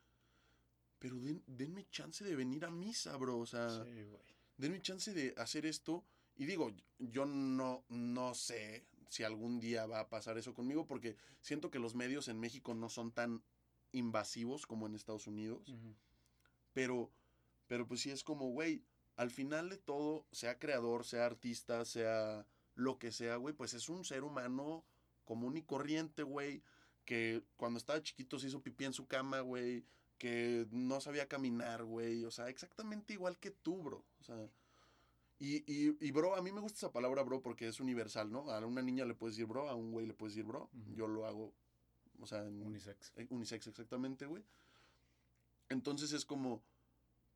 Pero 0.99 1.17
den- 1.17 1.43
denme 1.47 1.87
chance 1.91 2.25
de 2.25 2.35
venir 2.35 2.65
a 2.65 2.71
misa, 2.71 3.17
bro. 3.17 3.39
O 3.39 3.47
sea, 3.47 3.69
Sí, 3.85 3.91
denme 4.57 4.81
chance 4.81 5.13
de 5.13 5.35
hacer 5.37 5.67
esto. 5.67 6.05
Y 6.37 6.47
digo, 6.47 6.73
yo 6.99 7.27
no, 7.27 7.85
no 7.89 8.35
sé 8.35 8.85
si 9.09 9.23
algún 9.23 9.61
día 9.61 9.87
va 9.87 10.01
a 10.01 10.09
pasar 10.09 10.39
eso 10.39 10.55
conmigo, 10.55 10.87
porque 10.87 11.17
siento 11.41 11.71
que 11.71 11.79
los 11.79 11.95
medios 11.95 12.27
en 12.29 12.41
México 12.41 12.75
no 12.75 12.89
son 12.89 13.13
tan 13.13 13.43
invasivos 13.93 14.67
como 14.67 14.87
en 14.87 14.95
Estados 14.95 15.27
Unidos. 15.27 15.69
Ujú. 15.69 15.95
Pero, 16.73 17.11
pero 17.69 17.87
pues 17.87 18.01
sí 18.01 18.11
es 18.11 18.25
como, 18.25 18.51
güey, 18.51 18.83
al 19.17 19.31
final 19.31 19.69
de 19.69 19.77
todo, 19.77 20.27
sea 20.33 20.59
creador, 20.59 21.05
sea 21.05 21.27
artista, 21.27 21.85
sea 21.85 22.47
lo 22.75 22.99
que 22.99 23.13
sea, 23.13 23.37
güey, 23.37 23.55
pues 23.55 23.75
es 23.75 23.89
un 23.89 24.05
ser 24.05 24.25
humano 24.25 24.85
común 25.25 25.57
y 25.57 25.63
corriente, 25.63 26.23
güey, 26.23 26.63
que 27.05 27.43
cuando 27.57 27.79
estaba 27.79 28.03
chiquito 28.03 28.39
se 28.39 28.49
hizo 28.49 28.63
pipí 28.63 28.85
en 28.85 28.93
su 28.93 29.07
cama, 29.07 29.41
güey, 29.41 29.85
que 30.19 30.67
no 30.71 31.01
sabía 31.01 31.29
caminar, 31.29 31.85
güey, 31.85 32.25
o 32.25 32.31
sea, 32.31 32.49
exactamente 32.49 33.13
igual 33.13 33.39
que 33.39 33.51
tú, 33.51 33.83
bro, 33.83 34.05
o 34.21 34.25
sea, 34.25 34.49
y, 35.39 35.57
y, 35.71 35.97
y 36.01 36.11
bro, 36.13 36.37
a 36.37 36.43
mí 36.43 36.53
me 36.53 36.61
gusta 36.61 36.79
esa 36.79 36.93
palabra, 36.93 37.23
bro, 37.23 37.43
porque 37.43 37.69
es 37.69 37.81
universal, 37.81 38.31
¿no? 38.31 38.51
A 38.51 38.65
una 38.65 38.83
niña 38.83 39.05
le 39.05 39.15
puedes 39.15 39.37
decir 39.37 39.47
bro, 39.49 39.69
a 39.69 39.75
un 39.75 39.91
güey 39.91 40.07
le 40.07 40.15
puedes 40.15 40.35
decir 40.35 40.47
bro, 40.47 40.71
yo 40.95 41.09
lo 41.09 41.27
hago 41.27 41.53
o 42.21 42.27
sea, 42.27 42.47
en 42.47 42.63
Unisex. 42.63 43.13
eh, 43.17 43.27
unisex 43.31 43.67
exactamente, 43.67 44.27
güey. 44.27 44.43
Entonces 45.69 46.13
es 46.13 46.25
como, 46.25 46.63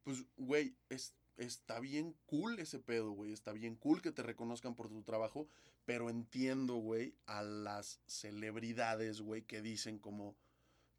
pues, 0.04 0.24
güey, 0.36 0.74
es, 0.88 1.14
está 1.36 1.80
bien 1.80 2.14
cool 2.26 2.58
ese 2.58 2.78
pedo, 2.78 3.12
güey. 3.12 3.32
Está 3.32 3.52
bien 3.52 3.76
cool 3.76 4.02
que 4.02 4.12
te 4.12 4.22
reconozcan 4.22 4.74
por 4.74 4.88
tu 4.88 5.02
trabajo, 5.02 5.48
pero 5.88 6.10
entiendo, 6.10 6.74
güey, 6.74 7.14
a 7.24 7.42
las 7.42 7.98
celebridades, 8.06 9.22
güey, 9.22 9.40
que 9.40 9.62
dicen 9.62 9.98
como, 9.98 10.36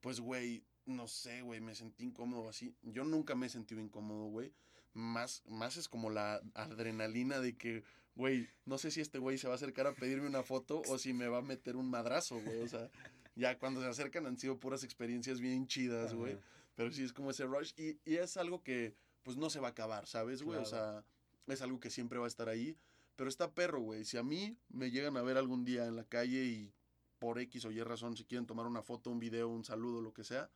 pues, 0.02 0.20
güey, 0.20 0.64
no 0.88 1.08
sé, 1.08 1.44
güey, 1.44 1.62
me 1.62 1.76
sentí 1.76 2.06
incómodo 2.06 2.50
así. 2.50 2.74
Yo 2.82 3.04
nunca 3.04 3.36
me 3.36 3.46
he 3.46 3.50
sentido 3.50 3.80
incómodo, 3.80 4.26
güey. 4.30 4.52
Más, 4.94 5.44
más 5.46 5.78
es 5.78 5.88
como 5.88 6.10
la 6.10 6.42
adrenalina 6.56 7.40
de 7.40 7.56
que, 7.56 7.84
güey, 8.16 8.50
no 8.66 8.80
sé 8.80 8.90
si 8.90 9.00
este 9.00 9.20
güey 9.20 9.38
se 9.38 9.46
va 9.46 9.54
a 9.54 9.58
acercar 9.58 9.86
a 9.86 9.94
pedirme 9.94 10.26
una 10.26 10.42
foto 10.42 10.82
o 10.88 10.98
si 10.98 11.14
me 11.14 11.28
va 11.28 11.38
a 11.38 11.44
meter 11.44 11.76
un 11.76 11.88
madrazo, 11.88 12.42
güey. 12.42 12.60
O 12.64 12.68
sea, 12.68 12.90
ya 13.36 13.60
cuando 13.60 13.82
se 13.82 13.88
acercan 13.90 14.26
han 14.26 14.40
sido 14.40 14.60
puras 14.60 14.84
experiencias 14.84 15.40
bien 15.40 15.68
chidas, 15.68 16.16
güey. 16.16 16.36
Pero 16.74 16.92
sí 16.92 17.04
es 17.04 17.14
como 17.14 17.30
ese 17.30 17.46
rush. 17.46 17.74
Y, 17.78 18.00
y 18.06 18.16
es 18.16 18.38
algo 18.38 18.64
que, 18.64 18.96
pues, 19.22 19.38
no 19.38 19.52
se 19.52 19.60
va 19.60 19.68
a 19.68 19.72
acabar, 19.72 20.08
¿sabes, 20.08 20.42
güey? 20.42 20.58
O 20.58 20.66
sea, 20.66 21.06
es 21.46 21.62
algo 21.62 21.80
que 21.80 21.92
siempre 21.92 22.18
va 22.18 22.26
a 22.26 22.28
estar 22.28 22.50
ahí. 22.50 22.76
Pero 23.20 23.28
está 23.28 23.54
perro, 23.54 23.82
güey. 23.82 24.06
Si 24.06 24.16
a 24.16 24.24
mí 24.24 24.58
me 24.70 24.92
llegan 24.92 25.18
a 25.18 25.22
ver 25.22 25.36
algún 25.36 25.66
día 25.66 25.86
en 25.86 25.98
la 25.98 26.06
calle 26.06 26.46
y 26.46 26.74
por 27.18 27.38
X 27.38 27.66
o 27.66 27.72
Y 27.72 27.84
razón, 27.84 28.16
si 28.16 28.24
quieren 28.24 28.48
tomar 28.48 28.66
una 28.66 28.82
foto, 28.82 29.10
un 29.10 29.20
video, 29.20 29.50
un 29.50 29.66
saludo, 29.66 30.02
lo 30.02 30.14
que 30.14 30.24
sea, 30.24 30.50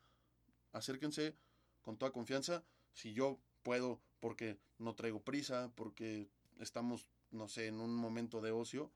acérquense 0.72 1.36
con 1.82 1.98
toda 1.98 2.14
confianza. 2.14 2.64
Si 2.94 3.12
yo 3.12 3.38
puedo, 3.64 4.00
porque 4.22 4.58
no 4.78 4.96
traigo 4.96 5.22
prisa, 5.22 5.74
porque 5.76 6.30
estamos, 6.58 7.10
no 7.32 7.50
sé, 7.50 7.68
en 7.68 7.82
un 7.82 7.94
momento 7.98 8.40
de 8.40 8.52
ocio, 8.52 8.94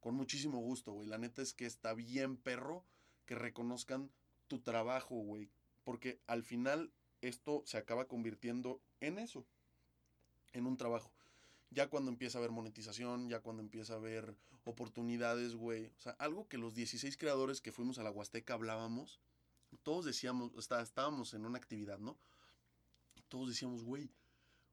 con 0.00 0.14
muchísimo 0.14 0.58
gusto, 0.60 0.92
güey. 0.92 1.06
La 1.06 1.18
neta 1.18 1.42
es 1.42 1.52
que 1.52 1.66
está 1.66 1.92
bien 1.92 2.38
perro 2.38 2.86
que 3.26 3.34
reconozcan 3.34 4.10
tu 4.48 4.60
trabajo, 4.60 5.16
güey. 5.16 5.50
Porque 5.84 6.22
al 6.26 6.42
final 6.42 6.90
esto 7.20 7.62
se 7.66 7.76
acaba 7.76 8.08
convirtiendo 8.08 8.80
en 9.00 9.18
eso, 9.18 9.44
en 10.54 10.64
un 10.64 10.78
trabajo. 10.78 11.12
Ya 11.70 11.88
cuando 11.88 12.10
empieza 12.10 12.38
a 12.38 12.40
haber 12.40 12.50
monetización, 12.50 13.28
ya 13.28 13.40
cuando 13.40 13.62
empieza 13.62 13.92
a 13.94 13.96
haber 13.96 14.36
oportunidades, 14.64 15.54
güey. 15.54 15.86
O 15.96 16.00
sea, 16.00 16.12
algo 16.18 16.48
que 16.48 16.58
los 16.58 16.74
16 16.74 17.16
creadores 17.16 17.60
que 17.60 17.72
fuimos 17.72 17.98
a 17.98 18.02
la 18.02 18.10
Huasteca 18.10 18.54
hablábamos, 18.54 19.20
todos 19.84 20.04
decíamos, 20.04 20.50
está- 20.58 20.82
estábamos 20.82 21.32
en 21.32 21.46
una 21.46 21.58
actividad, 21.58 21.98
¿no? 21.98 22.18
Todos 23.28 23.48
decíamos, 23.50 23.84
güey, 23.84 24.10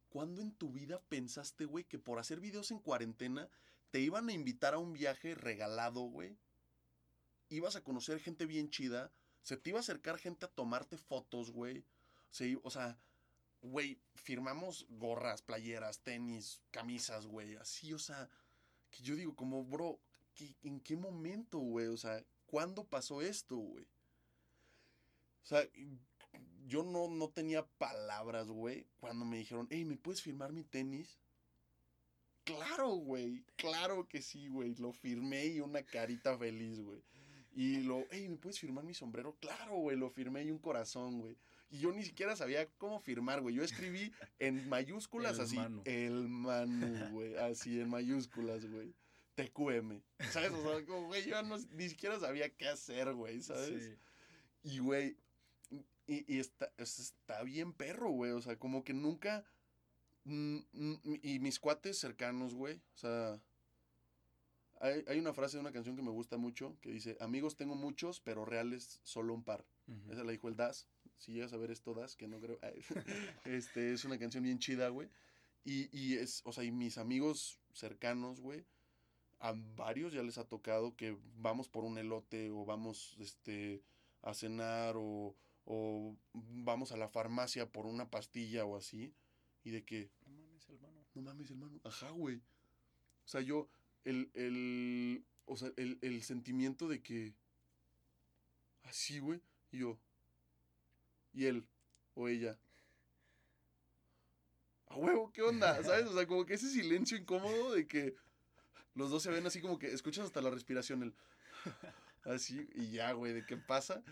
¿cuándo 0.10 0.42
en 0.42 0.52
tu 0.52 0.72
vida 0.72 1.00
pensaste, 1.08 1.66
güey, 1.66 1.84
que 1.84 2.00
por 2.00 2.18
hacer 2.18 2.40
videos 2.40 2.72
en 2.72 2.80
cuarentena 2.80 3.48
te 3.92 4.00
iban 4.00 4.28
a 4.30 4.34
invitar 4.34 4.74
a 4.74 4.80
un 4.80 4.94
viaje 4.94 5.36
regalado, 5.36 6.02
güey? 6.02 6.36
Ibas 7.50 7.76
a 7.76 7.84
conocer 7.84 8.20
gente 8.20 8.48
bien 8.48 8.70
chida, 8.72 9.12
se 9.44 9.56
te 9.56 9.70
iba 9.70 9.78
a 9.80 9.82
acercar 9.82 10.18
gente 10.18 10.46
a 10.46 10.50
tomarte 10.50 10.98
fotos, 10.98 11.52
güey. 11.52 11.86
I- 12.40 12.60
o 12.64 12.72
sea, 12.72 12.98
güey, 13.62 14.00
firmamos 14.16 14.86
gorras, 14.90 15.42
playeras, 15.42 16.00
tenis, 16.00 16.62
camisas, 16.72 17.26
güey. 17.26 17.56
Así, 17.56 17.94
o 17.94 18.00
sea, 18.00 18.30
que 18.92 19.04
yo 19.04 19.16
digo, 19.16 19.36
como, 19.36 19.64
bro, 19.64 20.00
¿qué- 20.36 20.56
¿en 20.64 20.80
qué 20.80 20.96
momento, 20.96 21.58
güey? 21.60 21.88
O 21.88 21.98
sea, 21.98 22.24
¿cuándo 22.46 22.84
pasó 22.84 23.22
esto, 23.22 23.56
güey? 23.58 23.86
O 25.44 25.48
sea, 25.48 25.68
yo 26.68 26.84
no, 26.84 27.08
no 27.08 27.30
tenía 27.30 27.66
palabras, 27.78 28.48
güey, 28.48 28.86
cuando 29.00 29.24
me 29.26 29.38
dijeron, 29.38 29.68
hey, 29.72 29.86
¿me 29.86 29.96
puedes 29.98 30.22
firmar 30.22 30.52
mi 30.52 30.64
tenis? 30.64 31.18
Claro, 32.44 32.90
güey, 32.90 33.44
claro 33.58 34.08
que 34.08 34.22
sí, 34.22 34.48
güey. 34.48 34.74
Lo 34.76 34.94
firmé 34.94 35.48
y 35.48 35.60
una 35.60 35.84
carita 35.84 36.38
feliz, 36.38 36.80
güey. 36.80 37.02
Y 37.56 37.82
lo, 37.82 38.06
hey, 38.12 38.30
¿me 38.30 38.38
puedes 38.38 38.60
firmar 38.60 38.84
mi 38.86 38.94
sombrero? 38.94 39.36
Claro, 39.42 39.76
güey, 39.78 39.98
lo 39.98 40.10
firmé 40.10 40.44
y 40.44 40.52
un 40.52 40.60
corazón, 40.60 41.20
güey. 41.20 41.36
Y 41.70 41.80
yo 41.80 41.92
ni 41.92 42.04
siquiera 42.04 42.36
sabía 42.36 42.68
cómo 42.78 43.00
firmar, 43.00 43.42
güey. 43.42 43.56
Yo 43.56 43.64
escribí 43.64 44.12
en 44.40 44.68
mayúsculas 44.70 45.36
El 45.38 45.42
así. 45.44 45.56
Manu. 45.58 45.82
El 45.86 46.30
Manu, 46.30 47.10
güey. 47.12 47.36
Así 47.36 47.80
en 47.82 47.90
mayúsculas, 47.90 48.66
güey. 48.66 48.94
TQM. 49.36 50.02
¿Sabes? 50.32 50.52
O 50.52 50.64
sea, 50.64 50.86
como, 50.86 51.08
güey, 51.08 51.28
yo 51.28 51.42
no- 51.44 51.58
ni 51.72 51.90
siquiera 51.90 52.20
sabía 52.20 52.50
qué 52.50 52.68
hacer, 52.70 53.14
güey, 53.14 53.42
¿sabes? 53.42 53.84
Sí. 53.84 53.98
Y, 54.64 54.80
güey, 54.80 55.18
y, 56.08 56.34
y 56.36 56.40
está, 56.40 56.72
es- 56.78 57.00
está 57.00 57.44
bien 57.44 57.74
perro, 57.74 58.10
güey. 58.12 58.32
O 58.32 58.42
sea, 58.42 58.58
como 58.58 58.84
que 58.84 58.94
nunca... 58.94 59.44
mm, 60.24 60.58
mm, 60.72 60.96
Y 61.22 61.40
mis 61.40 61.60
cuates 61.60 61.98
cercanos, 62.00 62.54
güey. 62.56 62.76
O 62.94 62.98
sea... 62.98 63.42
Hay, 64.80 65.04
hay 65.08 65.18
una 65.20 65.34
frase 65.34 65.58
de 65.58 65.62
una 65.62 65.72
canción 65.72 65.96
que 65.96 66.04
me 66.04 66.12
gusta 66.12 66.38
mucho 66.38 66.78
que 66.82 66.92
dice, 66.92 67.18
amigos 67.20 67.56
tengo 67.56 67.74
muchos, 67.74 68.20
pero 68.22 68.46
reales 68.46 69.00
solo 69.04 69.34
un 69.34 69.44
par. 69.44 69.66
Esa 70.12 70.24
la 70.24 70.32
dijo 70.32 70.50
el 70.50 70.56
Das. 70.56 70.88
Si 71.18 71.34
llegas 71.34 71.54
a 71.54 71.58
ver 71.58 71.72
esto, 71.72 71.94
Das, 71.94 72.16
que 72.16 72.28
no 72.28 72.40
creo. 72.40 72.60
este, 73.46 73.94
es 73.94 74.06
una 74.06 74.20
canción 74.20 74.44
bien 74.44 74.60
chida, 74.60 74.90
güey. 74.90 75.10
Y, 75.64 75.90
y 75.98 76.16
es, 76.16 76.42
o 76.46 76.54
sea, 76.54 76.64
y 76.64 76.72
mis 76.72 76.98
amigos 76.98 77.60
cercanos, 77.74 78.40
güey, 78.40 78.66
a 79.40 79.54
varios 79.76 80.14
ya 80.14 80.24
les 80.24 80.38
ha 80.38 80.48
tocado 80.48 80.96
que 80.96 81.18
vamos 81.38 81.70
por 81.70 81.84
un 81.84 81.98
elote 81.98 82.52
o 82.52 82.66
vamos, 82.66 83.18
este, 83.20 83.84
a 84.22 84.34
cenar 84.34 84.96
o, 84.98 85.36
o 85.66 86.16
vamos 86.34 86.92
a 86.92 86.98
la 86.98 87.10
farmacia 87.10 87.70
por 87.72 87.86
una 87.86 88.10
pastilla 88.10 88.66
o 88.66 88.78
así. 88.78 89.14
Y 89.64 89.72
de 89.72 89.84
que, 89.84 90.10
No 90.26 90.34
mames, 90.34 90.70
hermano. 90.70 91.06
no 91.14 91.22
mames, 91.22 91.50
hermano. 91.52 91.82
Ajá, 91.84 92.10
güey. 92.12 92.38
O 92.38 93.28
sea, 93.28 93.42
yo, 93.42 93.70
el, 94.06 94.32
el, 94.34 95.26
o 95.46 95.58
sea, 95.58 95.72
el, 95.76 95.98
el 96.02 96.24
sentimiento 96.24 96.88
de 96.88 97.02
que, 97.02 97.34
así, 98.84 99.20
güey, 99.20 99.42
y 99.72 99.80
yo, 99.80 100.00
y 101.34 101.46
él, 101.46 101.68
o 102.14 102.28
ella. 102.28 102.60
A 104.88 104.96
huevo, 104.96 105.32
¿qué 105.32 105.42
onda? 105.42 105.84
¿Sabes? 105.84 106.06
O 106.08 106.14
sea, 106.14 106.28
como 106.28 106.46
que 106.46 106.54
ese 106.54 106.70
silencio 106.70 107.18
incómodo 107.18 107.74
de 107.74 107.88
que 107.88 108.16
los 108.96 109.12
dos 109.12 109.24
se 109.24 109.30
ven 109.30 109.46
así 109.46 109.62
como 109.62 109.78
que 109.78 109.88
escuchas 109.88 110.26
hasta 110.26 110.42
la 110.42 110.50
respiración, 110.50 111.04
el, 111.04 111.14
así, 112.24 112.68
y 112.74 112.92
ya, 112.92 113.12
güey, 113.12 113.34
de 113.34 113.46
qué 113.46 113.58
pasa. 113.58 114.04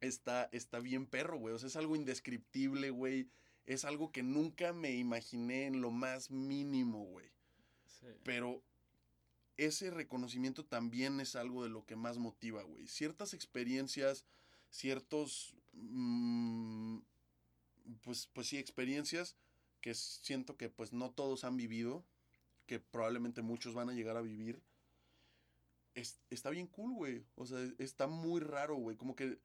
Está, 0.00 0.48
está 0.52 0.80
bien 0.80 1.06
perro, 1.06 1.38
güey. 1.38 1.54
O 1.54 1.58
sea, 1.58 1.68
es 1.68 1.76
algo 1.76 1.94
indescriptible, 1.94 2.90
güey. 2.90 3.28
Es 3.66 3.84
algo 3.84 4.10
que 4.10 4.22
nunca 4.22 4.72
me 4.72 4.92
imaginé 4.92 5.66
en 5.66 5.80
lo 5.80 5.90
más 5.90 6.30
mínimo, 6.30 7.04
güey. 7.04 7.30
Sí. 7.86 8.06
Pero 8.24 8.64
ese 9.56 9.90
reconocimiento 9.90 10.64
también 10.64 11.20
es 11.20 11.36
algo 11.36 11.62
de 11.62 11.70
lo 11.70 11.84
que 11.84 11.96
más 11.96 12.18
motiva, 12.18 12.62
güey. 12.62 12.86
Ciertas 12.88 13.34
experiencias, 13.34 14.24
ciertos, 14.70 15.54
mm, 15.72 16.98
pues, 18.02 18.28
pues 18.32 18.46
sí, 18.48 18.58
experiencias 18.58 19.36
que 19.80 19.94
siento 19.94 20.56
que 20.56 20.68
pues 20.68 20.92
no 20.92 21.10
todos 21.10 21.44
han 21.44 21.56
vivido, 21.56 22.04
que 22.66 22.78
probablemente 22.78 23.42
muchos 23.42 23.74
van 23.74 23.90
a 23.90 23.92
llegar 23.94 24.16
a 24.16 24.22
vivir. 24.22 24.62
Es- 25.94 26.20
está 26.30 26.50
bien 26.50 26.66
cool, 26.68 26.92
güey. 26.94 27.24
O 27.34 27.44
sea, 27.46 27.58
está 27.78 28.06
muy 28.06 28.40
raro, 28.40 28.76
güey. 28.76 28.96
Como 28.96 29.14
que 29.16 29.38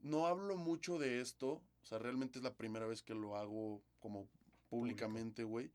no 0.00 0.26
hablo 0.26 0.56
mucho 0.56 0.98
de 0.98 1.20
esto. 1.20 1.62
O 1.82 1.86
sea, 1.86 1.98
realmente 1.98 2.38
es 2.38 2.44
la 2.44 2.54
primera 2.56 2.86
vez 2.86 3.02
que 3.02 3.14
lo 3.14 3.36
hago 3.36 3.82
como 4.00 4.28
públicamente, 4.68 5.44
güey. 5.44 5.70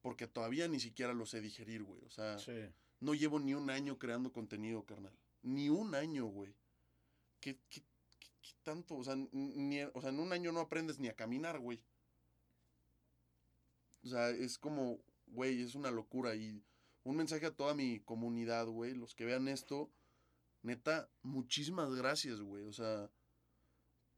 Porque 0.00 0.26
todavía 0.26 0.66
ni 0.66 0.80
siquiera 0.80 1.12
lo 1.12 1.26
sé 1.26 1.40
digerir, 1.40 1.84
güey. 1.84 2.02
O 2.04 2.10
sea, 2.10 2.38
Sí. 2.38 2.52
no 3.00 3.14
llevo 3.14 3.38
ni 3.38 3.54
un 3.54 3.70
año 3.70 3.98
creando 3.98 4.32
contenido, 4.32 4.84
carnal. 4.84 5.12
Ni 5.42 5.68
un 5.68 5.94
año, 5.94 6.26
güey. 6.26 6.52
¿Qué, 7.40 7.58
qué, 7.70 7.82
qué- 7.82 7.82
qué 7.82 7.91
tanto? 8.62 8.96
O 8.96 9.04
sea, 9.04 9.16
ni, 9.32 9.82
o 9.82 10.00
sea, 10.00 10.10
en 10.10 10.20
un 10.20 10.32
año 10.32 10.52
no 10.52 10.60
aprendes 10.60 10.98
ni 10.98 11.08
a 11.08 11.16
caminar, 11.16 11.58
güey. 11.58 11.82
O 14.04 14.08
sea, 14.08 14.30
es 14.30 14.58
como, 14.58 14.98
güey, 15.26 15.62
es 15.62 15.74
una 15.74 15.90
locura. 15.90 16.34
Y 16.34 16.62
un 17.04 17.16
mensaje 17.16 17.46
a 17.46 17.54
toda 17.54 17.74
mi 17.74 18.00
comunidad, 18.00 18.66
güey. 18.66 18.94
Los 18.94 19.14
que 19.14 19.24
vean 19.24 19.48
esto, 19.48 19.90
neta, 20.62 21.08
muchísimas 21.22 21.94
gracias, 21.94 22.40
güey. 22.40 22.64
O 22.64 22.72
sea, 22.72 23.10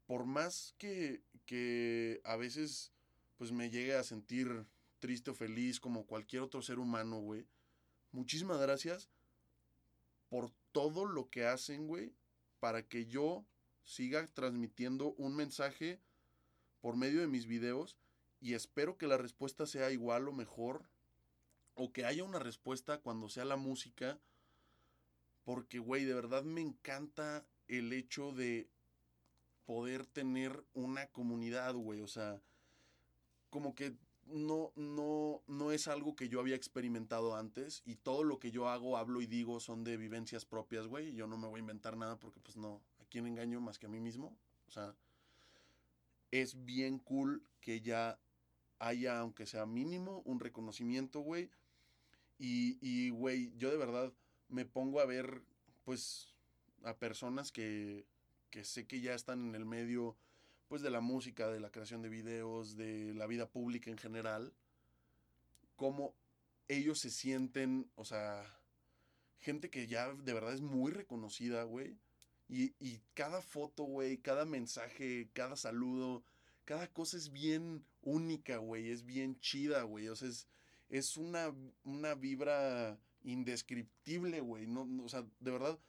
por 0.07 0.25
más 0.25 0.75
que, 0.77 1.23
que 1.45 2.21
a 2.23 2.35
veces, 2.35 2.91
pues 3.37 3.51
me 3.51 3.69
llegue 3.69 3.95
a 3.95 4.03
sentir 4.03 4.65
triste 4.99 5.31
o 5.31 5.35
feliz 5.35 5.79
como 5.79 6.05
cualquier 6.05 6.41
otro 6.41 6.61
ser 6.61 6.79
humano, 6.79 7.19
güey. 7.19 7.45
Muchísimas 8.11 8.59
gracias 8.59 9.09
por 10.29 10.51
todo 10.71 11.05
lo 11.05 11.29
que 11.29 11.45
hacen, 11.45 11.87
güey, 11.87 12.13
para 12.59 12.87
que 12.87 13.05
yo 13.05 13.45
siga 13.85 14.27
transmitiendo 14.27 15.13
un 15.13 15.35
mensaje 15.35 16.01
por 16.81 16.97
medio 16.97 17.21
de 17.21 17.27
mis 17.27 17.47
videos 17.47 17.97
y 18.41 18.53
espero 18.53 18.97
que 18.97 19.07
la 19.07 19.17
respuesta 19.17 19.65
sea 19.65 19.91
igual 19.91 20.27
o 20.27 20.33
mejor 20.33 20.89
o 21.75 21.91
que 21.93 22.05
haya 22.05 22.23
una 22.23 22.39
respuesta 22.39 22.99
cuando 22.99 23.29
sea 23.29 23.45
la 23.45 23.55
música 23.55 24.19
porque, 25.43 25.79
güey, 25.79 26.05
de 26.05 26.15
verdad 26.15 26.43
me 26.43 26.61
encanta 26.61 27.45
el 27.67 27.93
hecho 27.93 28.31
de 28.31 28.67
poder 29.65 30.05
tener 30.05 30.63
una 30.73 31.07
comunidad, 31.07 31.75
güey, 31.75 32.01
o 32.01 32.07
sea, 32.07 32.41
como 33.49 33.75
que 33.75 33.95
no, 34.25 34.71
no, 34.75 35.43
no 35.47 35.71
es 35.71 35.87
algo 35.87 36.15
que 36.15 36.29
yo 36.29 36.39
había 36.39 36.55
experimentado 36.55 37.35
antes 37.35 37.83
y 37.85 37.95
todo 37.95 38.23
lo 38.23 38.39
que 38.39 38.51
yo 38.51 38.69
hago, 38.69 38.97
hablo 38.97 39.21
y 39.21 39.27
digo 39.27 39.59
son 39.59 39.83
de 39.83 39.97
vivencias 39.97 40.45
propias, 40.45 40.87
güey. 40.87 41.13
Yo 41.13 41.27
no 41.27 41.37
me 41.37 41.47
voy 41.47 41.59
a 41.59 41.61
inventar 41.61 41.95
nada 41.95 42.17
porque 42.17 42.39
pues 42.39 42.57
no, 42.57 42.81
quién 43.15 43.27
engaño 43.27 43.61
más 43.61 43.79
que 43.79 43.85
a 43.85 43.89
mí 43.89 44.01
mismo. 44.01 44.37
O 44.67 44.71
sea, 44.71 44.93
es 46.31 46.65
bien 46.65 46.99
cool 46.99 47.47
que 47.61 47.79
ya 47.79 48.19
haya, 48.77 49.19
aunque 49.19 49.45
sea 49.45 49.65
mínimo, 49.65 50.21
un 50.25 50.41
reconocimiento, 50.41 51.21
güey. 51.21 51.49
Y, 52.37 52.77
y, 52.81 53.11
güey, 53.11 53.53
yo 53.55 53.71
de 53.71 53.77
verdad 53.77 54.11
me 54.49 54.65
pongo 54.65 54.99
a 54.99 55.05
ver, 55.05 55.43
pues, 55.85 56.35
a 56.83 56.97
personas 56.97 57.53
que, 57.53 58.05
que 58.49 58.65
sé 58.65 58.85
que 58.85 58.99
ya 58.99 59.13
están 59.13 59.47
en 59.47 59.55
el 59.55 59.63
medio, 59.63 60.17
pues, 60.67 60.81
de 60.81 60.89
la 60.89 60.99
música, 60.99 61.47
de 61.47 61.61
la 61.61 61.71
creación 61.71 62.01
de 62.01 62.09
videos, 62.09 62.75
de 62.75 63.13
la 63.13 63.27
vida 63.27 63.49
pública 63.49 63.89
en 63.89 63.97
general. 63.97 64.51
Cómo 65.77 66.13
ellos 66.67 66.99
se 66.99 67.11
sienten, 67.11 67.89
o 67.95 68.03
sea, 68.03 68.43
gente 69.39 69.69
que 69.69 69.87
ya 69.87 70.13
de 70.13 70.33
verdad 70.33 70.53
es 70.53 70.59
muy 70.59 70.91
reconocida, 70.91 71.63
güey. 71.63 71.97
Y, 72.47 72.73
y 72.79 73.01
cada 73.13 73.41
foto, 73.41 73.83
güey, 73.83 74.17
cada 74.17 74.45
mensaje, 74.45 75.29
cada 75.33 75.55
saludo, 75.55 76.23
cada 76.63 76.87
cosa 76.91 77.17
es 77.17 77.31
bien 77.31 77.83
única, 78.01 78.57
güey, 78.57 78.89
es 78.89 79.05
bien 79.05 79.39
chida, 79.39 79.83
güey. 79.83 80.07
O 80.09 80.15
sea, 80.15 80.29
es, 80.29 80.47
es 80.89 81.17
una, 81.17 81.53
una 81.83 82.15
vibra 82.15 82.99
indescriptible, 83.23 84.41
güey. 84.41 84.67
No, 84.67 84.85
no, 84.85 85.03
o 85.03 85.09
sea, 85.09 85.25
de 85.39 85.51
verdad, 85.51 85.79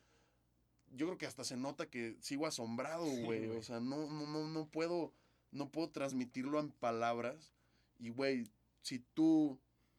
yo 0.93 1.07
creo 1.07 1.19
que 1.19 1.27
hasta 1.27 1.45
se 1.45 1.57
nota 1.57 1.89
que 1.91 2.17
sigo 2.21 2.47
asombrado, 2.47 3.05
güey. 3.05 3.49
o 3.51 3.63
sea, 3.63 3.81
no, 3.81 4.07
no, 4.11 4.27
no, 4.27 4.49
no 4.49 4.67
puedo, 4.67 5.13
no 5.51 5.71
puedo 5.71 5.91
transmitirlo 5.91 6.61
en 6.61 6.71
palabras. 6.71 7.53
Y, 7.99 8.11
güey, 8.11 8.45
si 8.83 9.01
tú, 9.15 9.59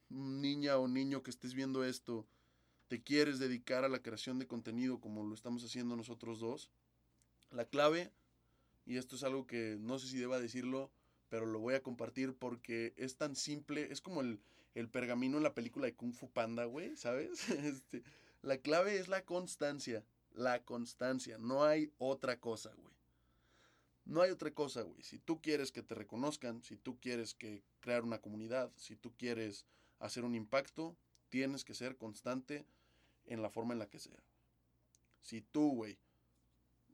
niña 0.09 0.77
o 0.77 0.87
niño 0.87 1.23
que 1.23 1.31
estés 1.31 1.53
viendo 1.53 1.83
esto, 1.83 2.25
te 2.87 3.01
quieres 3.01 3.39
dedicar 3.39 3.83
a 3.83 3.89
la 3.89 4.01
creación 4.01 4.39
de 4.39 4.47
contenido 4.47 4.99
como 4.99 5.23
lo 5.23 5.33
estamos 5.33 5.63
haciendo 5.63 5.95
nosotros 5.95 6.39
dos, 6.39 6.69
la 7.51 7.65
clave, 7.65 8.11
y 8.85 8.97
esto 8.97 9.15
es 9.15 9.23
algo 9.23 9.45
que 9.45 9.77
no 9.79 9.99
sé 9.99 10.07
si 10.07 10.17
deba 10.17 10.39
decirlo, 10.39 10.89
pero 11.29 11.45
lo 11.45 11.59
voy 11.59 11.75
a 11.75 11.83
compartir 11.83 12.33
porque 12.33 12.93
es 12.97 13.17
tan 13.17 13.35
simple, 13.35 13.91
es 13.91 14.01
como 14.01 14.21
el, 14.21 14.39
el 14.75 14.89
pergamino 14.89 15.37
en 15.37 15.43
la 15.43 15.53
película 15.53 15.85
de 15.85 15.95
Kung 15.95 16.13
Fu 16.13 16.29
Panda, 16.29 16.65
güey, 16.65 16.95
¿sabes? 16.95 17.49
Este, 17.49 18.03
la 18.41 18.57
clave 18.57 18.97
es 18.97 19.07
la 19.07 19.25
constancia, 19.25 20.05
la 20.31 20.63
constancia, 20.63 21.37
no 21.37 21.63
hay 21.63 21.91
otra 21.97 22.39
cosa, 22.39 22.73
güey. 22.75 22.95
No 24.05 24.21
hay 24.21 24.31
otra 24.31 24.51
cosa, 24.51 24.83
güey. 24.83 25.03
Si 25.03 25.19
tú 25.19 25.41
quieres 25.41 25.73
que 25.73 25.83
te 25.83 25.93
reconozcan, 25.93 26.63
si 26.63 26.77
tú 26.77 26.97
quieres 27.01 27.33
que 27.33 27.61
crear 27.81 28.05
una 28.05 28.21
comunidad, 28.21 28.71
si 28.77 28.95
tú 28.95 29.13
quieres 29.17 29.65
hacer 29.99 30.23
un 30.23 30.33
impacto, 30.33 30.95
tienes 31.27 31.65
que 31.65 31.73
ser 31.73 31.97
constante 31.97 32.65
en 33.27 33.41
la 33.41 33.49
forma 33.49 33.73
en 33.73 33.79
la 33.79 33.89
que 33.89 33.99
sea. 33.99 34.19
Si 35.21 35.41
tú, 35.41 35.75
güey, 35.75 35.97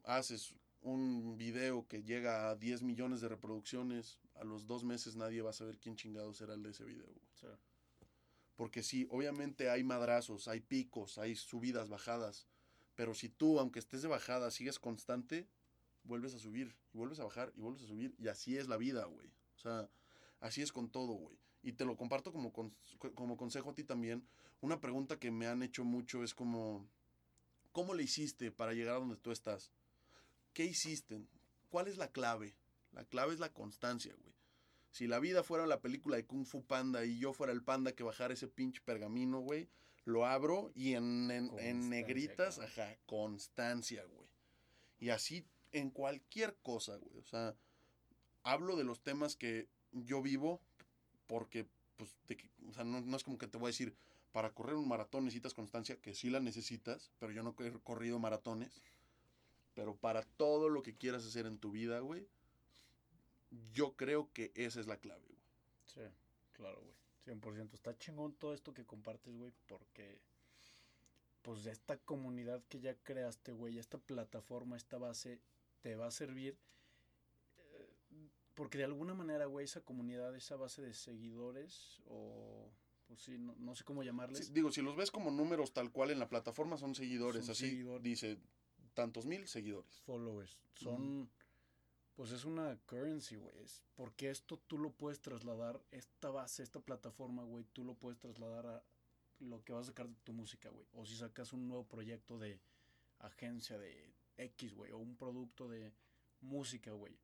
haces 0.04 0.54
un 0.82 1.38
video 1.38 1.88
que 1.88 2.04
llega 2.04 2.50
a 2.50 2.56
10 2.56 2.84
millones 2.84 3.22
de 3.22 3.30
reproducciones, 3.30 4.20
a 4.36 4.44
los 4.44 4.68
dos 4.68 4.84
meses 4.84 5.16
nadie 5.16 5.42
va 5.42 5.52
a 5.52 5.54
saber 5.54 5.80
quién 5.80 5.96
chingado 5.96 6.34
será 6.34 6.54
el 6.54 6.64
de 6.64 6.72
ese 6.72 6.84
video, 6.84 7.08
güey. 7.08 7.26
Sí. 7.40 7.48
Porque 8.56 8.84
sí, 8.84 9.08
obviamente 9.10 9.70
hay 9.70 9.84
madrazos, 9.84 10.48
hay 10.48 10.60
picos, 10.60 11.18
hay 11.18 11.36
subidas, 11.36 11.90
bajadas. 11.90 12.48
Pero 12.96 13.14
si 13.14 13.30
tú, 13.30 13.60
aunque 13.60 13.80
estés 13.80 14.02
de 14.02 14.08
bajada, 14.08 14.52
sigues 14.52 14.80
constante, 14.80 15.48
vuelves 16.04 16.36
a 16.36 16.40
subir, 16.40 16.76
y 16.94 16.98
vuelves 16.98 17.20
a 17.20 17.24
bajar, 17.24 17.52
y 17.56 17.62
vuelves 17.62 17.84
a 17.84 17.88
subir. 17.88 18.14
Y 18.20 18.28
así 18.28 18.58
es 18.58 18.68
la 18.68 18.78
vida, 18.78 19.06
güey. 19.06 19.30
O 19.56 19.60
sea, 19.60 19.90
así 20.40 20.62
es 20.62 20.72
con 20.72 20.90
todo, 20.90 21.14
güey. 21.14 21.38
Y 21.64 21.74
te 21.74 21.86
lo 21.86 21.96
comparto 21.96 22.32
como, 22.34 22.52
con- 22.52 22.74
como 23.16 23.38
consejo 23.38 23.70
a 23.72 23.76
ti 23.76 23.84
también. 23.84 24.24
Una 24.62 24.80
pregunta 24.82 25.18
que 25.20 25.32
me 25.32 25.48
han 25.48 25.64
hecho 25.64 25.84
mucho 25.86 26.24
es 26.24 26.34
como, 26.34 26.86
¿cómo 27.72 27.94
le 27.94 28.04
hiciste 28.04 28.52
para 28.52 28.74
llegar 28.74 28.96
a 28.96 29.00
donde 29.00 29.16
tú 29.18 29.32
estás? 29.32 29.72
¿Qué 30.54 30.66
hiciste? 30.66 31.22
¿Cuál 31.70 31.88
es 31.88 31.98
la 31.98 32.12
clave? 32.12 32.54
La 32.92 33.06
clave 33.06 33.34
es 33.34 33.40
la 33.40 33.52
constancia, 33.54 34.14
güey. 34.14 34.34
Si 34.92 35.08
la 35.08 35.20
vida 35.20 35.42
fuera 35.44 35.66
la 35.66 35.80
película 35.82 36.18
de 36.18 36.26
Kung 36.26 36.46
Fu 36.46 36.64
Panda 36.64 37.04
y 37.06 37.18
yo 37.18 37.34
fuera 37.34 37.52
el 37.52 37.64
panda 37.64 37.94
que 37.94 38.04
bajara 38.04 38.36
ese 38.36 38.48
pinche 38.48 38.80
pergamino, 38.82 39.40
güey, 39.40 39.68
lo 40.06 40.26
abro 40.28 40.72
y 40.76 40.94
en, 40.94 41.32
en- 41.32 41.50
en 41.60 41.90
negritas, 41.90 42.60
ajá, 42.60 42.96
constancia, 43.08 44.04
güey. 44.06 44.28
Y 45.00 45.10
así 45.10 45.46
en 45.72 45.90
cualquier 45.90 46.56
cosa, 46.62 46.98
güey. 46.98 47.18
O 47.18 47.24
sea, 47.26 47.56
hablo 48.44 48.76
de 48.76 48.84
los 48.84 49.02
temas 49.02 49.36
que 49.36 49.68
yo 49.92 50.22
vivo 50.22 50.62
porque, 51.34 51.66
pues, 51.98 52.12
o 52.70 52.74
sea, 52.74 52.84
no, 52.84 53.02
no 53.02 53.18
es 53.18 53.24
como 53.24 53.40
que 53.40 53.48
te 53.48 53.58
voy 53.58 53.66
a 53.66 53.70
decir, 53.70 53.96
para 54.32 54.54
correr 54.54 54.76
un 54.76 54.88
maratón 54.88 55.26
necesitas 55.26 55.56
constancia, 55.56 56.00
que 56.00 56.14
sí 56.14 56.30
la 56.30 56.40
necesitas, 56.40 57.10
pero 57.18 57.32
yo 57.32 57.42
no 57.42 57.56
he 57.58 57.72
corrido 57.80 58.20
maratones. 58.20 58.84
Pero 59.74 59.96
para 59.96 60.22
todo 60.22 60.70
lo 60.70 60.84
que 60.84 60.94
quieras 60.94 61.26
hacer 61.26 61.48
en 61.48 61.58
tu 61.58 61.72
vida, 61.72 62.02
güey, 62.02 62.28
yo 63.74 63.94
creo 63.96 64.30
que 64.32 64.52
esa 64.54 64.80
es 64.80 64.86
la 64.86 64.98
clave, 64.98 65.26
güey. 65.26 65.42
Sí, 65.88 66.02
claro, 66.54 66.80
güey. 66.84 67.40
100%. 67.40 67.74
Está 67.74 67.98
chingón 67.98 68.34
todo 68.34 68.54
esto 68.54 68.76
que 68.76 68.86
compartes, 68.86 69.36
güey, 69.36 69.52
porque 69.66 70.20
pues 71.42 71.66
esta 71.66 71.98
comunidad 71.98 72.62
que 72.70 72.80
ya 72.80 72.94
creaste, 72.94 73.54
güey, 73.54 73.80
esta 73.80 73.98
plataforma, 73.98 74.78
esta 74.78 75.00
base, 75.00 75.40
te 75.82 75.96
va 75.96 76.06
a 76.06 76.12
servir. 76.12 76.60
Porque 78.56 78.78
de 78.78 78.84
alguna 78.84 79.14
manera, 79.14 79.46
güey, 79.46 79.66
esa 79.66 79.82
comunidad, 79.82 80.36
esa 80.36 80.56
base 80.56 80.82
de 80.82 80.94
seguidores, 80.94 82.02
o 82.08 82.70
pues 83.08 83.22
sí, 83.22 83.38
no, 83.38 83.56
no 83.58 83.76
sé 83.76 83.84
cómo 83.84 84.04
llamarles. 84.04 84.48
Sí, 84.48 84.54
digo, 84.54 84.72
si 84.72 84.82
los 84.82 84.96
ves 84.96 85.12
como 85.12 85.32
números 85.32 85.74
tal 85.74 85.92
cual 85.92 86.12
en 86.12 86.20
la 86.20 86.30
plataforma, 86.30 86.78
son 86.78 86.96
seguidores, 86.96 87.46
Son 87.46 87.52
así 87.52 87.84
dice 88.02 88.40
tantos 88.94 89.26
mil 89.26 89.48
seguidores. 89.48 90.02
followers. 90.02 90.60
Son, 90.76 91.30
pues 92.16 92.32
es 92.32 92.46
una 92.46 92.78
currency, 92.86 93.36
güey. 93.38 93.58
Es 93.60 93.84
porque 93.96 94.30
esto 94.30 94.58
tú 94.68 94.78
lo 94.78 94.92
puedes 94.92 95.20
trasladar, 95.20 95.82
esta 95.92 96.30
base, 96.30 96.62
esta 96.64 96.80
plataforma, 96.80 97.44
güey, 97.44 97.66
tú 97.74 97.84
lo 97.84 97.96
puedes 97.96 98.20
trasladar 98.20 98.68
a 98.68 98.84
lo 99.40 99.64
que 99.64 99.74
vas 99.74 99.84
a 99.88 99.92
sacar 99.92 100.08
de 100.08 100.16
tu 100.24 100.32
música, 100.32 100.70
güey. 100.70 100.86
O 100.94 101.06
si 101.06 101.16
sacas 101.16 101.54
un 101.54 101.68
nuevo 101.68 101.86
proyecto 101.88 102.38
de 102.38 102.60
agencia 103.20 103.78
de 103.78 104.14
X, 104.38 104.74
güey, 104.76 104.92
o 104.92 104.98
un 105.00 105.16
producto 105.16 105.68
de 105.68 105.92
música, 106.42 106.92
güey. 106.92 107.18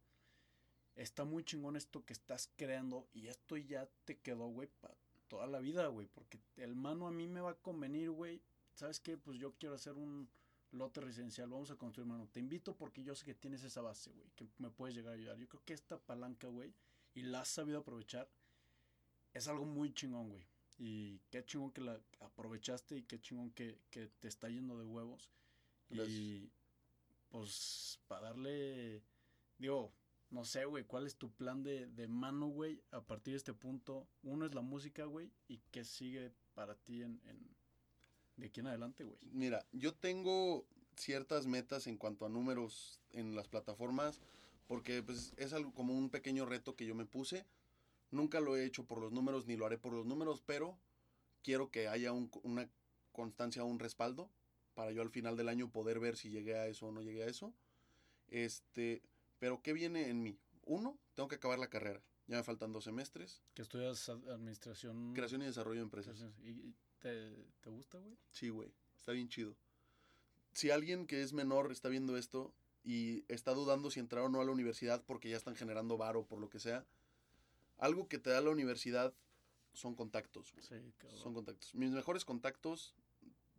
Está 0.99 1.23
muy 1.23 1.45
chingón 1.45 1.77
esto 1.77 2.03
que 2.03 2.11
estás 2.11 2.51
creando 2.57 3.07
y 3.13 3.27
esto 3.27 3.55
ya 3.55 3.89
te 4.03 4.19
quedó, 4.19 4.47
güey, 4.47 4.67
para 4.81 4.97
toda 5.29 5.47
la 5.47 5.59
vida, 5.59 5.87
güey. 5.87 6.07
Porque 6.07 6.41
el 6.57 6.75
mano 6.75 7.07
a 7.07 7.11
mí 7.11 7.25
me 7.25 7.39
va 7.39 7.51
a 7.51 7.61
convenir, 7.61 8.11
güey. 8.11 8.41
¿Sabes 8.73 8.99
qué? 8.99 9.17
Pues 9.17 9.39
yo 9.39 9.53
quiero 9.53 9.75
hacer 9.75 9.93
un 9.93 10.29
lote 10.71 10.99
residencial, 10.99 11.49
vamos 11.49 11.71
a 11.71 11.77
construir, 11.77 12.05
mano. 12.05 12.27
Te 12.27 12.41
invito 12.41 12.75
porque 12.75 13.01
yo 13.01 13.15
sé 13.15 13.23
que 13.23 13.33
tienes 13.33 13.63
esa 13.63 13.81
base, 13.81 14.11
güey, 14.11 14.29
que 14.35 14.45
me 14.57 14.71
puedes 14.71 14.93
llegar 14.93 15.13
a 15.13 15.15
ayudar. 15.15 15.37
Yo 15.37 15.47
creo 15.47 15.63
que 15.63 15.73
esta 15.73 15.97
palanca, 15.97 16.47
güey, 16.47 16.73
y 17.15 17.21
la 17.21 17.41
has 17.41 17.47
sabido 17.47 17.79
aprovechar, 17.79 18.29
es 19.33 19.47
algo 19.47 19.63
muy 19.63 19.93
chingón, 19.93 20.27
güey. 20.27 20.45
Y 20.77 21.19
qué 21.29 21.45
chingón 21.45 21.71
que 21.71 21.79
la 21.79 21.97
aprovechaste 22.19 22.97
y 22.97 23.03
qué 23.03 23.21
chingón 23.21 23.51
que, 23.51 23.79
que 23.89 24.07
te 24.19 24.27
está 24.27 24.49
yendo 24.49 24.77
de 24.77 24.83
huevos. 24.83 25.29
Gracias. 25.89 26.09
Y 26.17 26.51
pues 27.29 28.01
para 28.09 28.27
darle, 28.27 29.01
digo, 29.57 29.93
no 30.31 30.45
sé, 30.45 30.65
güey, 30.65 30.83
cuál 30.83 31.07
es 31.07 31.15
tu 31.15 31.31
plan 31.31 31.63
de, 31.63 31.87
de 31.87 32.07
mano, 32.07 32.47
güey, 32.47 32.81
a 32.91 33.01
partir 33.01 33.33
de 33.33 33.37
este 33.37 33.53
punto. 33.53 34.07
Uno 34.23 34.45
es 34.45 34.53
la 34.53 34.61
música, 34.61 35.05
güey, 35.05 35.31
y 35.47 35.59
qué 35.71 35.83
sigue 35.83 36.31
para 36.53 36.75
ti 36.75 37.01
en, 37.01 37.19
de 38.37 38.45
aquí 38.47 38.59
en 38.59 38.67
adelante, 38.67 39.03
güey. 39.03 39.17
Mira, 39.31 39.65
yo 39.71 39.93
tengo 39.93 40.65
ciertas 40.95 41.47
metas 41.47 41.87
en 41.87 41.97
cuanto 41.97 42.25
a 42.25 42.29
números 42.29 42.99
en 43.11 43.35
las 43.35 43.47
plataformas, 43.47 44.19
porque 44.67 45.01
pues 45.01 45.33
es 45.37 45.53
algo 45.53 45.73
como 45.73 45.97
un 45.97 46.09
pequeño 46.09 46.45
reto 46.45 46.75
que 46.75 46.85
yo 46.85 46.93
me 46.95 47.05
puse. 47.05 47.45
Nunca 48.11 48.39
lo 48.39 48.55
he 48.55 48.65
hecho 48.65 48.85
por 48.85 48.99
los 48.99 49.11
números 49.11 49.45
ni 49.47 49.55
lo 49.55 49.65
haré 49.65 49.77
por 49.77 49.93
los 49.93 50.05
números, 50.05 50.41
pero 50.45 50.77
quiero 51.43 51.69
que 51.71 51.87
haya 51.87 52.11
un- 52.11 52.29
una 52.43 52.69
constancia, 53.11 53.63
un 53.63 53.79
respaldo, 53.79 54.29
para 54.75 54.91
yo 54.91 55.01
al 55.01 55.09
final 55.09 55.35
del 55.37 55.49
año 55.49 55.71
poder 55.71 55.99
ver 55.99 56.15
si 56.17 56.29
llegué 56.29 56.55
a 56.55 56.67
eso 56.67 56.87
o 56.87 56.91
no 56.91 57.01
llegué 57.01 57.23
a 57.23 57.27
eso. 57.27 57.53
Este, 58.27 59.01
pero 59.39 59.61
¿qué 59.61 59.73
viene 59.73 60.09
en 60.09 60.21
mí? 60.21 60.37
Uno, 60.65 60.97
tengo 61.15 61.27
que 61.27 61.35
acabar 61.35 61.57
la 61.59 61.69
carrera. 61.69 62.01
Ya 62.27 62.37
me 62.37 62.43
faltan 62.43 62.71
dos 62.71 62.83
semestres. 62.83 63.41
Que 63.55 63.63
estudias 63.63 64.07
ad- 64.09 64.29
administración. 64.29 65.13
Creación 65.13 65.41
y 65.41 65.45
desarrollo 65.45 65.79
de 65.79 65.83
empresas. 65.85 66.23
¿Y, 66.43 66.49
y 66.49 66.75
te, 66.99 67.31
te 67.61 67.69
gusta, 67.69 67.97
güey? 67.97 68.15
Sí, 68.31 68.49
güey. 68.49 68.71
Está 68.97 69.13
bien 69.13 69.29
chido. 69.29 69.55
Si 70.53 70.69
alguien 70.69 71.07
que 71.07 71.21
es 71.23 71.33
menor 71.33 71.71
está 71.71 71.89
viendo 71.89 72.17
esto 72.17 72.53
y 72.83 73.23
está 73.29 73.53
dudando 73.53 73.89
si 73.89 73.99
entrar 73.99 74.23
o 74.25 74.29
no 74.29 74.41
a 74.41 74.45
la 74.45 74.51
universidad 74.51 75.03
porque 75.05 75.29
ya 75.29 75.37
están 75.37 75.55
generando 75.55 75.97
varo 75.97 76.25
por 76.25 76.39
lo 76.39 76.49
que 76.49 76.59
sea, 76.59 76.85
algo 77.77 78.07
que 78.07 78.19
te 78.19 78.29
da 78.29 78.41
la 78.41 78.49
universidad 78.51 79.13
son 79.73 79.95
contactos. 79.95 80.51
güey. 80.53 80.65
Sí, 80.65 80.93
cabrón. 80.97 81.19
Son 81.19 81.33
contactos. 81.33 81.73
Mis 81.75 81.91
mejores 81.91 82.25
contactos 82.25 82.93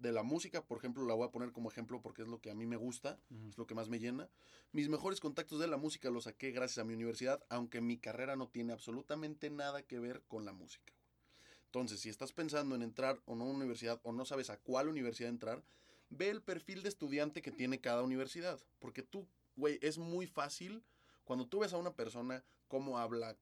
de 0.00 0.12
la 0.12 0.22
música, 0.22 0.64
por 0.64 0.78
ejemplo, 0.78 1.04
la 1.04 1.14
voy 1.14 1.28
a 1.28 1.30
poner 1.30 1.52
como 1.52 1.70
ejemplo 1.70 2.00
porque 2.00 2.22
es 2.22 2.28
lo 2.28 2.40
que 2.40 2.50
a 2.50 2.54
mí 2.54 2.66
me 2.66 2.76
gusta, 2.76 3.18
es 3.48 3.58
lo 3.58 3.66
que 3.66 3.74
más 3.74 3.88
me 3.88 3.98
llena. 3.98 4.28
Mis 4.72 4.88
mejores 4.88 5.20
contactos 5.20 5.60
de 5.60 5.68
la 5.68 5.76
música 5.76 6.10
los 6.10 6.24
saqué 6.24 6.50
gracias 6.50 6.78
a 6.78 6.84
mi 6.84 6.94
universidad, 6.94 7.44
aunque 7.48 7.80
mi 7.80 7.98
carrera 7.98 8.36
no 8.36 8.48
tiene 8.48 8.72
absolutamente 8.72 9.50
nada 9.50 9.82
que 9.82 9.98
ver 9.98 10.22
con 10.28 10.44
la 10.44 10.52
música. 10.52 10.92
Entonces, 11.66 12.00
si 12.00 12.08
estás 12.08 12.32
pensando 12.32 12.74
en 12.74 12.82
entrar 12.82 13.20
o 13.26 13.34
no 13.36 13.44
a 13.44 13.46
una 13.48 13.58
universidad 13.58 14.00
o 14.02 14.12
no 14.12 14.24
sabes 14.24 14.50
a 14.50 14.58
cuál 14.58 14.88
universidad 14.88 15.30
entrar, 15.30 15.62
ve 16.08 16.30
el 16.30 16.42
perfil 16.42 16.82
de 16.82 16.88
estudiante 16.88 17.42
que 17.42 17.52
tiene 17.52 17.80
cada 17.80 18.02
universidad, 18.02 18.58
porque 18.80 19.02
tú 19.02 19.28
güey, 19.56 19.78
es 19.82 19.98
muy 19.98 20.26
fácil 20.26 20.82
cuando 21.24 21.46
tú 21.46 21.60
ves 21.60 21.72
a 21.72 21.78
una 21.78 21.94
persona, 21.94 22.42
cómo 22.66 22.98
habla, 22.98 23.36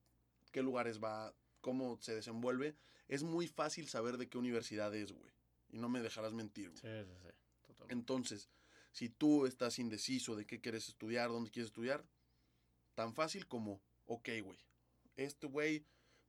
qué 0.51 0.61
lugares 0.61 0.99
va, 1.01 1.33
cómo 1.61 1.97
se 2.01 2.13
desenvuelve, 2.13 2.75
es 3.07 3.23
muy 3.23 3.47
fácil 3.47 3.87
saber 3.87 4.17
de 4.17 4.29
qué 4.29 4.37
universidad 4.37 4.93
es, 4.93 5.11
güey. 5.11 5.31
Y 5.71 5.77
no 5.77 5.89
me 5.89 6.01
dejarás 6.01 6.33
mentir, 6.33 6.69
güey. 6.71 6.81
Sí, 6.81 7.09
sí, 7.11 7.17
sí. 7.23 7.29
Totalmente. 7.67 7.93
Entonces, 7.93 8.49
si 8.91 9.09
tú 9.09 9.45
estás 9.45 9.79
indeciso 9.79 10.35
de 10.35 10.45
qué 10.45 10.59
quieres 10.59 10.89
estudiar, 10.89 11.29
dónde 11.29 11.51
quieres 11.51 11.67
estudiar, 11.69 12.03
tan 12.95 13.13
fácil 13.13 13.47
como, 13.47 13.81
ok, 14.07 14.29
güey, 14.43 14.57
este 15.15 15.47
güey, 15.47 15.85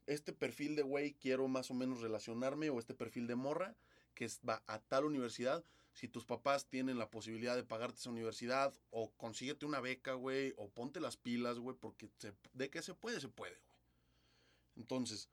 este 0.07 0.33
perfil 0.33 0.77
de 0.77 0.83
güey 0.83 1.15
quiero 1.15 1.49
más 1.49 1.71
o 1.71 1.75
menos 1.75 2.01
relacionarme 2.01 2.71
o 2.71 2.79
este 2.79 2.95
perfil 2.95 3.27
de 3.27 3.37
morra 3.37 3.77
que 4.15 4.29
va 4.49 4.63
a 4.67 4.79
tal 4.81 5.05
universidad. 5.05 5.65
Si 5.93 6.07
tus 6.07 6.25
papás 6.25 6.67
tienen 6.69 6.99
la 6.99 7.11
posibilidad 7.11 7.57
de 7.57 7.65
pagarte 7.65 7.99
esa 7.99 8.11
universidad 8.11 8.73
o 8.91 9.11
consíguete 9.17 9.67
una 9.67 9.81
beca, 9.81 10.13
güey, 10.15 10.53
o 10.57 10.69
ponte 10.69 11.01
las 11.01 11.17
pilas, 11.17 11.59
güey, 11.59 11.77
porque 11.77 12.09
se- 12.19 12.35
de 12.53 12.71
que 12.71 12.83
se 12.83 12.95
puede, 12.95 13.21
se 13.21 13.29
puede, 13.29 13.57
güey. 13.57 13.77
Entonces, 14.77 15.29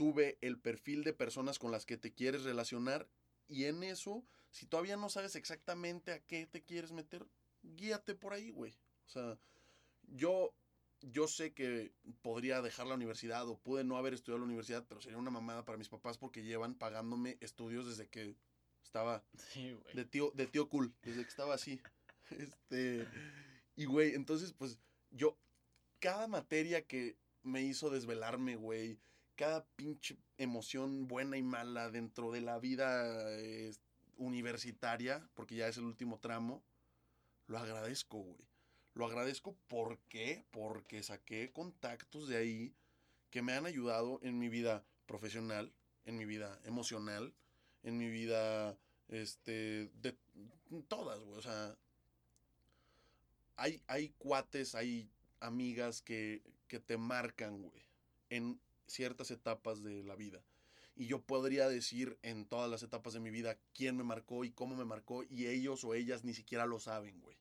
tú 0.00 0.14
ve 0.14 0.38
el 0.40 0.58
perfil 0.58 1.04
de 1.04 1.12
personas 1.12 1.58
con 1.58 1.72
las 1.72 1.84
que 1.84 1.98
te 1.98 2.14
quieres 2.14 2.44
relacionar 2.44 3.06
y 3.48 3.66
en 3.66 3.82
eso, 3.82 4.24
si 4.50 4.64
todavía 4.64 4.96
no 4.96 5.10
sabes 5.10 5.36
exactamente 5.36 6.10
a 6.12 6.20
qué 6.20 6.46
te 6.46 6.62
quieres 6.62 6.90
meter, 6.90 7.26
guíate 7.62 8.14
por 8.14 8.32
ahí, 8.32 8.48
güey. 8.50 8.72
O 9.04 9.10
sea, 9.10 9.38
yo, 10.04 10.54
yo 11.02 11.28
sé 11.28 11.52
que 11.52 11.92
podría 12.22 12.62
dejar 12.62 12.86
la 12.86 12.94
universidad 12.94 13.46
o 13.46 13.58
pude 13.58 13.84
no 13.84 13.98
haber 13.98 14.14
estudiado 14.14 14.38
la 14.38 14.46
universidad, 14.46 14.86
pero 14.88 15.02
sería 15.02 15.18
una 15.18 15.30
mamada 15.30 15.66
para 15.66 15.76
mis 15.76 15.90
papás 15.90 16.16
porque 16.16 16.44
llevan 16.44 16.76
pagándome 16.76 17.36
estudios 17.42 17.86
desde 17.86 18.08
que 18.08 18.38
estaba 18.82 19.22
Sí, 19.52 19.74
güey. 19.74 19.94
de 19.94 20.06
tío, 20.06 20.32
de 20.34 20.46
tío 20.46 20.70
cool, 20.70 20.94
desde 21.02 21.24
que 21.24 21.28
estaba 21.28 21.52
así. 21.56 21.78
Este, 22.30 23.06
y 23.76 23.84
güey, 23.84 24.14
entonces, 24.14 24.54
pues, 24.54 24.78
yo, 25.10 25.36
cada 25.98 26.26
materia 26.26 26.86
que 26.86 27.18
me 27.42 27.60
hizo 27.60 27.90
desvelarme, 27.90 28.56
güey, 28.56 28.98
cada 29.40 29.64
pinche 29.74 30.18
emoción 30.36 31.08
buena 31.08 31.38
y 31.38 31.42
mala 31.42 31.90
dentro 31.90 32.30
de 32.30 32.42
la 32.42 32.58
vida 32.58 33.06
eh, 33.38 33.72
universitaria, 34.18 35.26
porque 35.32 35.54
ya 35.54 35.66
es 35.66 35.78
el 35.78 35.84
último 35.84 36.18
tramo, 36.18 36.62
lo 37.46 37.56
agradezco, 37.56 38.18
güey. 38.18 38.46
Lo 38.92 39.06
agradezco 39.06 39.56
¿por 39.66 39.98
qué? 40.10 40.44
Porque 40.50 41.02
saqué 41.02 41.52
contactos 41.52 42.28
de 42.28 42.36
ahí 42.36 42.74
que 43.30 43.40
me 43.40 43.54
han 43.54 43.64
ayudado 43.64 44.20
en 44.22 44.38
mi 44.38 44.50
vida 44.50 44.84
profesional, 45.06 45.72
en 46.04 46.18
mi 46.18 46.26
vida 46.26 46.60
emocional, 46.64 47.32
en 47.82 47.96
mi 47.96 48.10
vida, 48.10 48.76
este, 49.08 49.90
de 50.02 50.14
todas, 50.86 51.18
güey. 51.18 51.38
O 51.38 51.42
sea, 51.42 51.78
hay, 53.56 53.80
hay 53.86 54.10
cuates, 54.18 54.74
hay 54.74 55.08
amigas 55.40 56.02
que, 56.02 56.42
que 56.68 56.78
te 56.78 56.98
marcan, 56.98 57.62
güey, 57.62 57.82
ciertas 58.90 59.30
etapas 59.30 59.82
de 59.82 60.02
la 60.02 60.16
vida. 60.16 60.42
Y 60.96 61.06
yo 61.06 61.22
podría 61.22 61.68
decir 61.68 62.18
en 62.22 62.44
todas 62.46 62.70
las 62.70 62.82
etapas 62.82 63.14
de 63.14 63.20
mi 63.20 63.30
vida 63.30 63.56
quién 63.72 63.96
me 63.96 64.04
marcó 64.04 64.44
y 64.44 64.50
cómo 64.50 64.76
me 64.76 64.84
marcó, 64.84 65.24
y 65.24 65.46
ellos 65.46 65.84
o 65.84 65.94
ellas 65.94 66.24
ni 66.24 66.34
siquiera 66.34 66.66
lo 66.66 66.78
saben, 66.78 67.20
güey. 67.20 67.36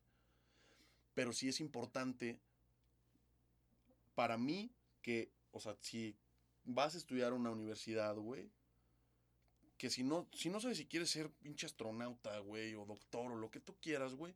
Pero 1.14 1.34
sí 1.34 1.50
es 1.50 1.60
importante 1.60 2.40
para 4.16 4.38
mí 4.38 4.72
que, 5.02 5.32
o 5.52 5.60
sea, 5.60 5.76
si 5.82 6.16
vas 6.64 6.96
a 6.96 6.98
estudiar 6.98 7.34
una 7.34 7.50
universidad, 7.50 8.16
güey, 8.16 8.50
que 9.78 9.90
si 9.90 10.04
no, 10.04 10.28
si 10.34 10.50
no 10.50 10.60
sabes 10.60 10.78
si 10.78 10.86
quieres 10.86 11.10
ser 11.10 11.32
pinche 11.32 11.66
astronauta, 11.66 12.38
güey, 12.40 12.76
o 12.76 12.86
doctor, 12.86 13.32
o 13.32 13.36
lo 13.36 13.50
que 13.50 13.60
tú 13.60 13.76
quieras, 13.82 14.14
güey, 14.14 14.36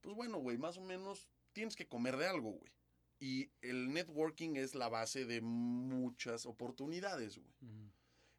pues 0.00 0.14
bueno, 0.14 0.38
güey, 0.38 0.56
más 0.58 0.78
o 0.78 0.80
menos 0.80 1.28
tienes 1.52 1.76
que 1.76 1.86
comer 1.86 2.16
de 2.16 2.26
algo, 2.26 2.52
güey. 2.52 2.72
Y 3.18 3.50
el 3.62 3.92
networking 3.92 4.56
es 4.56 4.74
la 4.74 4.88
base 4.88 5.24
de 5.24 5.40
muchas 5.40 6.44
oportunidades, 6.46 7.38
güey. 7.38 7.54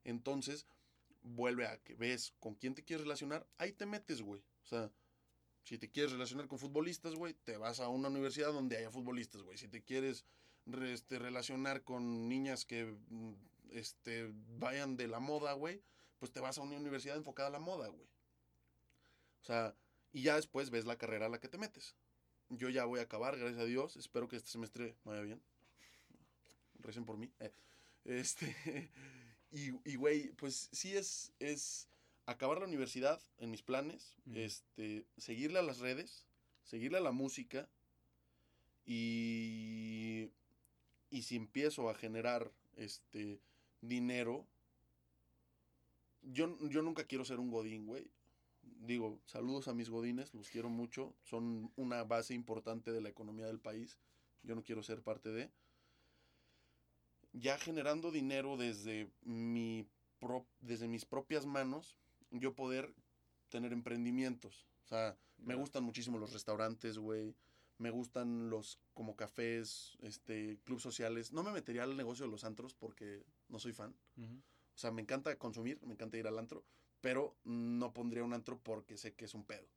Entonces, 0.04 0.68
vuelve 1.24 1.66
a 1.68 1.78
que 1.80 1.95
ves 1.95 2.34
con 2.40 2.56
quién 2.56 2.76
te 2.76 2.84
quieres 2.84 3.04
relacionar, 3.04 3.48
ahí 3.58 3.72
te 3.74 3.86
metes, 3.86 4.22
güey. 4.22 4.41
O 4.64 4.68
sea, 4.68 4.91
si 5.64 5.78
te 5.78 5.90
quieres 5.90 6.12
relacionar 6.12 6.48
con 6.48 6.60
futbolistas, 6.60 7.16
güey, 7.16 7.34
te 7.34 7.58
vas 7.58 7.80
a 7.80 7.90
una 7.90 8.08
universidad 8.08 8.54
donde 8.54 8.78
haya 8.78 8.91
futbolistas, 8.91 9.41
güey. 9.41 9.58
Si 9.58 9.68
te 9.68 9.82
quieres 9.84 10.26
re- 10.66 10.94
este, 10.94 11.20
relacionar 11.20 11.84
con 11.84 12.30
niñas 12.30 12.64
que 12.66 12.86
mm, 12.86 13.34
este, 13.72 14.32
vayan 14.60 14.95
de 14.95 15.08
la 15.08 15.20
moda, 15.20 15.54
güey, 15.54 15.82
pues 16.20 16.32
te 16.32 16.40
vas 16.40 16.58
a 16.58 16.62
una 16.62 16.78
universidad 16.78 17.18
enfocada 17.18 17.49
a 17.49 17.52
la 17.52 17.60
moda, 17.60 17.88
güey. 17.90 18.08
O 19.41 19.45
sea, 19.45 19.76
y 20.14 20.22
ya 20.24 20.36
después 20.36 20.70
ves 20.70 20.86
la 20.86 20.98
carrera 20.98 21.26
a 21.26 21.30
la 21.30 21.40
que 21.40 21.48
te 21.49 21.58
metes. 21.58 21.95
Yo 22.49 22.69
ya 22.69 22.86
voy 22.86 22.99
a 22.99 23.03
acabar, 23.03 23.38
gracias 23.38 23.61
a 23.61 23.65
Dios. 23.65 23.98
Espero 23.98 24.28
que 24.28 24.38
este 24.38 24.49
semestre 24.49 24.95
me 25.03 25.11
vaya 25.11 25.24
bien. 25.24 25.41
Recen 26.80 27.06
por 27.06 27.18
mí. 27.18 27.32
Eh, 27.40 27.52
Este, 28.06 28.56
y, 29.52 29.72
y, 29.90 29.95
güey, 29.95 30.30
pues 30.34 30.69
sí 30.72 30.95
es, 30.95 31.34
es 31.40 31.88
acabar 32.26 32.60
la 32.60 32.65
universidad 32.65 33.22
en 33.40 33.52
mis 33.52 33.61
planes, 33.61 34.15
este, 34.34 35.06
seguirle 35.18 35.60
a 35.60 35.64
las 35.64 35.80
redes, 35.80 36.26
seguirle 36.64 36.98
a 36.98 37.02
la 37.02 37.11
música 37.11 37.68
y, 38.86 40.30
y 41.10 41.24
si 41.24 41.36
empiezo 41.36 41.90
a 41.90 41.95
generar 41.95 42.52
este 42.78 43.41
dinero, 43.82 44.45
yo, 46.22 46.57
yo 46.69 46.82
nunca 46.82 47.06
quiero 47.06 47.26
ser 47.26 47.40
un 47.40 47.52
godín, 47.52 47.86
güey. 47.86 48.10
Digo, 48.80 49.20
saludos 49.26 49.68
a 49.68 49.74
mis 49.74 49.90
godines, 49.90 50.34
los 50.34 50.49
quiero 50.49 50.70
mucho, 50.70 51.14
son 51.24 51.72
una 51.76 52.04
base 52.04 52.34
importante 52.34 52.91
de 52.91 53.02
la 53.02 53.10
economía 53.10 53.48
del 53.48 53.60
país. 53.60 53.98
Yo 54.44 54.56
no 54.56 54.64
quiero 54.64 54.84
ser 54.84 55.02
parte 55.02 55.30
de 55.32 55.52
ya 57.34 57.58
generando 57.58 58.12
dinero 58.12 58.58
desde, 58.58 59.12
mi 59.22 59.88
pro- 60.20 60.48
desde 60.60 60.88
mis 60.88 61.06
propias 61.06 61.45
manos, 61.45 61.98
yo 62.32 62.56
poder 62.56 62.94
tener 63.49 63.74
emprendimientos. 63.74 64.68
O 64.86 64.88
sea, 64.88 65.18
me 65.38 65.56
gustan 65.56 65.84
muchísimo 65.84 66.18
los 66.18 66.34
restaurantes, 66.34 66.98
güey. 66.98 67.36
Me 67.78 67.91
gustan 67.91 68.49
los 68.49 68.80
como 68.94 69.16
cafés, 69.16 69.98
este, 70.02 70.60
clubes 70.64 70.82
sociales. 70.82 71.32
No 71.32 71.44
me 71.44 71.52
metería 71.52 71.84
al 71.84 71.95
negocio 71.95 72.26
de 72.26 72.32
los 72.32 72.44
antros 72.44 72.74
porque 72.74 73.24
no 73.49 73.60
soy 73.60 73.74
fan. 73.74 73.95
Ujú. 74.18 74.34
O 74.76 74.78
sea, 74.80 74.91
me 74.91 75.02
encanta 75.02 75.36
consumir, 75.38 75.80
me 75.84 75.94
encanta 75.94 76.18
ir 76.18 76.28
al 76.28 76.40
antro, 76.40 76.64
pero 77.02 77.36
no 77.44 77.94
pondría 77.94 78.24
un 78.24 78.34
antro 78.34 78.60
porque 78.60 78.98
sé 78.98 79.14
que 79.14 79.26
es 79.26 79.34
un 79.34 79.45
pedo. 79.45 79.68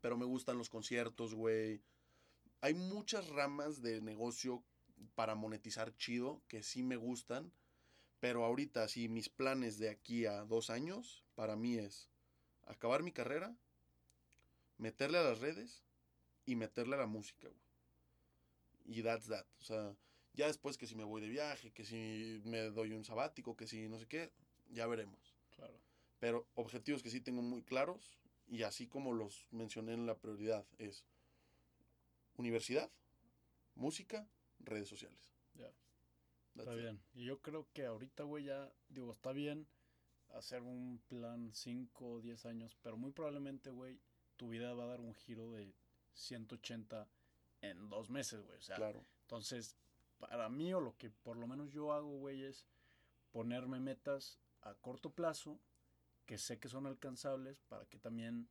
Pero 0.00 0.16
me 0.16 0.24
gustan 0.24 0.58
los 0.58 0.70
conciertos, 0.70 1.34
güey. 1.34 1.82
Hay 2.60 2.74
muchas 2.74 3.28
ramas 3.28 3.82
de 3.82 4.00
negocio 4.00 4.62
para 5.14 5.34
monetizar 5.34 5.96
chido 5.96 6.42
que 6.48 6.62
sí 6.62 6.82
me 6.82 6.96
gustan, 6.96 7.52
pero 8.20 8.44
ahorita 8.44 8.86
sí, 8.88 9.08
mis 9.08 9.28
planes 9.28 9.78
de 9.78 9.88
aquí 9.88 10.26
a 10.26 10.44
dos 10.44 10.68
años, 10.70 11.24
para 11.34 11.56
mí 11.56 11.76
es 11.76 12.10
acabar 12.66 13.02
mi 13.02 13.12
carrera, 13.12 13.56
meterle 14.76 15.18
a 15.18 15.22
las 15.22 15.40
redes 15.40 15.84
y 16.46 16.56
meterle 16.56 16.96
a 16.96 17.00
la 17.00 17.06
música, 17.06 17.48
güey. 17.48 17.60
Y 18.86 19.02
that's 19.02 19.26
that. 19.28 19.46
O 19.60 19.64
sea, 19.64 19.94
ya 20.34 20.46
después 20.46 20.76
que 20.76 20.86
si 20.86 20.94
me 20.94 21.04
voy 21.04 21.20
de 21.20 21.28
viaje, 21.28 21.72
que 21.72 21.84
si 21.84 22.40
me 22.44 22.70
doy 22.70 22.92
un 22.92 23.04
sabático, 23.04 23.56
que 23.56 23.66
si 23.66 23.88
no 23.88 23.98
sé 23.98 24.06
qué, 24.06 24.32
ya 24.70 24.86
veremos. 24.86 25.29
Pero 26.20 26.46
objetivos 26.54 27.02
que 27.02 27.10
sí 27.10 27.20
tengo 27.20 27.42
muy 27.42 27.62
claros 27.62 28.18
y 28.46 28.62
así 28.62 28.86
como 28.86 29.12
los 29.12 29.46
mencioné 29.50 29.94
en 29.94 30.06
la 30.06 30.16
prioridad 30.18 30.66
es 30.78 31.04
universidad, 32.36 32.90
música, 33.74 34.28
redes 34.60 34.88
sociales. 34.88 35.18
Ya. 35.54 35.72
Está 36.56 36.74
it. 36.74 36.80
bien. 36.80 37.02
Y 37.14 37.24
yo 37.24 37.40
creo 37.40 37.68
que 37.72 37.86
ahorita, 37.86 38.24
güey, 38.24 38.44
ya, 38.44 38.72
digo, 38.88 39.12
está 39.12 39.32
bien 39.32 39.66
hacer 40.30 40.62
un 40.62 41.02
plan 41.08 41.52
5 41.54 42.06
o 42.06 42.20
10 42.20 42.46
años, 42.46 42.76
pero 42.82 42.96
muy 42.96 43.10
probablemente, 43.12 43.70
güey, 43.70 44.00
tu 44.36 44.48
vida 44.48 44.72
va 44.74 44.84
a 44.84 44.88
dar 44.88 45.00
un 45.00 45.14
giro 45.14 45.50
de 45.50 45.74
180 46.14 47.08
en 47.62 47.88
dos 47.88 48.10
meses, 48.10 48.40
güey. 48.44 48.58
O 48.58 48.62
sea, 48.62 48.76
Claro. 48.76 49.04
entonces, 49.22 49.76
para 50.18 50.48
mí, 50.48 50.72
o 50.72 50.80
lo 50.80 50.96
que 50.96 51.10
por 51.10 51.36
lo 51.36 51.46
menos 51.46 51.72
yo 51.72 51.92
hago, 51.92 52.18
güey, 52.18 52.42
es 52.44 52.66
ponerme 53.32 53.80
metas 53.80 54.38
a 54.62 54.74
corto 54.74 55.10
plazo 55.10 55.58
que 56.30 56.38
sé 56.38 56.60
que 56.60 56.68
son 56.68 56.86
alcanzables 56.86 57.60
para 57.68 57.84
que 57.86 57.98
también 57.98 58.48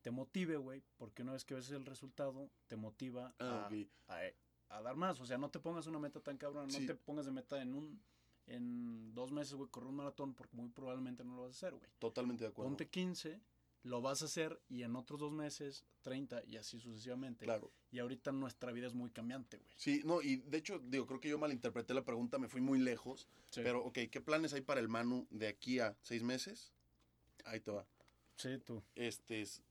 te 0.00 0.12
motive, 0.12 0.58
güey, 0.58 0.80
porque 0.96 1.22
una 1.22 1.32
vez 1.32 1.44
que 1.44 1.54
ves 1.54 1.68
el 1.72 1.84
resultado, 1.84 2.48
te 2.68 2.76
motiva 2.76 3.34
Ah, 3.40 3.64
a, 3.64 3.66
ok. 3.66 3.88
a, 4.70 4.76
a 4.76 4.82
dar 4.82 4.94
más. 4.94 5.18
O 5.18 5.26
sea, 5.26 5.36
no 5.36 5.50
te 5.50 5.58
pongas 5.58 5.88
una 5.88 5.98
meta 5.98 6.20
tan 6.20 6.38
cabrona, 6.38 6.70
Sí. 6.70 6.82
no 6.82 6.86
te 6.86 6.94
pongas 6.94 7.26
de 7.26 7.32
meta 7.32 7.60
en 7.60 7.74
un 7.74 8.00
en 8.46 9.12
dos 9.12 9.32
meses, 9.32 9.54
güey, 9.54 9.68
correr 9.68 9.88
un 9.88 9.96
maratón, 9.96 10.32
porque 10.34 10.54
muy 10.56 10.68
probablemente 10.68 11.24
no 11.24 11.34
lo 11.34 11.42
vas 11.42 11.50
a 11.50 11.56
hacer, 11.66 11.74
güey. 11.74 11.90
Totalmente 11.98 12.44
de 12.44 12.50
acuerdo. 12.50 12.70
Ponte 12.70 12.86
15, 12.88 13.40
lo 13.82 14.00
vas 14.00 14.22
a 14.22 14.26
hacer 14.26 14.62
y 14.68 14.84
en 14.84 14.94
otros 14.94 15.18
dos 15.18 15.32
meses 15.32 15.84
30 16.02 16.44
y 16.46 16.56
así 16.56 16.78
sucesivamente. 16.78 17.44
Claro. 17.44 17.72
Y 17.90 17.98
ahorita 17.98 18.30
nuestra 18.30 18.70
vida 18.70 18.86
es 18.86 18.94
muy 18.94 19.10
cambiante, 19.10 19.56
güey. 19.58 19.72
Sí, 19.76 20.00
no, 20.04 20.22
y 20.22 20.36
de 20.36 20.58
hecho, 20.58 20.78
digo, 20.78 21.08
creo 21.08 21.18
que 21.18 21.28
yo 21.28 21.38
malinterpreté 21.40 21.92
la 21.92 22.04
pregunta, 22.04 22.38
me 22.38 22.46
fui 22.48 22.60
muy 22.60 22.78
lejos. 22.78 23.26
Sí. 23.50 23.62
Pero, 23.64 23.84
ok, 23.84 23.98
¿qué 24.12 24.20
planes 24.20 24.52
hay 24.52 24.60
para 24.60 24.78
el 24.78 24.86
Manu 24.88 25.26
de 25.30 25.48
aquí 25.48 25.80
a 25.80 25.96
seis 26.02 26.22
meses? 26.22 26.72
Ahí 27.46 27.60
te 27.60 27.70
va. 27.70 27.86
Sí, 28.36 28.58
tú. 28.58 28.82
Este 28.94 29.40
es 29.40 29.62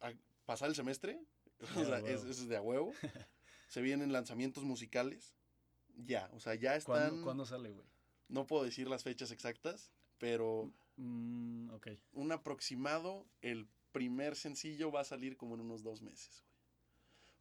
a- 0.00 0.12
pasar 0.46 0.68
el 0.70 0.74
semestre 0.74 1.20
O 1.76 1.84
sea, 1.84 1.98
es- 1.98 2.48
de 2.48 2.56
a 2.56 2.62
huevo. 2.62 2.92
Se 3.68 3.82
vienen 3.82 4.12
lanzamientos 4.12 4.64
musicales. 4.64 5.34
Ya, 6.06 6.30
o 6.32 6.40
sea, 6.40 6.54
ya 6.54 6.80
¿Cuándo, 6.80 7.06
están. 7.06 7.22
¿cuándo 7.22 7.44
sale, 7.46 7.70
güey? 7.72 7.86
No 8.28 8.46
puedo 8.46 8.64
decir 8.64 8.88
las 8.88 9.02
fechas 9.02 9.30
exactas, 9.30 9.90
pero 10.18 10.72
Mm, 10.96 11.70
ok. 11.70 11.88
un 12.12 12.32
aproximado, 12.32 13.26
el 13.42 13.68
primer 13.92 14.36
sencillo 14.36 14.90
va 14.92 15.00
a 15.00 15.04
salir 15.04 15.36
como 15.36 15.54
en 15.54 15.60
unos 15.62 15.82
dos 15.82 16.02
meses, 16.02 16.42
güey. 16.42 16.54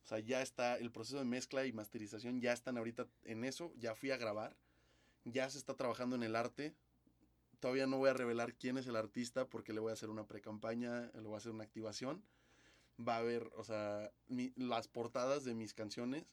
O 0.04 0.08
sea, 0.08 0.20
ya 0.20 0.42
está 0.42 0.78
el 0.78 0.92
proceso 0.92 1.18
de 1.20 1.26
mezcla 1.26 1.66
y 1.66 1.74
masterización, 1.74 2.40
ya 2.42 2.54
están 2.54 2.78
ahorita 2.78 3.08
en 3.26 3.44
eso, 3.44 3.74
ya 3.78 3.94
fui 3.96 4.12
a 4.12 4.18
grabar, 4.18 4.56
ya 5.26 5.50
se 5.50 5.58
está 5.58 5.76
trabajando 5.76 6.16
en 6.16 6.24
el 6.24 6.36
arte. 6.36 6.74
Todavía 7.60 7.88
no 7.88 7.98
voy 7.98 8.10
a 8.10 8.14
revelar 8.14 8.54
quién 8.54 8.78
es 8.78 8.88
el 8.88 8.96
artista 8.96 9.48
porque 9.50 9.74
le 9.74 9.80
voy 9.80 9.90
a 9.90 9.94
hacer 9.94 10.10
una 10.10 10.28
pre-campaña, 10.28 11.12
le 11.14 11.22
voy 11.22 11.36
a 11.36 11.38
hacer 11.38 11.52
una 11.52 11.64
activación. 11.64 12.24
Va 13.00 13.16
a 13.16 13.20
haber, 13.20 13.50
o 13.56 13.64
sea, 13.64 14.12
mi- 14.28 14.54
las 14.56 14.88
portadas 14.88 15.44
de 15.44 15.54
mis 15.54 15.74
canciones 15.74 16.26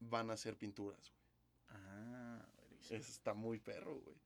van 0.00 0.30
a 0.30 0.36
ser 0.36 0.56
pinturas, 0.56 1.10
güey. 1.10 1.80
Ah. 1.80 2.44
Eso 2.90 3.10
está 3.12 3.34
muy 3.34 3.58
perro, 3.58 4.00
güey. 4.00 4.16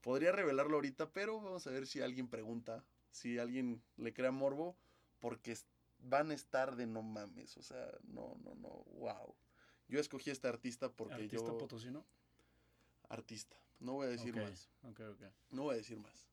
Podría 0.00 0.32
revelarlo 0.32 0.76
ahorita, 0.76 1.10
pero 1.12 1.40
vamos 1.40 1.66
a 1.66 1.70
ver 1.70 1.86
si 1.86 2.00
alguien 2.00 2.28
pregunta, 2.28 2.84
si 3.10 3.38
alguien 3.38 3.82
le 3.96 4.12
crea 4.12 4.30
morbo, 4.30 4.76
porque 5.20 5.56
van 6.00 6.30
a 6.30 6.34
estar 6.34 6.76
de 6.76 6.86
no 6.86 7.02
mames, 7.02 7.56
o 7.56 7.62
sea, 7.62 7.90
no, 8.04 8.36
no, 8.44 8.54
no, 8.54 8.68
wow. 8.98 9.34
Yo 9.88 10.00
escogí 10.00 10.30
a 10.30 10.32
este 10.32 10.48
artista 10.48 10.90
porque 10.90 11.14
¿Artista 11.14 11.36
yo... 11.48 11.58
potosino? 11.58 12.04
Artista, 13.08 13.56
no 13.80 13.94
voy 13.94 14.06
a 14.06 14.10
decir 14.10 14.34
más, 14.36 14.68
no 15.50 15.64
voy 15.64 15.74
a 15.74 15.78
decir 15.78 15.98
más. 15.98 16.26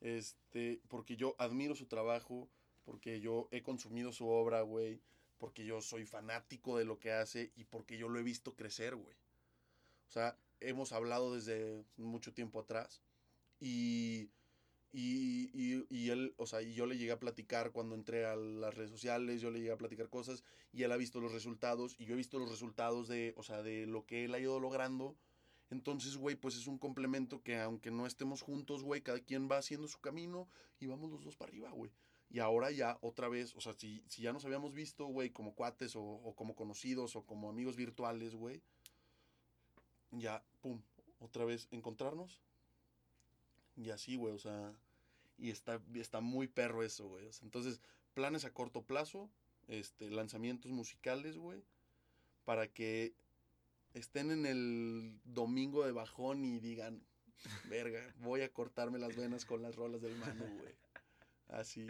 Este, 0.00 0.80
porque 0.88 1.16
yo 1.16 1.34
admiro 1.38 1.74
su 1.74 1.86
trabajo, 1.86 2.48
porque 2.84 3.20
yo 3.20 3.48
he 3.50 3.62
consumido 3.62 4.12
su 4.12 4.28
obra, 4.28 4.62
güey, 4.62 5.00
porque 5.38 5.64
yo 5.64 5.80
soy 5.80 6.04
fanático 6.04 6.78
de 6.78 6.84
lo 6.84 6.98
que 6.98 7.12
hace 7.12 7.52
y 7.56 7.64
porque 7.64 7.98
yo 7.98 8.08
lo 8.08 8.18
he 8.18 8.22
visto 8.22 8.54
crecer, 8.54 8.96
güey. 8.96 9.16
O 10.08 10.10
sea, 10.10 10.36
hemos 10.60 10.92
hablado 10.92 11.34
desde 11.34 11.84
mucho 11.96 12.32
tiempo 12.32 12.60
atrás 12.60 13.02
y, 13.60 14.30
y, 14.92 15.50
y, 15.52 15.86
y 15.90 16.10
él, 16.10 16.34
o 16.38 16.46
sea, 16.46 16.62
y 16.62 16.74
yo 16.74 16.86
le 16.86 16.96
llegué 16.96 17.12
a 17.12 17.20
platicar 17.20 17.72
cuando 17.72 17.94
entré 17.94 18.24
a 18.24 18.36
las 18.36 18.74
redes 18.74 18.90
sociales, 18.90 19.40
yo 19.40 19.50
le 19.50 19.58
llegué 19.58 19.72
a 19.72 19.78
platicar 19.78 20.08
cosas 20.08 20.44
y 20.72 20.82
él 20.82 20.92
ha 20.92 20.96
visto 20.96 21.20
los 21.20 21.32
resultados 21.32 21.96
y 21.98 22.06
yo 22.06 22.14
he 22.14 22.16
visto 22.16 22.38
los 22.38 22.50
resultados 22.50 23.08
de, 23.08 23.34
o 23.36 23.42
sea, 23.42 23.62
de 23.62 23.86
lo 23.86 24.06
que 24.06 24.24
él 24.24 24.34
ha 24.34 24.38
ido 24.38 24.58
logrando. 24.60 25.16
Entonces, 25.70 26.16
güey, 26.16 26.36
pues 26.36 26.56
es 26.56 26.66
un 26.66 26.78
complemento 26.78 27.42
que 27.42 27.58
aunque 27.60 27.90
no 27.90 28.06
estemos 28.06 28.40
juntos, 28.42 28.82
güey, 28.82 29.02
cada 29.02 29.20
quien 29.20 29.48
va 29.50 29.58
haciendo 29.58 29.86
su 29.86 30.00
camino 30.00 30.48
y 30.80 30.86
vamos 30.86 31.10
los 31.10 31.24
dos 31.24 31.36
para 31.36 31.50
arriba, 31.50 31.70
güey. 31.70 31.90
Y 32.30 32.40
ahora 32.40 32.70
ya 32.70 32.98
otra 33.00 33.28
vez, 33.28 33.54
o 33.54 33.60
sea, 33.60 33.72
si, 33.74 34.02
si 34.08 34.22
ya 34.22 34.32
nos 34.32 34.44
habíamos 34.44 34.74
visto, 34.74 35.06
güey, 35.06 35.30
como 35.30 35.54
cuates 35.54 35.94
o, 35.96 36.34
como 36.36 36.54
conocidos 36.54 37.16
o 37.16 37.24
como 37.24 37.48
amigos 37.48 37.76
virtuales, 37.76 38.34
güey, 38.34 38.62
ya, 40.10 40.42
pum, 40.60 40.80
otra 41.20 41.44
vez 41.44 41.68
encontrarnos. 41.70 42.40
Y 43.76 43.90
así, 43.90 44.16
güey, 44.16 44.34
o 44.34 44.38
sea, 44.38 44.74
y 45.38 45.50
está, 45.50 45.80
está 45.94 46.20
muy 46.20 46.48
perro 46.48 46.82
eso, 46.82 47.08
güey. 47.08 47.26
o 47.26 47.32
sea, 47.32 47.44
entonces, 47.44 47.80
planes 48.14 48.44
a 48.44 48.52
corto 48.52 48.82
plazo, 48.82 49.30
este, 49.68 50.10
lanzamientos 50.10 50.70
musicales, 50.70 51.38
güey, 51.38 51.62
para 52.44 52.68
que 52.68 53.14
estén 53.98 54.30
en 54.30 54.46
el 54.46 55.20
domingo 55.24 55.84
de 55.84 55.92
bajón 55.92 56.44
y 56.44 56.58
digan, 56.60 57.02
verga, 57.68 58.14
voy 58.20 58.40
a 58.42 58.52
cortarme 58.52 58.98
las 58.98 59.16
venas 59.16 59.44
con 59.44 59.62
las 59.62 59.76
rolas 59.76 60.00
del 60.02 60.16
mano, 60.16 60.44
güey. 60.58 60.74
Así. 61.48 61.86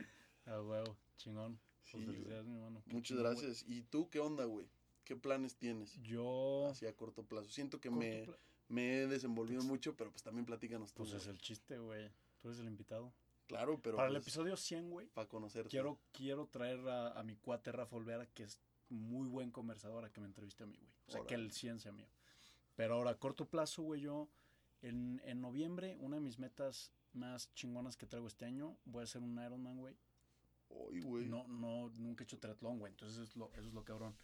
Ah, 0.47 0.60
huevo, 0.62 0.97
chingón. 1.16 1.59
Sí, 1.85 1.93
Pues 1.97 2.06
felicidades, 2.06 2.47
mi 2.47 2.55
hermano. 2.56 2.82
Qué 2.86 2.94
Muchas 2.94 3.16
chingón, 3.16 3.24
gracias. 3.24 3.64
¿Y 3.66 3.82
tú 3.82 4.09
qué 4.10 4.20
onda, 4.20 4.44
güey? 4.44 4.68
¿Qué 5.05 5.16
planes 5.16 5.56
tienes? 5.56 5.98
Yo. 6.02 6.68
Así 6.70 6.86
a 6.86 6.94
corto 6.94 7.24
plazo. 7.24 7.51
Siento 7.51 7.80
que 7.80 7.90
me, 7.90 8.26
me 8.68 8.98
he 9.02 9.06
desenvolvido 9.06 9.60
Pues- 9.60 9.68
mucho, 9.68 9.97
pero 9.97 10.10
pues 10.10 10.22
también 10.22 10.44
platícanos 10.44 10.93
tú. 10.93 10.98
Pues 11.05 11.12
es 11.14 11.26
el 11.26 11.39
chiste, 11.39 11.78
güey. 11.78 12.10
Tú 12.40 12.48
eres 12.48 12.60
el 12.60 12.66
invitado. 12.66 13.12
Claro, 13.47 13.80
pero 13.82 13.97
Para 13.97 14.09
el 14.09 14.14
pues, 14.16 14.24
episodio 14.26 14.56
100, 14.59 14.90
güey, 14.90 15.06
para 15.06 15.26
conocerte. 15.26 15.70
quiero, 15.70 15.98
quiero 16.12 16.47
traer 16.48 16.86
a, 16.86 17.18
a 17.18 17.22
mi 17.22 17.35
cuate 17.36 17.72
Rafa 17.72 17.97
Olvera, 17.97 18.26
que 18.26 18.43
es 18.43 18.59
muy 18.90 19.28
buen 19.28 19.51
conversador, 19.51 20.05
a 20.05 20.12
que 20.12 20.20
me 20.20 20.27
entreviste 20.27 20.65
a 20.65 20.66
mí, 20.66 20.77
güey. 20.77 20.93
O 21.06 21.10
sea, 21.10 21.20
que 21.23 21.35
Órale. 21.35 21.44
el 21.44 21.52
100 21.52 21.81
sea 21.81 21.93
mío. 21.93 22.09
Pero 22.74 22.94
ahora, 22.94 23.10
a 23.10 23.19
corto 23.19 23.47
plazo, 23.47 23.82
güey, 23.82 24.01
yo 24.02 24.28
en, 24.82 25.20
en 25.24 25.40
noviembre, 25.40 25.97
una 26.01 26.16
de 26.16 26.23
mis 26.23 26.39
metas 26.39 26.93
más 27.12 27.52
chingonas 27.55 27.97
que 27.97 28.06
traigo 28.06 28.27
este 28.27 28.44
año, 28.44 28.78
voy 28.85 29.01
a 29.01 29.05
hacer 29.05 29.23
un 29.23 29.43
Ironman, 29.43 29.78
güey. 29.78 29.97
Uy, 30.69 31.01
güey. 31.01 31.28
No, 31.28 31.47
no, 31.48 31.90
nunca 31.97 32.23
he 32.23 32.24
hecho 32.24 32.39
triatlón, 32.39 32.78
güey. 32.78 32.93
Entonces 32.93 33.19
es 33.19 33.36
lo, 33.36 33.51
eso 33.55 33.69
es 33.69 33.74
lo 33.74 33.85
cabrón. 33.85 34.16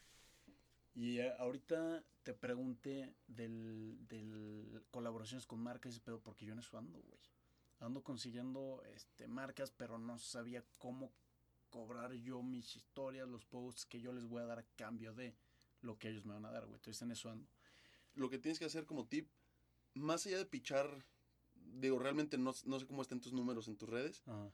Y 0.95 1.19
eh, 1.19 1.33
ahorita 1.39 2.05
te 2.23 2.35
pregunté 2.35 3.15
del, 3.27 3.99
del 4.09 4.85
colaboraciones 4.91 5.47
con 5.47 5.61
marcas 5.61 5.93
y 5.93 5.97
ese 5.97 6.05
pedo, 6.05 6.21
porque 6.21 6.45
yo 6.45 6.53
en 6.53 6.61
eso 6.61 6.79
ando, 6.79 7.01
güey. 7.01 7.21
Ando 7.81 8.03
consiguiendo 8.05 8.83
este, 8.95 9.27
marcas, 9.27 9.73
pero 9.73 9.99
no 9.99 10.19
sabía 10.19 10.65
cómo 10.79 11.13
cobrar 11.75 12.13
yo 12.15 12.41
mis 12.41 12.77
historias, 12.77 13.29
los 13.29 13.45
posts 13.47 13.85
que 13.85 14.01
yo 14.01 14.13
les 14.13 14.27
voy 14.29 14.41
a 14.41 14.47
dar 14.47 14.61
a 14.61 14.67
cambio 14.77 15.13
de 15.13 15.35
lo 15.81 15.99
que 15.99 16.09
ellos 16.09 16.25
me 16.25 16.33
van 16.33 16.45
a 16.45 16.53
dar, 16.53 16.63
güey. 16.67 16.77
Entonces 16.77 17.03
en 17.03 17.11
eso 17.11 17.29
ando. 17.31 17.49
Lo 18.15 18.31
que 18.31 18.39
tienes 18.39 18.61
que 18.61 18.65
hacer 18.65 18.85
como 18.87 19.09
tip, 19.09 19.29
más 19.95 20.25
allá 20.25 20.39
de 20.39 20.47
pichar, 20.47 21.05
digo, 21.57 21.99
realmente 21.99 22.39
no, 22.39 22.55
no 22.67 22.79
sé 22.79 22.87
cómo 22.87 23.03
estén 23.03 23.21
tus 23.21 23.33
números 23.33 23.67
en 23.67 23.77
tus 23.77 23.89
redes, 23.89 24.23
Ajá. 24.27 24.53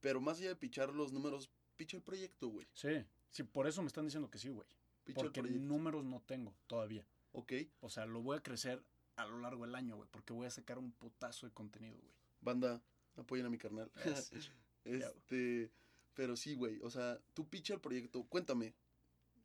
pero 0.00 0.20
más 0.20 0.38
allá 0.38 0.48
de 0.48 0.56
pichar 0.56 0.92
los 0.92 1.12
números, 1.12 1.50
picha 1.76 1.96
el 1.96 2.02
proyecto, 2.02 2.48
güey. 2.48 2.66
Sí, 2.72 3.04
sí, 3.30 3.44
por 3.44 3.68
eso 3.68 3.80
me 3.82 3.86
están 3.86 4.04
diciendo 4.06 4.28
que 4.28 4.38
sí, 4.38 4.48
güey. 4.48 4.66
Picha 5.04 5.20
Porque 5.20 5.40
números 5.42 6.04
no 6.04 6.20
tengo 6.22 6.52
todavía. 6.66 7.06
Ok, 7.30 7.52
O 7.80 7.88
sea, 7.90 8.06
lo 8.06 8.22
voy 8.22 8.36
a 8.38 8.42
crecer 8.42 8.82
a 9.14 9.24
lo 9.26 9.38
largo 9.38 9.64
del 9.64 9.76
año, 9.76 9.94
güey, 9.94 10.08
porque 10.10 10.32
voy 10.32 10.46
a 10.48 10.50
sacar 10.50 10.78
un 10.78 10.90
putazo 10.90 11.46
de 11.46 11.52
contenido, 11.52 11.96
güey. 11.96 12.12
banda, 12.40 12.82
apoyen 13.14 13.46
a 13.46 13.50
mi 13.50 13.56
carnal. 13.58 13.88
Es- 14.04 14.32
este, 14.84 15.70
pero 16.16 16.34
sí, 16.34 16.54
güey, 16.54 16.80
o 16.82 16.90
sea, 16.90 17.20
tú 17.34 17.48
picha 17.48 17.74
el 17.74 17.80
proyecto, 17.80 18.24
cuéntame. 18.24 18.74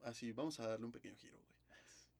Así, 0.02 0.31
vamos 0.31 0.60
a 0.60 0.68
darle 0.68 0.88
un 0.88 0.91
pequeño 0.91 1.15
giro, 1.18 1.38
güey. 1.38 1.52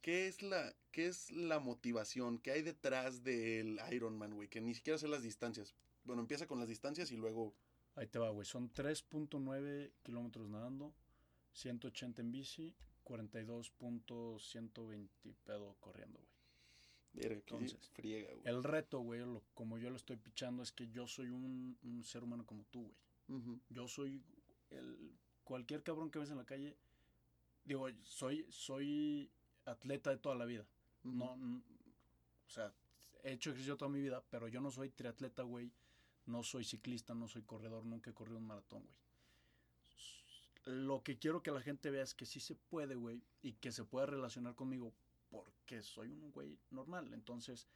¿Qué 0.02 0.28
es 0.28 0.44
la, 0.44 0.76
qué 0.92 1.08
es 1.08 1.32
la 1.32 1.58
motivación? 1.60 2.38
¿Qué 2.38 2.52
hay 2.52 2.62
detrás 2.62 3.24
del 3.24 3.80
Ironman, 3.92 4.36
güey? 4.36 4.50
Que 4.50 4.62
ni 4.62 4.76
siquiera 4.76 5.00
sé 5.00 5.08
las 5.08 5.24
distancias. 5.24 5.74
Bueno, 6.04 6.22
empieza 6.22 6.46
con 6.48 6.60
las 6.60 6.68
distancias 6.68 7.12
y 7.12 7.18
luego 7.18 7.56
Ahí 7.96 8.08
te 8.08 8.20
va, 8.20 8.30
güey. 8.30 8.46
Son 8.46 8.72
3.9 8.72 9.92
kilómetros 10.04 10.48
nadando, 10.50 10.94
180 11.54 12.22
en 12.22 12.32
bici, 12.32 12.74
42.120 13.04 15.36
pedo 15.44 15.76
corriendo, 15.80 16.20
güey. 16.20 16.32
Entonces, 17.34 17.90
friega, 17.90 18.32
güey. 18.34 18.42
El 18.46 18.64
reto, 18.64 19.00
güey, 19.02 19.20
lo- 19.22 19.44
como 19.54 19.78
yo 19.78 19.90
lo 19.90 19.98
estoy 19.98 20.16
pichando, 20.16 20.64
es 20.64 20.72
que 20.72 20.88
yo 20.90 21.08
soy 21.08 21.30
un, 21.30 21.78
un 21.84 22.04
ser 22.04 22.24
humano 22.24 22.46
como 22.46 22.64
tú, 22.72 22.90
güey. 23.28 23.60
Yo 23.70 23.88
soy 23.88 24.24
el, 24.72 25.12
cualquier 25.44 25.84
cabrón 25.84 26.10
que 26.12 26.20
ves 26.20 26.30
en 26.32 26.38
la 26.38 26.46
calle. 26.46 26.76
Digo, 27.64 27.88
soy, 28.04 28.46
soy 28.50 29.30
atleta 29.66 30.10
de 30.10 30.18
toda 30.18 30.36
la 30.36 30.46
vida. 30.46 30.66
No, 31.04 31.34
n- 31.36 31.62
o 32.48 32.50
sea, 32.50 32.74
he 33.24 33.34
hecho 33.34 33.52
ejercicio 33.52 33.78
toda 33.78 33.90
mi 33.92 34.02
vida, 34.02 34.24
pero 34.30 34.48
yo 34.48 34.60
no 34.62 34.72
soy 34.72 34.90
triatleta, 34.90 35.44
güey. 35.44 35.72
No 36.26 36.44
soy 36.44 36.64
ciclista, 36.64 37.14
no 37.16 37.28
soy 37.28 37.42
corredor, 37.44 37.86
nunca 37.86 38.12
he 38.12 38.14
corrido 38.14 38.38
un 38.38 38.46
maratón, 38.48 38.84
güey. 38.84 38.98
Lo 40.66 41.02
que 41.02 41.18
quiero 41.18 41.42
que 41.42 41.52
la 41.52 41.62
gente 41.62 41.90
vea 41.90 42.04
es 42.04 42.14
que 42.14 42.26
sí 42.28 42.40
se 42.40 42.54
puede, 42.56 42.94
güey, 42.96 43.24
y 43.42 43.54
que 43.54 43.72
se 43.72 43.84
puede 43.84 44.06
relacionar 44.06 44.54
conmigo 44.56 44.94
porque 45.30 45.82
soy 45.82 46.10
un 46.12 46.32
güey 46.32 46.60
normal. 46.70 47.12
Entonces, 47.14 47.68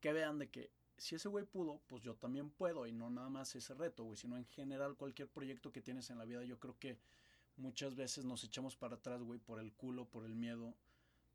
que 0.00 0.12
vean 0.14 0.38
de 0.38 0.48
que 0.48 0.70
si 0.98 1.14
ese 1.14 1.28
güey 1.28 1.44
pudo, 1.44 1.80
pues 1.88 2.02
yo 2.02 2.14
también 2.14 2.50
puedo, 2.50 2.86
y 2.86 2.92
no 2.92 3.10
nada 3.10 3.28
más 3.28 3.54
ese 3.54 3.74
reto, 3.74 4.04
güey, 4.04 4.16
sino 4.16 4.36
en 4.36 4.46
general 4.46 4.96
cualquier 4.96 5.28
proyecto 5.28 5.72
que 5.72 5.82
tienes 5.82 6.10
en 6.10 6.18
la 6.18 6.24
vida, 6.24 6.44
yo 6.44 6.58
creo 6.58 6.78
que 6.78 6.98
muchas 7.56 7.94
veces 7.94 8.24
nos 8.24 8.44
echamos 8.44 8.76
para 8.76 8.96
atrás, 8.96 9.22
güey, 9.22 9.38
por 9.38 9.60
el 9.60 9.72
culo, 9.72 10.06
por 10.06 10.24
el 10.24 10.34
miedo 10.34 10.74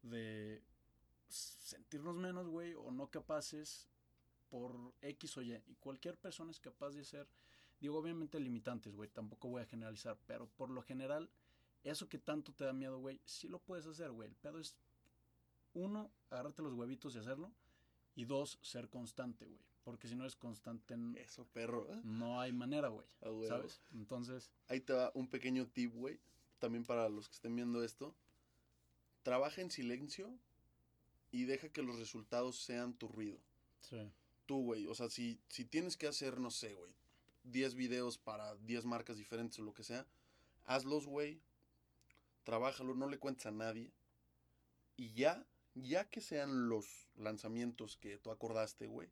de 0.04 0.62
sentirnos 1.28 2.16
menos, 2.16 2.48
güey, 2.48 2.74
o 2.74 2.92
no 2.92 3.10
capaces 3.10 3.88
por 4.50 4.76
X 5.02 5.38
o 5.38 5.42
Y. 5.42 5.54
Y 5.68 5.76
cualquier 5.76 6.18
persona 6.18 6.52
es 6.52 6.60
capaz 6.60 6.92
de 6.92 7.06
ser, 7.06 7.28
digo, 7.80 7.98
obviamente 7.98 8.40
limitantes, 8.40 8.96
güey, 8.96 9.10
tampoco 9.10 9.48
voy 9.48 9.62
a 9.62 9.66
generalizar, 9.66 10.18
pero 10.28 10.48
por 10.48 10.70
lo 10.70 10.82
general, 10.82 11.30
eso 11.84 12.10
que 12.10 12.18
tanto 12.18 12.52
te 12.52 12.66
da 12.66 12.74
miedo, 12.74 13.00
güey, 13.00 13.20
sí 13.26 13.48
lo 13.48 13.60
puedes 13.60 13.86
hacer, 13.86 14.12
güey. 14.12 14.28
El 14.28 14.36
pedo 14.36 14.60
es, 14.60 14.76
uno, 15.74 16.12
agarrarte 16.30 16.62
los 16.62 16.74
huevitos 16.74 17.16
y 17.16 17.20
hacerlo, 17.20 17.52
y 18.16 18.26
dos, 18.26 18.60
ser 18.62 18.90
constante, 18.90 19.46
güey. 19.46 19.60
Porque 19.84 20.08
si 20.08 20.16
no 20.16 20.24
eres 20.24 20.36
constante, 20.36 20.94
n- 20.94 21.20
Eso, 21.20 21.46
perro. 21.54 21.88
¿eh? 21.92 22.02
no 22.04 22.40
hay 22.40 22.52
manera, 22.54 22.90
güey. 22.90 23.06
¿Sabes? 23.48 23.82
Entonces, 23.94 24.52
Ahí 24.68 24.80
te 24.80 24.94
va 24.94 25.12
un 25.16 25.28
pequeño 25.28 25.68
tip, 25.68 25.94
güey. 25.94 26.20
También 26.60 26.86
para 26.86 27.10
los 27.10 27.28
que 27.28 27.36
estén 27.36 27.56
viendo 27.56 27.84
esto. 27.84 28.14
Trabaja 29.24 29.62
en 29.62 29.72
silencio 29.72 30.30
y 31.32 31.46
deja 31.46 31.70
que 31.70 31.82
los 31.82 31.98
resultados 31.98 32.58
sean 32.58 32.94
tu 32.94 33.08
ruido. 33.08 33.40
sí. 33.82 33.98
Tú, 34.48 34.64
güey. 34.64 34.86
O 34.88 34.96
sea, 34.96 35.10
si, 35.10 35.40
si 35.48 35.64
tienes 35.64 35.96
que 35.96 36.08
hacer, 36.08 36.38
no 36.40 36.52
sé, 36.52 36.74
güey, 36.74 36.92
10 37.46 37.74
videos 37.76 38.18
para 38.18 38.56
10 38.58 38.84
marcas 38.86 39.16
diferentes 39.18 39.58
o 39.60 39.62
lo 39.64 39.74
que 39.74 39.84
sea, 39.84 40.06
hazlos, 40.66 41.06
güey. 41.08 41.40
trabájalo, 42.44 42.94
no 42.94 43.08
le 43.08 43.18
cuentes 43.18 43.46
a 43.46 43.52
nadie. 43.52 43.92
Y 44.98 45.14
ya, 45.14 45.46
ya 45.76 46.10
que 46.10 46.22
sean 46.22 46.70
los 46.70 47.10
lanzamientos 47.16 47.98
que 47.98 48.18
tú 48.18 48.32
acordaste, 48.32 48.88
güey, 48.88 49.10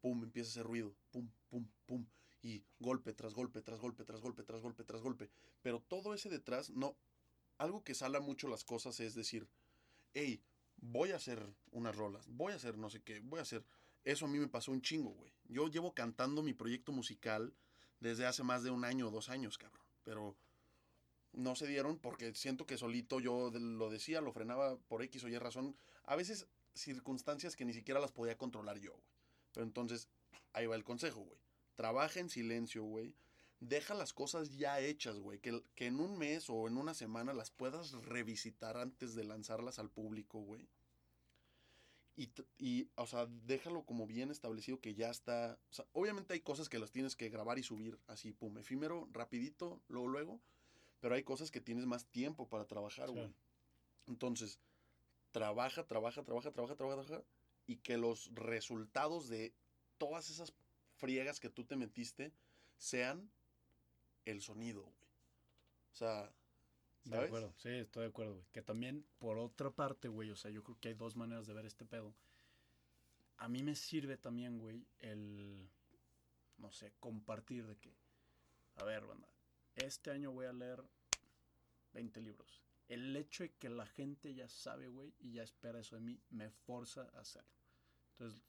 pum, 0.00 0.22
empieza 0.24 0.50
ese 0.50 0.62
ruido, 0.62 0.94
pum, 1.10 1.30
pum, 1.48 1.66
pum, 1.86 2.06
y 2.42 2.62
golpe 2.78 3.12
tras 3.14 3.34
golpe, 3.34 3.62
tras 3.62 3.80
golpe, 3.80 4.04
tras 4.04 4.20
golpe, 4.20 4.44
tras 4.44 4.60
golpe, 4.60 4.84
tras 4.84 5.02
golpe. 5.02 5.30
Pero 5.62 5.80
todo 5.80 6.12
ese 6.12 6.28
detrás, 6.28 6.70
no, 6.70 6.96
algo 7.58 7.82
que 7.82 7.94
sala 7.94 8.20
mucho 8.20 8.48
las 8.48 8.64
cosas 8.64 9.00
es 9.00 9.14
decir, 9.14 9.48
hey, 10.12 10.42
voy 10.76 11.12
a 11.12 11.16
hacer 11.16 11.54
unas 11.70 11.96
rolas, 11.96 12.28
voy 12.28 12.52
a 12.52 12.56
hacer 12.56 12.76
no 12.76 12.90
sé 12.90 13.02
qué, 13.02 13.20
voy 13.20 13.38
a 13.38 13.42
hacer... 13.42 13.64
Eso 14.04 14.26
a 14.26 14.28
mí 14.28 14.38
me 14.38 14.48
pasó 14.48 14.70
un 14.70 14.82
chingo, 14.82 15.12
güey. 15.12 15.32
Yo 15.44 15.68
llevo 15.68 15.94
cantando 15.94 16.42
mi 16.42 16.52
proyecto 16.52 16.92
musical 16.92 17.54
desde 18.00 18.26
hace 18.26 18.42
más 18.42 18.62
de 18.62 18.70
un 18.70 18.84
año 18.84 19.08
o 19.08 19.10
dos 19.10 19.30
años, 19.30 19.56
cabrón. 19.56 19.86
Pero 20.02 20.36
no 21.34 21.54
se 21.54 21.66
dieron 21.66 21.98
porque 21.98 22.34
siento 22.34 22.66
que 22.66 22.78
solito 22.78 23.20
yo 23.20 23.50
lo 23.50 23.90
decía, 23.90 24.20
lo 24.20 24.32
frenaba 24.32 24.76
por 24.76 25.02
X 25.02 25.24
o 25.24 25.28
Y 25.28 25.38
razón. 25.38 25.76
A 26.04 26.16
veces 26.16 26.46
circunstancias 26.74 27.56
que 27.56 27.64
ni 27.64 27.72
siquiera 27.72 28.00
las 28.00 28.12
podía 28.12 28.36
controlar 28.36 28.78
yo, 28.78 28.92
güey. 28.92 29.14
Pero 29.52 29.64
entonces, 29.64 30.08
ahí 30.52 30.66
va 30.66 30.76
el 30.76 30.84
consejo, 30.84 31.20
güey. 31.20 31.38
Trabaja 31.76 32.20
en 32.20 32.28
silencio, 32.28 32.82
güey. 32.82 33.14
Deja 33.60 33.94
las 33.94 34.12
cosas 34.12 34.56
ya 34.56 34.80
hechas, 34.80 35.18
güey. 35.18 35.38
Que, 35.38 35.62
que 35.74 35.86
en 35.86 36.00
un 36.00 36.18
mes 36.18 36.50
o 36.50 36.66
en 36.66 36.76
una 36.76 36.94
semana 36.94 37.32
las 37.32 37.50
puedas 37.50 37.92
revisitar 37.92 38.76
antes 38.76 39.14
de 39.14 39.24
lanzarlas 39.24 39.78
al 39.78 39.90
público, 39.90 40.40
güey. 40.40 40.68
Y, 42.16 42.30
y, 42.58 42.90
o 42.96 43.06
sea, 43.06 43.26
déjalo 43.26 43.84
como 43.84 44.06
bien 44.06 44.30
establecido 44.30 44.80
que 44.80 44.94
ya 44.94 45.10
está. 45.10 45.58
O 45.70 45.72
sea, 45.72 45.86
obviamente 45.92 46.34
hay 46.34 46.40
cosas 46.40 46.68
que 46.68 46.78
las 46.78 46.92
tienes 46.92 47.16
que 47.16 47.28
grabar 47.28 47.58
y 47.58 47.62
subir 47.62 47.98
así, 48.06 48.32
pum, 48.32 48.58
efímero, 48.58 49.08
rapidito, 49.12 49.82
luego, 49.88 50.08
luego. 50.08 50.40
Pero 51.04 51.16
hay 51.16 51.22
cosas 51.22 51.50
que 51.50 51.60
tienes 51.60 51.84
más 51.84 52.06
tiempo 52.06 52.48
para 52.48 52.64
trabajar, 52.64 53.10
güey. 53.10 53.26
Sí. 53.26 53.34
Entonces, 54.06 54.58
trabaja, 55.32 55.86
trabaja, 55.86 56.24
trabaja, 56.24 56.50
trabaja, 56.50 56.76
trabaja, 56.76 57.04
trabaja. 57.04 57.24
Y 57.66 57.76
que 57.76 57.98
los 57.98 58.34
resultados 58.34 59.28
de 59.28 59.52
todas 59.98 60.30
esas 60.30 60.54
friegas 60.96 61.40
que 61.40 61.50
tú 61.50 61.64
te 61.64 61.76
metiste 61.76 62.32
sean 62.78 63.30
el 64.24 64.40
sonido, 64.40 64.80
güey. 64.80 64.96
O 65.92 65.94
sea, 65.94 66.32
¿sabes? 67.02 67.20
De 67.20 67.26
acuerdo, 67.26 67.54
sí, 67.58 67.68
estoy 67.68 68.04
de 68.04 68.08
acuerdo, 68.08 68.36
güey. 68.36 68.46
Que 68.52 68.62
también, 68.62 69.04
por 69.18 69.36
otra 69.36 69.70
parte, 69.70 70.08
güey, 70.08 70.30
o 70.30 70.36
sea, 70.36 70.50
yo 70.50 70.64
creo 70.64 70.80
que 70.80 70.88
hay 70.88 70.94
dos 70.94 71.16
maneras 71.16 71.46
de 71.46 71.52
ver 71.52 71.66
este 71.66 71.84
pedo. 71.84 72.14
A 73.36 73.46
mí 73.46 73.62
me 73.62 73.76
sirve 73.76 74.16
también, 74.16 74.58
güey, 74.58 74.86
el, 75.00 75.68
no 76.56 76.72
sé, 76.72 76.94
compartir 76.98 77.66
de 77.66 77.76
que, 77.76 77.94
a 78.76 78.84
ver, 78.84 79.04
banda, 79.04 79.28
este 79.74 80.10
año 80.10 80.32
voy 80.32 80.46
a 80.46 80.54
leer 80.54 80.82
20 81.94 82.20
libros. 82.20 82.62
El 82.88 83.16
hecho 83.16 83.44
de 83.44 83.52
que 83.54 83.70
la 83.70 83.86
gente 83.86 84.34
ya 84.34 84.48
sabe, 84.48 84.88
güey, 84.88 85.14
y 85.18 85.32
ya 85.32 85.42
espera 85.42 85.80
eso 85.80 85.96
de 85.96 86.02
mí, 86.02 86.20
me 86.28 86.50
forza 86.50 87.08
a 87.14 87.20
hacerlo. 87.20 87.48
Entonces, 88.12 88.42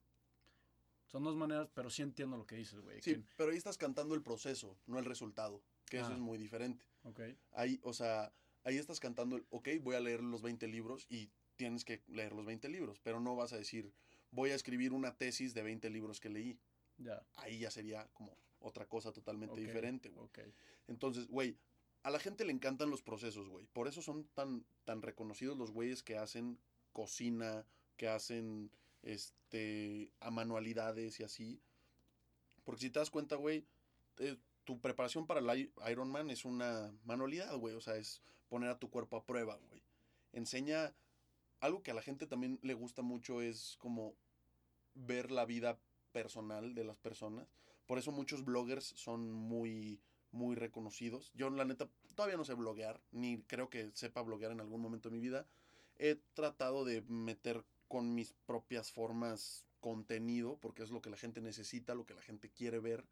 son 1.07 1.23
dos 1.23 1.35
maneras, 1.35 1.69
pero 1.73 1.89
sí 1.89 2.01
entiendo 2.01 2.35
lo 2.35 2.45
que 2.45 2.57
dices, 2.57 2.81
güey. 2.81 3.01
Sí, 3.01 3.15
que... 3.15 3.23
pero 3.37 3.51
ahí 3.51 3.57
estás 3.57 3.77
cantando 3.77 4.15
el 4.15 4.21
proceso, 4.21 4.77
no 4.87 4.99
el 4.99 5.05
resultado, 5.05 5.63
que 5.85 5.99
ah. 5.99 6.01
eso 6.01 6.11
es 6.11 6.19
muy 6.19 6.37
diferente. 6.37 6.83
Ok. 7.03 7.21
Ahí, 7.53 7.79
o 7.83 7.93
sea, 7.93 8.33
ahí 8.63 8.77
estás 8.77 8.99
cantando, 8.99 9.37
el, 9.37 9.45
ok, 9.49 9.69
voy 9.81 9.95
a 9.95 10.01
leer 10.01 10.21
los 10.21 10.41
20 10.41 10.67
libros 10.67 11.05
y 11.09 11.31
tienes 11.55 11.85
que 11.85 12.03
leer 12.07 12.33
los 12.33 12.45
20 12.45 12.67
libros, 12.67 12.99
pero 12.99 13.21
no 13.21 13.35
vas 13.35 13.53
a 13.53 13.57
decir, 13.57 13.93
voy 14.31 14.49
a 14.49 14.55
escribir 14.55 14.91
una 14.91 15.15
tesis 15.15 15.53
de 15.53 15.63
20 15.63 15.89
libros 15.89 16.19
que 16.19 16.29
leí. 16.29 16.59
Ya. 16.97 17.25
Ahí 17.35 17.59
ya 17.59 17.71
sería 17.71 18.07
como 18.13 18.37
otra 18.59 18.85
cosa 18.87 19.11
totalmente 19.11 19.53
okay. 19.53 19.65
diferente, 19.65 20.09
güey. 20.09 20.25
Okay. 20.25 20.53
Entonces, 20.87 21.27
güey, 21.27 21.57
a 22.05 22.11
la 22.11 22.19
gente 22.19 22.45
le 22.45 22.51
encantan 22.51 22.91
los 22.91 23.01
procesos, 23.01 23.49
güey. 23.49 23.65
Por 23.73 23.87
eso 23.87 23.99
son 23.99 24.25
tan, 24.35 24.63
tan 24.83 25.01
reconocidos 25.01 25.57
los 25.57 25.71
güeyes 25.71 26.03
que 26.03 26.19
hacen 26.19 26.59
cocina, 26.93 27.65
que 27.97 28.07
hacen 28.07 28.69
este, 29.01 30.11
a 30.19 30.29
manualidades 30.29 31.19
y 31.19 31.23
así. 31.23 31.59
Porque 32.63 32.81
si 32.81 32.89
te 32.91 32.99
das 32.99 33.09
cuenta, 33.09 33.37
güey, 33.37 33.65
eh, 34.19 34.37
tu 34.65 34.79
preparación 34.79 35.25
para 35.25 35.39
el 35.39 35.71
Ironman 35.89 36.29
es 36.29 36.45
una 36.45 36.93
manualidad, 37.05 37.57
güey. 37.57 37.73
O 37.73 37.81
sea, 37.81 37.95
es 37.95 38.21
poner 38.49 38.69
a 38.69 38.77
tu 38.77 38.91
cuerpo 38.91 39.17
a 39.17 39.25
prueba, 39.25 39.57
güey. 39.67 39.81
Enseña 40.31 40.93
algo 41.59 41.81
que 41.81 41.89
a 41.89 41.95
la 41.95 42.03
gente 42.03 42.27
también 42.27 42.59
le 42.61 42.75
gusta 42.75 43.01
mucho 43.01 43.41
es 43.41 43.77
como 43.79 44.13
ver 44.93 45.31
la 45.31 45.45
vida 45.45 45.79
personal 46.11 46.75
de 46.75 46.83
las 46.83 46.97
personas. 46.97 47.47
Por 47.87 47.97
eso 47.97 48.11
muchos 48.11 48.45
bloggers 48.45 48.85
son 48.85 49.31
muy, 49.31 49.99
muy 50.35 50.55
reconocidos. 50.55 51.31
Yo, 51.33 51.49
la 51.49 51.65
neta, 51.65 51.89
todavía 52.13 52.37
no 52.37 52.45
sé 52.45 52.53
bloguear, 52.53 53.01
ni 53.11 53.41
creo 53.43 53.69
que 53.69 53.89
sepa 53.93 54.21
bloguear 54.21 54.51
en 54.51 54.59
algún 54.59 54.81
momento 54.81 55.09
de 55.09 55.15
mi 55.15 55.21
vida. 55.21 55.47
He 55.97 56.15
tratado 56.33 56.85
de 56.85 57.01
meter 57.03 57.63
con 57.87 58.13
mis 58.13 58.33
propias 58.45 58.91
formas 58.91 59.65
contenido, 59.79 60.57
porque 60.61 60.83
es 60.83 60.91
lo 60.91 61.01
que 61.01 61.09
la 61.09 61.17
gente 61.17 61.41
necesita, 61.41 61.95
lo 61.95 62.05
que 62.05 62.13
la 62.13 62.21
gente 62.21 62.49
quiere 62.49 62.79
ver. 62.79 63.05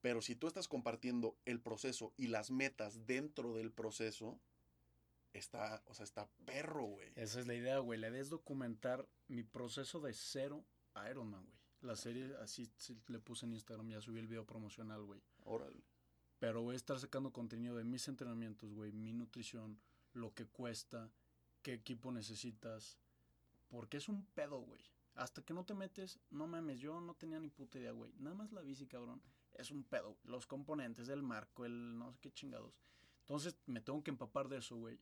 Pero 0.00 0.22
si 0.22 0.34
tú 0.34 0.46
estás 0.46 0.68
compartiendo 0.68 1.36
el 1.44 1.60
proceso 1.60 2.12
y 2.16 2.28
las 2.28 2.50
metas 2.50 3.06
dentro 3.06 3.54
del 3.54 3.70
proceso, 3.70 4.40
está, 5.32 5.82
o 5.86 5.94
sea, 5.94 6.04
está 6.04 6.28
perro, 6.44 6.84
güey. 6.84 7.12
Esa 7.14 7.40
es 7.40 7.46
la 7.46 7.54
idea, 7.54 7.78
güey. 7.78 8.00
Le 8.00 8.10
des 8.10 8.30
documentar 8.30 9.06
mi 9.28 9.42
proceso 9.42 10.00
de 10.00 10.14
cero 10.14 10.64
a 10.94 11.10
Ironman, 11.10 11.44
güey. 11.44 11.60
La 11.82 11.96
serie, 11.96 12.34
así 12.42 12.70
le 13.06 13.18
puse 13.20 13.46
en 13.46 13.54
Instagram, 13.54 13.88
ya 13.88 14.00
subí 14.00 14.18
el 14.18 14.26
video 14.26 14.44
promocional, 14.44 15.02
güey. 15.04 15.20
Órale. 15.44 15.82
Pero 16.40 16.62
voy 16.62 16.74
a 16.74 16.76
estar 16.76 16.98
sacando 16.98 17.32
contenido 17.32 17.76
de 17.76 17.84
mis 17.84 18.08
entrenamientos, 18.08 18.72
güey, 18.72 18.90
mi 18.90 19.12
nutrición, 19.12 19.78
lo 20.14 20.34
que 20.34 20.46
cuesta, 20.46 21.08
qué 21.62 21.74
equipo 21.74 22.10
necesitas, 22.10 22.98
porque 23.68 23.98
es 23.98 24.08
un 24.08 24.24
pedo, 24.34 24.60
güey. 24.60 24.80
Hasta 25.14 25.42
que 25.42 25.54
no 25.54 25.64
te 25.64 25.74
metes, 25.74 26.18
no 26.30 26.46
mames, 26.46 26.80
yo 26.80 27.00
no 27.00 27.14
tenía 27.14 27.38
ni 27.38 27.50
puta 27.50 27.78
idea, 27.78 27.92
güey. 27.92 28.10
Nada 28.18 28.34
más 28.34 28.52
la 28.52 28.62
bici, 28.62 28.86
cabrón. 28.86 29.20
Es 29.52 29.70
un 29.70 29.84
pedo. 29.84 30.16
Los 30.24 30.46
componentes, 30.46 31.08
el 31.08 31.22
marco, 31.22 31.64
el 31.64 31.98
no 31.98 32.10
sé 32.10 32.18
qué 32.20 32.32
chingados. 32.32 32.74
Entonces 33.20 33.56
me 33.66 33.80
tengo 33.80 34.02
que 34.02 34.10
empapar 34.10 34.48
de 34.48 34.58
eso, 34.58 34.76
güey. 34.76 34.98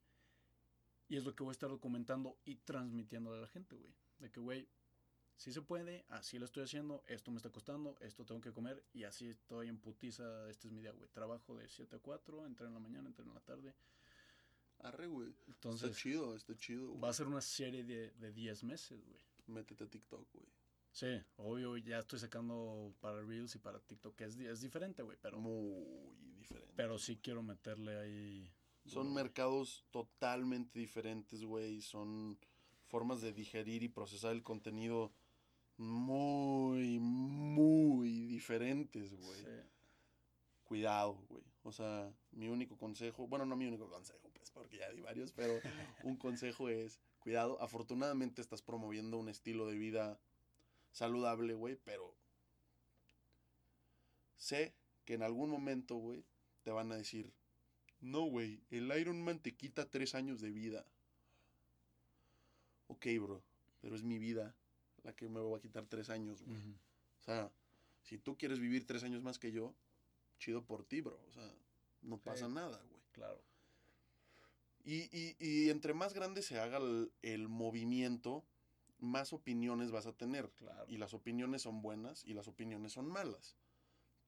Y 1.08 1.16
es 1.16 1.24
lo 1.24 1.34
que 1.34 1.44
voy 1.44 1.50
a 1.50 1.52
estar 1.52 1.70
documentando 1.70 2.36
y 2.44 2.56
transmitiendo 2.56 3.32
a 3.32 3.38
la 3.38 3.46
gente, 3.46 3.76
güey. 3.76 3.94
De 4.18 4.30
que, 4.30 4.40
güey, 4.40 4.68
si 5.38 5.52
se 5.52 5.62
puede, 5.62 6.04
así 6.08 6.36
lo 6.36 6.44
estoy 6.44 6.64
haciendo, 6.64 7.04
esto 7.06 7.30
me 7.30 7.36
está 7.36 7.48
costando, 7.50 7.96
esto 8.00 8.26
tengo 8.26 8.40
que 8.40 8.52
comer 8.52 8.82
y 8.92 9.04
así 9.04 9.28
estoy 9.28 9.68
en 9.68 9.78
putiza, 9.78 10.50
este 10.50 10.66
es 10.66 10.72
mi 10.72 10.80
día, 10.80 10.90
güey. 10.90 11.08
Trabajo 11.10 11.54
de 11.54 11.68
7 11.68 11.94
a 11.94 11.98
4, 12.00 12.44
entreno 12.44 12.68
en 12.70 12.74
la 12.74 12.80
mañana, 12.80 13.08
entreno 13.08 13.30
en 13.30 13.36
la 13.36 13.44
tarde. 13.44 13.72
Arre, 14.80 15.06
güey. 15.06 15.32
Entonces, 15.46 15.90
está 15.90 16.02
chido, 16.02 16.34
está 16.34 16.56
chido. 16.56 16.88
Güey. 16.88 17.00
Va 17.00 17.10
a 17.10 17.12
ser 17.12 17.28
una 17.28 17.40
serie 17.40 17.84
de, 17.84 18.10
de 18.10 18.32
10 18.32 18.64
meses, 18.64 19.00
güey. 19.06 19.20
Métete 19.46 19.84
a 19.84 19.86
TikTok, 19.86 20.26
güey. 20.32 20.46
Sí, 20.90 21.22
obvio, 21.36 21.76
ya 21.76 22.00
estoy 22.00 22.18
sacando 22.18 22.92
para 23.00 23.22
Reels 23.22 23.54
y 23.54 23.58
para 23.58 23.78
TikTok, 23.78 24.16
que 24.16 24.24
es, 24.24 24.36
es 24.36 24.60
diferente, 24.60 25.04
güey, 25.04 25.16
pero... 25.22 25.38
Muy 25.38 26.34
diferente. 26.36 26.72
Pero 26.74 26.98
sí 26.98 27.16
quiero 27.16 27.44
meterle 27.44 27.96
ahí... 27.96 28.52
Son 28.86 29.04
güey. 29.04 29.22
mercados 29.22 29.84
totalmente 29.92 30.80
diferentes, 30.80 31.44
güey. 31.44 31.80
Son 31.80 32.36
formas 32.88 33.20
de 33.20 33.32
digerir 33.32 33.84
y 33.84 33.88
procesar 33.88 34.32
el 34.32 34.42
contenido 34.42 35.12
muy, 35.78 36.98
muy 36.98 38.26
diferentes, 38.26 39.14
güey. 39.14 39.40
Sí. 39.40 39.46
Cuidado, 40.64 41.14
güey. 41.28 41.44
O 41.62 41.72
sea, 41.72 42.12
mi 42.32 42.48
único 42.48 42.76
consejo, 42.76 43.26
bueno, 43.26 43.46
no 43.46 43.56
mi 43.56 43.66
único 43.66 43.88
consejo, 43.88 44.30
pues, 44.34 44.50
porque 44.50 44.78
ya 44.78 44.90
di 44.90 45.00
varios, 45.00 45.32
pero 45.32 45.54
un 46.04 46.16
consejo 46.16 46.68
es, 46.68 47.00
cuidado, 47.20 47.60
afortunadamente 47.62 48.42
estás 48.42 48.62
promoviendo 48.62 49.18
un 49.18 49.28
estilo 49.28 49.66
de 49.66 49.76
vida 49.76 50.20
saludable, 50.92 51.54
güey, 51.54 51.76
pero 51.84 52.16
sé 54.36 54.74
que 55.04 55.14
en 55.14 55.22
algún 55.22 55.50
momento, 55.50 55.96
güey, 55.96 56.24
te 56.62 56.70
van 56.70 56.90
a 56.92 56.96
decir, 56.96 57.32
no, 58.00 58.22
güey, 58.22 58.62
el 58.70 58.90
Ironman 58.98 59.40
te 59.40 59.54
quita 59.56 59.90
tres 59.90 60.14
años 60.14 60.40
de 60.40 60.50
vida. 60.50 60.86
Ok, 62.88 63.06
bro, 63.20 63.42
pero 63.80 63.94
es 63.94 64.02
mi 64.02 64.18
vida 64.18 64.54
la 65.08 65.16
que 65.16 65.28
me 65.28 65.40
va 65.40 65.56
a 65.56 65.60
quitar 65.60 65.86
tres 65.86 66.10
años, 66.10 66.42
güey. 66.42 66.56
Uh 66.56 66.60
-huh. 66.60 66.74
O 67.20 67.22
sea, 67.22 67.52
si 68.02 68.18
tú 68.18 68.36
quieres 68.36 68.58
vivir 68.60 68.86
tres 68.86 69.02
años 69.02 69.22
más 69.22 69.38
que 69.38 69.50
yo, 69.52 69.74
chido 70.38 70.64
por 70.64 70.84
ti, 70.84 71.00
bro. 71.00 71.18
O 71.26 71.32
sea, 71.32 71.50
no 72.02 72.16
sí, 72.16 72.22
pasa 72.24 72.48
nada, 72.48 72.78
güey. 72.90 73.02
Claro. 73.12 73.42
Y, 74.84 75.08
y, 75.16 75.36
y, 75.38 75.70
entre 75.70 75.92
más 75.92 76.14
grande 76.14 76.42
se 76.42 76.58
haga 76.58 76.78
el, 76.78 77.10
el, 77.22 77.48
movimiento, 77.48 78.44
más 78.98 79.32
opiniones 79.32 79.90
vas 79.90 80.06
a 80.06 80.12
tener. 80.12 80.50
Claro. 80.52 80.84
Y 80.88 80.98
las 80.98 81.14
opiniones 81.14 81.62
son 81.62 81.82
buenas 81.82 82.24
y 82.24 82.34
las 82.34 82.48
opiniones 82.48 82.92
son 82.92 83.08
malas. 83.08 83.56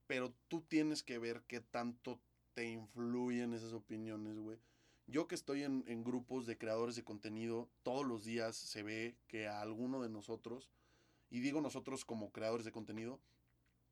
Pero 0.07 0.33
tú 0.47 0.61
tienes 0.61 1.03
que 1.03 1.19
ver 1.19 1.43
qué 1.47 1.61
tanto 1.61 2.19
te 2.53 2.69
influyen 2.69 3.53
esas 3.53 3.73
opiniones, 3.73 4.37
güey. 4.37 4.59
Yo 5.07 5.27
que 5.27 5.35
estoy 5.35 5.63
en, 5.63 5.83
en, 5.87 6.03
grupos 6.03 6.45
de 6.45 6.57
creadores 6.57 6.95
de 6.95 7.03
contenido, 7.03 7.69
todos 7.83 8.05
los 8.05 8.23
días 8.23 8.55
se 8.55 8.83
ve 8.83 9.17
que 9.27 9.47
a 9.47 9.61
alguno 9.61 10.01
de 10.01 10.09
nosotros, 10.09 10.69
y 11.29 11.39
digo 11.41 11.59
nosotros 11.59 12.05
como 12.05 12.31
creadores 12.31 12.65
de 12.65 12.71
contenido, 12.71 13.19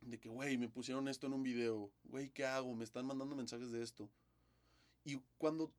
de 0.02 0.19
que, 0.19 0.30
güey, 0.30 0.57
me 0.57 0.69
pusieron 0.69 1.07
esto 1.07 1.27
en 1.27 1.34
un 1.34 1.44
video, 1.44 1.91
güey, 2.06 2.30
¿qué 2.30 2.45
hago? 2.45 2.73
Me 2.73 2.86
están 2.86 3.06
mandando 3.06 3.36
mensajes 3.36 3.72
de 3.72 3.84
esto. 3.84 4.10
Y 5.03 5.19
cuando 5.38 5.73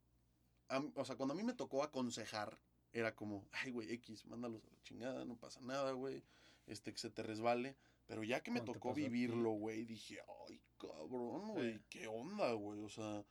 o 0.95 1.05
sea, 1.05 1.17
cuando 1.17 1.35
a 1.35 1.37
mí 1.37 1.43
me 1.43 1.53
tocó 1.53 1.83
aconsejar, 1.83 2.59
era 2.93 3.15
como, 3.15 3.47
ay, 3.53 3.71
güey, 3.71 3.93
X, 3.95 4.25
mándalos 4.27 4.65
a 4.65 4.71
la 4.71 4.83
chingada, 4.83 5.25
no 5.25 5.37
pasa 5.37 5.61
nada, 5.61 5.93
güey, 5.93 6.23
este, 6.67 6.93
que 6.93 6.99
se 6.99 7.11
te 7.11 7.23
resbale. 7.23 7.77
Pero 8.07 8.25
ya 8.25 8.43
que 8.43 8.51
me 8.51 8.61
tocó 8.61 8.93
vivirlo, 8.93 9.51
güey, 9.53 9.85
dije, 9.85 10.19
ay, 10.49 10.61
cabrón, 10.79 11.53
güey, 11.53 11.81
qué 11.89 12.09
onda, 12.09 12.53
güey, 12.53 12.81
o 12.81 12.89
sea, 12.89 13.25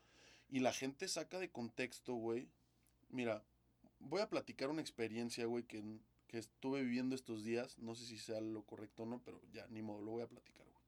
y 0.49 0.59
la 0.59 0.73
gente 0.73 1.07
saca 1.07 1.39
de 1.39 1.51
contexto, 1.51 2.13
güey. 2.15 2.49
Mira, 3.09 3.43
voy 3.99 4.21
a 4.21 4.29
platicar 4.29 4.69
una 4.69 4.81
experiencia, 4.81 5.45
güey, 5.45 5.63
que, 5.63 5.83
que 6.27 6.37
estuve 6.37 6.83
viviendo 6.83 7.15
estos 7.15 7.43
días, 7.43 7.77
no 7.77 7.95
sé 7.95 8.05
si 8.05 8.17
sea 8.17 8.41
lo 8.41 8.63
correcto 8.63 9.03
o 9.03 9.05
no, 9.05 9.21
pero 9.23 9.41
ya, 9.51 9.67
ni 9.67 9.81
modo, 9.81 10.01
lo 10.01 10.11
voy 10.11 10.23
a 10.23 10.27
platicar, 10.27 10.65
güey. 10.65 10.85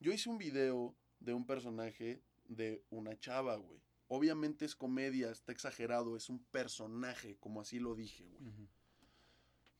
Yo 0.00 0.12
hice 0.12 0.28
un 0.28 0.38
video 0.38 0.94
de 1.20 1.34
un 1.34 1.46
personaje 1.46 2.22
de 2.48 2.82
una 2.90 3.18
chava, 3.18 3.56
güey. 3.56 3.80
Obviamente 4.08 4.64
es 4.64 4.74
comedia, 4.74 5.30
está 5.30 5.52
exagerado, 5.52 6.16
es 6.16 6.28
un 6.28 6.40
personaje, 6.44 7.36
como 7.38 7.60
así 7.60 7.78
lo 7.78 7.94
dije, 7.94 8.26
güey. 8.26 8.68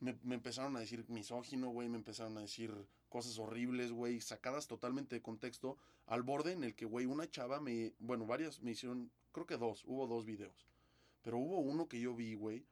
me, 0.01 0.19
me, 0.23 0.37
empezaron 0.37 0.77
a 0.77 0.81
decir 0.81 1.05
misógino, 1.09 1.69
güey, 1.69 1.89
me 1.89 1.99
empezaron 1.99 2.39
a 2.39 2.43
decir 2.43 2.73
cosas 3.09 3.39
horribles, 3.39 3.93
güey, 3.93 4.21
sacadas 4.21 4.69
totalmente 4.69 5.17
de 5.17 5.23
contexto, 5.23 5.77
al 6.13 6.23
borde 6.23 6.53
en 6.53 6.63
el 6.63 6.75
que, 6.75 6.85
güey, 6.85 7.07
una 7.07 7.31
chava 7.31 7.59
me, 7.59 7.95
bueno, 7.99 8.27
varias 8.27 8.61
me 8.61 8.73
hicieron, 8.73 9.11
creo 9.33 9.47
que 9.47 9.57
dos, 9.57 9.83
hubo 9.87 10.07
dos 10.07 10.27
videos, 10.27 10.69
pero 11.23 11.39
hubo 11.39 11.59
uno 11.61 11.89
que 11.89 12.01
yo 12.01 12.15
vi, 12.15 12.35
güey, 12.35 12.67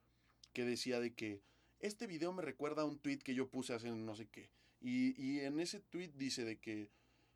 que 0.53 0.63
decía 0.63 0.99
de 0.99 1.15
que 1.15 1.41
este 1.79 2.05
video 2.05 2.33
me 2.33 2.43
recuerda 2.43 2.83
a 2.83 2.85
un 2.85 2.99
tweet 2.99 3.17
que 3.17 3.33
yo 3.33 3.49
puse 3.49 3.73
hace 3.73 3.89
no 3.89 4.15
sé 4.15 4.27
qué, 4.27 4.51
y, 4.79 5.19
y 5.19 5.39
en 5.39 5.59
ese 5.59 5.79
tweet 5.79 6.09
dice 6.09 6.45
de 6.45 6.59
que, 6.59 6.91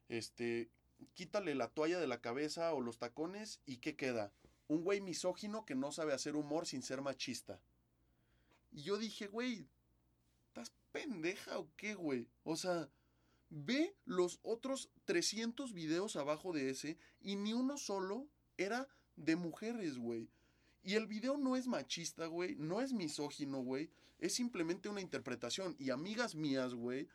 este, 0.07 0.69
quítale 1.15 1.55
la 1.55 1.69
toalla 1.69 1.99
de 1.99 2.05
la 2.05 2.21
cabeza 2.21 2.71
o 2.75 2.81
los 2.81 2.99
tacones 2.99 3.59
y 3.65 3.77
¿qué 3.77 3.95
queda? 3.95 4.31
Un 4.67 4.83
güey 4.83 5.01
misógino 5.01 5.65
que 5.65 5.73
no 5.73 5.91
sabe 5.91 6.13
hacer 6.13 6.35
humor 6.35 6.67
sin 6.67 6.83
ser 6.83 7.01
machista. 7.01 7.59
Y 8.71 8.83
yo 8.83 8.99
dije, 8.99 9.25
güey, 9.25 9.67
¿estás 10.49 10.71
pendeja 10.91 11.57
o 11.57 11.67
qué, 11.77 11.95
güey? 11.95 12.27
O 12.43 12.55
sea, 12.57 12.89
ve 13.55 13.95
los 14.03 14.39
otros 14.43 14.89
300 15.05 15.71
videos 15.73 16.17
abajo 16.17 16.51
de 16.51 16.69
ese 16.69 16.97
y 17.21 17.37
ni 17.37 17.53
uno 17.53 17.77
solo 17.77 18.27
era 18.57 18.87
de 19.15 19.37
mujeres, 19.37 19.97
güey. 19.97 20.29
Y 20.83 20.95
el 20.95 21.07
video 21.07 21.37
no 21.37 21.55
es 21.55 21.65
machista, 21.65 22.25
güey, 22.27 22.55
no 22.57 22.81
es 22.81 22.91
misógino, 22.91 23.63
güey, 23.63 23.89
es 24.19 24.33
simplemente 24.33 24.89
una 24.89 24.99
interpretación. 24.99 25.75
Y 25.79 25.89
amigas 25.89 26.35
mías, 26.35 26.73
güey, 26.73 27.07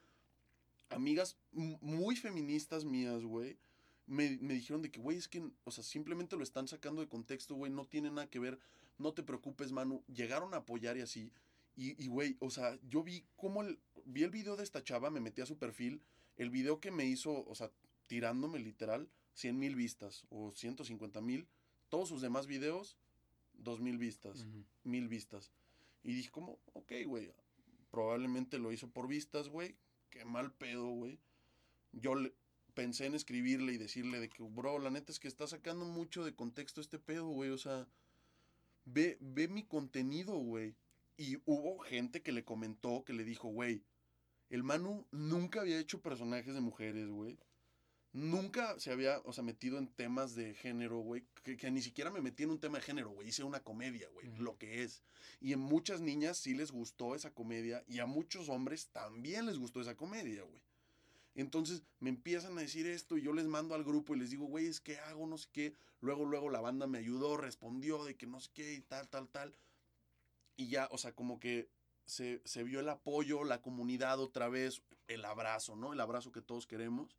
amigas 0.89 1.37
muy 1.53 2.17
feministas 2.17 2.87
mías, 2.87 3.23
güey, 3.23 3.59
me, 4.07 4.31
dijeron 4.31 4.81
de 4.81 4.91
que, 4.91 4.99
güey, 4.99 5.19
es 5.19 5.29
que, 5.29 5.47
o 5.65 5.71
sea, 5.71 5.85
simplemente 5.85 6.37
lo 6.37 6.43
están 6.43 6.67
sacando 6.69 7.03
de 7.03 7.09
contexto, 7.09 7.55
güey, 7.55 7.71
no 7.71 7.87
tiene 7.87 8.11
nada 8.11 8.29
que 8.29 8.41
ver, 8.41 8.59
no 8.99 9.13
te 9.13 9.23
preocupes, 9.23 9.73
Manu. 9.73 10.03
Llegaron 10.09 10.55
a 10.55 10.59
apoyar 10.59 10.97
y 10.97 11.03
así. 11.03 11.33
Y, 11.77 12.09
güey, 12.09 12.37
o 12.41 12.51
sea, 12.51 12.79
yo 12.89 13.03
vi 13.03 13.25
cómo 13.37 13.63
el, 13.63 13.79
vi 14.05 14.23
el 14.25 14.31
video 14.31 14.57
de 14.57 14.65
esta 14.65 14.83
chava, 14.83 15.11
me 15.11 15.21
metí 15.21 15.41
a 15.41 15.47
su 15.47 15.57
perfil, 15.57 16.03
el 16.41 16.49
video 16.49 16.81
que 16.81 16.91
me 16.91 17.05
hizo, 17.05 17.45
o 17.47 17.55
sea, 17.55 17.71
tirándome 18.07 18.59
literal, 18.61 19.11
100 19.35 19.59
mil 19.59 19.77
vistas 19.77 20.27
o 20.31 20.53
150 20.53 21.21
mil, 21.21 21.47
todos 21.91 22.09
sus 22.09 22.23
demás 22.23 22.47
videos, 22.47 22.97
2 23.59 23.81
mil 23.81 23.99
vistas, 23.99 24.47
mil 24.83 25.07
vistas. 25.07 25.53
Y 26.03 26.15
dije 26.15 26.31
como, 26.31 26.59
ok, 26.73 26.93
güey, 27.05 27.31
probablemente 27.91 28.59
lo 28.59 28.73
hizo 28.73 28.89
por 28.89 29.07
vistas, 29.07 29.51
güey, 29.51 29.77
qué 30.09 30.25
mal 30.25 30.51
pedo, 30.51 30.89
güey. 30.89 31.19
Yo 31.93 32.15
le, 32.15 32.33
pensé 32.73 33.05
en 33.05 33.15
escribirle 33.15 33.75
y 33.75 33.77
decirle 33.77 34.19
de 34.19 34.31
que, 34.31 34.43
bro, 34.43 34.79
la 34.79 34.91
neta 34.91 35.13
es 35.13 35.21
que 35.21 35.29
está 35.29 35.47
sacando 35.47 35.85
mucho 35.85 36.25
de 36.25 36.35
contexto 36.35 36.81
este 36.81 36.99
pedo, 36.99 37.27
güey. 37.27 37.51
O 37.51 37.59
sea, 37.59 37.87
ve, 38.87 39.19
ve 39.21 39.47
mi 39.47 39.65
contenido, 39.65 40.39
güey. 40.39 40.75
Y 41.19 41.37
hubo 41.45 41.81
gente 41.81 42.23
que 42.23 42.33
le 42.33 42.47
comentó, 42.47 43.05
que 43.05 43.13
le 43.13 43.25
dijo, 43.25 43.49
güey, 43.49 43.83
el 44.51 44.65
Manu 44.65 45.07
nunca 45.13 45.61
había 45.61 45.79
hecho 45.79 46.03
personajes 46.03 46.55
de 46.55 46.61
mujeres, 46.61 47.09
güey. 47.09 47.39
Nunca 48.13 48.79
se 48.81 48.91
había, 48.91 49.21
o 49.25 49.33
sea, 49.33 49.45
metido 49.45 49.79
en 49.79 49.87
temas 49.87 50.35
de 50.35 50.55
género, 50.55 50.99
güey. 50.99 51.25
Que, 51.45 51.71
ni 51.71 51.81
siquiera 51.81 52.11
me 52.11 52.21
metí 52.21 52.43
en 52.43 52.51
un 52.51 52.59
tema 52.59 52.79
de 52.79 52.85
género, 52.85 53.11
güey. 53.11 53.29
Hice 53.29 53.45
una 53.45 53.61
comedia, 53.61 54.09
güey. 54.09 54.27
Lo 54.39 54.59
que 54.59 54.83
es. 54.83 55.05
Y 55.41 55.53
en 55.53 55.61
muchas 55.61 56.01
niñas 56.01 56.37
sí 56.37 56.55
les 56.55 56.73
gustó 56.73 57.15
esa 57.15 57.31
comedia. 57.31 57.85
Y 57.87 58.01
a 58.01 58.07
muchos 58.07 58.49
hombres 58.49 58.89
también 58.89 59.47
les 59.47 59.59
gustó 59.59 59.81
esa 59.81 59.97
comedia, 59.97 60.43
güey. 60.43 60.61
Entonces 61.37 61.85
me 62.01 62.11
empiezan 62.11 62.59
a 62.59 62.63
decir 62.63 62.89
esto 62.89 63.17
y 63.17 63.23
yo 63.23 63.33
les 63.33 63.47
mando 63.47 63.77
al 63.77 63.85
grupo 63.85 64.17
y 64.17 64.19
les 64.19 64.31
digo, 64.31 64.47
güey, 64.47 64.67
es 64.67 64.81
que 64.81 64.99
hago, 64.99 65.29
no 65.29 65.39
sé 65.39 65.49
qué. 65.53 65.77
Luego, 66.01 66.25
luego 66.25 66.51
la 66.51 66.61
banda 66.61 66.89
me 66.89 66.99
ayudó, 66.99 67.37
respondió 67.37 68.05
de 68.05 68.17
que 68.17 68.27
no 68.27 68.41
sé 68.41 68.51
qué 68.53 68.75
y 68.75 68.81
tal, 68.81 69.09
tal, 69.09 69.29
tal. 69.29 69.55
Y 70.57 70.67
ya, 70.67 70.89
o 70.91 70.99
sea, 70.99 71.13
como 71.13 71.39
que 71.39 71.69
se, 72.11 72.43
se 72.45 72.63
vio 72.65 72.81
el 72.81 72.89
apoyo, 72.89 73.45
la 73.45 73.63
comunidad 73.63 74.21
otra 74.21 74.49
vez, 74.49 74.83
el 75.09 75.25
abrazo, 75.25 75.77
¿no? 75.77 75.93
El 75.93 76.01
abrazo 76.01 76.33
que 76.33 76.43
todos 76.43 76.67
queremos. 76.67 77.17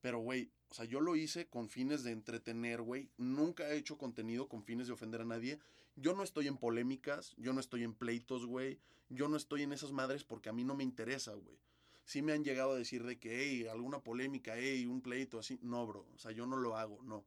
Pero, 0.00 0.18
güey, 0.18 0.50
o 0.68 0.74
sea, 0.74 0.84
yo 0.84 1.00
lo 1.00 1.16
hice 1.16 1.48
con 1.48 1.68
fines 1.68 2.02
de 2.02 2.12
entretener, 2.12 2.82
güey. 2.82 3.08
Nunca 3.16 3.68
he 3.68 3.76
hecho 3.76 3.98
contenido 3.98 4.48
con 4.48 4.62
fines 4.62 4.86
de 4.86 4.92
ofender 4.92 5.22
a 5.22 5.24
nadie. 5.24 5.58
Yo 5.94 6.14
no 6.14 6.22
estoy 6.22 6.48
en 6.48 6.58
polémicas, 6.58 7.34
yo 7.38 7.52
no 7.52 7.60
estoy 7.60 7.82
en 7.84 7.94
pleitos, 7.94 8.46
güey. 8.46 8.78
Yo 9.08 9.28
no 9.28 9.36
estoy 9.36 9.62
en 9.62 9.72
esas 9.72 9.92
madres 9.92 10.24
porque 10.24 10.48
a 10.48 10.52
mí 10.52 10.64
no 10.64 10.74
me 10.74 10.84
interesa, 10.84 11.32
güey 11.34 11.58
sí 12.06 12.22
me 12.22 12.32
han 12.32 12.44
llegado 12.44 12.72
a 12.72 12.78
decir 12.78 13.04
de 13.04 13.18
que, 13.18 13.42
hey, 13.42 13.66
alguna 13.66 13.98
polémica, 13.98 14.54
hey, 14.56 14.86
un 14.86 15.02
pleito 15.02 15.38
así. 15.38 15.58
No, 15.60 15.86
bro, 15.86 16.06
o 16.14 16.18
sea, 16.18 16.32
yo 16.32 16.46
no 16.46 16.56
lo 16.56 16.76
hago, 16.76 17.02
no. 17.02 17.26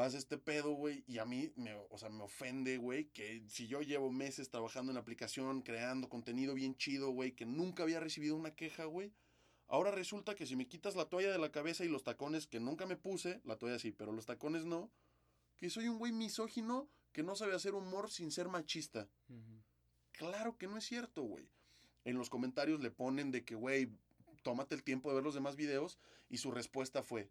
Pasa 0.00 0.16
este 0.16 0.38
pedo, 0.38 0.70
güey, 0.72 1.04
y 1.06 1.18
a 1.18 1.26
mí, 1.26 1.52
me, 1.56 1.74
o 1.74 1.98
sea, 1.98 2.08
me 2.08 2.22
ofende, 2.22 2.78
güey, 2.78 3.10
que 3.10 3.44
si 3.48 3.66
yo 3.66 3.82
llevo 3.82 4.10
meses 4.10 4.48
trabajando 4.48 4.92
en 4.92 4.94
la 4.94 5.02
aplicación, 5.02 5.60
creando 5.60 6.08
contenido 6.08 6.54
bien 6.54 6.74
chido, 6.74 7.10
güey, 7.10 7.32
que 7.32 7.44
nunca 7.44 7.82
había 7.82 8.00
recibido 8.00 8.34
una 8.34 8.54
queja, 8.54 8.86
güey. 8.86 9.12
Ahora 9.66 9.90
resulta 9.90 10.34
que 10.34 10.46
si 10.46 10.56
me 10.56 10.66
quitas 10.66 10.96
la 10.96 11.10
toalla 11.10 11.30
de 11.30 11.38
la 11.38 11.52
cabeza 11.52 11.84
y 11.84 11.88
los 11.88 12.02
tacones 12.02 12.46
que 12.46 12.60
nunca 12.60 12.86
me 12.86 12.96
puse, 12.96 13.42
la 13.44 13.58
toalla 13.58 13.78
sí, 13.78 13.92
pero 13.92 14.10
los 14.10 14.24
tacones 14.24 14.64
no, 14.64 14.90
que 15.58 15.68
soy 15.68 15.88
un 15.88 15.98
güey 15.98 16.12
misógino 16.12 16.88
que 17.12 17.22
no 17.22 17.36
sabe 17.36 17.54
hacer 17.54 17.74
humor 17.74 18.10
sin 18.10 18.30
ser 18.30 18.48
machista. 18.48 19.06
Claro 20.12 20.56
que 20.56 20.66
no 20.66 20.78
es 20.78 20.84
cierto, 20.86 21.24
güey 21.24 21.46
en 22.04 22.16
los 22.16 22.30
comentarios 22.30 22.80
le 22.80 22.90
ponen 22.90 23.30
de 23.30 23.44
que, 23.44 23.54
güey, 23.54 23.90
tómate 24.42 24.74
el 24.74 24.82
tiempo 24.82 25.08
de 25.10 25.16
ver 25.16 25.24
los 25.24 25.34
demás 25.34 25.56
videos 25.56 25.98
y 26.28 26.38
su 26.38 26.50
respuesta 26.50 27.02
fue, 27.02 27.30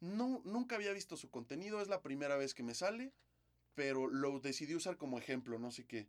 no, 0.00 0.40
nunca 0.44 0.76
había 0.76 0.92
visto 0.92 1.16
su 1.16 1.30
contenido, 1.30 1.80
es 1.80 1.88
la 1.88 2.02
primera 2.02 2.36
vez 2.36 2.54
que 2.54 2.62
me 2.62 2.74
sale, 2.74 3.12
pero 3.74 4.08
lo 4.08 4.40
decidí 4.40 4.74
usar 4.74 4.96
como 4.96 5.18
ejemplo, 5.18 5.58
no 5.58 5.70
sé 5.70 5.86
qué. 5.86 6.08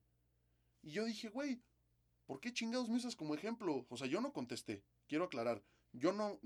Y 0.82 0.92
yo 0.92 1.06
dije, 1.06 1.30
güey, 1.30 1.62
¿por 2.26 2.40
qué 2.40 2.54
chingados 2.54 2.90
me 2.90 2.98
usas 2.98 3.16
como 3.16 3.36
ejemplo? 3.36 3.86
O 3.90 3.98
sea, 3.98 4.08
yo 4.08 4.22
no 4.22 4.34
contesté, 4.34 4.84
quiero 5.08 5.26
aclarar, 5.26 5.64
yo 5.92 6.14
no, 6.14 6.40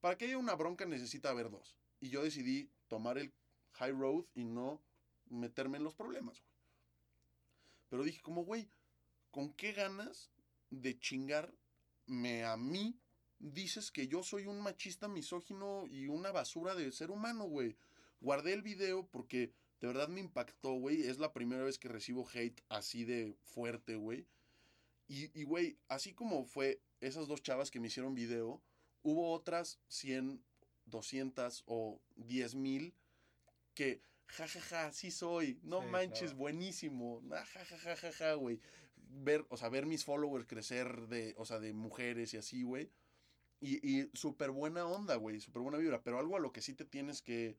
para 0.00 0.18
que 0.18 0.26
haya 0.26 0.38
una 0.38 0.54
bronca 0.54 0.84
necesita 0.84 1.30
haber 1.30 1.50
dos. 1.50 1.76
Y 2.00 2.10
yo 2.10 2.22
decidí 2.22 2.70
tomar 2.88 3.18
el 3.18 3.32
high 3.72 3.92
road 3.92 4.24
y 4.34 4.44
no 4.44 4.82
meterme 5.30 5.78
en 5.78 5.84
los 5.84 5.94
problemas, 5.94 6.40
güey. 6.40 6.54
Pero 7.88 8.02
dije 8.02 8.20
como, 8.20 8.44
güey, 8.44 8.68
¿con 9.30 9.52
qué 9.54 9.72
ganas 9.72 10.30
de 10.70 10.98
chingarme 10.98 12.44
a 12.44 12.56
mí 12.56 13.00
dices 13.52 13.90
que 13.90 14.08
yo 14.08 14.22
soy 14.22 14.46
un 14.46 14.60
machista 14.60 15.08
misógino 15.08 15.86
y 15.86 16.08
una 16.08 16.32
basura 16.32 16.74
de 16.74 16.90
ser 16.92 17.10
humano, 17.10 17.44
güey? 17.44 17.76
Guardé 18.20 18.52
el 18.52 18.62
video 18.62 19.06
porque 19.06 19.52
de 19.80 19.86
verdad 19.86 20.08
me 20.08 20.20
impactó, 20.20 20.72
güey. 20.74 21.02
Es 21.02 21.18
la 21.18 21.32
primera 21.32 21.62
vez 21.62 21.78
que 21.78 21.88
recibo 21.88 22.26
hate 22.32 22.62
así 22.68 23.04
de 23.04 23.36
fuerte, 23.42 23.96
güey. 23.96 24.26
Y, 25.06 25.44
güey, 25.44 25.76
así 25.88 26.14
como 26.14 26.46
fue 26.46 26.80
esas 27.00 27.28
dos 27.28 27.42
chavas 27.42 27.70
que 27.70 27.78
me 27.78 27.88
hicieron 27.88 28.14
video, 28.14 28.62
hubo 29.02 29.32
otras 29.32 29.78
100, 29.88 30.42
200 30.86 31.64
o 31.66 32.00
10 32.16 32.54
mil 32.54 32.94
que, 33.74 34.00
jajaja, 34.26 34.60
ja, 34.60 34.84
ja, 34.86 34.92
sí 34.92 35.10
soy, 35.10 35.60
no 35.62 35.82
manches, 35.82 36.32
buenísimo, 36.32 37.22
jajaja, 37.28 37.96
ja, 37.96 38.12
ja, 38.12 38.32
güey 38.32 38.60
ver, 39.22 39.46
o 39.48 39.56
sea, 39.56 39.68
ver 39.68 39.86
mis 39.86 40.04
followers 40.04 40.46
crecer 40.46 41.06
de, 41.08 41.34
o 41.36 41.44
sea, 41.44 41.60
de 41.60 41.72
mujeres 41.72 42.34
y 42.34 42.36
así, 42.36 42.62
güey. 42.62 42.90
Y, 43.64 43.80
y 43.82 44.10
súper 44.12 44.50
buena 44.50 44.84
onda, 44.84 45.16
güey, 45.16 45.40
súper 45.40 45.62
buena 45.62 45.78
vibra. 45.78 46.02
Pero 46.02 46.18
algo 46.18 46.36
a 46.36 46.40
lo 46.40 46.52
que 46.52 46.60
sí 46.60 46.74
te 46.74 46.84
tienes 46.84 47.22
que 47.22 47.56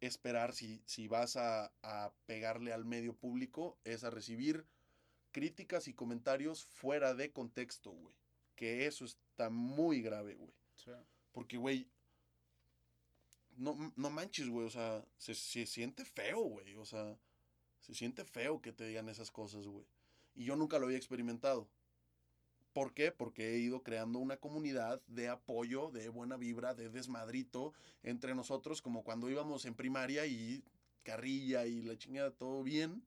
esperar 0.00 0.52
si, 0.52 0.82
si 0.84 1.08
vas 1.08 1.36
a, 1.36 1.72
a, 1.82 2.12
pegarle 2.26 2.70
al 2.70 2.84
medio 2.84 3.14
público 3.14 3.78
es 3.84 4.04
a 4.04 4.10
recibir 4.10 4.66
críticas 5.30 5.88
y 5.88 5.94
comentarios 5.94 6.66
fuera 6.66 7.14
de 7.14 7.32
contexto, 7.32 7.92
güey. 7.92 8.14
Que 8.56 8.86
eso 8.86 9.06
está 9.06 9.48
muy 9.48 10.02
grave, 10.02 10.34
güey. 10.34 10.52
Porque, 11.32 11.56
güey, 11.56 11.88
no, 13.56 13.94
no 13.96 14.10
manches, 14.10 14.50
güey, 14.50 14.66
o 14.66 14.70
sea, 14.70 15.02
se, 15.16 15.34
se 15.34 15.64
siente 15.64 16.04
feo, 16.04 16.40
güey. 16.40 16.76
O 16.76 16.84
sea, 16.84 17.16
se 17.80 17.94
siente 17.94 18.26
feo 18.26 18.60
que 18.60 18.72
te 18.72 18.86
digan 18.86 19.08
esas 19.08 19.30
cosas, 19.30 19.66
güey. 19.66 19.86
Y 20.34 20.44
yo 20.44 20.56
nunca 20.56 20.78
lo 20.78 20.84
había 20.84 20.98
experimentado. 20.98 21.70
¿Por 22.72 22.94
qué? 22.94 23.12
Porque 23.12 23.54
he 23.54 23.58
ido 23.58 23.82
creando 23.82 24.18
una 24.18 24.38
comunidad 24.38 25.02
de 25.06 25.28
apoyo, 25.28 25.90
de 25.90 26.08
buena 26.08 26.36
vibra, 26.36 26.74
de 26.74 26.88
desmadrito 26.88 27.74
entre 28.02 28.34
nosotros, 28.34 28.80
como 28.80 29.04
cuando 29.04 29.28
íbamos 29.28 29.66
en 29.66 29.74
primaria 29.74 30.26
y 30.26 30.64
carrilla 31.02 31.66
y 31.66 31.82
la 31.82 31.98
chingada, 31.98 32.30
todo 32.30 32.62
bien. 32.62 33.02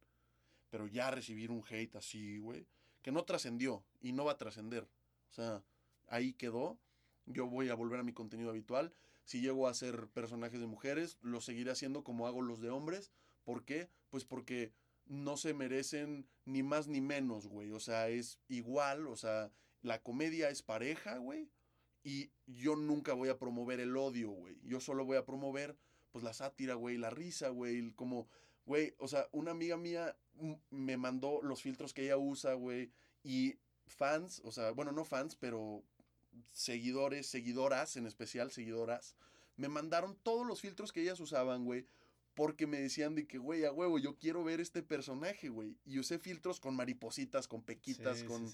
Pero 0.70 0.88
ya 0.88 1.10
recibir 1.10 1.52
un 1.52 1.64
hate 1.68 1.96
así, 1.96 2.38
güey, 2.38 2.68
que 3.02 3.12
no 3.12 3.24
trascendió 3.24 3.84
y 4.02 4.12
no 4.12 4.26
va 4.26 4.34
a 4.34 4.38
trascender. 4.38 4.84
O 5.32 5.34
sea, 5.34 5.64
ahí 6.08 6.34
quedó. 6.34 6.78
Yo 7.26 7.48
voy 7.48 7.70
a 7.70 7.76
volver 7.76 8.00
a 8.00 8.04
mi 8.04 8.14
contenido 8.14 8.50
habitual. 8.52 8.94
Si 9.24 9.42
llego 9.42 9.68
a 9.68 9.72
hacer 9.72 10.08
personajes 10.10 10.60
de 10.60 10.68
mujeres, 10.68 11.18
lo 11.22 11.42
seguiré 11.42 11.72
haciendo 11.72 12.04
como 12.04 12.28
hago 12.28 12.42
los 12.42 12.62
de 12.62 12.70
hombres. 12.70 13.12
¿Por 13.44 13.64
qué? 13.64 13.90
Pues 14.10 14.26
porque 14.26 14.72
no 15.08 15.38
se 15.38 15.54
merecen 15.54 16.28
ni 16.46 16.64
más 16.64 16.88
ni 16.88 17.02
menos, 17.02 17.48
güey. 17.48 17.72
O 17.72 17.80
sea, 17.80 18.10
es 18.10 18.40
igual, 18.48 19.08
o 19.08 19.16
sea, 19.16 19.52
la 19.82 20.02
comedia 20.02 20.50
es 20.50 20.62
pareja, 20.62 21.18
güey. 21.18 21.50
Y 22.04 22.32
yo 22.46 22.76
nunca 22.76 23.14
voy 23.14 23.30
a 23.30 23.40
promover 23.40 23.80
el 23.80 23.98
odio, 23.98 24.30
güey. 24.30 24.60
Yo 24.64 24.80
solo 24.80 25.06
voy 25.06 25.18
a 25.18 25.26
promover, 25.26 25.78
pues, 26.12 26.24
la 26.24 26.34
sátira, 26.34 26.76
güey, 26.76 26.98
la 26.98 27.10
risa, 27.10 27.50
güey. 27.50 27.92
Como, 27.94 28.28
güey, 28.66 28.94
o 29.00 29.08
sea, 29.08 29.28
una 29.32 29.52
amiga 29.52 29.78
mía 29.78 30.16
me 30.70 30.98
mandó 30.98 31.42
los 31.42 31.62
filtros 31.62 31.94
que 31.94 32.04
ella 32.04 32.18
usa, 32.18 32.54
güey. 32.54 32.92
Y 33.24 33.58
fans, 33.88 34.42
o 34.44 34.52
sea, 34.52 34.72
bueno, 34.72 34.92
no 34.92 35.04
fans, 35.04 35.36
pero 35.36 35.84
seguidores, 36.52 37.28
seguidoras, 37.28 37.96
en 37.98 38.06
especial 38.06 38.52
seguidoras, 38.52 39.16
me 39.56 39.70
mandaron 39.70 40.16
todos 40.22 40.46
los 40.46 40.62
filtros 40.62 40.92
que 40.92 41.02
ellas 41.02 41.20
usaban, 41.20 41.64
güey 41.66 41.88
porque 42.36 42.68
me 42.68 42.80
decían 42.80 43.16
de 43.16 43.26
que, 43.26 43.38
güey, 43.38 43.66
a 43.66 43.72
huevo, 43.72 43.98
yo 43.98 44.18
quiero 44.18 44.44
ver 44.44 44.60
este 44.60 44.84
personaje, 44.84 45.50
güey. 45.50 45.78
Y 45.86 46.00
usé 46.00 46.20
filtros 46.20 46.60
con 46.60 46.76
maripositas, 46.76 47.48
con 47.48 47.64
pequitas, 47.64 48.24
con... 48.24 48.52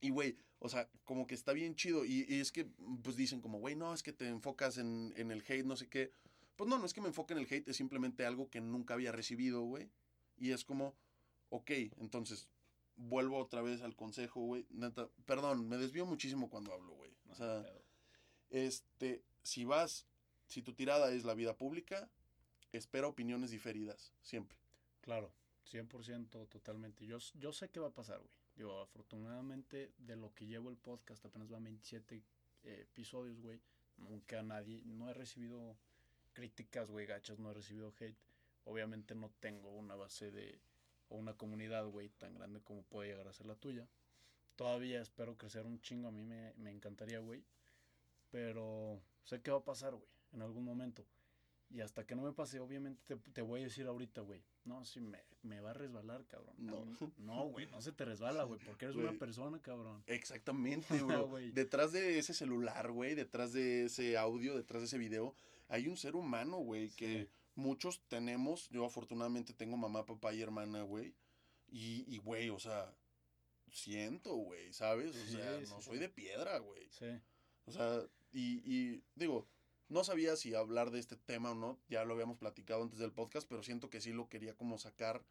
Y, 0.00 0.10
güey, 0.10 0.38
o 0.60 0.68
sea, 0.68 0.88
como 1.04 1.26
que 1.26 1.34
está 1.34 1.52
bien 1.52 1.74
chido. 1.74 2.04
Y, 2.04 2.26
es 2.28 2.52
que, 2.52 2.66
pues 3.02 3.16
dicen 3.16 3.40
como, 3.40 3.58
güey, 3.58 3.74
no, 3.74 3.92
es 3.92 4.02
que 4.02 4.12
te 4.12 4.28
enfocas 4.28 4.78
en, 4.78 5.12
en, 5.16 5.32
el 5.32 5.42
hate, 5.46 5.66
no 5.66 5.76
sé 5.76 5.88
qué. 5.88 6.12
Pues 6.56 6.70
no, 6.70 6.78
no 6.78 6.86
es 6.86 6.94
que 6.94 7.00
me 7.00 7.08
enfoque 7.08 7.34
en 7.34 7.40
el 7.40 7.46
hate, 7.50 7.68
es 7.68 7.76
simplemente 7.76 8.24
algo 8.24 8.48
que 8.48 8.60
nunca 8.60 8.94
había 8.94 9.10
recibido, 9.10 9.62
güey. 9.62 9.90
Y 10.36 10.52
es 10.52 10.64
como, 10.64 10.94
ok, 11.50 11.70
entonces, 11.98 12.48
vuelvo 12.96 13.38
otra 13.38 13.60
vez 13.60 13.80
al 13.82 13.96
consejo, 13.96 14.40
güey. 14.40 14.66
Neta, 14.70 15.08
perdón, 15.26 15.68
me 15.68 15.78
desvío 15.78 16.06
muchísimo 16.06 16.48
cuando 16.48 16.72
hablo, 16.72 16.94
güey. 16.94 17.10
O 17.28 17.34
sea, 17.34 17.64
este, 18.50 19.24
si 19.42 19.64
vas, 19.64 20.06
si 20.46 20.62
tu 20.62 20.74
tirada 20.74 21.10
es 21.12 21.24
la 21.24 21.34
vida 21.34 21.56
pública, 21.56 22.08
espera 22.72 23.08
opiniones 23.08 23.50
diferidas, 23.50 24.12
siempre. 24.22 24.58
Claro, 25.00 25.32
100% 25.70 26.48
totalmente. 26.48 27.06
Yo, 27.06 27.18
yo 27.34 27.52
sé 27.52 27.68
qué 27.68 27.80
va 27.80 27.88
a 27.88 27.94
pasar, 27.94 28.18
güey. 28.18 28.30
Digo, 28.56 28.80
afortunadamente 28.80 29.92
de 29.98 30.16
lo 30.16 30.34
que 30.34 30.46
llevo 30.46 30.70
el 30.70 30.76
podcast, 30.76 31.24
apenas 31.24 31.52
va 31.52 31.60
27 31.60 32.16
eh, 32.64 32.80
episodios, 32.82 33.40
güey. 33.40 33.60
Nunca 33.98 34.42
nadie, 34.42 34.82
no 34.84 35.08
he 35.08 35.14
recibido 35.14 35.76
críticas, 36.32 36.90
güey, 36.90 37.06
gachas, 37.06 37.38
no 37.38 37.50
he 37.50 37.54
recibido 37.54 37.92
hate. 37.98 38.16
Obviamente 38.64 39.14
no 39.14 39.30
tengo 39.40 39.70
una 39.70 39.94
base 39.94 40.30
de, 40.30 40.60
o 41.08 41.16
una 41.16 41.34
comunidad, 41.34 41.86
güey, 41.86 42.10
tan 42.10 42.34
grande 42.34 42.60
como 42.60 42.82
puede 42.82 43.10
llegar 43.10 43.28
a 43.28 43.32
ser 43.32 43.46
la 43.46 43.54
tuya. 43.54 43.88
Todavía 44.56 45.00
espero 45.00 45.36
crecer 45.36 45.64
un 45.64 45.80
chingo, 45.80 46.08
a 46.08 46.12
mí 46.12 46.22
me, 46.22 46.52
me 46.54 46.70
encantaría, 46.70 47.20
güey. 47.20 47.44
Pero 48.30 49.00
sé 49.24 49.40
qué 49.40 49.50
va 49.50 49.58
a 49.58 49.64
pasar, 49.64 49.94
güey, 49.94 50.08
en 50.32 50.42
algún 50.42 50.64
momento. 50.64 51.06
Y 51.70 51.82
hasta 51.82 52.06
que 52.06 52.14
no 52.14 52.22
me 52.22 52.32
pase, 52.32 52.60
obviamente 52.60 53.16
te, 53.34 53.42
voy 53.42 53.60
a 53.60 53.64
decir 53.64 53.86
ahorita, 53.86 54.22
güey. 54.22 54.42
No, 54.64 54.84
sí, 54.86 55.00
me, 55.00 55.22
me, 55.42 55.60
va 55.60 55.70
a 55.70 55.74
resbalar, 55.74 56.24
cabrón. 56.26 56.54
No. 56.58 56.86
No, 57.18 57.48
güey, 57.48 57.66
no 57.66 57.82
se 57.82 57.92
te 57.92 58.06
resbala, 58.06 58.44
güey, 58.44 58.58
porque 58.64 58.86
eres 58.86 58.96
una 58.96 59.12
persona, 59.12 59.60
cabrón. 59.60 60.02
Exactamente, 60.06 60.86
güey. 61.28 61.52
detrás 61.52 61.92
de 61.92 62.18
ese 62.18 62.32
celular, 62.32 62.90
güey, 62.90 63.14
detrás 63.14 63.52
de 63.52 63.84
ese 63.84 64.16
audio, 64.16 64.56
detrás 64.56 64.80
de 64.80 64.86
ese 64.86 64.98
video, 64.98 65.34
hay 65.68 65.88
un 65.88 65.98
ser 65.98 66.16
humano, 66.16 66.56
güey, 66.58 66.88
que 66.90 67.28
muchos 67.54 68.00
tenemos. 68.08 68.70
Yo 68.70 68.86
afortunadamente 68.86 69.52
tengo 69.52 69.76
mamá, 69.76 70.06
papá 70.06 70.32
y 70.32 70.40
hermana, 70.40 70.82
güey. 70.82 71.14
Y, 71.70 72.16
güey, 72.18 72.48
o 72.48 72.58
sea, 72.58 72.94
siento, 73.70 74.34
güey, 74.36 74.72
¿sabes? 74.72 75.14
O 75.14 75.26
sea, 75.26 75.60
no 75.68 75.82
soy 75.82 75.98
de 75.98 76.08
piedra, 76.08 76.58
güey. 76.58 76.88
Sí. 76.88 77.20
O 77.66 77.72
sea, 77.72 78.02
y, 78.32 78.62
y 78.64 79.02
digo, 79.14 79.46
no 79.88 80.04
sabía 80.04 80.36
si 80.36 80.54
hablar 80.54 80.90
de 80.90 80.98
este 80.98 81.16
tema 81.16 81.52
o 81.52 81.54
no, 81.54 81.78
ya 81.88 82.04
lo 82.04 82.14
habíamos 82.14 82.38
platicado 82.38 82.82
antes 82.82 82.98
del 82.98 83.12
podcast, 83.12 83.48
pero 83.48 83.62
siento 83.62 83.90
que 83.90 84.00
sí 84.00 84.12
lo 84.12 84.28
quería 84.28 84.54
como 84.54 84.78
sacar 84.78 85.22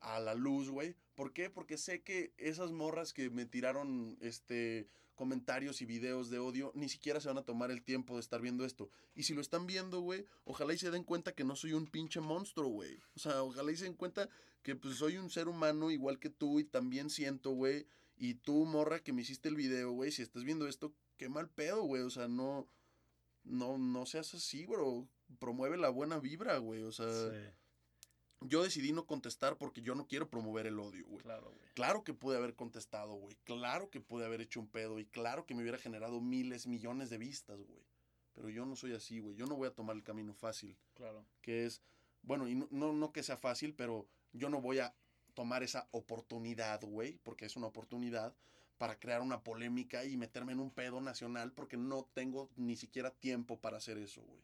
a 0.00 0.20
la 0.20 0.34
luz, 0.34 0.68
güey. 0.68 0.94
¿Por 1.14 1.32
qué? 1.32 1.50
Porque 1.50 1.78
sé 1.78 2.02
que 2.02 2.32
esas 2.36 2.72
morras 2.72 3.12
que 3.12 3.30
me 3.30 3.46
tiraron 3.46 4.18
este 4.20 4.88
comentarios 5.14 5.80
y 5.80 5.86
videos 5.86 6.28
de 6.28 6.40
odio 6.40 6.72
ni 6.74 6.88
siquiera 6.88 7.20
se 7.20 7.28
van 7.28 7.38
a 7.38 7.44
tomar 7.44 7.70
el 7.70 7.82
tiempo 7.82 8.14
de 8.14 8.20
estar 8.20 8.40
viendo 8.40 8.64
esto. 8.64 8.90
Y 9.14 9.22
si 9.22 9.34
lo 9.34 9.40
están 9.40 9.66
viendo, 9.66 10.00
güey, 10.00 10.26
ojalá 10.44 10.74
y 10.74 10.78
se 10.78 10.90
den 10.90 11.04
cuenta 11.04 11.32
que 11.32 11.44
no 11.44 11.56
soy 11.56 11.72
un 11.72 11.86
pinche 11.86 12.20
monstruo, 12.20 12.68
güey. 12.68 13.00
O 13.14 13.20
sea, 13.20 13.42
ojalá 13.42 13.72
y 13.72 13.76
se 13.76 13.84
den 13.84 13.94
cuenta 13.94 14.28
que 14.62 14.74
pues 14.76 14.96
soy 14.96 15.16
un 15.16 15.30
ser 15.30 15.48
humano 15.48 15.90
igual 15.90 16.18
que 16.18 16.30
tú 16.30 16.58
y 16.58 16.64
también 16.64 17.10
siento, 17.10 17.50
güey. 17.50 17.86
Y 18.16 18.34
tú, 18.34 18.64
morra, 18.64 19.02
que 19.02 19.12
me 19.12 19.22
hiciste 19.22 19.48
el 19.48 19.56
video, 19.56 19.92
güey, 19.92 20.10
si 20.10 20.22
estás 20.22 20.44
viendo 20.44 20.68
esto, 20.68 20.92
qué 21.16 21.28
mal 21.28 21.48
pedo, 21.48 21.82
güey. 21.82 22.02
O 22.02 22.10
sea, 22.10 22.28
no 22.28 22.68
no, 23.44 23.78
no 23.78 24.06
seas 24.06 24.34
así, 24.34 24.66
bro. 24.66 25.06
Promueve 25.38 25.76
la 25.76 25.88
buena 25.88 26.18
vibra, 26.18 26.58
güey. 26.58 26.82
O 26.82 26.92
sea, 26.92 27.06
yo 28.40 28.62
decidí 28.62 28.92
no 28.92 29.06
contestar 29.06 29.56
porque 29.56 29.82
yo 29.82 29.94
no 29.94 30.06
quiero 30.06 30.28
promover 30.28 30.66
el 30.66 30.78
odio, 30.78 31.06
güey. 31.06 31.22
Claro, 31.22 31.50
güey. 31.50 31.68
Claro 31.74 32.04
que 32.04 32.14
pude 32.14 32.36
haber 32.36 32.54
contestado, 32.54 33.14
güey. 33.14 33.36
Claro 33.44 33.90
que 33.90 34.00
pude 34.00 34.24
haber 34.24 34.40
hecho 34.40 34.60
un 34.60 34.68
pedo 34.68 34.98
y 34.98 35.06
claro 35.06 35.46
que 35.46 35.54
me 35.54 35.62
hubiera 35.62 35.78
generado 35.78 36.20
miles, 36.20 36.66
millones 36.66 37.10
de 37.10 37.18
vistas, 37.18 37.60
güey. 37.62 37.82
Pero 38.32 38.48
yo 38.48 38.66
no 38.66 38.76
soy 38.76 38.92
así, 38.92 39.20
güey. 39.20 39.36
Yo 39.36 39.46
no 39.46 39.56
voy 39.56 39.68
a 39.68 39.74
tomar 39.74 39.96
el 39.96 40.02
camino 40.02 40.34
fácil. 40.34 40.76
Claro. 40.94 41.24
Que 41.40 41.66
es, 41.66 41.82
bueno, 42.22 42.48
y 42.48 42.54
no, 42.54 42.68
no, 42.70 42.92
no 42.92 43.12
que 43.12 43.22
sea 43.22 43.36
fácil, 43.36 43.74
pero 43.74 44.08
yo 44.32 44.48
no 44.48 44.60
voy 44.60 44.80
a 44.80 44.94
tomar 45.34 45.62
esa 45.62 45.88
oportunidad, 45.90 46.80
güey, 46.82 47.18
porque 47.22 47.44
es 47.46 47.56
una 47.56 47.66
oportunidad 47.66 48.34
para 48.78 48.98
crear 48.98 49.20
una 49.22 49.42
polémica 49.42 50.04
y 50.04 50.16
meterme 50.16 50.52
en 50.52 50.60
un 50.60 50.70
pedo 50.70 51.00
nacional 51.00 51.52
porque 51.52 51.76
no 51.76 52.08
tengo 52.14 52.50
ni 52.56 52.76
siquiera 52.76 53.10
tiempo 53.10 53.60
para 53.60 53.76
hacer 53.76 53.98
eso, 53.98 54.22
güey. 54.22 54.42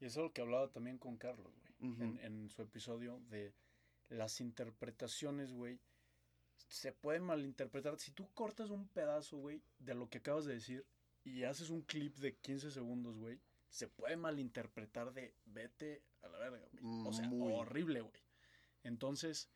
y 0.00 0.04
eso 0.04 0.20
es 0.20 0.24
lo 0.24 0.32
que 0.32 0.42
hablaba 0.42 0.68
también 0.68 0.98
con 0.98 1.16
Carlos, 1.16 1.52
güey, 1.58 1.94
en, 2.00 2.18
en, 2.22 2.50
su 2.50 2.62
episodio 2.62 3.20
de 3.30 3.54
las 4.08 4.40
interpretaciones, 4.40 5.52
güey. 5.52 5.80
Se 6.68 6.92
pueden 6.92 7.22
malinterpretar. 7.22 7.98
Si 7.98 8.10
tú 8.10 8.28
cortas 8.34 8.70
un 8.70 8.88
pedazo, 8.88 9.36
güey, 9.36 9.62
de 9.78 9.94
lo 9.94 10.08
que 10.08 10.18
acabas 10.18 10.46
de 10.46 10.54
decir 10.54 10.84
y 11.24 11.44
haces 11.44 11.70
un 11.70 11.82
clip 11.82 12.16
de 12.16 12.36
15 12.36 12.70
segundos, 12.70 13.16
güey, 13.18 13.40
se 13.68 13.88
puede 13.88 14.16
malinterpretar 14.16 15.12
de 15.12 15.34
vete 15.44 16.02
a 16.22 16.28
la 16.28 16.38
verga, 16.38 16.66
güey. 16.72 17.06
O 17.06 17.12
sea, 17.12 17.30
horrible, 17.30 18.00
güey. 18.00 18.22
Entonces, 18.82 19.48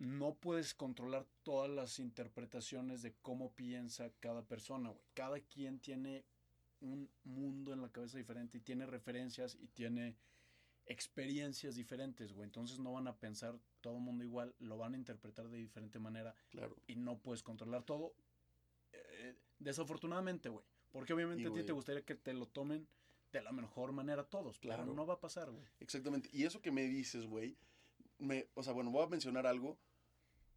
no 0.00 0.34
puedes 0.34 0.72
controlar 0.72 1.26
todas 1.42 1.70
las 1.70 1.98
interpretaciones 1.98 3.02
de 3.02 3.12
cómo 3.20 3.52
piensa 3.52 4.10
cada 4.18 4.42
persona, 4.42 4.88
güey. 4.88 5.04
Cada 5.12 5.40
quien 5.40 5.78
tiene 5.78 6.24
un 6.80 7.10
mundo 7.22 7.74
en 7.74 7.82
la 7.82 7.92
cabeza 7.92 8.16
diferente 8.16 8.56
y 8.56 8.60
tiene 8.62 8.86
referencias 8.86 9.58
y 9.60 9.68
tiene 9.68 10.16
experiencias 10.86 11.74
diferentes, 11.74 12.32
güey. 12.32 12.46
Entonces 12.46 12.78
no 12.78 12.94
van 12.94 13.08
a 13.08 13.18
pensar 13.18 13.60
todo 13.82 13.96
el 13.96 14.02
mundo 14.02 14.24
igual, 14.24 14.54
lo 14.58 14.78
van 14.78 14.94
a 14.94 14.96
interpretar 14.96 15.50
de 15.50 15.58
diferente 15.58 15.98
manera. 15.98 16.34
Claro. 16.48 16.74
Y 16.86 16.96
no 16.96 17.18
puedes 17.18 17.42
controlar 17.42 17.82
todo. 17.82 18.14
Eh, 18.92 19.34
desafortunadamente, 19.58 20.48
güey. 20.48 20.64
Porque 20.92 21.12
obviamente 21.12 21.46
a 21.46 21.52
ti 21.52 21.62
te 21.62 21.72
gustaría 21.72 22.06
que 22.06 22.14
te 22.14 22.32
lo 22.32 22.46
tomen 22.46 22.88
de 23.32 23.42
la 23.42 23.52
mejor 23.52 23.92
manera 23.92 24.24
todos. 24.24 24.58
Claro. 24.58 24.82
Pero 24.82 24.94
no 24.94 25.06
va 25.06 25.14
a 25.14 25.20
pasar, 25.20 25.50
güey. 25.50 25.62
Exactamente. 25.78 26.30
Y 26.32 26.44
eso 26.44 26.62
que 26.62 26.70
me 26.70 26.84
dices, 26.84 27.26
güey. 27.26 27.58
Me, 28.18 28.48
o 28.54 28.62
sea, 28.62 28.72
bueno, 28.72 28.90
voy 28.90 29.04
a 29.04 29.08
mencionar 29.08 29.46
algo 29.46 29.78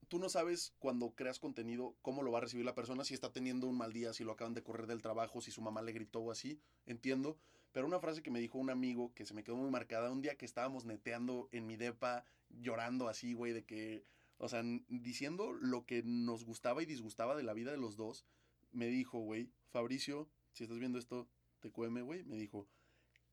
tú 0.07 0.19
no 0.19 0.30
sabes 0.30 0.73
cuando 0.80 1.15
creas 1.15 1.39
contenido 1.39 1.95
cómo 2.01 2.23
lo 2.23 2.31
va 2.31 2.39
a 2.39 2.41
recibir 2.41 2.65
la 2.65 2.75
persona, 2.75 3.03
si 3.03 3.13
está 3.13 3.31
teniendo 3.31 3.67
un 3.67 3.77
mal 3.77 3.93
día, 3.93 4.13
si 4.13 4.23
lo 4.23 4.31
acaban 4.31 4.53
de 4.53 4.63
correr 4.63 4.88
del 4.88 5.01
trabajo, 5.01 5.41
si 5.41 5.51
su 5.51 5.61
mamá 5.61 5.81
le 5.81 5.91
gritó 5.91 6.19
o 6.21 6.31
así, 6.31 6.59
entiendo. 6.85 7.38
Pero 7.71 7.88
una 7.88 7.99
frase 7.99 8.21
que 8.21 8.31
me 8.31 8.39
dijo 8.39 8.59
un 8.59 8.69
amigo 8.69 9.13
que 9.15 9.25
se 9.25 9.34
me 9.34 9.43
quedó 9.43 9.55
muy 9.55 9.71
marcada, 9.71 10.11
un 10.11 10.21
día 10.21 10.35
que 10.35 10.45
estábamos 10.45 10.85
neteando 10.85 11.49
en 11.51 11.65
mi 11.65 11.75
depa, 11.75 12.25
llorando 12.49 13.07
así, 13.07 13.34
güey, 13.34 13.51
de 13.51 13.65
que, 13.65 14.05
o 14.38 14.47
sea, 14.47 14.63
diciendo 14.89 15.51
lo 15.53 15.85
que 15.85 16.03
nos 16.03 16.45
gustaba 16.45 16.84
y 16.84 16.85
disgustaba 16.85 17.35
de 17.35 17.43
la 17.43 17.53
vida 17.53 17.71
de 17.71 17.77
los 17.77 17.95
dos, 17.97 18.25
me 18.71 18.88
dijo, 18.88 19.19
güey, 19.19 19.49
Fabricio, 19.69 20.30
si 20.51 20.63
estás 20.63 20.80
viendo 20.80 20.99
esto, 20.99 21.27
te 21.59 21.71
cueme, 21.71 22.01
güey, 22.01 22.23
me 22.25 22.38
dijo, 22.38 22.67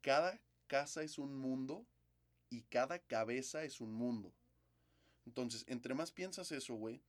cada 0.01 0.41
casa 0.67 1.03
es 1.03 1.19
un 1.19 1.37
mundo 1.37 1.87
y 2.49 2.63
cada 2.63 2.99
cabeza 2.99 3.65
es 3.65 3.81
un 3.81 3.93
mundo. 3.93 4.33
Entonces, 5.31 5.65
entre 5.69 5.95
más 5.95 6.11
piensas 6.11 6.51
eso, 6.51 6.75
güey, 6.75 7.01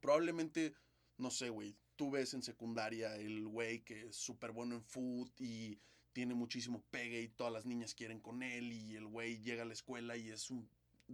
probablemente, 0.00 0.72
no 1.18 1.30
sé, 1.30 1.50
güey, 1.50 1.76
tú 1.94 2.10
ves 2.10 2.32
en 2.32 2.42
secundaria 2.42 3.14
el 3.16 3.46
güey 3.46 3.84
que 3.84 4.06
es 4.06 4.16
súper 4.16 4.52
bueno 4.52 4.74
en 4.74 4.82
food 4.82 5.28
y 5.38 5.78
tiene 6.14 6.32
muchísimo 6.32 6.82
pegue 6.90 7.20
y 7.20 7.28
todas 7.28 7.52
las 7.52 7.66
niñas 7.66 7.94
quieren 7.94 8.20
con 8.20 8.42
él 8.42 8.72
y 8.72 8.96
el 8.96 9.06
güey 9.06 9.42
llega 9.42 9.64
a 9.64 9.66
la 9.66 9.74
escuela 9.74 10.16
y 10.16 10.30
es 10.30 10.50
un 10.50 10.66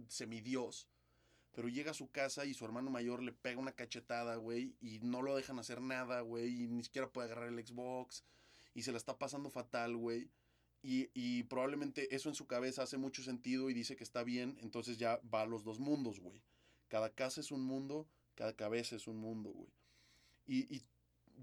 semidios. 0.07 0.87
Pero 1.51 1.67
llega 1.67 1.91
a 1.91 1.93
su 1.93 2.09
casa 2.09 2.45
y 2.45 2.53
su 2.53 2.63
hermano 2.63 2.89
mayor 2.89 3.21
le 3.21 3.33
pega 3.33 3.59
una 3.59 3.73
cachetada, 3.73 4.37
güey, 4.37 4.77
y 4.79 4.99
no 4.99 5.21
lo 5.21 5.35
dejan 5.35 5.59
hacer 5.59 5.81
nada, 5.81 6.21
güey, 6.21 6.63
y 6.63 6.67
ni 6.69 6.85
siquiera 6.85 7.11
puede 7.11 7.25
agarrar 7.25 7.49
el 7.49 7.67
Xbox 7.67 8.23
y 8.73 8.83
se 8.83 8.93
la 8.93 8.97
está 8.97 9.19
pasando 9.19 9.49
fatal, 9.49 9.97
güey. 9.97 10.31
Y, 10.85 11.43
probablemente 11.43 12.13
eso 12.13 12.27
en 12.27 12.35
su 12.35 12.45
cabeza 12.45 12.83
hace 12.83 12.97
mucho 12.97 13.23
sentido 13.23 13.69
y 13.69 13.73
dice 13.73 13.95
que 13.95 14.03
está 14.03 14.23
bien, 14.23 14.57
entonces 14.61 14.97
ya 14.97 15.21
va 15.33 15.41
a 15.41 15.45
los 15.45 15.63
dos 15.63 15.79
mundos, 15.79 16.19
güey. 16.19 16.41
Cada 16.89 17.09
casa 17.09 17.39
es 17.39 17.51
un 17.51 17.63
mundo, 17.63 18.05
cada 18.35 18.53
cabeza 18.53 18.97
es 18.97 19.07
un 19.07 19.17
mundo, 19.17 19.51
güey. 19.51 19.69
Y, 20.45 20.75
y 20.75 20.83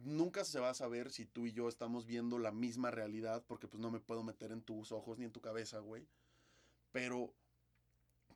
nunca 0.04 0.44
se 0.44 0.60
va 0.60 0.68
a 0.68 0.74
saber 0.74 1.10
si 1.10 1.24
tú 1.24 1.46
y 1.46 1.52
yo 1.52 1.68
estamos 1.70 2.06
viendo 2.06 2.38
la 2.38 2.52
misma 2.52 2.90
realidad, 2.90 3.42
porque 3.46 3.66
pues 3.66 3.80
no 3.80 3.90
me 3.90 3.98
puedo 3.98 4.22
meter 4.22 4.52
en 4.52 4.60
tus 4.60 4.92
ojos 4.92 5.18
ni 5.18 5.24
en 5.24 5.32
tu 5.32 5.40
cabeza, 5.40 5.78
güey. 5.78 6.06
Pero, 6.92 7.32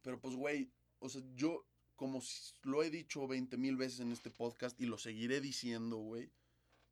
pero 0.01 0.19
pues, 0.19 0.35
güey, 0.35 0.71
o 1.01 1.11
sea, 1.11 1.23
yo, 1.35 1.67
como 1.97 2.23
lo 2.63 2.83
he 2.83 2.89
dicho 2.89 3.29
20 3.29 3.59
mil 3.59 3.77
veces 3.77 4.01
en 4.01 4.11
este 4.11 4.31
podcast 4.31 4.81
y 4.81 4.87
lo 4.87 4.97
seguiré 4.97 5.43
diciendo, 5.43 5.99
güey, 5.99 6.31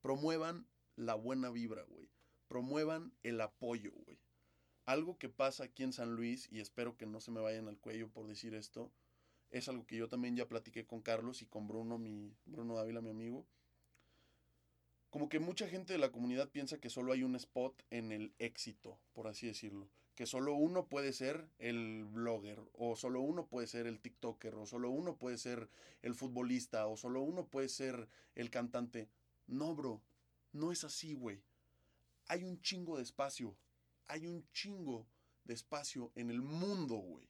promuevan 0.03 0.67
la 0.97 1.15
buena 1.15 1.49
vibra, 1.49 1.83
güey. 1.85 2.02
Promuevan 2.53 3.15
el 3.23 3.41
apoyo, 3.41 3.93
güey. 4.05 4.19
Algo 4.85 5.17
que 5.17 5.31
pasa 5.31 5.65
aquí 5.65 5.85
en 5.85 5.95
San 5.95 6.17
Luis, 6.17 6.51
y 6.53 6.61
espero 6.61 6.99
que 6.99 7.07
no 7.07 7.19
se 7.19 7.31
me 7.31 7.41
vayan 7.41 7.67
al 7.67 7.79
cuello 7.79 8.11
por 8.11 8.27
decir 8.27 8.53
esto, 8.53 8.93
es 9.51 9.71
algo 9.71 9.87
que 9.87 9.97
yo 9.97 10.07
también 10.07 10.37
ya 10.37 10.47
platiqué 10.47 10.85
con 10.85 11.01
Carlos 11.01 11.41
y 11.41 11.47
con 11.47 11.67
Bruno, 11.67 11.97
mi 11.97 12.37
Bruno 12.45 12.75
Dávila, 12.75 13.01
mi 13.01 13.09
amigo. 13.09 13.47
Como 15.09 15.31
que 15.31 15.41
mucha 15.41 15.67
gente 15.67 15.95
de 15.95 15.99
la 15.99 16.13
comunidad 16.13 16.51
piensa 16.51 16.79
que 16.79 16.91
solo 16.91 17.15
hay 17.15 17.23
un 17.23 17.37
spot 17.37 17.83
en 17.89 18.13
el 18.13 18.35
éxito, 18.39 18.99
por 19.15 19.29
así 19.29 19.47
decirlo. 19.47 19.89
Que 20.15 20.27
solo 20.27 20.53
uno 20.53 20.89
puede 20.89 21.15
ser 21.15 21.49
el 21.59 22.05
blogger, 22.05 22.61
o 22.75 22.97
solo 22.97 23.23
uno 23.23 23.47
puede 23.47 23.67
ser 23.67 23.87
el 23.87 23.99
TikToker, 23.99 24.57
o 24.57 24.67
solo 24.67 24.91
uno 24.91 25.17
puede 25.17 25.39
ser 25.39 25.71
el 26.03 26.15
futbolista, 26.15 26.87
o 26.87 26.99
solo 26.99 27.23
uno 27.23 27.47
puede 27.47 27.71
ser 27.71 28.11
el 28.35 28.51
cantante. 28.51 29.09
No, 29.47 29.75
bro, 29.75 30.03
no 30.53 30.71
es 30.71 30.85
así, 30.85 31.15
güey. 31.15 31.41
Hay 32.29 32.45
un 32.45 32.61
chingo 32.61 32.97
de 32.97 33.03
espacio. 33.03 33.57
Hay 34.07 34.27
un 34.27 34.47
chingo 34.53 35.07
de 35.45 35.55
espacio 35.55 36.13
en 36.15 36.31
el 36.31 36.43
mundo, 36.43 36.97
güey. 36.97 37.29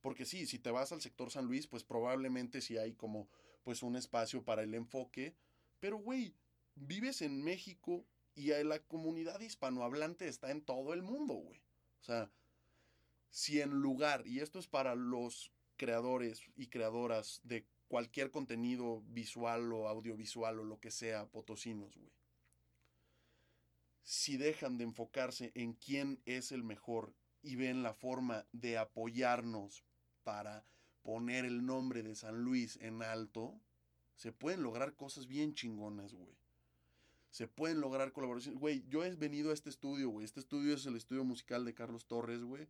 Porque 0.00 0.24
sí, 0.24 0.46
si 0.46 0.58
te 0.58 0.70
vas 0.70 0.92
al 0.92 1.00
sector 1.00 1.30
San 1.30 1.46
Luis, 1.46 1.66
pues 1.66 1.84
probablemente 1.84 2.60
sí 2.60 2.78
hay 2.78 2.92
como 2.92 3.28
pues 3.64 3.82
un 3.82 3.96
espacio 3.96 4.44
para 4.44 4.62
el 4.62 4.74
enfoque. 4.74 5.34
Pero, 5.80 5.98
güey, 5.98 6.34
vives 6.76 7.22
en 7.22 7.42
México 7.42 8.04
y 8.34 8.48
la 8.48 8.78
comunidad 8.80 9.40
hispanohablante 9.40 10.28
está 10.28 10.50
en 10.50 10.62
todo 10.62 10.94
el 10.94 11.02
mundo, 11.02 11.34
güey. 11.34 11.60
O 12.00 12.04
sea, 12.04 12.30
si 13.30 13.60
en 13.60 13.70
lugar, 13.70 14.26
y 14.26 14.40
esto 14.40 14.58
es 14.58 14.68
para 14.68 14.94
los 14.94 15.50
creadores 15.76 16.42
y 16.56 16.68
creadoras 16.68 17.40
de 17.44 17.66
cualquier 17.88 18.30
contenido 18.30 19.02
visual 19.08 19.72
o 19.72 19.88
audiovisual 19.88 20.60
o 20.60 20.64
lo 20.64 20.78
que 20.78 20.90
sea, 20.90 21.26
potosinos, 21.26 21.96
güey. 21.96 22.12
Si 24.06 24.36
dejan 24.36 24.78
de 24.78 24.84
enfocarse 24.84 25.50
en 25.56 25.72
quién 25.72 26.22
es 26.26 26.52
el 26.52 26.62
mejor 26.62 27.12
y 27.42 27.56
ven 27.56 27.82
la 27.82 27.92
forma 27.92 28.46
de 28.52 28.78
apoyarnos 28.78 29.82
para 30.22 30.64
poner 31.02 31.44
el 31.44 31.66
nombre 31.66 32.04
de 32.04 32.14
San 32.14 32.44
Luis 32.44 32.78
en 32.80 33.02
alto, 33.02 33.60
se 34.14 34.30
pueden 34.30 34.62
lograr 34.62 34.94
cosas 34.94 35.26
bien 35.26 35.54
chingonas, 35.54 36.14
güey. 36.14 36.38
Se 37.30 37.48
pueden 37.48 37.80
lograr 37.80 38.12
colaboraciones. 38.12 38.60
Güey, 38.60 38.84
yo 38.86 39.04
he 39.04 39.12
venido 39.16 39.50
a 39.50 39.54
este 39.54 39.70
estudio, 39.70 40.10
güey. 40.10 40.24
Este 40.24 40.38
estudio 40.38 40.74
es 40.74 40.86
el 40.86 40.94
estudio 40.94 41.24
musical 41.24 41.64
de 41.64 41.74
Carlos 41.74 42.06
Torres, 42.06 42.44
güey. 42.44 42.68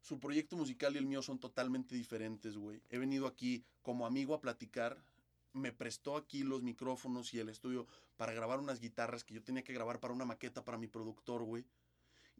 Su 0.00 0.18
proyecto 0.18 0.56
musical 0.56 0.94
y 0.94 0.98
el 0.98 1.04
mío 1.04 1.20
son 1.20 1.38
totalmente 1.38 1.94
diferentes, 1.94 2.56
güey. 2.56 2.82
He 2.88 2.96
venido 2.96 3.26
aquí 3.26 3.66
como 3.82 4.06
amigo 4.06 4.32
a 4.32 4.40
platicar. 4.40 5.04
Me 5.52 5.72
prestó 5.72 6.16
aquí 6.16 6.42
los 6.42 6.62
micrófonos 6.62 7.34
y 7.34 7.40
el 7.40 7.48
estudio 7.48 7.86
para 8.16 8.32
grabar 8.32 8.60
unas 8.60 8.80
guitarras 8.80 9.24
que 9.24 9.34
yo 9.34 9.42
tenía 9.42 9.64
que 9.64 9.72
grabar 9.72 10.00
para 10.00 10.14
una 10.14 10.24
maqueta 10.24 10.64
para 10.64 10.78
mi 10.78 10.86
productor, 10.86 11.42
güey 11.44 11.64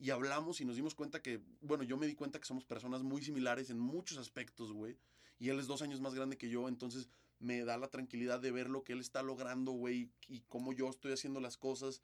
y 0.00 0.10
hablamos 0.10 0.60
y 0.60 0.64
nos 0.64 0.76
dimos 0.76 0.94
cuenta 0.94 1.20
que, 1.20 1.42
bueno, 1.60 1.84
yo 1.84 1.98
me 1.98 2.06
di 2.06 2.14
cuenta 2.14 2.40
que 2.40 2.46
somos 2.46 2.64
personas 2.64 3.02
muy 3.02 3.22
similares 3.22 3.68
en 3.68 3.78
muchos 3.78 4.16
aspectos, 4.16 4.72
güey. 4.72 4.96
Y 5.38 5.50
él 5.50 5.58
es 5.58 5.66
dos 5.66 5.82
años 5.82 6.00
más 6.00 6.14
grande 6.14 6.38
que 6.38 6.48
yo, 6.48 6.68
entonces 6.68 7.10
me 7.38 7.64
da 7.64 7.76
la 7.76 7.88
tranquilidad 7.88 8.40
de 8.40 8.50
ver 8.50 8.70
lo 8.70 8.82
que 8.82 8.94
él 8.94 9.00
está 9.00 9.22
logrando, 9.22 9.72
güey, 9.72 10.10
y 10.26 10.40
cómo 10.48 10.72
yo 10.72 10.88
estoy 10.88 11.12
haciendo 11.12 11.38
las 11.40 11.58
cosas. 11.58 12.02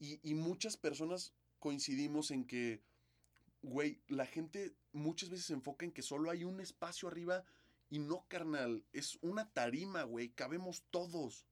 Y, 0.00 0.34
muchas 0.34 0.76
personas 0.76 1.32
coincidimos 1.58 2.30
en 2.30 2.44
que, 2.46 2.82
güey, 3.62 4.00
la 4.08 4.26
gente 4.26 4.74
muchas 4.92 5.28
veces 5.28 5.46
se 5.46 5.54
enfoca 5.54 5.84
en 5.84 5.92
que 5.92 6.02
solo 6.02 6.30
hay 6.30 6.44
un 6.44 6.60
espacio 6.60 7.08
arriba 7.08 7.44
y 7.94 8.00
no, 8.00 8.26
carnal, 8.26 8.84
es 8.92 9.20
una 9.22 9.48
tarima, 9.52 10.02
güey, 10.02 10.30
cabemos 10.30 10.82
todos. 10.90 11.46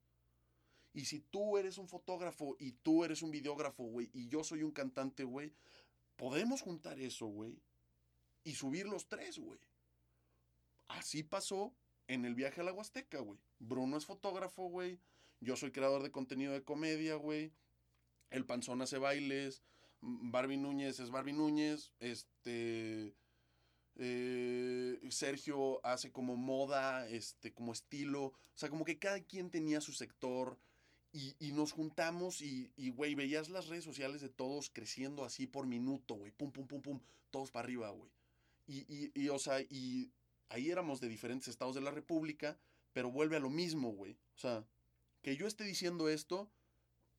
Y 0.93 1.05
si 1.05 1.21
tú 1.21 1.57
eres 1.57 1.79
un 1.79 1.87
fotógrafo 1.87 2.57
y 2.59 2.73
tú 2.73 3.05
eres 3.05 3.23
un 3.23 3.31
videógrafo, 3.31 3.85
güey, 3.85 4.11
y 4.13 4.27
yo 4.27 4.43
soy 4.43 4.65
un 4.65 4.73
cantante, 4.73 5.23
güey, 5.23 5.55
podemos 6.17 6.61
juntar 6.61 6.99
eso, 6.99 7.27
güey, 7.27 7.63
y 8.43 8.57
subir 8.57 8.87
los 8.87 9.07
tres, 9.07 9.39
güey. 9.39 9.61
Así 10.89 11.23
pasó 11.23 11.77
en 12.09 12.25
el 12.25 12.35
viaje 12.35 12.61
a 12.61 12.65
la 12.65 12.73
Huasteca, 12.73 13.21
güey. 13.21 13.39
Bruno 13.61 13.97
es 13.97 14.05
fotógrafo, 14.05 14.65
güey. 14.65 14.99
Yo 15.39 15.55
soy 15.55 15.71
creador 15.71 16.03
de 16.03 16.11
contenido 16.11 16.53
de 16.53 16.65
comedia, 16.65 17.15
güey. 17.15 17.53
El 18.31 18.47
Panzón 18.47 18.83
hace 18.83 18.99
bailes. 18.99 19.63
Barbie 20.01 20.57
Núñez 20.57 20.99
es 20.99 21.11
Barbie 21.11 21.35
Núñez. 21.35 21.93
Este. 22.01 23.15
Eh, 23.97 24.99
Sergio 25.11 25.85
hace 25.85 26.11
como 26.11 26.37
moda, 26.37 27.09
este, 27.09 27.53
como 27.53 27.73
estilo. 27.73 28.25
O 28.25 28.35
sea, 28.55 28.69
como 28.69 28.85
que 28.85 28.99
cada 28.99 29.21
quien 29.21 29.51
tenía 29.51 29.81
su 29.81 29.93
sector. 29.93 30.59
Y, 31.15 31.53
nos 31.53 31.73
juntamos 31.73 32.41
y, 32.41 32.73
güey, 32.97 33.15
veías 33.15 33.51
las 33.51 33.67
redes 33.67 33.85
sociales 33.85 34.23
de 34.23 34.31
todos 34.31 34.71
creciendo 34.71 35.27
así 35.27 35.47
por 35.47 35.67
minuto, 35.67 36.15
güey. 36.15 36.33
Pum, 36.33 36.51
pum, 36.51 36.67
pum, 36.67 36.81
pum. 36.81 37.01
Todos 37.31 37.51
para 37.51 37.65
arriba, 37.65 37.91
güey. 37.91 38.11
Y, 38.67 38.79
y, 38.89 39.13
y, 39.15 39.29
o 39.29 39.39
sea, 39.39 39.61
y 39.61 40.11
ahí 40.49 40.71
éramos 40.71 41.01
de 41.01 41.09
diferentes 41.09 41.49
estados 41.49 41.75
de 41.75 41.83
la 41.83 41.91
República, 41.91 42.59
pero 42.95 43.11
vuelve 43.11 43.37
a 43.37 43.41
lo 43.41 43.51
mismo, 43.51 43.91
güey. 43.91 44.13
O 44.13 44.39
sea, 44.39 44.65
que 45.21 45.37
yo 45.37 45.47
esté 45.47 45.65
diciendo 45.65 46.09
esto 46.09 46.51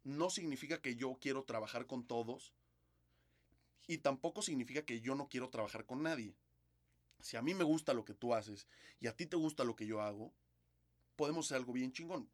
no 0.04 0.30
significa 0.30 0.82
que 0.82 0.96
yo 0.96 1.18
quiero 1.20 1.44
trabajar 1.44 1.88
con 1.88 2.06
todos. 2.06 2.54
Y 3.88 4.00
tampoco 4.00 4.42
significa 4.42 4.84
que 4.86 5.02
yo 5.02 5.16
no 5.16 5.28
quiero 5.28 5.50
trabajar 5.50 5.86
con 5.86 6.04
nadie. 6.04 6.36
Si 7.24 7.38
a 7.38 7.42
mí 7.42 7.56
me 7.56 7.64
gusta 7.64 7.96
lo 7.96 8.06
que 8.06 8.14
tú 8.14 8.36
haces 8.36 8.68
y 9.00 9.08
a 9.08 9.16
ti 9.16 9.26
te 9.26 9.38
gusta 9.38 9.64
lo 9.64 9.76
que 9.76 9.88
yo 9.88 10.02
hago, 10.02 10.34
podemos 11.16 11.48
hacer 11.48 11.58
algo 11.58 11.74
bien 11.74 11.92
chingón 11.92 12.30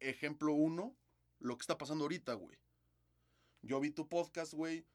ejemplo 0.00 0.54
uno, 0.54 0.96
lo 1.38 1.56
que 1.56 1.62
está 1.62 1.78
pasando 1.78 2.04
ahorita, 2.04 2.34
güey. 2.34 2.58
Yo 3.62 3.78
vi 3.80 3.90
tu 3.90 4.08
podcast, 4.08 4.54
güey, 4.54 4.86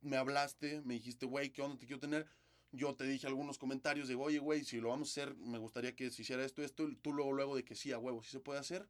me 0.00 0.16
hablaste, 0.16 0.80
me 0.82 0.94
dijiste, 0.94 1.26
güey, 1.26 1.50
¿qué 1.50 1.62
onda 1.62 1.78
te 1.78 1.86
quiero 1.86 2.00
tener? 2.00 2.26
Yo 2.72 2.94
te 2.96 3.04
dije 3.04 3.26
algunos 3.26 3.58
comentarios, 3.58 4.08
de, 4.08 4.16
oye, 4.16 4.38
güey, 4.38 4.64
si 4.64 4.80
lo 4.80 4.88
vamos 4.88 5.08
a 5.08 5.12
hacer, 5.12 5.36
me 5.36 5.58
gustaría 5.58 5.94
que 5.94 6.10
se 6.10 6.22
hiciera 6.22 6.44
esto, 6.44 6.62
esto, 6.62 6.88
tú 7.02 7.12
luego, 7.12 7.32
luego 7.32 7.56
de 7.56 7.64
que 7.64 7.76
sí, 7.76 7.92
a 7.92 7.98
huevo, 7.98 8.22
sí 8.22 8.30
se 8.30 8.40
puede 8.40 8.58
hacer. 8.58 8.88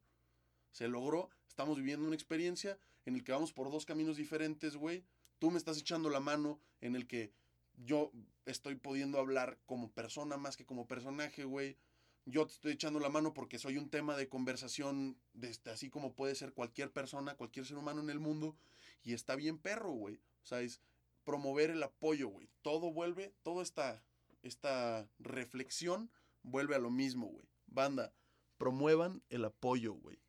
Se 0.71 0.87
logró, 0.87 1.29
estamos 1.47 1.77
viviendo 1.77 2.05
una 2.05 2.15
experiencia 2.15 2.79
en 3.05 3.15
el 3.15 3.23
que 3.23 3.31
vamos 3.31 3.53
por 3.53 3.71
dos 3.71 3.85
caminos 3.85 4.17
diferentes, 4.17 4.75
güey. 4.75 5.05
Tú 5.39 5.51
me 5.51 5.57
estás 5.57 5.77
echando 5.77 6.09
la 6.09 6.19
mano 6.19 6.59
en 6.81 6.95
el 6.95 7.07
que 7.07 7.33
yo 7.77 8.11
estoy 8.45 8.75
pudiendo 8.75 9.19
hablar 9.19 9.59
como 9.65 9.91
persona 9.91 10.37
más 10.37 10.57
que 10.57 10.65
como 10.65 10.87
personaje, 10.87 11.43
güey 11.43 11.77
yo 12.25 12.47
te 12.47 12.53
estoy 12.53 12.71
echando 12.73 12.99
la 12.99 13.09
mano 13.09 13.33
porque 13.33 13.59
soy 13.59 13.77
un 13.77 13.89
tema 13.89 14.17
de 14.17 14.27
conversación, 14.27 15.17
de 15.33 15.49
este, 15.49 15.69
así 15.69 15.89
como 15.89 16.13
puede 16.13 16.33
ser 16.35 16.53
cualquier 16.53 16.91
persona, 16.91 17.35
cualquier 17.35 17.65
ser 17.65 17.77
humano 17.77 18.01
en 18.01 18.09
el 18.09 18.19
mundo, 18.19 18.57
y 19.03 19.13
está 19.13 19.35
bien 19.35 19.59
perro, 19.59 19.91
güey. 19.91 20.15
O 20.15 20.45
sea, 20.45 20.61
es 20.61 20.81
promover 21.23 21.69
el 21.69 21.83
apoyo, 21.83 22.29
güey. 22.29 22.49
Todo 22.63 22.91
vuelve, 22.91 23.33
toda 23.43 23.61
esta, 23.61 24.03
esta 24.41 25.07
reflexión 25.19 26.11
vuelve 26.41 26.75
a 26.75 26.79
lo 26.79 26.89
mismo, 26.89 27.27
güey. 27.27 27.47
Banda, 27.67 28.13
promuevan 28.57 29.21
el 29.29 29.45
apoyo, 29.45 29.93
güey. 29.93 30.19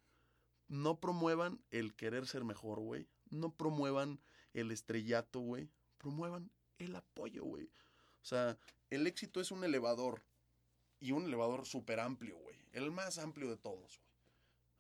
No 0.69 1.01
promuevan 1.01 1.63
el 1.71 1.95
querer 1.95 2.27
ser 2.27 2.45
mejor, 2.45 2.81
güey. 2.81 3.09
No 3.31 3.55
promuevan 3.55 4.21
el 4.53 4.71
estrellato, 4.71 5.41
güey. 5.41 5.71
Promuevan 5.97 6.51
el 6.79 6.97
apoyo, 6.97 7.45
güey. 7.45 7.65
O 7.65 8.25
sea, 8.25 8.59
el 8.91 9.07
éxito 9.07 9.41
es 9.41 9.51
un 9.51 9.65
elevador 9.65 10.23
y 11.01 11.13
un 11.13 11.25
elevador 11.25 11.67
súper 11.67 12.01
amplio, 12.01 12.37
güey. 12.39 12.57
El 12.73 12.91
más 12.91 13.19
amplio 13.19 13.49
de 13.49 13.57
todos, 13.57 13.99
güey. 13.99 14.11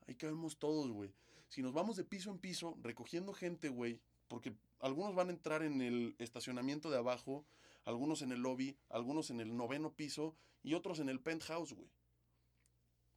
Ahí 0.06 0.14
cabemos 0.14 0.58
todos, 0.58 0.90
güey. 0.90 1.12
Si 1.48 1.62
nos 1.62 1.72
vamos 1.72 1.96
de 1.96 2.04
piso 2.04 2.30
en 2.30 2.38
piso, 2.38 2.76
recogiendo 2.82 3.32
gente, 3.32 3.68
güey, 3.68 4.00
porque 4.28 4.54
algunos 4.80 5.14
van 5.14 5.28
a 5.28 5.32
entrar 5.32 5.62
en 5.62 5.80
el 5.80 6.14
estacionamiento 6.18 6.90
de 6.90 6.98
abajo, 6.98 7.44
algunos 7.84 8.22
en 8.22 8.32
el 8.32 8.40
lobby, 8.40 8.76
algunos 8.88 9.30
en 9.30 9.40
el 9.40 9.56
noveno 9.56 9.92
piso 9.92 10.34
y 10.62 10.74
otros 10.74 10.98
en 10.98 11.08
el 11.08 11.20
penthouse, 11.20 11.72
güey. 11.72 11.88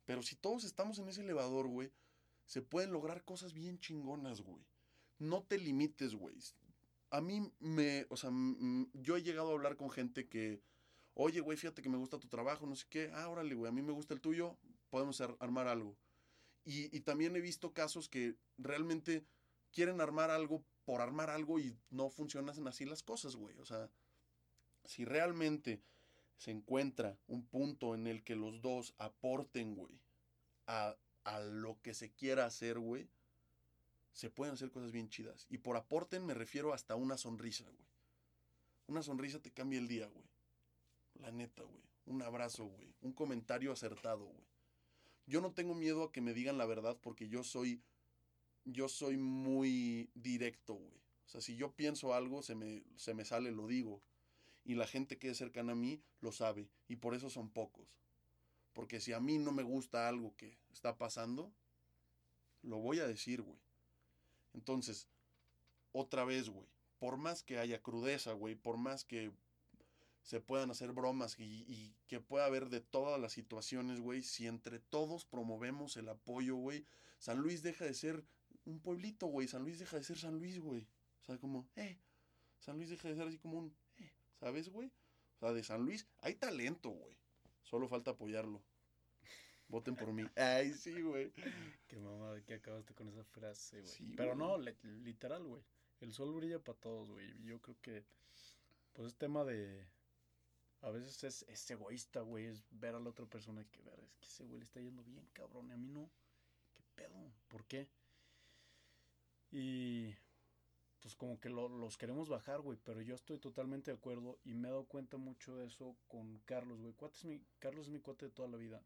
Pero 0.05 0.21
si 0.21 0.35
todos 0.35 0.63
estamos 0.63 0.99
en 0.99 1.07
ese 1.07 1.21
elevador, 1.21 1.67
güey, 1.67 1.91
se 2.45 2.61
pueden 2.61 2.91
lograr 2.91 3.23
cosas 3.23 3.53
bien 3.53 3.79
chingonas, 3.79 4.41
güey. 4.41 4.63
No 5.19 5.43
te 5.43 5.57
limites, 5.57 6.15
güey. 6.15 6.35
A 7.11 7.21
mí 7.21 7.51
me, 7.59 8.05
o 8.09 8.17
sea, 8.17 8.31
yo 8.93 9.17
he 9.17 9.23
llegado 9.23 9.49
a 9.49 9.53
hablar 9.53 9.75
con 9.77 9.89
gente 9.89 10.27
que 10.27 10.61
Oye, 11.21 11.41
güey, 11.41 11.57
fíjate 11.57 11.81
que 11.81 11.89
me 11.89 11.97
gusta 11.97 12.17
tu 12.17 12.29
trabajo, 12.29 12.65
no 12.65 12.77
sé 12.77 12.85
qué. 12.89 13.11
Ah, 13.13 13.27
órale, 13.27 13.53
güey, 13.53 13.67
a 13.67 13.73
mí 13.73 13.81
me 13.81 13.91
gusta 13.91 14.13
el 14.13 14.21
tuyo, 14.21 14.55
podemos 14.89 15.19
armar 15.19 15.67
algo. 15.67 15.97
Y, 16.63 16.97
también 17.01 17.35
he 17.35 17.41
visto 17.41 17.73
casos 17.73 18.07
que 18.07 18.35
realmente 18.57 19.25
quieren 19.73 19.99
armar 19.99 20.31
algo 20.31 20.63
por 20.85 21.01
armar 21.01 21.29
algo 21.29 21.59
y 21.59 21.77
no 21.89 22.09
funcionan 22.09 22.65
así 22.69 22.85
las 22.85 23.03
cosas, 23.03 23.35
güey. 23.35 23.57
O 23.57 23.65
sea, 23.65 23.89
si 24.85 25.03
realmente 25.03 25.81
se 26.37 26.51
encuentra 26.51 27.17
un 27.27 27.43
punto 27.43 27.95
en 27.95 28.07
el 28.07 28.23
que 28.23 28.37
los 28.37 28.61
dos 28.61 28.93
aporten, 28.97 29.75
güey, 29.75 29.99
a, 30.67 30.95
a 31.25 31.41
lo 31.41 31.81
que 31.81 31.93
se 31.93 32.11
quiera 32.11 32.45
hacer, 32.45 32.79
güey, 32.79 33.09
se 34.19 34.29
pueden 34.29 34.53
hacer 34.53 34.69
cosas 34.69 34.91
bien 34.91 35.07
chidas. 35.07 35.47
Y 35.49 35.59
por 35.59 35.77
aporten 35.77 36.25
me 36.25 36.33
refiero 36.33 36.73
hasta 36.73 36.97
una 36.97 37.15
sonrisa, 37.15 37.63
güey. 37.63 37.87
Una 38.87 39.01
sonrisa 39.01 39.41
te 39.41 39.49
cambia 39.49 39.79
el 39.79 39.87
día, 39.87 40.07
güey. 40.07 40.25
La 41.21 41.31
neta, 41.31 41.63
güey. 41.63 41.83
Un 42.05 42.21
abrazo, 42.21 42.65
güey. 42.65 42.93
Un 42.99 43.13
comentario 43.13 43.71
acertado, 43.71 44.25
güey. 44.25 44.45
Yo 45.25 45.39
no 45.39 45.53
tengo 45.53 45.73
miedo 45.73 46.03
a 46.03 46.11
que 46.11 46.19
me 46.19 46.33
digan 46.33 46.57
la 46.57 46.65
verdad 46.65 46.97
porque 47.01 47.29
yo 47.29 47.45
soy 47.45 47.81
yo 48.65 48.89
soy 48.89 49.15
muy 49.15 50.09
directo, 50.15 50.73
güey. 50.73 50.99
O 51.25 51.29
sea, 51.29 51.39
si 51.39 51.55
yo 51.55 51.71
pienso 51.71 52.13
algo, 52.13 52.43
se 52.43 52.55
me, 52.55 52.83
se 52.97 53.13
me 53.13 53.23
sale, 53.23 53.51
lo 53.51 53.67
digo. 53.67 54.01
Y 54.65 54.75
la 54.75 54.85
gente 54.85 55.17
que 55.17 55.29
es 55.29 55.37
cercana 55.37 55.71
a 55.71 55.75
mí 55.75 56.01
lo 56.19 56.33
sabe. 56.33 56.67
Y 56.89 56.97
por 56.97 57.15
eso 57.15 57.29
son 57.29 57.49
pocos. 57.49 57.87
Porque 58.73 58.99
si 58.99 59.13
a 59.13 59.21
mí 59.21 59.37
no 59.37 59.53
me 59.53 59.63
gusta 59.63 60.09
algo 60.09 60.35
que 60.35 60.57
está 60.73 60.97
pasando, 60.97 61.53
lo 62.63 62.79
voy 62.79 62.99
a 62.99 63.07
decir, 63.07 63.43
güey. 63.43 63.68
Entonces, 64.53 65.07
otra 65.91 66.25
vez, 66.25 66.49
güey. 66.49 66.67
Por 66.99 67.17
más 67.17 67.43
que 67.43 67.57
haya 67.57 67.81
crudeza, 67.81 68.33
güey. 68.33 68.55
Por 68.55 68.77
más 68.77 69.03
que 69.03 69.31
se 70.23 70.41
puedan 70.41 70.69
hacer 70.69 70.91
bromas 70.91 71.35
y, 71.39 71.95
que 72.07 72.19
pueda 72.19 72.45
haber 72.45 72.69
de 72.69 72.81
todas 72.81 73.19
las 73.19 73.33
situaciones, 73.33 73.99
güey. 73.99 74.21
Si 74.21 74.47
entre 74.47 74.79
todos 74.79 75.25
promovemos 75.25 75.97
el 75.97 76.09
apoyo, 76.09 76.55
güey. 76.55 76.85
San 77.19 77.39
Luis 77.39 77.63
deja 77.63 77.85
de 77.85 77.93
ser 77.93 78.23
un 78.65 78.79
pueblito, 78.79 79.27
güey. 79.27 79.47
San 79.47 79.63
Luis 79.63 79.79
deja 79.79 79.97
de 79.97 80.03
ser 80.03 80.17
San 80.17 80.37
Luis, 80.37 80.59
güey. 80.59 80.87
O 81.21 81.25
sea, 81.25 81.37
como, 81.37 81.67
eh. 81.75 81.97
San 82.59 82.77
Luis 82.77 82.89
deja 82.89 83.07
de 83.07 83.15
ser 83.15 83.27
así 83.27 83.37
como 83.37 83.57
un, 83.57 83.75
eh. 83.97 84.11
¿Sabes, 84.39 84.69
güey? 84.69 84.91
O 85.37 85.39
sea, 85.39 85.53
de 85.53 85.63
San 85.63 85.83
Luis 85.83 86.05
hay 86.19 86.35
talento, 86.35 86.89
güey. 86.89 87.17
Solo 87.63 87.87
falta 87.87 88.11
apoyarlo. 88.11 88.61
Voten 89.69 89.95
por 89.95 90.11
mí. 90.11 90.23
Ay, 90.35 90.73
sí, 90.73 91.01
güey. 91.01 91.31
Qué 91.87 91.97
mamada 91.97 92.43
que 92.43 92.55
acabaste 92.55 92.93
con 92.93 93.07
esa 93.07 93.23
frase, 93.23 93.81
güey. 93.81 93.93
Sí, 93.93 94.13
Pero 94.17 94.35
no, 94.35 94.57
literal, 94.57 95.43
güey. 95.43 95.63
El 96.01 96.11
sol 96.11 96.33
brilla 96.33 96.59
para 96.59 96.77
todos, 96.77 97.09
güey. 97.09 97.27
Yo 97.43 97.61
creo 97.61 97.77
que, 97.81 98.03
pues 98.93 99.07
es 99.07 99.15
tema 99.15 99.43
de... 99.43 99.87
A 100.81 100.91
veces 100.91 101.23
es, 101.23 101.45
es 101.47 101.71
egoísta, 101.71 102.21
güey. 102.21 102.45
Es 102.45 102.63
ver 102.71 102.95
a 102.95 102.99
la 102.99 103.09
otra 103.09 103.25
persona 103.25 103.63
que 103.65 103.81
ver. 103.81 103.99
Es 103.99 104.15
que 104.15 104.25
ese 104.25 104.43
güey 104.45 104.59
le 104.59 104.65
está 104.65 104.79
yendo 104.79 105.03
bien, 105.03 105.27
cabrón. 105.33 105.69
Y 105.69 105.73
a 105.73 105.77
mí 105.77 105.87
no. 105.87 106.09
¿Qué 106.73 106.83
pedo? 106.95 107.31
¿Por 107.49 107.65
qué? 107.65 107.87
Y 109.51 110.15
pues 111.01 111.15
como 111.15 111.39
que 111.39 111.49
lo, 111.49 111.69
los 111.69 111.97
queremos 111.97 112.29
bajar, 112.29 112.61
güey, 112.61 112.77
pero 112.83 113.01
yo 113.01 113.15
estoy 113.15 113.39
totalmente 113.39 113.91
de 113.91 113.97
acuerdo 113.97 114.37
y 114.43 114.53
me 114.53 114.67
he 114.67 114.71
dado 114.71 114.85
cuenta 114.85 115.17
mucho 115.17 115.55
de 115.55 115.65
eso 115.65 115.95
con 116.07 116.39
Carlos, 116.39 116.79
güey. 116.81 116.93
Es 117.13 117.25
mi, 117.25 117.41
Carlos 117.59 117.87
es 117.87 117.91
mi 117.91 117.99
cuate 117.99 118.25
de 118.25 118.31
toda 118.31 118.47
la 118.49 118.57
vida. 118.57 118.81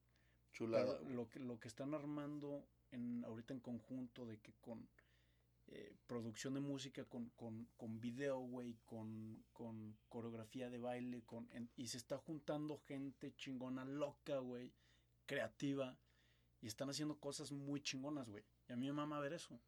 Chulada. 0.53 0.99
lo 1.09 1.27
que, 1.29 1.39
lo 1.39 1.59
que 1.59 1.67
están 1.67 1.93
armando 1.93 2.65
en, 2.91 3.23
ahorita 3.25 3.53
en 3.53 3.59
conjunto 3.59 4.25
de 4.25 4.39
que 4.39 4.53
con 4.61 4.87
eh, 5.67 5.95
producción 6.07 6.53
de 6.53 6.59
música, 6.59 7.05
con, 7.05 7.29
con, 7.31 7.67
con 7.77 7.99
video, 7.99 8.39
güey, 8.39 8.77
con, 8.85 9.43
con 9.53 9.97
coreografía 10.09 10.69
de 10.69 10.77
baile, 10.77 11.23
con, 11.23 11.47
y 11.75 11.87
se 11.87 11.97
está 11.97 12.17
juntando 12.17 12.77
gente 12.79 13.33
chingona, 13.35 13.83
loca, 13.85 14.37
güey, 14.39 14.71
creativa, 15.25 15.97
y 16.61 16.67
están 16.67 16.89
haciendo 16.89 17.17
cosas 17.19 17.51
muy 17.51 17.81
chingonas, 17.81 18.29
güey. 18.29 18.43
Y 18.69 18.73
a 18.73 18.75
mí 18.75 18.87
me 18.87 18.93
mama 18.93 19.19
ver 19.19 19.33
eso. 19.33 19.59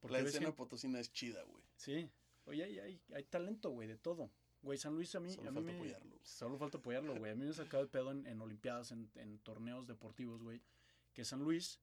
Porque 0.00 0.20
la 0.20 0.28
escena 0.28 0.54
potosina 0.54 0.98
es 1.00 1.12
chida, 1.12 1.42
güey. 1.44 1.62
Sí. 1.76 2.10
Oye, 2.46 2.64
hay, 2.64 2.78
hay, 2.78 3.00
hay 3.14 3.24
talento, 3.24 3.70
güey, 3.70 3.88
de 3.88 3.96
todo. 3.96 4.30
Güey, 4.64 4.78
San 4.78 4.94
Luis 4.94 5.14
a 5.14 5.20
mí... 5.20 5.30
Solo 5.30 5.50
a 5.50 5.52
falta 5.52 5.72
apoyarlo. 5.72 6.18
Solo 6.22 6.58
falta 6.58 6.78
apoyarlo, 6.78 7.18
güey. 7.18 7.32
A 7.32 7.34
mí 7.34 7.44
me 7.44 7.50
ha 7.50 7.54
sacado 7.54 7.82
el 7.82 7.90
pedo 7.90 8.10
en, 8.10 8.26
en 8.26 8.40
Olimpiadas, 8.40 8.92
en, 8.92 9.10
en, 9.16 9.38
torneos 9.40 9.86
deportivos, 9.86 10.42
güey. 10.42 10.62
Que 11.12 11.22
San 11.22 11.40
Luis, 11.40 11.80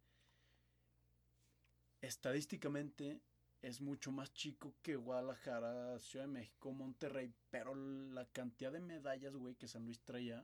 estadísticamente, 2.02 3.22
es 3.62 3.82
mucho 3.82 4.12
más 4.12 4.34
chico 4.34 4.74
que 4.82 4.96
Guadalajara, 4.96 6.00
Ciudad 6.00 6.26
de 6.26 6.32
México, 6.32 6.72
Monterrey. 6.74 7.32
Pero 7.52 7.76
la 7.76 8.26
cantidad 8.26 8.72
de 8.72 8.80
medallas, 8.80 9.36
güey, 9.36 9.54
que 9.54 9.68
San 9.68 9.86
Luis 9.86 10.02
traía 10.02 10.44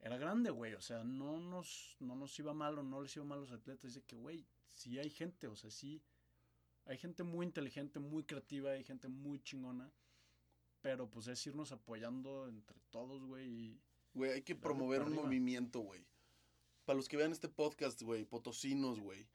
era 0.00 0.18
grande, 0.18 0.50
güey. 0.50 0.74
O 0.74 0.82
sea, 0.82 1.02
no 1.02 1.40
nos, 1.40 1.96
no 1.98 2.14
nos 2.14 2.38
iba 2.38 2.52
mal 2.52 2.78
o 2.78 2.82
no 2.82 3.00
les 3.00 3.16
iba 3.16 3.24
mal 3.24 3.38
a 3.38 3.42
los 3.42 3.52
atletas. 3.52 3.94
Dice 3.94 4.02
que, 4.02 4.16
güey, 4.16 4.46
sí 4.66 4.98
hay 4.98 5.08
gente, 5.08 5.48
o 5.48 5.56
sea, 5.56 5.70
sí 5.70 6.02
hay 6.84 6.98
gente 6.98 7.22
muy 7.22 7.46
inteligente, 7.46 8.00
muy 8.00 8.24
creativa, 8.24 8.72
hay 8.72 8.84
gente 8.84 9.08
muy 9.08 9.40
chingona. 9.40 9.90
Pero 10.82 11.10
pues 11.10 11.26
es 11.28 11.46
irnos 11.46 11.72
apoyando 11.72 12.48
entre 12.48 12.78
todos, 12.90 13.24
güey. 13.24 13.78
Güey, 14.14 14.32
hay 14.32 14.42
que 14.42 14.54
promover 14.54 15.02
un 15.02 15.14
movimiento, 15.14 15.80
güey. 15.80 16.04
Para 16.84 16.96
los 16.96 17.08
que 17.08 17.16
vean 17.16 17.32
este 17.32 17.48
podcast, 17.48 18.00
güey, 18.02 18.24
potosinos, 18.24 18.98
güey. 19.00 19.26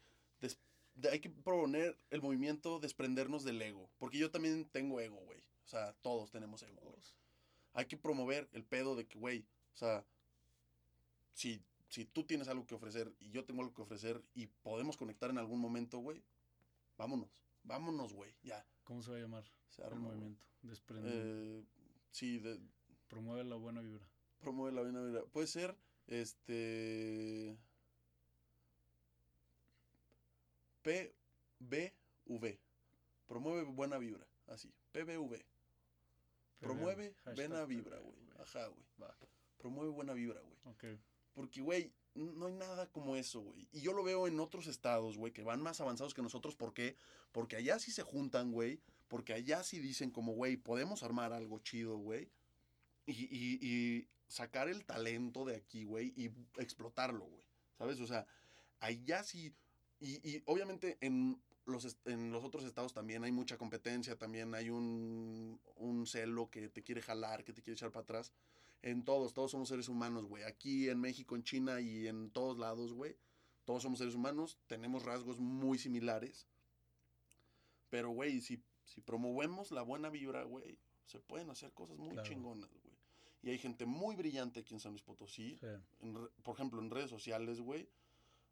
Hay 1.11 1.19
que 1.19 1.30
proponer 1.30 1.97
el 2.09 2.22
movimiento 2.22 2.80
desprendernos 2.80 3.43
del 3.43 3.61
ego. 3.61 3.89
Porque 3.97 4.17
yo 4.17 4.31
también 4.31 4.65
tengo 4.65 4.99
ego, 4.99 5.17
güey. 5.17 5.39
O 5.65 5.67
sea, 5.67 5.93
todos 6.01 6.31
tenemos 6.31 6.63
ego. 6.63 6.85
Hay 7.73 7.85
que 7.85 7.97
promover 7.97 8.47
el 8.53 8.63
pedo 8.63 8.95
de 8.95 9.05
que, 9.05 9.19
güey, 9.19 9.45
o 9.73 9.77
sea, 9.77 10.05
si, 11.34 11.61
si 11.89 12.05
tú 12.05 12.23
tienes 12.23 12.47
algo 12.47 12.65
que 12.65 12.76
ofrecer 12.76 13.13
y 13.19 13.31
yo 13.31 13.43
tengo 13.43 13.61
algo 13.61 13.73
que 13.73 13.81
ofrecer 13.81 14.23
y 14.34 14.47
podemos 14.47 14.95
conectar 14.95 15.30
en 15.30 15.38
algún 15.38 15.59
momento, 15.59 15.99
güey, 15.99 16.23
vámonos. 16.97 17.44
Vámonos, 17.65 18.13
güey, 18.13 18.31
ya. 18.43 18.65
¿Cómo 18.83 19.01
se 19.01 19.11
va 19.11 19.17
a 19.17 19.21
llamar 19.21 19.43
el 19.77 19.99
movimiento? 19.99 20.45
Desprende. 20.61 21.09
Eh, 21.11 21.63
sí, 22.11 22.39
de, 22.39 22.59
promueve 23.07 23.43
la 23.43 23.55
buena 23.55 23.81
vibra. 23.81 24.07
Promueve 24.39 24.75
la 24.75 24.81
buena 24.81 25.01
vibra. 25.01 25.23
Puede 25.25 25.47
ser, 25.47 25.75
este... 26.07 27.57
PBV. 30.83 32.59
Promueve 33.25 33.63
buena 33.63 33.97
vibra. 33.97 34.27
Así. 34.47 34.71
PBV. 34.91 35.43
Promueve 36.59 37.15
buena 37.33 37.65
vibra, 37.65 37.97
güey. 37.97 38.29
Ajá, 38.39 38.67
güey. 38.67 38.85
Promueve 39.57 39.89
buena 39.89 40.13
vibra, 40.13 40.39
güey. 40.41 40.57
Ok. 40.65 40.99
Porque, 41.33 41.61
güey, 41.61 41.91
no 42.15 42.47
hay 42.47 42.53
nada 42.53 42.87
como 42.91 43.15
eso, 43.15 43.41
güey. 43.41 43.67
Y 43.71 43.81
yo 43.81 43.93
lo 43.93 44.03
veo 44.03 44.27
en 44.27 44.39
otros 44.39 44.67
estados, 44.67 45.17
güey, 45.17 45.33
que 45.33 45.43
van 45.43 45.61
más 45.61 45.81
avanzados 45.81 46.13
que 46.13 46.21
nosotros. 46.21 46.55
¿Por 46.55 46.73
qué? 46.73 46.95
Porque 47.31 47.57
allá 47.57 47.77
sí 47.77 47.91
se 47.91 48.03
juntan, 48.03 48.51
güey. 48.51 48.79
Porque 49.07 49.33
allá 49.33 49.63
sí 49.63 49.79
dicen 49.79 50.11
como, 50.11 50.33
güey, 50.33 50.57
podemos 50.57 51.03
armar 51.03 51.33
algo 51.33 51.59
chido, 51.59 51.97
güey. 51.97 52.29
Y, 53.05 53.27
y, 53.33 54.07
sacar 54.27 54.67
el 54.67 54.85
talento 54.85 55.45
de 55.45 55.55
aquí, 55.55 55.83
güey, 55.83 56.11
y 56.15 56.31
explotarlo, 56.57 57.25
güey. 57.25 57.43
¿Sabes? 57.77 57.99
O 57.99 58.07
sea, 58.07 58.25
allá 58.79 59.23
sí... 59.23 59.53
Y, 59.99 60.27
y 60.27 60.43
obviamente 60.45 60.97
en 61.01 61.39
los, 61.65 61.97
en 62.05 62.31
los 62.31 62.43
otros 62.43 62.63
estados 62.63 62.93
también 62.93 63.23
hay 63.23 63.31
mucha 63.31 63.57
competencia, 63.57 64.17
también 64.17 64.55
hay 64.55 64.69
un, 64.69 65.59
un 65.75 66.07
celo 66.07 66.49
que 66.49 66.69
te 66.69 66.81
quiere 66.81 67.01
jalar, 67.01 67.43
que 67.43 67.53
te 67.53 67.61
quiere 67.61 67.75
echar 67.75 67.91
para 67.91 68.03
atrás 68.03 68.33
en 68.81 69.03
todos, 69.03 69.34
todos 69.34 69.52
somos 69.52 69.69
seres 69.69 69.89
humanos, 69.89 70.26
güey. 70.26 70.43
Aquí 70.43 70.89
en 70.89 70.99
México, 70.99 71.35
en 71.35 71.43
China 71.43 71.81
y 71.81 72.07
en 72.07 72.30
todos 72.30 72.57
lados, 72.57 72.93
güey. 72.93 73.15
Todos 73.65 73.81
somos 73.81 73.99
seres 73.99 74.15
humanos, 74.15 74.60
tenemos 74.68 75.03
rasgos 75.03 75.39
muy 75.39 75.80
similares. 75.80 76.47
Pero, 77.89 78.10
güey, 78.10 78.41
si, 78.41 78.61
si 78.84 79.02
promovemos 79.02 79.72
la 79.72 79.81
buena 79.81 80.10
vibra, 80.10 80.43
güey, 80.43 80.77
se 81.06 81.19
pueden 81.19 81.49
hacer 81.49 81.72
cosas 81.73 81.97
muy 81.97 82.15
chingonas, 82.23 82.69
güey. 82.84 82.95
Y 83.41 83.49
hay 83.49 83.57
gente 83.60 83.85
muy 83.85 84.15
brillante 84.15 84.60
aquí 84.60 84.73
en 84.73 84.80
San 84.80 84.91
Luis 84.91 85.03
Potosí. 85.03 85.60
por 86.43 86.56
ejemplo, 86.56 86.81
en 86.81 86.89
redes 86.89 87.10
sociales, 87.10 87.60
güey. 87.60 87.88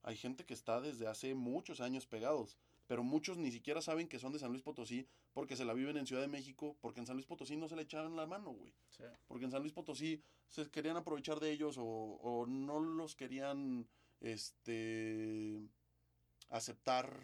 Hay 0.03 0.17
gente 0.17 0.45
que 0.45 0.53
está 0.53 0.81
desde 0.81 1.07
hace 1.07 1.33
muchos 1.33 1.79
años 1.79 2.05
pegados 2.05 2.57
pero 2.87 3.03
muchos 3.03 3.37
ni 3.37 3.51
siquiera 3.51 3.81
saben 3.81 4.07
que 4.07 4.19
son 4.19 4.33
de 4.33 4.39
San 4.39 4.51
Luis 4.51 4.63
Potosí 4.63 5.07
porque 5.33 5.55
se 5.55 5.65
la 5.65 5.73
viven 5.73 5.97
en 5.97 6.05
Ciudad 6.05 6.21
de 6.21 6.27
México, 6.27 6.77
porque 6.81 6.99
en 6.99 7.07
San 7.07 7.15
Luis 7.15 7.25
Potosí 7.25 7.55
no 7.55 7.67
se 7.67 7.75
le 7.75 7.83
echaban 7.83 8.15
la 8.15 8.25
mano, 8.25 8.51
güey. 8.51 8.73
Porque 9.27 9.45
en 9.45 9.51
San 9.51 9.61
Luis 9.61 9.73
Potosí 9.73 10.21
se 10.47 10.69
querían 10.69 10.97
aprovechar 10.97 11.39
de 11.39 11.51
ellos 11.51 11.77
o, 11.79 12.45
no 12.47 12.79
los 12.79 13.15
querían 13.15 13.87
este 14.19 15.61
aceptar 16.49 17.19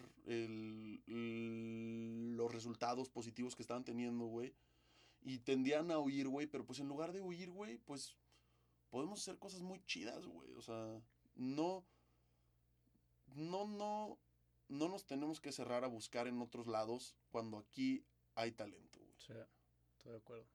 los 1.06 2.52
resultados 2.53 3.10
positivos 3.10 3.56
que 3.56 3.61
estaban 3.61 3.84
teniendo, 3.84 4.26
güey. 4.26 4.53
Y 5.22 5.40
tendían 5.40 5.91
a 5.91 5.99
huir, 5.99 6.30
güey, 6.30 6.48
pero 6.48 6.65
pues 6.65 6.80
en 6.80 6.88
lugar 6.88 7.11
de 7.11 7.22
huir, 7.22 7.52
güey, 7.52 7.77
pues 7.77 8.15
podemos 8.90 9.19
hacer 9.19 9.38
cosas 9.38 9.61
muy 9.61 9.84
chidas, 9.86 10.26
güey. 10.26 10.53
O 10.53 10.61
sea, 10.61 11.02
no, 11.36 11.86
no, 13.36 13.68
no, 13.68 14.18
no 14.69 14.87
nos 14.87 15.05
tenemos 15.05 15.41
que 15.41 15.51
cerrar 15.51 15.83
a 15.83 15.87
buscar 15.87 16.27
en 16.27 16.41
otros 16.41 16.67
lados 16.67 17.15
cuando 17.29 17.57
aquí 17.57 18.05
hay 18.35 18.51
talento, 18.51 18.99
güey. 18.99 19.13
Sí, 19.17 19.33
estoy 19.97 20.11
de 20.13 20.17
acuerdo. 20.17 20.45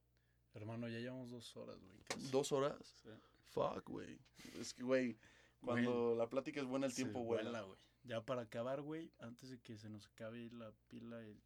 Hermano, 0.55 0.89
ya 0.89 0.99
llevamos 0.99 1.31
dos 1.31 1.57
horas, 1.57 1.78
güey. 1.81 2.31
¿Dos 2.31 2.53
horas? 2.53 2.78
Sí. 3.03 3.11
Fuck, 3.51 3.89
güey. 3.89 4.19
Es 4.59 4.73
que, 4.73 4.82
güey, 4.85 5.19
Cuando 5.61 6.15
la 6.15 6.28
plática 6.28 6.61
es 6.61 6.66
buena, 6.66 6.86
el 6.86 6.95
tiempo 6.95 7.23
vuela. 7.24 7.62
güey. 7.62 7.78
Ya 8.05 8.24
para 8.24 8.43
acabar, 8.43 8.82
güey, 8.82 9.11
antes 9.19 9.51
de 9.51 9.59
que 9.61 9.78
se 9.78 9.89
nos 9.89 10.07
acabe 10.07 10.51
la 10.51 10.73
pila 10.89 11.20
y 11.23 11.41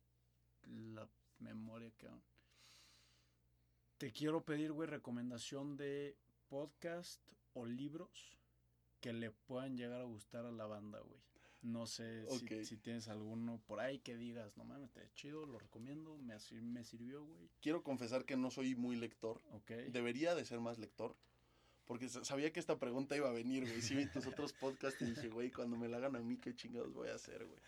la 0.67 1.09
memoria, 1.39 1.91
cabrón. 1.99 2.23
Te 3.97 4.13
quiero 4.13 4.45
pedir, 4.45 4.73
güey, 4.73 4.89
recomendación 4.89 5.77
de 5.77 6.17
podcast 6.49 7.21
o 7.55 7.65
libros 7.67 8.37
que 9.01 9.13
le 9.13 9.31
puedan 9.31 9.77
llegar 9.77 10.01
a 10.01 10.05
gustar 10.05 10.45
a 10.45 10.53
la 10.53 10.67
banda, 10.67 11.01
güey. 11.01 11.21
No 11.61 11.87
sé 11.87 12.25
si- 12.65 12.77
tienes 12.77 13.09
alguno 13.09 13.61
por 13.67 13.81
ahí 13.81 13.99
que 13.99 14.17
digas, 14.17 14.57
no 14.57 14.65
mames, 14.65 14.89
está 14.97 15.13
chido, 15.15 15.45
lo 15.45 15.59
recomiendo, 15.59 16.17
me, 16.19 16.37
me 16.63 16.85
sirvió, 16.85 17.25
güey. 17.25 17.51
Quiero 17.61 17.83
confesar 17.83 18.25
que 18.25 18.37
no 18.37 18.51
soy 18.51 18.77
muy 18.77 18.95
lector. 18.97 19.43
Debería 19.91 20.35
de 20.37 20.45
ser 20.45 20.61
más 20.61 20.79
lector. 20.79 21.17
Porque 21.85 22.09
sa- 22.09 22.25
sabía 22.25 22.53
que 22.53 22.61
esta 22.61 22.79
pregunta 22.79 23.17
iba 23.17 23.29
a 23.29 23.33
venir, 23.33 23.65
güey. 23.67 23.83
Sí 23.83 23.95
vi 23.97 24.07
tus 24.07 24.27
otros 24.27 24.53
podcasts 24.53 25.01
y 25.03 25.07
dije, 25.07 25.29
güey, 25.31 25.51
cuando 25.51 25.77
me 25.77 25.89
la 25.89 25.97
hagan 25.97 26.15
a 26.17 26.21
mí, 26.21 26.37
¿qué 26.37 26.55
chingados 26.55 26.93
voy 26.93 27.09
a 27.09 27.15
hacer, 27.15 27.45
güey? 27.47 27.61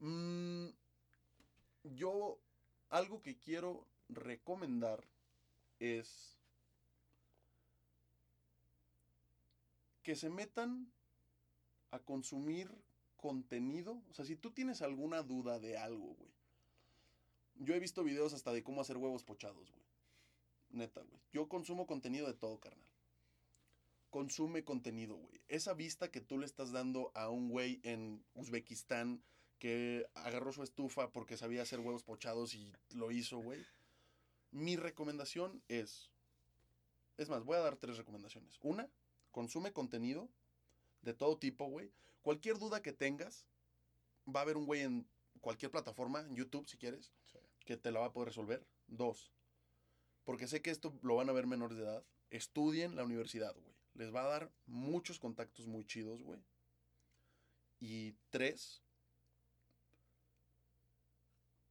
Mm, 0.00 0.70
yo, 1.94 2.40
algo 2.88 3.22
que 3.22 3.38
quiero 3.38 3.86
recomendar 4.08 5.04
es 5.78 6.38
que 10.02 10.16
se 10.16 10.30
metan 10.30 10.90
a 11.90 11.98
consumir 11.98 12.70
contenido. 13.16 14.02
O 14.10 14.14
sea, 14.14 14.24
si 14.24 14.36
tú 14.36 14.50
tienes 14.50 14.82
alguna 14.82 15.22
duda 15.22 15.58
de 15.58 15.76
algo, 15.76 16.14
güey. 16.14 16.30
Yo 17.56 17.74
he 17.74 17.80
visto 17.80 18.02
videos 18.02 18.32
hasta 18.32 18.52
de 18.52 18.62
cómo 18.62 18.80
hacer 18.80 18.96
huevos 18.96 19.22
pochados, 19.22 19.70
güey. 19.70 19.84
Neta, 20.70 21.02
güey. 21.02 21.20
Yo 21.32 21.48
consumo 21.48 21.86
contenido 21.86 22.26
de 22.26 22.34
todo, 22.34 22.58
carnal. 22.58 22.86
Consume 24.08 24.64
contenido, 24.64 25.16
güey. 25.16 25.40
Esa 25.48 25.74
vista 25.74 26.10
que 26.10 26.20
tú 26.20 26.38
le 26.38 26.46
estás 26.46 26.72
dando 26.72 27.12
a 27.14 27.28
un 27.28 27.50
güey 27.50 27.80
en 27.82 28.24
Uzbekistán 28.34 29.22
que 29.58 30.06
agarró 30.14 30.52
su 30.52 30.62
estufa 30.62 31.12
porque 31.12 31.36
sabía 31.36 31.62
hacer 31.62 31.80
huevos 31.80 32.02
pochados 32.02 32.54
y 32.54 32.72
lo 32.94 33.10
hizo, 33.10 33.38
güey. 33.38 33.64
Mi 34.50 34.76
recomendación 34.76 35.62
es... 35.68 36.10
Es 37.18 37.28
más, 37.28 37.44
voy 37.44 37.56
a 37.56 37.60
dar 37.60 37.76
tres 37.76 37.98
recomendaciones. 37.98 38.58
Una, 38.62 38.88
consume 39.30 39.72
contenido 39.72 40.30
de 41.02 41.14
todo 41.14 41.38
tipo, 41.38 41.66
güey. 41.66 41.92
Cualquier 42.22 42.58
duda 42.58 42.82
que 42.82 42.92
tengas, 42.92 43.46
va 44.28 44.40
a 44.40 44.42
haber 44.42 44.56
un 44.56 44.66
güey 44.66 44.82
en 44.82 45.08
cualquier 45.40 45.70
plataforma, 45.70 46.20
en 46.20 46.36
YouTube 46.36 46.68
si 46.68 46.76
quieres, 46.76 47.12
que 47.64 47.76
te 47.76 47.90
la 47.90 48.00
va 48.00 48.06
a 48.06 48.12
poder 48.12 48.28
resolver. 48.28 48.66
Dos, 48.86 49.32
porque 50.24 50.46
sé 50.46 50.62
que 50.62 50.70
esto 50.70 50.96
lo 51.02 51.16
van 51.16 51.28
a 51.28 51.32
ver 51.32 51.46
menores 51.46 51.76
de 51.76 51.84
edad, 51.84 52.04
estudien 52.30 52.96
la 52.96 53.04
universidad, 53.04 53.54
güey. 53.54 53.74
Les 53.94 54.14
va 54.14 54.22
a 54.22 54.28
dar 54.28 54.52
muchos 54.66 55.18
contactos 55.18 55.66
muy 55.66 55.84
chidos, 55.84 56.22
güey. 56.22 56.40
Y 57.80 58.14
tres, 58.30 58.82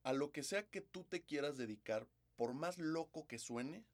a 0.03 0.14
lo 0.14 0.31
que 0.31 0.43
sea 0.43 0.68
que 0.68 0.81
tú 0.81 1.03
te 1.03 1.23
quieras 1.23 1.57
dedicar, 1.57 2.07
por 2.35 2.53
más 2.53 2.77
loco 2.80 3.27
que 3.27 3.39
suene, 3.39 3.85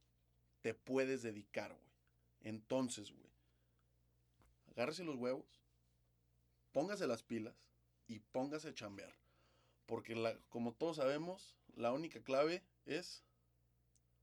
te 0.62 0.74
puedes 0.74 1.22
dedicar, 1.22 1.74
güey. 1.74 1.94
Entonces, 2.41 3.12
güey, 3.12 3.25
agárrese 4.76 5.04
los 5.04 5.16
huevos, 5.16 5.62
póngase 6.72 7.08
las 7.08 7.24
pilas 7.24 7.56
y 8.08 8.20
póngase 8.20 8.70
a 8.70 8.74
chambear. 8.74 9.14
Porque 9.86 10.16
la, 10.16 10.38
como 10.50 10.74
todos 10.74 10.98
sabemos, 10.98 11.56
la 11.76 11.92
única 11.94 12.22
clave 12.22 12.64
es 12.86 13.24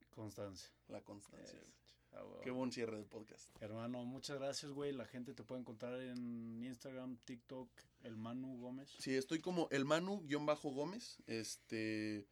Constancia. 0.09 0.69
la 0.87 1.01
constancia. 1.01 1.59
Es- 1.59 1.65
ah. 2.11 2.23
Qué 2.43 2.51
buen 2.51 2.71
cierre 2.71 2.97
de 2.97 3.05
podcast. 3.05 3.49
Hermano, 3.61 4.03
muchas 4.05 4.37
gracias, 4.37 4.71
güey. 4.71 4.91
La 4.93 5.05
gente 5.05 5.33
te 5.33 5.43
puede 5.43 5.61
encontrar 5.61 5.99
en 6.01 6.61
Instagram, 6.63 7.17
TikTok, 7.25 7.69
el 8.01 8.17
Manu 8.17 8.57
Gómez. 8.57 8.89
Sí, 8.99 9.15
estoy 9.15 9.39
como 9.39 9.67
el 9.71 9.85
Manu-Gómez. 9.85 11.17
Este. 11.27 12.27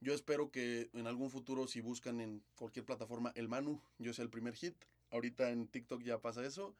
Yo 0.00 0.12
espero 0.12 0.50
que 0.50 0.90
en 0.92 1.06
algún 1.06 1.30
futuro, 1.30 1.66
si 1.66 1.80
buscan 1.80 2.20
en 2.20 2.42
cualquier 2.56 2.84
plataforma 2.84 3.32
el 3.34 3.48
Manu, 3.48 3.80
yo 3.98 4.12
sea 4.12 4.24
el 4.24 4.30
primer 4.30 4.54
hit. 4.54 4.76
Ahorita 5.10 5.50
en 5.50 5.68
TikTok 5.68 6.02
ya 6.02 6.20
pasa 6.20 6.44
eso. 6.44 6.76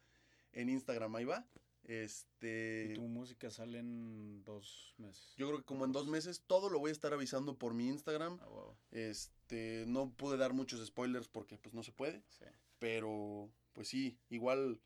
En 0.57 0.69
Instagram 0.69 1.15
ahí 1.15 1.25
va. 1.25 1.47
Este. 1.85 2.89
Y 2.91 2.95
tu 2.95 3.03
música 3.03 3.49
sale 3.51 3.79
en 3.79 4.43
dos 4.43 4.95
meses. 4.99 5.35
Yo 5.37 5.47
creo 5.47 5.59
que 5.61 5.65
como 5.65 5.85
en 5.85 5.93
dos 5.93 6.09
meses 6.09 6.43
todo 6.47 6.69
lo 6.69 6.81
voy 6.81 6.89
a 6.89 6.93
estar 6.93 7.13
avisando 7.13 7.57
por 7.57 7.75
mi 7.75 7.87
Instagram. 7.89 8.41
Ah. 8.43 8.73
Este, 8.91 9.85
no 9.87 10.11
pude 10.11 10.37
dar 10.37 10.53
muchos 10.53 10.85
spoilers 10.85 11.29
porque 11.29 11.59
pues 11.59 11.75
no 11.75 11.85
se 11.85 11.93
puede, 11.93 12.25
Sí. 12.29 12.45
pero 12.81 13.49
pues 13.73 13.87
sí, 13.89 14.19
igual 14.31 14.81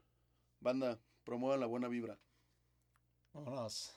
banda 0.60 1.00
promuevan 1.24 1.60
la 1.60 1.66
buena 1.66 1.88
vibra. 1.88 2.18
Vámonos. 3.32 3.94